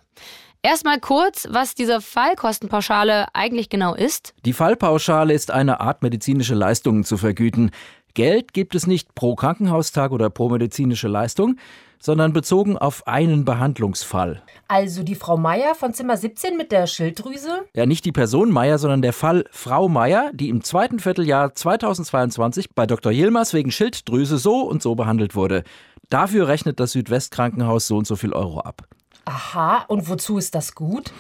Erstmal 0.63 0.99
kurz, 0.99 1.47
was 1.51 1.75
diese 1.75 2.01
Fallkostenpauschale 2.01 3.29
eigentlich 3.33 3.69
genau 3.69 3.95
ist. 3.95 4.35
Die 4.45 4.53
Fallpauschale 4.53 5.33
ist 5.33 5.53
eine 5.53 5.81
Art, 5.81 6.03
medizinische 6.03 6.55
Leistungen 6.55 7.05
zu 7.05 7.17
vergüten. 7.17 7.71
Geld 8.15 8.53
gibt 8.53 8.75
es 8.75 8.89
nicht 8.89 9.15
pro 9.15 9.37
Krankenhaustag 9.37 10.11
oder 10.11 10.31
pro 10.31 10.49
medizinische 10.49 11.07
Leistung, 11.07 11.57
sondern 12.01 12.33
bezogen 12.33 12.79
auf 12.79 13.07
einen 13.07 13.45
Behandlungsfall. 13.45 14.43
Also 14.69 15.03
die 15.03 15.15
Frau 15.15 15.37
Meier 15.37 15.75
von 15.75 15.95
Zimmer 15.95 16.17
17 16.17 16.57
mit 16.57 16.73
der 16.73 16.87
Schilddrüse? 16.87 17.65
Ja, 17.75 17.87
nicht 17.87 18.05
die 18.05 18.13
Person 18.13 18.51
Meier, 18.51 18.79
sondern 18.79 19.03
der 19.03 19.13
Fall 19.13 19.45
Frau 19.51 19.89
Meier, 19.89 20.31
die 20.35 20.49
im 20.49 20.63
zweiten 20.63 20.99
Vierteljahr 20.99 21.55
2022 21.55 22.75
bei 22.75 22.87
Dr. 22.87 23.13
Yilmaz 23.13 23.55
wegen 23.55 23.71
Schilddrüse 23.71 24.39
so 24.39 24.63
und 24.63 24.83
so 24.83 24.95
behandelt 24.95 25.35
wurde. 25.35 25.65
Dafür 26.11 26.49
rechnet 26.49 26.81
das 26.81 26.93
Südwestkrankenhaus 26.93 27.87
so 27.87 27.97
und 27.97 28.07
so 28.07 28.17
viel 28.17 28.33
Euro 28.33 28.61
ab. 28.61 28.83
Aha, 29.25 29.85
und 29.89 30.09
wozu 30.09 30.39
ist 30.39 30.55
das 30.55 30.75
gut? 30.75 31.13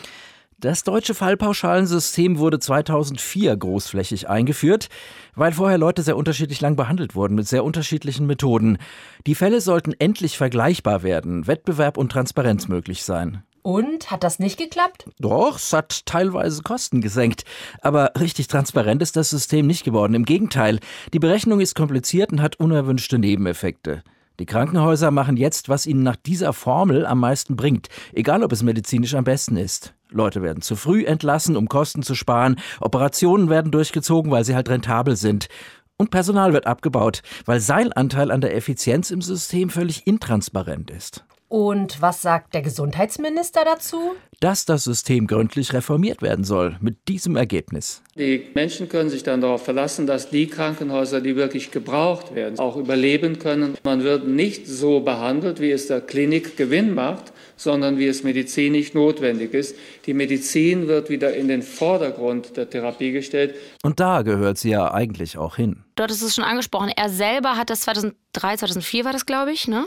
Das 0.61 0.82
deutsche 0.82 1.14
Fallpauschalensystem 1.14 2.40
wurde 2.40 2.59
2004 2.59 3.56
großflächig 3.56 4.28
eingeführt, 4.28 4.88
weil 5.36 5.52
vorher 5.52 5.78
Leute 5.78 6.02
sehr 6.02 6.16
unterschiedlich 6.16 6.61
lang 6.61 6.74
behandelt 6.74 7.14
wurden 7.14 7.36
mit 7.36 7.46
sehr 7.46 7.62
unterschiedlichen 7.62 8.26
Methoden. 8.26 8.78
Die 9.24 9.36
Fälle 9.36 9.61
sollten 9.61 9.92
endlich 9.92 10.36
vergleichbar 10.36 11.04
werden, 11.04 11.46
Wettbewerb 11.46 11.96
und 11.96 12.11
Transparenz 12.11 12.66
möglich 12.66 13.04
sein. 13.04 13.44
Und 13.62 14.11
hat 14.11 14.24
das 14.24 14.40
nicht 14.40 14.59
geklappt? 14.59 15.09
Doch, 15.20 15.59
es 15.59 15.72
hat 15.72 16.06
teilweise 16.06 16.64
Kosten 16.64 17.02
gesenkt. 17.02 17.44
Aber 17.80 18.11
richtig 18.18 18.48
transparent 18.48 19.00
ist 19.00 19.14
das 19.14 19.30
System 19.30 19.64
nicht 19.64 19.84
geworden. 19.84 20.14
Im 20.14 20.24
Gegenteil, 20.24 20.80
die 21.12 21.20
Berechnung 21.20 21.61
ist 21.61 21.76
kompliziert 21.76 22.32
und 22.32 22.42
hat 22.42 22.59
unerwünschte 22.59 23.20
Nebeneffekte. 23.20 24.02
Die 24.40 24.46
Krankenhäuser 24.46 25.12
machen 25.12 25.36
jetzt, 25.36 25.68
was 25.68 25.86
ihnen 25.86 26.02
nach 26.02 26.16
dieser 26.16 26.52
Formel 26.52 27.06
am 27.06 27.20
meisten 27.20 27.54
bringt, 27.54 27.88
egal 28.12 28.42
ob 28.42 28.50
es 28.50 28.64
medizinisch 28.64 29.14
am 29.14 29.22
besten 29.22 29.56
ist. 29.56 29.94
Leute 30.11 30.42
werden 30.42 30.62
zu 30.62 30.76
früh 30.76 31.04
entlassen, 31.04 31.56
um 31.56 31.68
Kosten 31.68 32.02
zu 32.02 32.14
sparen, 32.14 32.56
Operationen 32.80 33.50
werden 33.50 33.70
durchgezogen, 33.72 34.30
weil 34.30 34.44
sie 34.44 34.54
halt 34.54 34.68
rentabel 34.68 35.16
sind. 35.16 35.48
Und 35.96 36.11
Personal 36.11 36.52
wird 36.52 36.66
abgebaut, 36.66 37.22
weil 37.44 37.61
sein 37.61 37.92
Anteil 37.92 38.30
an 38.30 38.40
der 38.40 38.54
Effizienz 38.54 39.11
im 39.11 39.20
System 39.20 39.68
völlig 39.68 40.06
intransparent 40.06 40.90
ist. 40.90 41.24
Und 41.48 42.02
was 42.02 42.20
sagt 42.20 42.52
der 42.52 42.61
Gesundheitsminister 42.61 43.64
dazu? 43.64 44.12
Dass 44.38 44.66
das 44.66 44.84
System 44.84 45.26
gründlich 45.26 45.72
reformiert 45.72 46.20
werden 46.20 46.44
soll, 46.44 46.76
mit 46.80 47.09
diesem 47.09 47.36
Ergebnis. 47.36 48.02
Die 48.16 48.50
Menschen 48.54 48.90
können 48.90 49.09
sich 49.09 49.22
dann 49.22 49.40
darauf 49.40 49.64
verlassen, 49.64 50.06
dass 50.06 50.28
die 50.28 50.46
Krankenhäuser, 50.46 51.22
die 51.22 51.36
wirklich 51.36 51.70
gebraucht 51.70 52.34
werden, 52.34 52.59
auch 52.59 52.76
überleben 52.76 53.38
können. 53.38 53.78
Man 53.82 54.04
wird 54.04 54.28
nicht 54.28 54.66
so 54.66 55.00
behandelt, 55.00 55.59
wie 55.59 55.70
es 55.70 55.86
der 55.86 56.02
Klinik 56.02 56.59
Gewinn 56.59 56.94
macht, 56.94 57.32
sondern 57.59 57.98
wie 57.98 58.06
es 58.06 58.22
medizinisch 58.22 58.94
notwendig 58.94 59.52
ist. 59.52 59.76
Die 60.06 60.14
Medizin 60.14 60.88
wird 60.88 61.11
wieder 61.11 61.34
in 61.34 61.48
den 61.48 61.62
Vordergrund 61.62 62.56
der 62.56 62.70
Therapie 62.70 63.12
gestellt. 63.12 63.56
Und 63.82 64.00
da 64.00 64.22
gehört 64.22 64.56
sie 64.56 64.70
ja 64.70 64.90
eigentlich 64.92 65.36
auch 65.36 65.56
hin. 65.56 65.84
Du 65.96 66.04
hattest 66.04 66.22
es 66.22 66.36
schon 66.36 66.44
angesprochen. 66.44 66.92
Er 66.94 67.09
selber 67.09 67.56
hat 67.56 67.70
das 67.70 67.80
2003, 67.80 68.59
2004 68.59 69.04
war 69.04 69.12
das, 69.12 69.26
glaube 69.26 69.50
ich, 69.50 69.66
ne? 69.66 69.84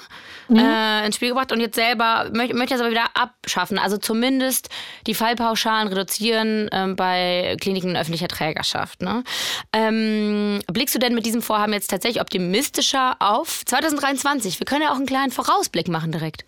Mhm. 0.49 0.57
Äh, 0.57 1.05
ins 1.05 1.15
Spiel 1.15 1.29
gebracht 1.29 1.53
und 1.53 1.61
jetzt 1.61 1.75
selber 1.75 2.29
möchte, 2.33 2.53
möchte 2.53 2.73
das 2.73 2.81
aber 2.81 2.91
wieder 2.91 3.05
abschaffen. 3.13 3.79
Also 3.79 3.97
zumindest 3.97 4.67
die 5.07 5.13
Fallpauschalen 5.13 5.87
reduzieren 5.87 6.67
ähm, 6.73 6.97
bei 6.97 7.55
Kliniken 7.61 7.91
in 7.91 7.95
öffentlicher 7.95 8.27
Trägerschaft. 8.27 9.01
Ne? 9.01 9.23
Ähm, 9.71 10.59
blickst 10.67 10.93
du 10.93 10.99
denn 10.99 11.15
mit 11.15 11.25
diesem 11.25 11.41
Vorhaben 11.41 11.71
jetzt 11.71 11.89
tatsächlich 11.89 12.21
optimistischer 12.21 13.15
auf 13.19 13.63
2023? 13.65 14.59
Wir 14.59 14.65
können 14.65 14.81
ja 14.81 14.91
auch 14.91 14.97
einen 14.97 15.05
kleinen 15.05 15.31
Vorausblick 15.31 15.87
machen 15.87 16.11
direkt. 16.11 16.43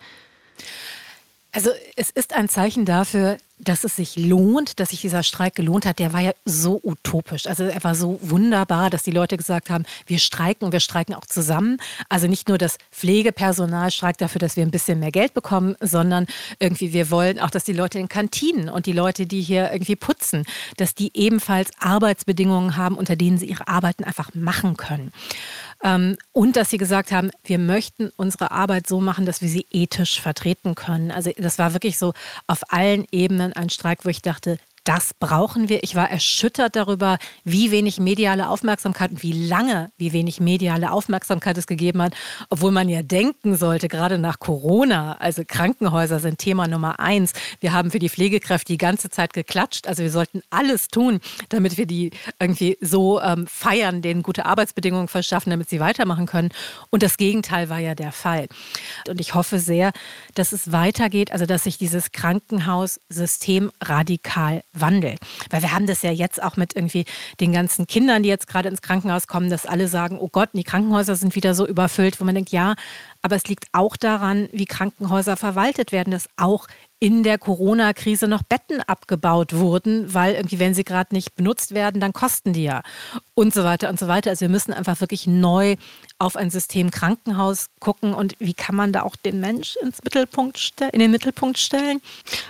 Also 1.53 1.69
es 1.95 2.09
ist 2.09 2.33
ein 2.33 2.49
Zeichen 2.49 2.83
dafür, 2.83 3.37
dass 3.59 3.83
es 3.83 3.95
sich 3.95 4.15
lohnt, 4.15 4.79
dass 4.79 4.89
sich 4.89 5.01
dieser 5.01 5.21
Streik 5.21 5.53
gelohnt 5.55 5.85
hat. 5.85 5.99
Der 5.99 6.11
war 6.11 6.19
ja 6.19 6.31
so 6.45 6.79
utopisch. 6.83 7.45
Also 7.45 7.63
er 7.63 7.83
war 7.83 7.93
so 7.93 8.19
wunderbar, 8.21 8.89
dass 8.89 9.03
die 9.03 9.11
Leute 9.11 9.37
gesagt 9.37 9.69
haben, 9.69 9.85
wir 10.07 10.17
streiken 10.17 10.65
und 10.65 10.71
wir 10.71 10.79
streiken 10.79 11.13
auch 11.13 11.25
zusammen. 11.25 11.77
Also 12.09 12.27
nicht 12.27 12.49
nur 12.49 12.57
das 12.57 12.77
Pflegepersonal 12.91 13.91
streikt 13.91 14.21
dafür, 14.21 14.39
dass 14.39 14.55
wir 14.55 14.63
ein 14.63 14.71
bisschen 14.71 14.99
mehr 14.99 15.11
Geld 15.11 15.35
bekommen, 15.35 15.75
sondern 15.79 16.25
irgendwie 16.59 16.91
wir 16.91 17.11
wollen 17.11 17.39
auch, 17.39 17.51
dass 17.51 17.63
die 17.63 17.73
Leute 17.73 17.99
in 17.99 18.09
Kantinen 18.09 18.67
und 18.67 18.87
die 18.87 18.91
Leute, 18.91 19.27
die 19.27 19.41
hier 19.41 19.71
irgendwie 19.71 19.95
putzen, 19.95 20.45
dass 20.77 20.95
die 20.95 21.11
ebenfalls 21.13 21.69
Arbeitsbedingungen 21.79 22.75
haben, 22.77 22.97
unter 22.97 23.15
denen 23.15 23.37
sie 23.37 23.45
ihre 23.45 23.67
Arbeiten 23.67 24.03
einfach 24.03 24.33
machen 24.33 24.75
können. 24.75 25.11
Ähm, 25.83 26.17
und 26.31 26.55
dass 26.55 26.69
sie 26.69 26.77
gesagt 26.77 27.11
haben, 27.11 27.31
wir 27.43 27.59
möchten 27.59 28.09
unsere 28.15 28.51
Arbeit 28.51 28.87
so 28.87 29.01
machen, 29.01 29.25
dass 29.25 29.41
wir 29.41 29.49
sie 29.49 29.67
ethisch 29.69 30.21
vertreten 30.21 30.75
können. 30.75 31.11
Also 31.11 31.31
das 31.37 31.59
war 31.59 31.73
wirklich 31.73 31.97
so 31.97 32.13
auf 32.47 32.61
allen 32.69 33.05
Ebenen 33.11 33.53
ein 33.53 33.69
Streik, 33.69 34.05
wo 34.05 34.09
ich 34.09 34.21
dachte, 34.21 34.57
das 34.83 35.13
brauchen 35.13 35.69
wir. 35.69 35.83
Ich 35.83 35.95
war 35.95 36.09
erschüttert 36.09 36.75
darüber, 36.75 37.17
wie 37.43 37.71
wenig 37.71 37.99
mediale 37.99 38.49
Aufmerksamkeit 38.49 39.11
und 39.11 39.23
wie 39.23 39.47
lange, 39.47 39.91
wie 39.97 40.11
wenig 40.11 40.39
mediale 40.39 40.91
Aufmerksamkeit 40.91 41.57
es 41.57 41.67
gegeben 41.67 42.01
hat, 42.01 42.13
obwohl 42.49 42.71
man 42.71 42.89
ja 42.89 43.01
denken 43.01 43.55
sollte, 43.55 43.87
gerade 43.87 44.17
nach 44.17 44.39
Corona, 44.39 45.13
also 45.19 45.43
Krankenhäuser 45.47 46.19
sind 46.19 46.37
Thema 46.37 46.67
Nummer 46.67 46.99
eins. 46.99 47.33
Wir 47.61 47.71
haben 47.71 47.91
für 47.91 47.99
die 47.99 48.09
Pflegekräfte 48.09 48.73
die 48.73 48.77
ganze 48.77 49.09
Zeit 49.09 49.33
geklatscht. 49.33 49.87
Also 49.87 50.03
wir 50.03 50.11
sollten 50.11 50.41
alles 50.49 50.89
tun, 50.89 51.19
damit 51.49 51.77
wir 51.77 51.85
die 51.85 52.11
irgendwie 52.39 52.77
so 52.81 53.21
ähm, 53.21 53.47
feiern, 53.47 54.01
denen 54.01 54.21
gute 54.21 54.45
Arbeitsbedingungen 54.45 55.07
verschaffen, 55.07 55.51
damit 55.51 55.69
sie 55.69 55.79
weitermachen 55.79 56.25
können. 56.25 56.49
Und 56.89 57.03
das 57.03 57.17
Gegenteil 57.17 57.69
war 57.69 57.79
ja 57.79 57.95
der 57.95 58.11
Fall. 58.11 58.47
Und 59.07 59.21
ich 59.21 59.33
hoffe 59.33 59.59
sehr, 59.59 59.91
dass 60.35 60.51
es 60.51 60.71
weitergeht, 60.71 61.31
also 61.31 61.45
dass 61.45 61.63
sich 61.63 61.77
dieses 61.77 62.11
Krankenhaussystem 62.11 63.71
radikal 63.81 64.63
Wandel. 64.73 65.15
Weil 65.49 65.61
wir 65.61 65.71
haben 65.71 65.87
das 65.87 66.01
ja 66.01 66.11
jetzt 66.11 66.41
auch 66.41 66.57
mit 66.57 66.75
irgendwie 66.75 67.05
den 67.39 67.53
ganzen 67.53 67.87
Kindern, 67.87 68.23
die 68.23 68.29
jetzt 68.29 68.47
gerade 68.47 68.69
ins 68.69 68.81
Krankenhaus 68.81 69.27
kommen, 69.27 69.49
dass 69.49 69.65
alle 69.65 69.87
sagen, 69.87 70.17
oh 70.19 70.29
Gott, 70.29 70.49
die 70.53 70.63
Krankenhäuser 70.63 71.15
sind 71.15 71.35
wieder 71.35 71.53
so 71.55 71.67
überfüllt, 71.67 72.19
wo 72.19 72.25
man 72.25 72.35
denkt, 72.35 72.51
ja, 72.51 72.75
aber 73.21 73.35
es 73.35 73.45
liegt 73.45 73.67
auch 73.71 73.95
daran, 73.95 74.49
wie 74.51 74.65
Krankenhäuser 74.65 75.37
verwaltet 75.37 75.91
werden, 75.91 76.11
dass 76.11 76.27
auch 76.37 76.67
in 76.99 77.23
der 77.23 77.37
Corona-Krise 77.37 78.29
noch 78.29 78.43
Betten 78.43 78.81
abgebaut 78.81 79.53
wurden, 79.53 80.13
weil 80.13 80.35
irgendwie, 80.35 80.59
wenn 80.59 80.73
sie 80.73 80.85
gerade 80.85 81.13
nicht 81.13 81.35
benutzt 81.35 81.73
werden, 81.73 81.99
dann 81.99 82.13
kosten 82.13 82.53
die 82.53 82.63
ja 82.63 82.81
und 83.33 83.53
so 83.53 83.65
weiter 83.65 83.89
und 83.89 83.99
so 83.99 84.07
weiter. 84.07 84.29
Also 84.29 84.41
wir 84.41 84.49
müssen 84.49 84.71
einfach 84.71 85.01
wirklich 85.01 85.27
neu 85.27 85.75
auf 86.23 86.37
ein 86.37 86.49
System 86.49 86.89
Krankenhaus 86.89 87.67
gucken 87.79 88.13
und 88.13 88.35
wie 88.39 88.53
kann 88.53 88.75
man 88.75 88.93
da 88.93 89.03
auch 89.03 89.15
den 89.15 89.39
Mensch 89.39 89.75
ins 89.81 90.01
Mittelpunkt 90.03 90.73
in 90.91 90.99
den 90.99 91.11
Mittelpunkt 91.11 91.57
stellen. 91.57 92.01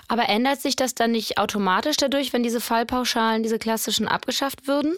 Aber 0.08 0.30
ändert 0.30 0.62
sich 0.62 0.76
das 0.76 0.94
dann 0.94 1.12
nicht 1.12 1.38
automatisch 1.40 1.98
dadurch, 1.98 2.34
wenn 2.34 2.44
diese 2.44 2.62
Fallpauschalen, 2.62 3.44
diese 3.44 3.60
klassischen, 3.60 4.08
abgeschafft 4.08 4.68
würden? 4.68 4.96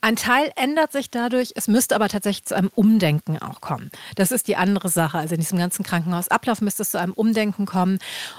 Ein 0.00 0.16
Teil 0.16 0.50
ändert 0.56 0.92
sich 0.92 1.10
dadurch, 1.10 1.52
es 1.54 1.68
müsste 1.68 1.94
aber 1.94 2.08
tatsächlich 2.08 2.46
zu 2.46 2.56
einem 2.56 2.70
Umdenken 2.74 3.38
auch 3.38 3.60
kommen. 3.60 3.90
Das 4.16 4.32
ist 4.32 4.48
die 4.48 4.56
andere 4.56 4.88
Sache. 4.88 5.18
Also 5.18 5.34
in 5.34 5.40
diesem 5.40 5.58
ganzen 5.58 5.84
Krankenhausablauf 5.84 6.62
müsste 6.62 6.82
es 6.82 6.92
zu 6.92 6.98
einem 6.98 7.12
Umdenken 7.12 7.66
kommen. 7.66 7.98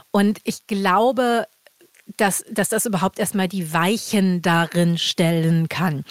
Und 0.09 0.39
ich 0.43 0.65
glaube, 0.65 1.47
dass, 2.17 2.43
dass 2.51 2.69
das 2.69 2.85
überhaupt 2.85 3.19
erstmal 3.19 3.47
die 3.47 3.73
Weichen 3.73 4.41
darin 4.41 4.97
stellen 4.97 5.69
kann. 5.69 6.03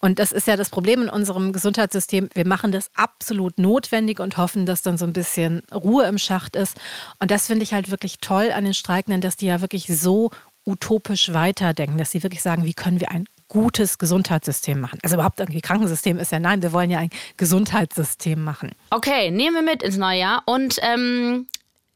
Und 0.00 0.18
das 0.18 0.32
ist 0.32 0.46
ja 0.46 0.56
das 0.56 0.70
Problem 0.70 1.02
in 1.02 1.08
unserem 1.08 1.52
Gesundheitssystem. 1.52 2.28
Wir 2.34 2.46
machen 2.46 2.72
das 2.72 2.90
absolut 2.94 3.58
notwendig 3.58 4.20
und 4.20 4.36
hoffen, 4.36 4.66
dass 4.66 4.82
dann 4.82 4.98
so 4.98 5.04
ein 5.04 5.12
bisschen 5.12 5.62
Ruhe 5.72 6.04
im 6.06 6.18
Schacht 6.18 6.56
ist. 6.56 6.76
Und 7.20 7.30
das 7.30 7.46
finde 7.46 7.62
ich 7.62 7.72
halt 7.72 7.90
wirklich 7.90 8.18
toll 8.18 8.50
an 8.52 8.64
den 8.64 8.74
Streikenden, 8.74 9.20
dass 9.20 9.36
die 9.36 9.46
ja 9.46 9.60
wirklich 9.60 9.86
so 9.86 10.30
utopisch 10.64 11.32
weiterdenken, 11.32 11.96
dass 11.96 12.10
sie 12.10 12.22
wirklich 12.22 12.42
sagen, 12.42 12.64
wie 12.64 12.74
können 12.74 13.00
wir 13.00 13.10
ein 13.10 13.26
gutes 13.48 13.98
Gesundheitssystem 13.98 14.80
machen. 14.80 14.98
Also 15.02 15.14
überhaupt 15.16 15.38
irgendwie 15.38 15.60
Krankensystem 15.60 16.18
ist 16.18 16.32
ja 16.32 16.40
nein, 16.40 16.62
wir 16.62 16.72
wollen 16.72 16.90
ja 16.90 16.98
ein 16.98 17.10
Gesundheitssystem 17.36 18.42
machen. 18.42 18.72
Okay, 18.90 19.30
nehmen 19.30 19.54
wir 19.54 19.62
mit 19.62 19.82
ins 19.84 19.96
neue 19.96 20.18
Jahr. 20.18 20.42
Und 20.46 20.78
ähm, 20.82 21.46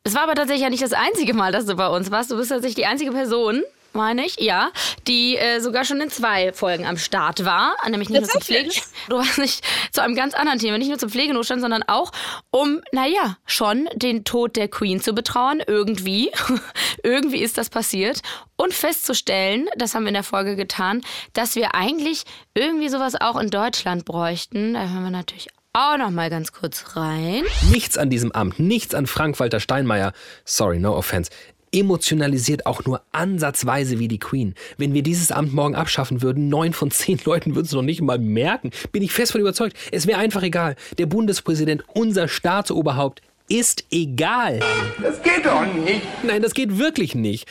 es 0.04 0.14
war 0.14 0.22
aber 0.22 0.34
tatsächlich 0.34 0.62
ja 0.62 0.70
nicht 0.70 0.82
das 0.82 0.92
einzige 0.92 1.34
Mal, 1.34 1.52
dass 1.52 1.66
du 1.66 1.76
bei 1.76 1.88
uns 1.88 2.10
warst. 2.10 2.30
Du 2.30 2.36
bist 2.36 2.50
tatsächlich 2.50 2.76
die 2.76 2.86
einzige 2.86 3.12
Person, 3.12 3.62
meine 3.92 4.24
ich, 4.24 4.40
ja, 4.40 4.70
die 5.06 5.36
äh, 5.36 5.60
sogar 5.60 5.84
schon 5.84 6.00
in 6.00 6.10
zwei 6.10 6.52
Folgen 6.52 6.86
am 6.86 6.96
Start 6.96 7.44
war, 7.44 7.76
nämlich 7.88 8.08
nicht 8.08 8.20
nur 8.20 8.30
zum 8.30 8.40
Pflegen. 8.40 8.70
Du 9.08 9.16
warst 9.16 9.38
nicht 9.38 9.64
zu 9.92 10.02
einem 10.02 10.14
ganz 10.14 10.34
anderen 10.34 10.58
Thema, 10.58 10.78
nicht 10.78 10.88
nur 10.88 10.98
zum 10.98 11.10
Pflegenotstand, 11.10 11.60
sondern 11.60 11.82
auch 11.82 12.12
um, 12.50 12.80
naja, 12.92 13.36
schon 13.46 13.88
den 13.94 14.24
Tod 14.24 14.56
der 14.56 14.68
Queen 14.68 15.00
zu 15.00 15.12
betrauern, 15.12 15.62
irgendwie. 15.66 16.30
irgendwie 17.02 17.42
ist 17.42 17.58
das 17.58 17.68
passiert. 17.68 18.20
Und 18.56 18.72
festzustellen, 18.72 19.68
das 19.76 19.94
haben 19.94 20.04
wir 20.04 20.08
in 20.08 20.14
der 20.14 20.22
Folge 20.22 20.56
getan, 20.56 21.02
dass 21.32 21.56
wir 21.56 21.74
eigentlich 21.74 22.24
irgendwie 22.54 22.88
sowas 22.88 23.20
auch 23.20 23.36
in 23.36 23.50
Deutschland 23.50 24.04
bräuchten. 24.04 24.74
Da 24.74 24.88
hören 24.88 25.04
wir 25.04 25.10
natürlich 25.10 25.48
auch 25.72 25.96
noch 25.96 26.10
mal 26.10 26.30
ganz 26.30 26.52
kurz 26.52 26.96
rein. 26.96 27.44
Nichts 27.70 27.96
an 27.96 28.10
diesem 28.10 28.32
Amt, 28.32 28.58
nichts 28.58 28.94
an 28.94 29.06
Frank-Walter 29.06 29.60
Steinmeier, 29.60 30.12
sorry, 30.44 30.78
no 30.78 30.96
offense, 30.96 31.30
emotionalisiert 31.72 32.66
auch 32.66 32.84
nur 32.84 33.02
ansatzweise 33.12 34.00
wie 34.00 34.08
die 34.08 34.18
Queen. 34.18 34.54
Wenn 34.76 34.92
wir 34.92 35.02
dieses 35.02 35.30
Amt 35.30 35.52
morgen 35.52 35.76
abschaffen 35.76 36.22
würden, 36.22 36.48
neun 36.48 36.72
von 36.72 36.90
zehn 36.90 37.20
Leuten 37.24 37.54
würden 37.54 37.66
es 37.66 37.72
noch 37.72 37.82
nicht 37.82 38.00
mal 38.00 38.18
merken. 38.18 38.70
Bin 38.90 39.02
ich 39.02 39.12
fest 39.12 39.32
von 39.32 39.40
überzeugt. 39.40 39.76
Es 39.92 40.08
wäre 40.08 40.18
einfach 40.18 40.42
egal. 40.42 40.74
Der 40.98 41.06
Bundespräsident, 41.06 41.84
unser 41.94 42.26
Staatsoberhaupt, 42.26 43.22
ist 43.48 43.84
egal. 43.92 44.60
Das 45.00 45.22
geht 45.22 45.46
doch 45.46 45.66
nicht. 45.66 46.02
Nein, 46.24 46.42
das 46.42 46.54
geht 46.54 46.78
wirklich 46.78 47.14
nicht. 47.14 47.48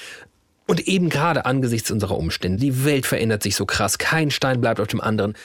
Und 0.68 0.88
eben 0.88 1.10
gerade 1.10 1.46
angesichts 1.46 1.90
unserer 1.90 2.18
Umstände, 2.18 2.60
die 2.60 2.84
Welt 2.84 3.06
verändert 3.06 3.44
sich 3.44 3.56
so 3.56 3.66
krass, 3.66 3.98
kein 3.98 4.30
Stein 4.30 4.62
bleibt 4.62 4.80
auf 4.80 4.88
dem 4.88 5.02
anderen. 5.02 5.36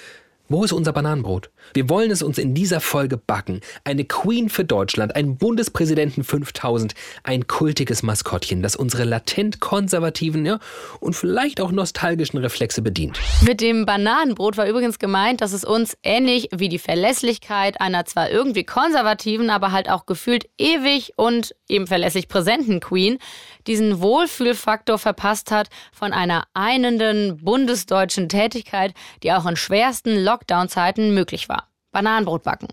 Wo 0.49 0.65
ist 0.65 0.73
unser 0.73 0.93
Bananenbrot? 0.93 1.51
Wir 1.73 1.89
wollen 1.89 2.11
es 2.11 2.23
uns 2.23 2.39
in 2.39 2.55
dieser 2.55 2.81
Folge 2.81 3.17
backen. 3.17 3.61
Eine 3.85 4.05
Queen 4.05 4.49
für 4.49 4.65
Deutschland, 4.65 5.17
ein 5.17 5.37
Bundespräsidenten 5.37 6.25
5000, 6.25 6.95
ein 7.23 7.47
kultiges 7.47 8.03
Maskottchen, 8.03 8.63
das 8.63 8.77
unsere 8.77 9.05
latent 9.05 9.61
konservativen 9.61 10.45
ja, 10.45 10.59
und 11.01 11.15
vielleicht 11.15 11.61
auch 11.61 11.73
nostalgischen 11.73 12.39
Reflexe 12.39 12.83
bedient. 12.83 13.19
Mit 13.43 13.61
dem 13.61 13.87
Bananenbrot 13.87 14.57
war 14.57 14.69
übrigens 14.69 14.99
gemeint, 14.99 15.41
dass 15.41 15.53
es 15.53 15.65
uns 15.65 15.97
ähnlich 16.03 16.49
wie 16.55 16.69
die 16.69 16.79
Verlässlichkeit 16.79 17.81
einer 17.81 18.05
zwar 18.05 18.31
irgendwie 18.31 18.65
konservativen, 18.65 19.51
aber 19.51 19.73
halt 19.73 19.89
auch 19.89 20.07
gefühlt 20.07 20.49
ewig 20.59 21.13
und 21.17 21.55
eben 21.69 21.87
verlässlich 21.87 22.29
präsenten 22.29 22.81
Queen 22.81 23.19
diesen 23.67 24.01
Wohlfühlfaktor 24.01 24.99
verpasst 24.99 25.51
hat 25.51 25.69
von 25.93 26.13
einer 26.13 26.45
einenden 26.55 27.39
bundesdeutschen 27.43 28.29
Tätigkeit, 28.29 28.95
die 29.23 29.33
auch 29.33 29.47
in 29.47 29.57
schwersten 29.57 30.23
Lockdown-Zeiten 30.23 31.15
möglich 31.15 31.49
war. 31.49 31.54
Bananenbrot 31.95 32.43
backen. 32.43 32.69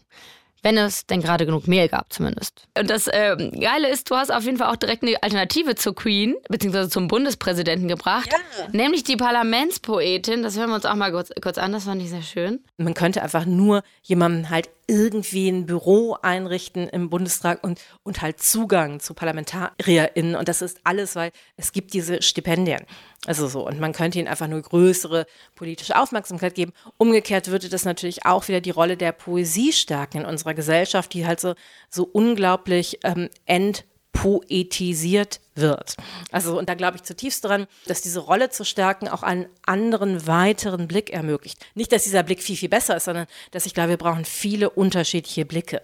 Wenn 0.64 0.78
es 0.78 1.08
denn 1.08 1.22
gerade 1.22 1.48
genug 1.48 1.68
Mehl 1.68 1.88
gab, 1.88 2.14
zumindest. 2.14 2.68
Und 2.78 2.90
das 2.90 3.08
äh, 3.08 3.36
Geile 3.60 3.90
ist, 3.90 4.12
du 4.12 4.16
hast 4.16 4.32
auf 4.32 4.44
jeden 4.44 4.58
Fall 4.58 4.72
auch 4.72 4.76
direkt 4.76 5.02
eine 5.02 5.22
Alternative 5.24 5.74
zur 5.74 5.96
Queen, 5.96 6.36
beziehungsweise 6.50 6.90
zum 6.90 7.08
Bundespräsidenten 7.08 7.88
gebracht. 7.88 8.30
Ja. 8.32 8.68
Nämlich 8.72 9.04
die 9.04 9.16
Parlamentspoetin. 9.16 10.44
Das 10.44 10.58
hören 10.58 10.70
wir 10.70 10.76
uns 10.76 10.86
auch 10.86 10.94
mal 10.94 11.12
kurz, 11.12 11.32
kurz 11.42 11.58
an, 11.58 11.72
das 11.72 11.86
fand 11.86 12.04
ich 12.04 12.12
sehr 12.12 12.22
schön. 12.22 12.64
Man 12.78 12.94
könnte 12.94 13.24
einfach 13.24 13.46
nur 13.46 13.82
jemandem 14.04 14.52
halt 14.52 14.70
irgendwie 14.86 15.50
ein 15.50 15.66
Büro 15.66 16.18
einrichten 16.22 16.88
im 16.90 17.10
Bundestag 17.10 17.64
und, 17.64 17.80
und 18.04 18.22
halt 18.22 18.40
Zugang 18.40 19.00
zu 19.00 19.16
ParlamentarierInnen. 19.16 20.36
Und 20.36 20.48
das 20.48 20.62
ist 20.62 20.82
alles, 20.84 21.16
weil 21.16 21.32
es 21.58 21.72
gibt 21.72 21.94
diese 21.94 22.22
Stipendien. 22.22 22.86
Also 23.28 23.48
so, 23.48 23.68
und 23.68 23.80
man 23.80 23.94
könnte 23.94 24.18
ihnen 24.18 24.28
einfach 24.28 24.48
nur 24.48 24.62
größere 24.62 25.28
politische 25.54 25.96
Aufmerksamkeit 25.96 26.56
geben. 26.56 26.74
Umgekehrt 26.98 27.50
würde 27.50 27.70
das 27.70 27.86
natürlich 27.86 28.26
auch 28.26 28.48
wieder 28.48 28.62
die 28.62 28.72
Rolle 28.72 28.98
der 28.98 29.12
Poesie 29.12 29.74
stärken 29.74 30.22
in 30.22 30.26
unserer 30.26 30.56
Gesellschaft, 30.56 31.14
die 31.14 31.28
halt 31.28 31.40
so, 31.40 31.54
so 31.88 32.04
unglaublich 32.04 32.98
ähm, 33.04 33.30
entpoetisiert 33.46 35.40
wird. 35.54 35.98
Also, 36.32 36.58
und 36.58 36.68
da 36.68 36.74
glaube 36.74 36.98
ich 36.98 37.04
zutiefst 37.04 37.46
dran, 37.46 37.68
dass 37.86 38.02
diese 38.02 38.22
Rolle 38.22 38.50
zu 38.50 38.66
stärken 38.66 39.08
auch 39.08 39.22
einen 39.22 39.46
anderen, 39.68 40.26
weiteren 40.26 40.88
Blick 40.88 41.12
ermöglicht. 41.12 41.64
Nicht, 41.76 41.92
dass 41.92 42.06
dieser 42.06 42.24
Blick 42.24 42.42
viel, 42.42 42.58
viel 42.58 42.70
besser 42.70 42.98
ist, 42.98 43.06
sondern 43.06 43.28
dass 43.52 43.68
ich 43.68 43.76
glaube, 43.76 43.90
wir 43.90 43.98
brauchen 43.98 44.26
viele 44.26 44.72
unterschiedliche 44.72 45.46
Blicke. 45.46 45.84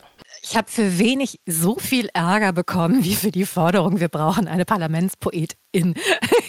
Ich 0.49 0.55
habe 0.55 0.71
für 0.71 0.97
wenig 0.97 1.41
so 1.45 1.75
viel 1.77 2.09
Ärger 2.13 2.53
bekommen 2.53 3.03
wie 3.03 3.15
für 3.15 3.31
die 3.31 3.45
Forderung, 3.45 3.99
wir 3.99 4.07
brauchen 4.07 4.47
eine 4.47 4.63
Parlamentspoetin. 4.63 5.95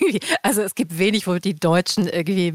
also 0.43 0.63
es 0.63 0.77
gibt 0.77 0.99
wenig, 0.99 1.27
wo 1.27 1.39
die 1.39 1.55
Deutschen 1.55 2.07
irgendwie, 2.07 2.55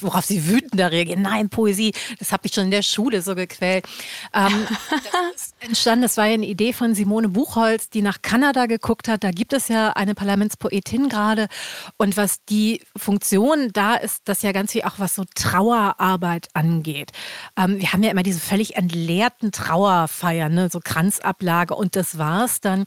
worauf 0.00 0.24
sie 0.24 0.46
wütender 0.46 0.92
reagieren. 0.92 1.22
Nein, 1.22 1.48
Poesie, 1.48 1.92
das 2.20 2.30
habe 2.30 2.46
ich 2.46 2.54
schon 2.54 2.66
in 2.66 2.70
der 2.70 2.82
Schule 2.82 3.22
so 3.22 3.34
gequält. 3.34 3.86
Ähm, 4.32 4.52
das 4.90 5.46
ist 5.46 5.54
entstanden, 5.58 6.02
das 6.02 6.16
war 6.16 6.26
ja 6.26 6.34
eine 6.34 6.46
Idee 6.46 6.72
von 6.72 6.94
Simone 6.94 7.28
Buchholz, 7.28 7.90
die 7.90 8.00
nach 8.00 8.22
Kanada 8.22 8.66
geguckt 8.66 9.08
hat. 9.08 9.24
Da 9.24 9.32
gibt 9.32 9.52
es 9.52 9.66
ja 9.66 9.90
eine 9.90 10.14
Parlamentspoetin 10.14 11.08
gerade. 11.08 11.48
Und 11.96 12.16
was 12.16 12.44
die 12.44 12.82
Funktion 12.96 13.70
da 13.72 13.96
ist, 13.96 14.22
das 14.26 14.42
ja 14.42 14.52
ganz 14.52 14.72
viel 14.72 14.82
auch 14.82 14.98
was 14.98 15.16
so 15.16 15.24
Trauerarbeit 15.34 16.48
angeht. 16.54 17.10
Ähm, 17.56 17.80
wir 17.80 17.92
haben 17.92 18.04
ja 18.04 18.12
immer 18.12 18.22
diese 18.22 18.40
völlig 18.40 18.76
entleerten 18.76 19.50
Trauerfeiern, 19.50 20.54
ne? 20.54 20.67
So 20.72 20.80
Kranzablage 20.82 21.74
und 21.74 21.96
das 21.96 22.18
war's 22.18 22.60
dann, 22.60 22.84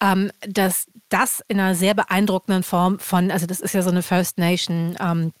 ähm, 0.00 0.30
dass 0.48 0.86
das 1.08 1.42
in 1.48 1.58
einer 1.60 1.74
sehr 1.74 1.94
beeindruckenden 1.94 2.62
Form 2.62 2.98
von, 2.98 3.30
also 3.30 3.46
das 3.46 3.60
ist 3.60 3.74
ja 3.74 3.82
so 3.82 3.90
eine 3.90 4.02
First 4.02 4.38
Nation 4.38 4.96
ähm, 5.00 5.32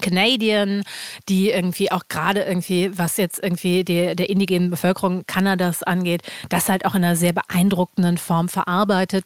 Canadian, 0.00 0.82
die 1.28 1.50
irgendwie 1.50 1.90
auch 1.92 2.04
gerade 2.08 2.42
irgendwie, 2.42 2.96
was 2.96 3.16
jetzt 3.16 3.42
irgendwie 3.42 3.84
die, 3.84 4.16
der 4.16 4.28
indigenen 4.28 4.70
Bevölkerung 4.70 5.24
Kanadas 5.26 5.82
angeht, 5.82 6.22
das 6.48 6.68
halt 6.68 6.84
auch 6.84 6.94
in 6.94 7.04
einer 7.04 7.16
sehr 7.16 7.32
beeindruckenden 7.32 8.18
Form 8.18 8.48
verarbeitet. 8.48 9.24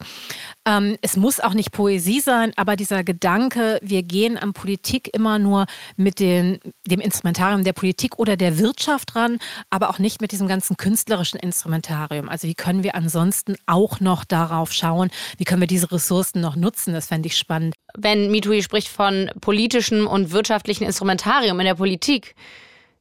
Ähm, 0.65 0.97
es 1.01 1.17
muss 1.17 1.39
auch 1.39 1.53
nicht 1.53 1.71
Poesie 1.71 2.19
sein, 2.19 2.51
aber 2.55 2.75
dieser 2.75 3.03
Gedanke, 3.03 3.79
wir 3.81 4.03
gehen 4.03 4.37
an 4.37 4.53
Politik 4.53 5.09
immer 5.13 5.39
nur 5.39 5.65
mit 5.97 6.19
den, 6.19 6.59
dem 6.85 6.99
Instrumentarium 6.99 7.63
der 7.63 7.73
Politik 7.73 8.19
oder 8.19 8.37
der 8.37 8.59
Wirtschaft 8.59 9.15
ran, 9.15 9.39
aber 9.69 9.89
auch 9.89 9.99
nicht 9.99 10.21
mit 10.21 10.31
diesem 10.31 10.47
ganzen 10.47 10.77
künstlerischen 10.77 11.39
Instrumentarium. 11.39 12.29
Also 12.29 12.47
wie 12.47 12.55
können 12.55 12.83
wir 12.83 12.95
ansonsten 12.95 13.55
auch 13.65 13.99
noch 13.99 14.25
darauf 14.25 14.71
schauen, 14.71 15.09
wie 15.37 15.45
können 15.45 15.61
wir 15.61 15.67
diese 15.67 15.91
Ressourcen 15.91 16.41
noch 16.41 16.55
nutzen? 16.55 16.93
Das 16.93 17.07
fände 17.07 17.27
ich 17.27 17.37
spannend. 17.37 17.75
Wenn 17.97 18.29
Mitui 18.31 18.61
spricht 18.61 18.87
von 18.87 19.31
politischem 19.41 20.07
und 20.07 20.31
wirtschaftlichen 20.59 20.83
Instrumentarium 20.83 21.57
in 21.59 21.65
der 21.65 21.75
Politik, 21.75 22.35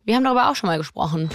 wir 0.05 0.15
haben 0.15 0.23
darüber 0.25 0.49
auch 0.49 0.55
schon 0.55 0.69
mal 0.69 0.79
gesprochen. 0.79 1.29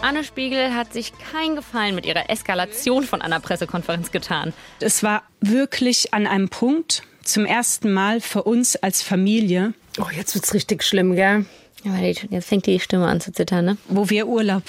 Anne 0.00 0.24
Spiegel 0.24 0.74
hat 0.74 0.92
sich 0.94 1.12
keinen 1.32 1.54
Gefallen 1.54 1.94
mit 1.94 2.06
ihrer 2.06 2.30
Eskalation 2.30 3.04
von 3.04 3.20
einer 3.20 3.40
Pressekonferenz 3.40 4.10
getan. 4.10 4.54
Es 4.80 5.02
war 5.02 5.22
wirklich 5.40 6.14
an 6.14 6.26
einem 6.26 6.48
Punkt, 6.48 7.02
zum 7.22 7.44
ersten 7.44 7.92
Mal 7.92 8.20
für 8.20 8.44
uns 8.44 8.76
als 8.76 9.02
Familie. 9.02 9.74
Oh, 9.98 10.06
jetzt 10.16 10.34
wird's 10.34 10.54
richtig 10.54 10.82
schlimm, 10.82 11.14
gell? 11.14 11.44
Ja, 11.84 11.96
jetzt 11.96 12.48
fängt 12.48 12.66
die 12.66 12.80
Stimme 12.80 13.06
an 13.06 13.20
zu 13.20 13.32
zittern, 13.32 13.64
ne? 13.64 13.76
Wo 13.88 14.08
wir 14.08 14.26
Urlaub 14.28 14.62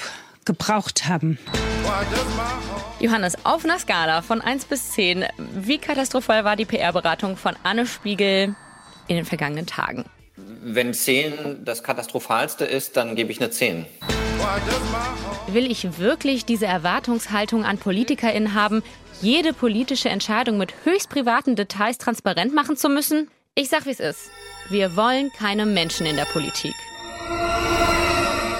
gebraucht 0.43 1.07
haben. 1.07 1.37
Johannes, 2.99 3.45
auf 3.45 3.63
einer 3.63 3.79
Skala 3.79 4.21
von 4.21 4.41
1 4.41 4.65
bis 4.65 4.91
10, 4.91 5.25
wie 5.53 5.77
katastrophal 5.77 6.43
war 6.43 6.55
die 6.55 6.65
PR-Beratung 6.65 7.37
von 7.37 7.55
Anne 7.63 7.85
Spiegel 7.85 8.55
in 9.07 9.15
den 9.15 9.25
vergangenen 9.25 9.67
Tagen? 9.67 10.05
Wenn 10.61 10.93
10 10.93 11.63
das 11.65 11.83
Katastrophalste 11.83 12.65
ist, 12.65 12.97
dann 12.97 13.15
gebe 13.15 13.31
ich 13.31 13.39
eine 13.39 13.49
10. 13.49 13.85
Will 15.47 15.69
ich 15.69 15.99
wirklich 15.99 16.45
diese 16.45 16.65
Erwartungshaltung 16.65 17.63
an 17.63 17.77
PolitikerInnen 17.77 18.53
haben, 18.53 18.83
jede 19.21 19.53
politische 19.53 20.09
Entscheidung 20.09 20.57
mit 20.57 20.73
höchst 20.83 21.09
privaten 21.09 21.55
Details 21.55 21.97
transparent 21.97 22.53
machen 22.53 22.77
zu 22.77 22.89
müssen? 22.89 23.29
Ich 23.55 23.69
sag, 23.69 23.85
wie 23.85 23.91
es 23.91 23.99
ist. 23.99 24.29
Wir 24.69 24.95
wollen 24.95 25.31
keine 25.31 25.65
Menschen 25.65 26.05
in 26.05 26.15
der 26.15 26.25
Politik. 26.25 26.75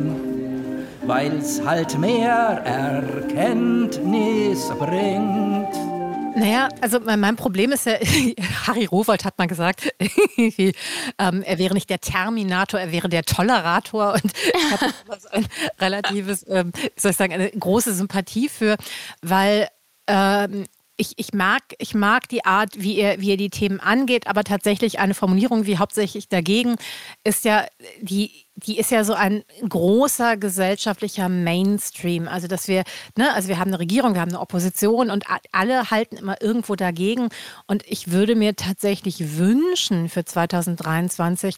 weil's 1.06 1.60
halt 1.64 1.98
mehr 1.98 2.62
Erkenntnis 2.64 4.70
bringt. 4.78 5.89
Naja, 6.36 6.68
also 6.80 7.00
mein 7.00 7.36
Problem 7.36 7.72
ist 7.72 7.86
ja, 7.86 7.94
Harry 8.66 8.84
Rowold 8.84 9.24
hat 9.24 9.38
mal 9.38 9.46
gesagt, 9.46 9.92
ähm, 10.36 11.42
er 11.42 11.58
wäre 11.58 11.74
nicht 11.74 11.90
der 11.90 12.00
Terminator, 12.00 12.80
er 12.80 12.92
wäre 12.92 13.08
der 13.08 13.24
Tolerator 13.24 14.14
und 14.14 14.24
ich 14.24 14.70
habe 14.70 14.92
so 15.20 15.28
ein 15.30 15.46
relatives, 15.80 16.46
ähm, 16.48 16.72
soll 16.96 17.10
ich 17.12 17.16
sagen, 17.16 17.32
eine 17.32 17.50
große 17.50 17.94
Sympathie 17.94 18.48
für, 18.48 18.76
weil 19.22 19.68
ähm, 20.06 20.66
ich, 21.00 21.14
ich, 21.16 21.32
mag, 21.32 21.62
ich 21.78 21.94
mag 21.94 22.28
die 22.28 22.44
Art, 22.44 22.74
wie 22.76 22.98
er, 22.98 23.20
wie 23.20 23.30
er 23.30 23.38
die 23.38 23.48
Themen 23.48 23.80
angeht, 23.80 24.26
aber 24.26 24.44
tatsächlich 24.44 24.98
eine 24.98 25.14
Formulierung 25.14 25.64
wie 25.64 25.78
hauptsächlich 25.78 26.28
dagegen 26.28 26.76
ist 27.24 27.46
ja, 27.46 27.64
die, 28.02 28.44
die 28.54 28.78
ist 28.78 28.90
ja 28.90 29.02
so 29.02 29.14
ein 29.14 29.42
großer 29.66 30.36
gesellschaftlicher 30.36 31.30
Mainstream. 31.30 32.28
Also, 32.28 32.48
dass 32.48 32.68
wir, 32.68 32.84
ne, 33.16 33.32
also 33.32 33.48
wir 33.48 33.58
haben 33.58 33.68
eine 33.68 33.78
Regierung, 33.78 34.12
wir 34.12 34.20
haben 34.20 34.28
eine 34.28 34.40
Opposition 34.40 35.10
und 35.10 35.24
alle 35.52 35.90
halten 35.90 36.18
immer 36.18 36.42
irgendwo 36.42 36.76
dagegen. 36.76 37.30
Und 37.66 37.82
ich 37.86 38.10
würde 38.10 38.36
mir 38.36 38.54
tatsächlich 38.54 39.38
wünschen 39.38 40.10
für 40.10 40.26
2023, 40.26 41.56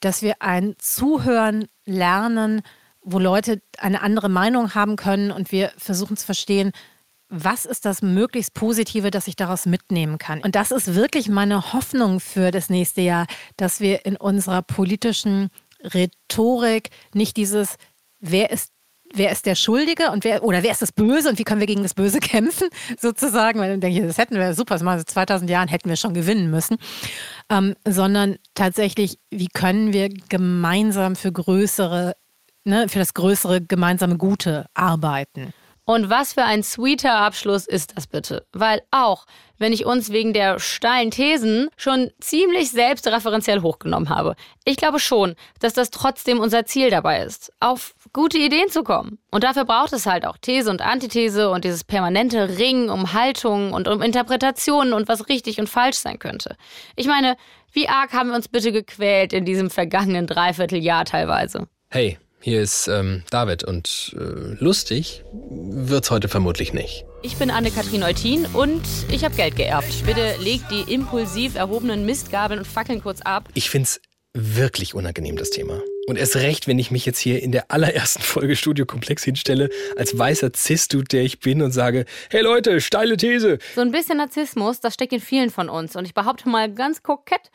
dass 0.00 0.22
wir 0.22 0.36
ein 0.40 0.76
Zuhören 0.78 1.68
lernen, 1.84 2.62
wo 3.02 3.18
Leute 3.18 3.60
eine 3.76 4.00
andere 4.00 4.30
Meinung 4.30 4.74
haben 4.74 4.96
können 4.96 5.30
und 5.30 5.52
wir 5.52 5.72
versuchen 5.76 6.16
zu 6.16 6.24
verstehen, 6.24 6.72
was 7.28 7.64
ist 7.64 7.84
das 7.84 8.02
möglichst 8.02 8.54
Positive, 8.54 9.10
das 9.10 9.28
ich 9.28 9.36
daraus 9.36 9.66
mitnehmen 9.66 10.18
kann? 10.18 10.40
Und 10.40 10.54
das 10.54 10.70
ist 10.70 10.94
wirklich 10.94 11.28
meine 11.28 11.72
Hoffnung 11.72 12.20
für 12.20 12.50
das 12.50 12.70
nächste 12.70 13.02
Jahr, 13.02 13.26
dass 13.56 13.80
wir 13.80 14.06
in 14.06 14.16
unserer 14.16 14.62
politischen 14.62 15.50
Rhetorik 15.82 16.90
nicht 17.14 17.36
dieses, 17.36 17.76
wer 18.20 18.50
ist 18.50 18.72
wer 19.14 19.32
ist 19.32 19.46
der 19.46 19.54
Schuldige 19.54 20.10
und 20.10 20.24
wer 20.24 20.42
oder 20.44 20.62
wer 20.62 20.70
ist 20.70 20.82
das 20.82 20.92
Böse 20.92 21.30
und 21.30 21.38
wie 21.38 21.44
können 21.44 21.60
wir 21.60 21.66
gegen 21.66 21.82
das 21.82 21.94
Böse 21.94 22.20
kämpfen, 22.20 22.68
sozusagen, 22.98 23.58
weil 23.58 23.70
dann 23.70 23.80
denke 23.80 24.00
ich, 24.00 24.06
das 24.06 24.18
hätten 24.18 24.36
wir 24.36 24.54
super, 24.54 24.78
das 24.78 25.04
2000 25.06 25.50
Jahren 25.50 25.68
hätten 25.68 25.88
wir 25.88 25.96
schon 25.96 26.14
gewinnen 26.14 26.50
müssen, 26.50 26.76
ähm, 27.50 27.74
sondern 27.86 28.36
tatsächlich, 28.54 29.18
wie 29.30 29.48
können 29.48 29.92
wir 29.92 30.10
gemeinsam 30.28 31.16
für 31.16 31.32
größere, 31.32 32.16
ne, 32.64 32.88
für 32.88 32.98
das 32.98 33.14
größere 33.14 33.62
gemeinsame 33.62 34.18
Gute 34.18 34.66
arbeiten. 34.74 35.54
Und 35.88 36.10
was 36.10 36.34
für 36.34 36.44
ein 36.44 36.62
sweeter 36.62 37.14
Abschluss 37.14 37.66
ist 37.66 37.96
das 37.96 38.06
bitte? 38.06 38.46
Weil 38.52 38.82
auch, 38.90 39.24
wenn 39.56 39.72
ich 39.72 39.86
uns 39.86 40.12
wegen 40.12 40.34
der 40.34 40.60
steilen 40.60 41.10
Thesen 41.10 41.70
schon 41.78 42.10
ziemlich 42.20 42.70
selbstreferenziell 42.72 43.62
hochgenommen 43.62 44.10
habe, 44.10 44.36
ich 44.66 44.76
glaube 44.76 45.00
schon, 45.00 45.34
dass 45.60 45.72
das 45.72 45.88
trotzdem 45.88 46.40
unser 46.40 46.66
Ziel 46.66 46.90
dabei 46.90 47.22
ist, 47.22 47.54
auf 47.60 47.94
gute 48.12 48.36
Ideen 48.36 48.68
zu 48.68 48.82
kommen. 48.82 49.18
Und 49.30 49.44
dafür 49.44 49.64
braucht 49.64 49.94
es 49.94 50.04
halt 50.04 50.26
auch 50.26 50.36
These 50.36 50.68
und 50.68 50.82
Antithese 50.82 51.48
und 51.48 51.64
dieses 51.64 51.84
permanente 51.84 52.58
Ringen 52.58 52.90
um 52.90 53.14
Haltung 53.14 53.72
und 53.72 53.88
um 53.88 54.02
Interpretationen 54.02 54.92
und 54.92 55.08
was 55.08 55.30
richtig 55.30 55.58
und 55.58 55.70
falsch 55.70 55.96
sein 55.96 56.18
könnte. 56.18 56.54
Ich 56.96 57.06
meine, 57.06 57.38
wie 57.72 57.88
arg 57.88 58.12
haben 58.12 58.28
wir 58.28 58.36
uns 58.36 58.48
bitte 58.48 58.72
gequält 58.72 59.32
in 59.32 59.46
diesem 59.46 59.70
vergangenen 59.70 60.26
Dreivierteljahr 60.26 61.06
teilweise? 61.06 61.66
Hey, 61.88 62.18
hier 62.40 62.62
ist 62.62 62.88
ähm, 62.88 63.22
David 63.30 63.64
und 63.64 64.16
äh, 64.16 64.54
lustig 64.62 65.24
wird's 65.32 66.10
heute 66.10 66.28
vermutlich 66.28 66.72
nicht. 66.72 67.04
Ich 67.22 67.36
bin 67.36 67.50
Anne-Kathrin 67.50 68.02
Eutin 68.04 68.46
und 68.46 68.82
ich 69.10 69.24
habe 69.24 69.34
Geld 69.34 69.56
geerbt. 69.56 70.06
Bitte 70.06 70.34
legt 70.40 70.70
die 70.70 70.92
impulsiv 70.92 71.56
erhobenen 71.56 72.06
Mistgabeln 72.06 72.60
und 72.60 72.66
Fackeln 72.66 73.02
kurz 73.02 73.20
ab. 73.22 73.48
Ich 73.54 73.70
find's 73.70 74.00
wirklich 74.34 74.94
unangenehm, 74.94 75.36
das 75.36 75.50
Thema. 75.50 75.82
Und 76.06 76.16
erst 76.16 76.36
recht, 76.36 76.68
wenn 76.68 76.78
ich 76.78 76.90
mich 76.90 77.04
jetzt 77.04 77.18
hier 77.18 77.42
in 77.42 77.52
der 77.52 77.70
allerersten 77.70 78.22
Folge 78.22 78.56
Studio 78.56 78.86
Komplex 78.86 79.24
hinstelle, 79.24 79.68
als 79.96 80.16
weißer 80.16 80.50
Cis-Dude, 80.54 81.08
der 81.10 81.22
ich 81.22 81.40
bin 81.40 81.60
und 81.60 81.72
sage, 81.72 82.04
hey 82.30 82.42
Leute, 82.42 82.80
steile 82.80 83.16
These. 83.16 83.58
So 83.74 83.80
ein 83.80 83.90
bisschen 83.90 84.18
Narzissmus, 84.18 84.80
das 84.80 84.94
steckt 84.94 85.12
in 85.12 85.20
vielen 85.20 85.50
von 85.50 85.68
uns. 85.68 85.96
Und 85.96 86.06
ich 86.06 86.14
behaupte 86.14 86.48
mal 86.48 86.72
ganz 86.72 87.02
kokett, 87.02 87.50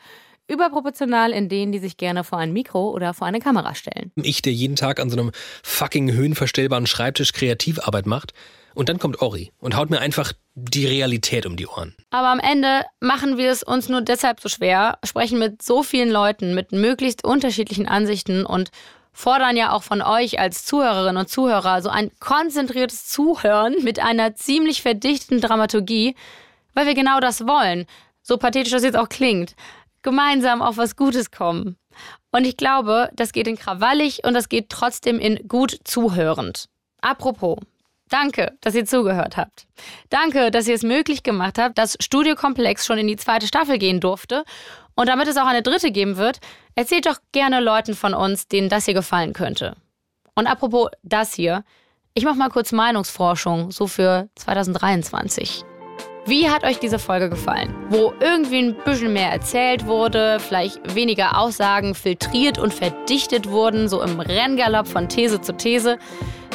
überproportional 0.48 1.32
in 1.32 1.48
denen, 1.48 1.72
die 1.72 1.78
sich 1.78 1.96
gerne 1.96 2.24
vor 2.24 2.38
ein 2.38 2.52
Mikro 2.52 2.90
oder 2.90 3.14
vor 3.14 3.26
eine 3.26 3.40
Kamera 3.40 3.74
stellen. 3.74 4.12
Ich, 4.16 4.42
der 4.42 4.52
jeden 4.52 4.76
Tag 4.76 5.00
an 5.00 5.10
so 5.10 5.18
einem 5.18 5.32
fucking 5.62 6.12
höhenverstellbaren 6.12 6.86
Schreibtisch 6.86 7.32
Kreativarbeit 7.32 8.06
macht. 8.06 8.32
Und 8.74 8.88
dann 8.88 8.98
kommt 8.98 9.22
Ori 9.22 9.52
und 9.60 9.76
haut 9.76 9.90
mir 9.90 10.00
einfach 10.00 10.32
die 10.56 10.86
Realität 10.86 11.46
um 11.46 11.56
die 11.56 11.66
Ohren. 11.66 11.94
Aber 12.10 12.28
am 12.28 12.40
Ende 12.40 12.82
machen 13.00 13.38
wir 13.38 13.50
es 13.50 13.62
uns 13.62 13.88
nur 13.88 14.02
deshalb 14.02 14.40
so 14.40 14.48
schwer, 14.48 14.98
sprechen 15.04 15.38
mit 15.38 15.62
so 15.62 15.84
vielen 15.84 16.10
Leuten 16.10 16.54
mit 16.54 16.72
möglichst 16.72 17.24
unterschiedlichen 17.24 17.86
Ansichten 17.86 18.44
und 18.44 18.70
fordern 19.12 19.56
ja 19.56 19.72
auch 19.72 19.84
von 19.84 20.02
euch 20.02 20.40
als 20.40 20.64
Zuhörerinnen 20.64 21.16
und 21.16 21.28
Zuhörer 21.28 21.82
so 21.82 21.88
ein 21.88 22.10
konzentriertes 22.18 23.06
Zuhören 23.06 23.76
mit 23.84 24.00
einer 24.00 24.34
ziemlich 24.34 24.82
verdichteten 24.82 25.40
Dramaturgie, 25.40 26.16
weil 26.74 26.86
wir 26.86 26.94
genau 26.94 27.20
das 27.20 27.46
wollen. 27.46 27.86
So 28.22 28.38
pathetisch 28.38 28.72
das 28.72 28.82
jetzt 28.82 28.98
auch 28.98 29.08
klingt. 29.08 29.54
Gemeinsam 30.04 30.62
auf 30.62 30.76
was 30.76 30.94
Gutes 30.94 31.32
kommen. 31.32 31.76
Und 32.30 32.44
ich 32.44 32.56
glaube, 32.56 33.10
das 33.14 33.32
geht 33.32 33.48
in 33.48 33.56
krawallig 33.56 34.24
und 34.24 34.34
das 34.34 34.48
geht 34.48 34.68
trotzdem 34.68 35.18
in 35.18 35.48
gut 35.48 35.78
zuhörend. 35.82 36.66
Apropos, 37.00 37.58
Danke, 38.10 38.52
dass 38.60 38.74
ihr 38.74 38.84
zugehört 38.84 39.36
habt. 39.36 39.66
Danke, 40.10 40.50
dass 40.50 40.68
ihr 40.68 40.74
es 40.74 40.82
möglich 40.82 41.22
gemacht 41.22 41.58
habt, 41.58 41.78
dass 41.78 41.96
Studiokomplex 42.00 42.84
schon 42.86 42.98
in 42.98 43.08
die 43.08 43.16
zweite 43.16 43.46
Staffel 43.46 43.78
gehen 43.78 43.98
durfte. 43.98 44.44
Und 44.94 45.08
damit 45.08 45.26
es 45.26 45.36
auch 45.36 45.46
eine 45.46 45.62
dritte 45.62 45.90
geben 45.90 46.16
wird, 46.16 46.38
erzählt 46.76 47.06
doch 47.06 47.18
gerne 47.32 47.60
Leuten 47.60 47.94
von 47.94 48.14
uns, 48.14 48.46
denen 48.46 48.68
das 48.68 48.84
hier 48.84 48.94
gefallen 48.94 49.32
könnte. 49.32 49.74
Und 50.34 50.46
apropos 50.46 50.90
das 51.02 51.34
hier, 51.34 51.64
ich 52.12 52.24
mache 52.24 52.36
mal 52.36 52.50
kurz 52.50 52.70
Meinungsforschung, 52.70 53.72
so 53.72 53.86
für 53.86 54.28
2023. 54.36 55.64
Wie 56.26 56.48
hat 56.48 56.64
euch 56.64 56.78
diese 56.78 56.98
Folge 56.98 57.28
gefallen? 57.28 57.74
Wo 57.90 58.14
irgendwie 58.18 58.58
ein 58.58 58.74
bisschen 58.74 59.12
mehr 59.12 59.30
erzählt 59.30 59.86
wurde, 59.86 60.38
vielleicht 60.40 60.94
weniger 60.94 61.38
Aussagen 61.38 61.94
filtriert 61.94 62.58
und 62.58 62.72
verdichtet 62.72 63.50
wurden, 63.50 63.90
so 63.90 64.00
im 64.00 64.18
Renngalopp 64.20 64.88
von 64.88 65.06
These 65.10 65.42
zu 65.42 65.52
These. 65.54 65.98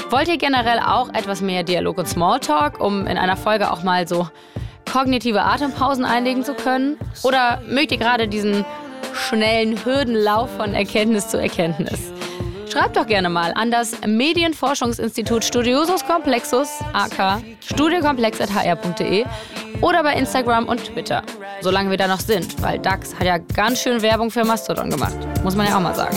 Wollt 0.10 0.28
ihr 0.28 0.38
generell 0.38 0.80
auch 0.80 1.10
etwas 1.10 1.42
mehr 1.42 1.62
Dialog 1.62 2.00
und 2.00 2.08
Smalltalk, 2.08 2.80
um 2.80 3.06
in 3.06 3.20
einer 3.20 3.38
Folge 3.38 3.72
auch 3.72 3.84
mal 3.84 4.08
so 4.08 4.28
kognitive 4.92 5.44
Atempausen 5.44 6.04
einlegen 6.04 6.44
zu 6.44 6.56
können? 6.56 6.98
Oder 7.22 7.62
mögt 7.68 7.92
ihr 7.92 8.00
gerade 8.00 8.28
diesen 8.28 8.66
schnellen 9.14 9.86
Hürdenlauf 9.86 10.50
von 10.58 10.74
Erkenntnis 10.74 11.28
zu 11.28 11.40
Erkenntnis? 11.40 12.12
Schreibt 12.72 12.98
doch 12.98 13.08
gerne 13.08 13.30
mal 13.30 13.52
an 13.56 13.72
das 13.72 13.96
Medienforschungsinstitut 14.06 15.44
Studiosus 15.44 16.06
Complexus, 16.06 16.70
aka 16.94 17.42
studiokomplex.hr.de 17.66 19.26
oder 19.82 20.04
bei 20.04 20.14
Instagram 20.14 20.68
und 20.68 20.84
Twitter. 20.84 21.24
Solange 21.62 21.90
wir 21.90 21.98
da 21.98 22.08
noch 22.08 22.20
sind, 22.20 22.62
weil 22.62 22.80
DAX 22.80 23.16
hat 23.16 23.26
ja 23.26 23.38
ganz 23.38 23.82
schön 23.82 24.02
Werbung 24.02 24.30
für 24.30 24.46
Mastodon 24.46 24.90
gemacht. 24.90 25.18
Muss 25.44 25.56
man 25.56 25.68
ja 25.68 25.78
auch 25.78 25.82
mal 25.82 25.96
sagen. 25.96 26.16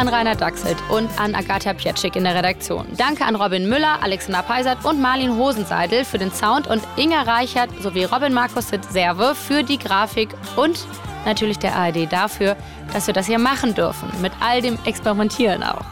An 0.00 0.08
Rainer 0.08 0.34
Dachselt 0.34 0.78
und 0.88 1.10
an 1.20 1.34
Agatha 1.34 1.74
Pietschik 1.74 2.16
in 2.16 2.24
der 2.24 2.34
Redaktion. 2.34 2.86
Danke 2.96 3.22
an 3.26 3.36
Robin 3.36 3.68
Müller, 3.68 4.02
Alexander 4.02 4.42
Peisert 4.42 4.82
und 4.82 4.98
Marlin 4.98 5.36
Hosenseidel 5.36 6.06
für 6.06 6.16
den 6.16 6.32
Sound 6.32 6.66
und 6.68 6.80
Inga 6.96 7.20
Reichert 7.20 7.68
sowie 7.82 8.04
Robin 8.04 8.32
Markus 8.32 8.68
Serve 8.68 9.34
für 9.34 9.62
die 9.62 9.78
Grafik 9.78 10.30
und 10.56 10.86
natürlich 11.26 11.58
der 11.58 11.76
ARD 11.76 12.10
dafür, 12.10 12.56
dass 12.94 13.08
wir 13.08 13.14
das 13.14 13.26
hier 13.26 13.38
machen 13.38 13.74
dürfen. 13.74 14.10
Mit 14.22 14.32
all 14.40 14.62
dem 14.62 14.78
Experimentieren 14.86 15.62
auch. 15.62 15.84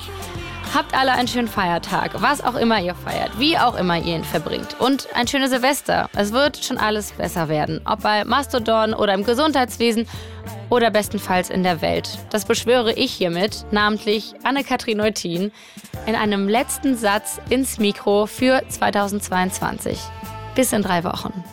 Habt 0.75 0.95
alle 0.95 1.13
einen 1.13 1.29
schönen 1.29 1.49
Feiertag, 1.49 2.21
was 2.21 2.45
auch 2.45 2.55
immer 2.55 2.81
ihr 2.81 2.95
feiert, 2.95 3.39
wie 3.39 3.57
auch 3.59 3.75
immer 3.75 3.97
ihr 3.97 4.17
ihn 4.17 4.25
verbringt. 4.25 4.79
Und 4.79 5.09
ein 5.15 5.27
schönes 5.27 5.51
Silvester. 5.51 6.11
Es 6.15 6.33
wird 6.33 6.63
schon 6.63 6.79
alles 6.79 7.13
besser 7.13 7.49
werden. 7.49 7.81
Ob 7.87 8.03
bei 8.03 8.25
Mastodon 8.25 8.93
oder 8.93 9.15
im 9.15 9.25
Gesundheitswesen 9.25 10.07
oder 10.69 10.91
bestenfalls 10.91 11.49
in 11.49 11.63
der 11.63 11.81
Welt. 11.81 12.19
Das 12.31 12.45
beschwöre 12.45 12.93
ich 12.93 13.13
hiermit, 13.13 13.65
namentlich 13.71 14.35
Anne-Kathrin 14.45 14.99
Neutin, 14.99 15.53
in 16.07 16.15
einem 16.15 16.49
letzten 16.49 16.97
Satz 16.97 17.41
ins 17.49 17.79
Mikro 17.79 18.27
für 18.27 18.63
2022. 18.69 19.99
Bis 20.55 20.73
in 20.73 20.83
drei 20.83 21.03
Wochen. 21.05 21.45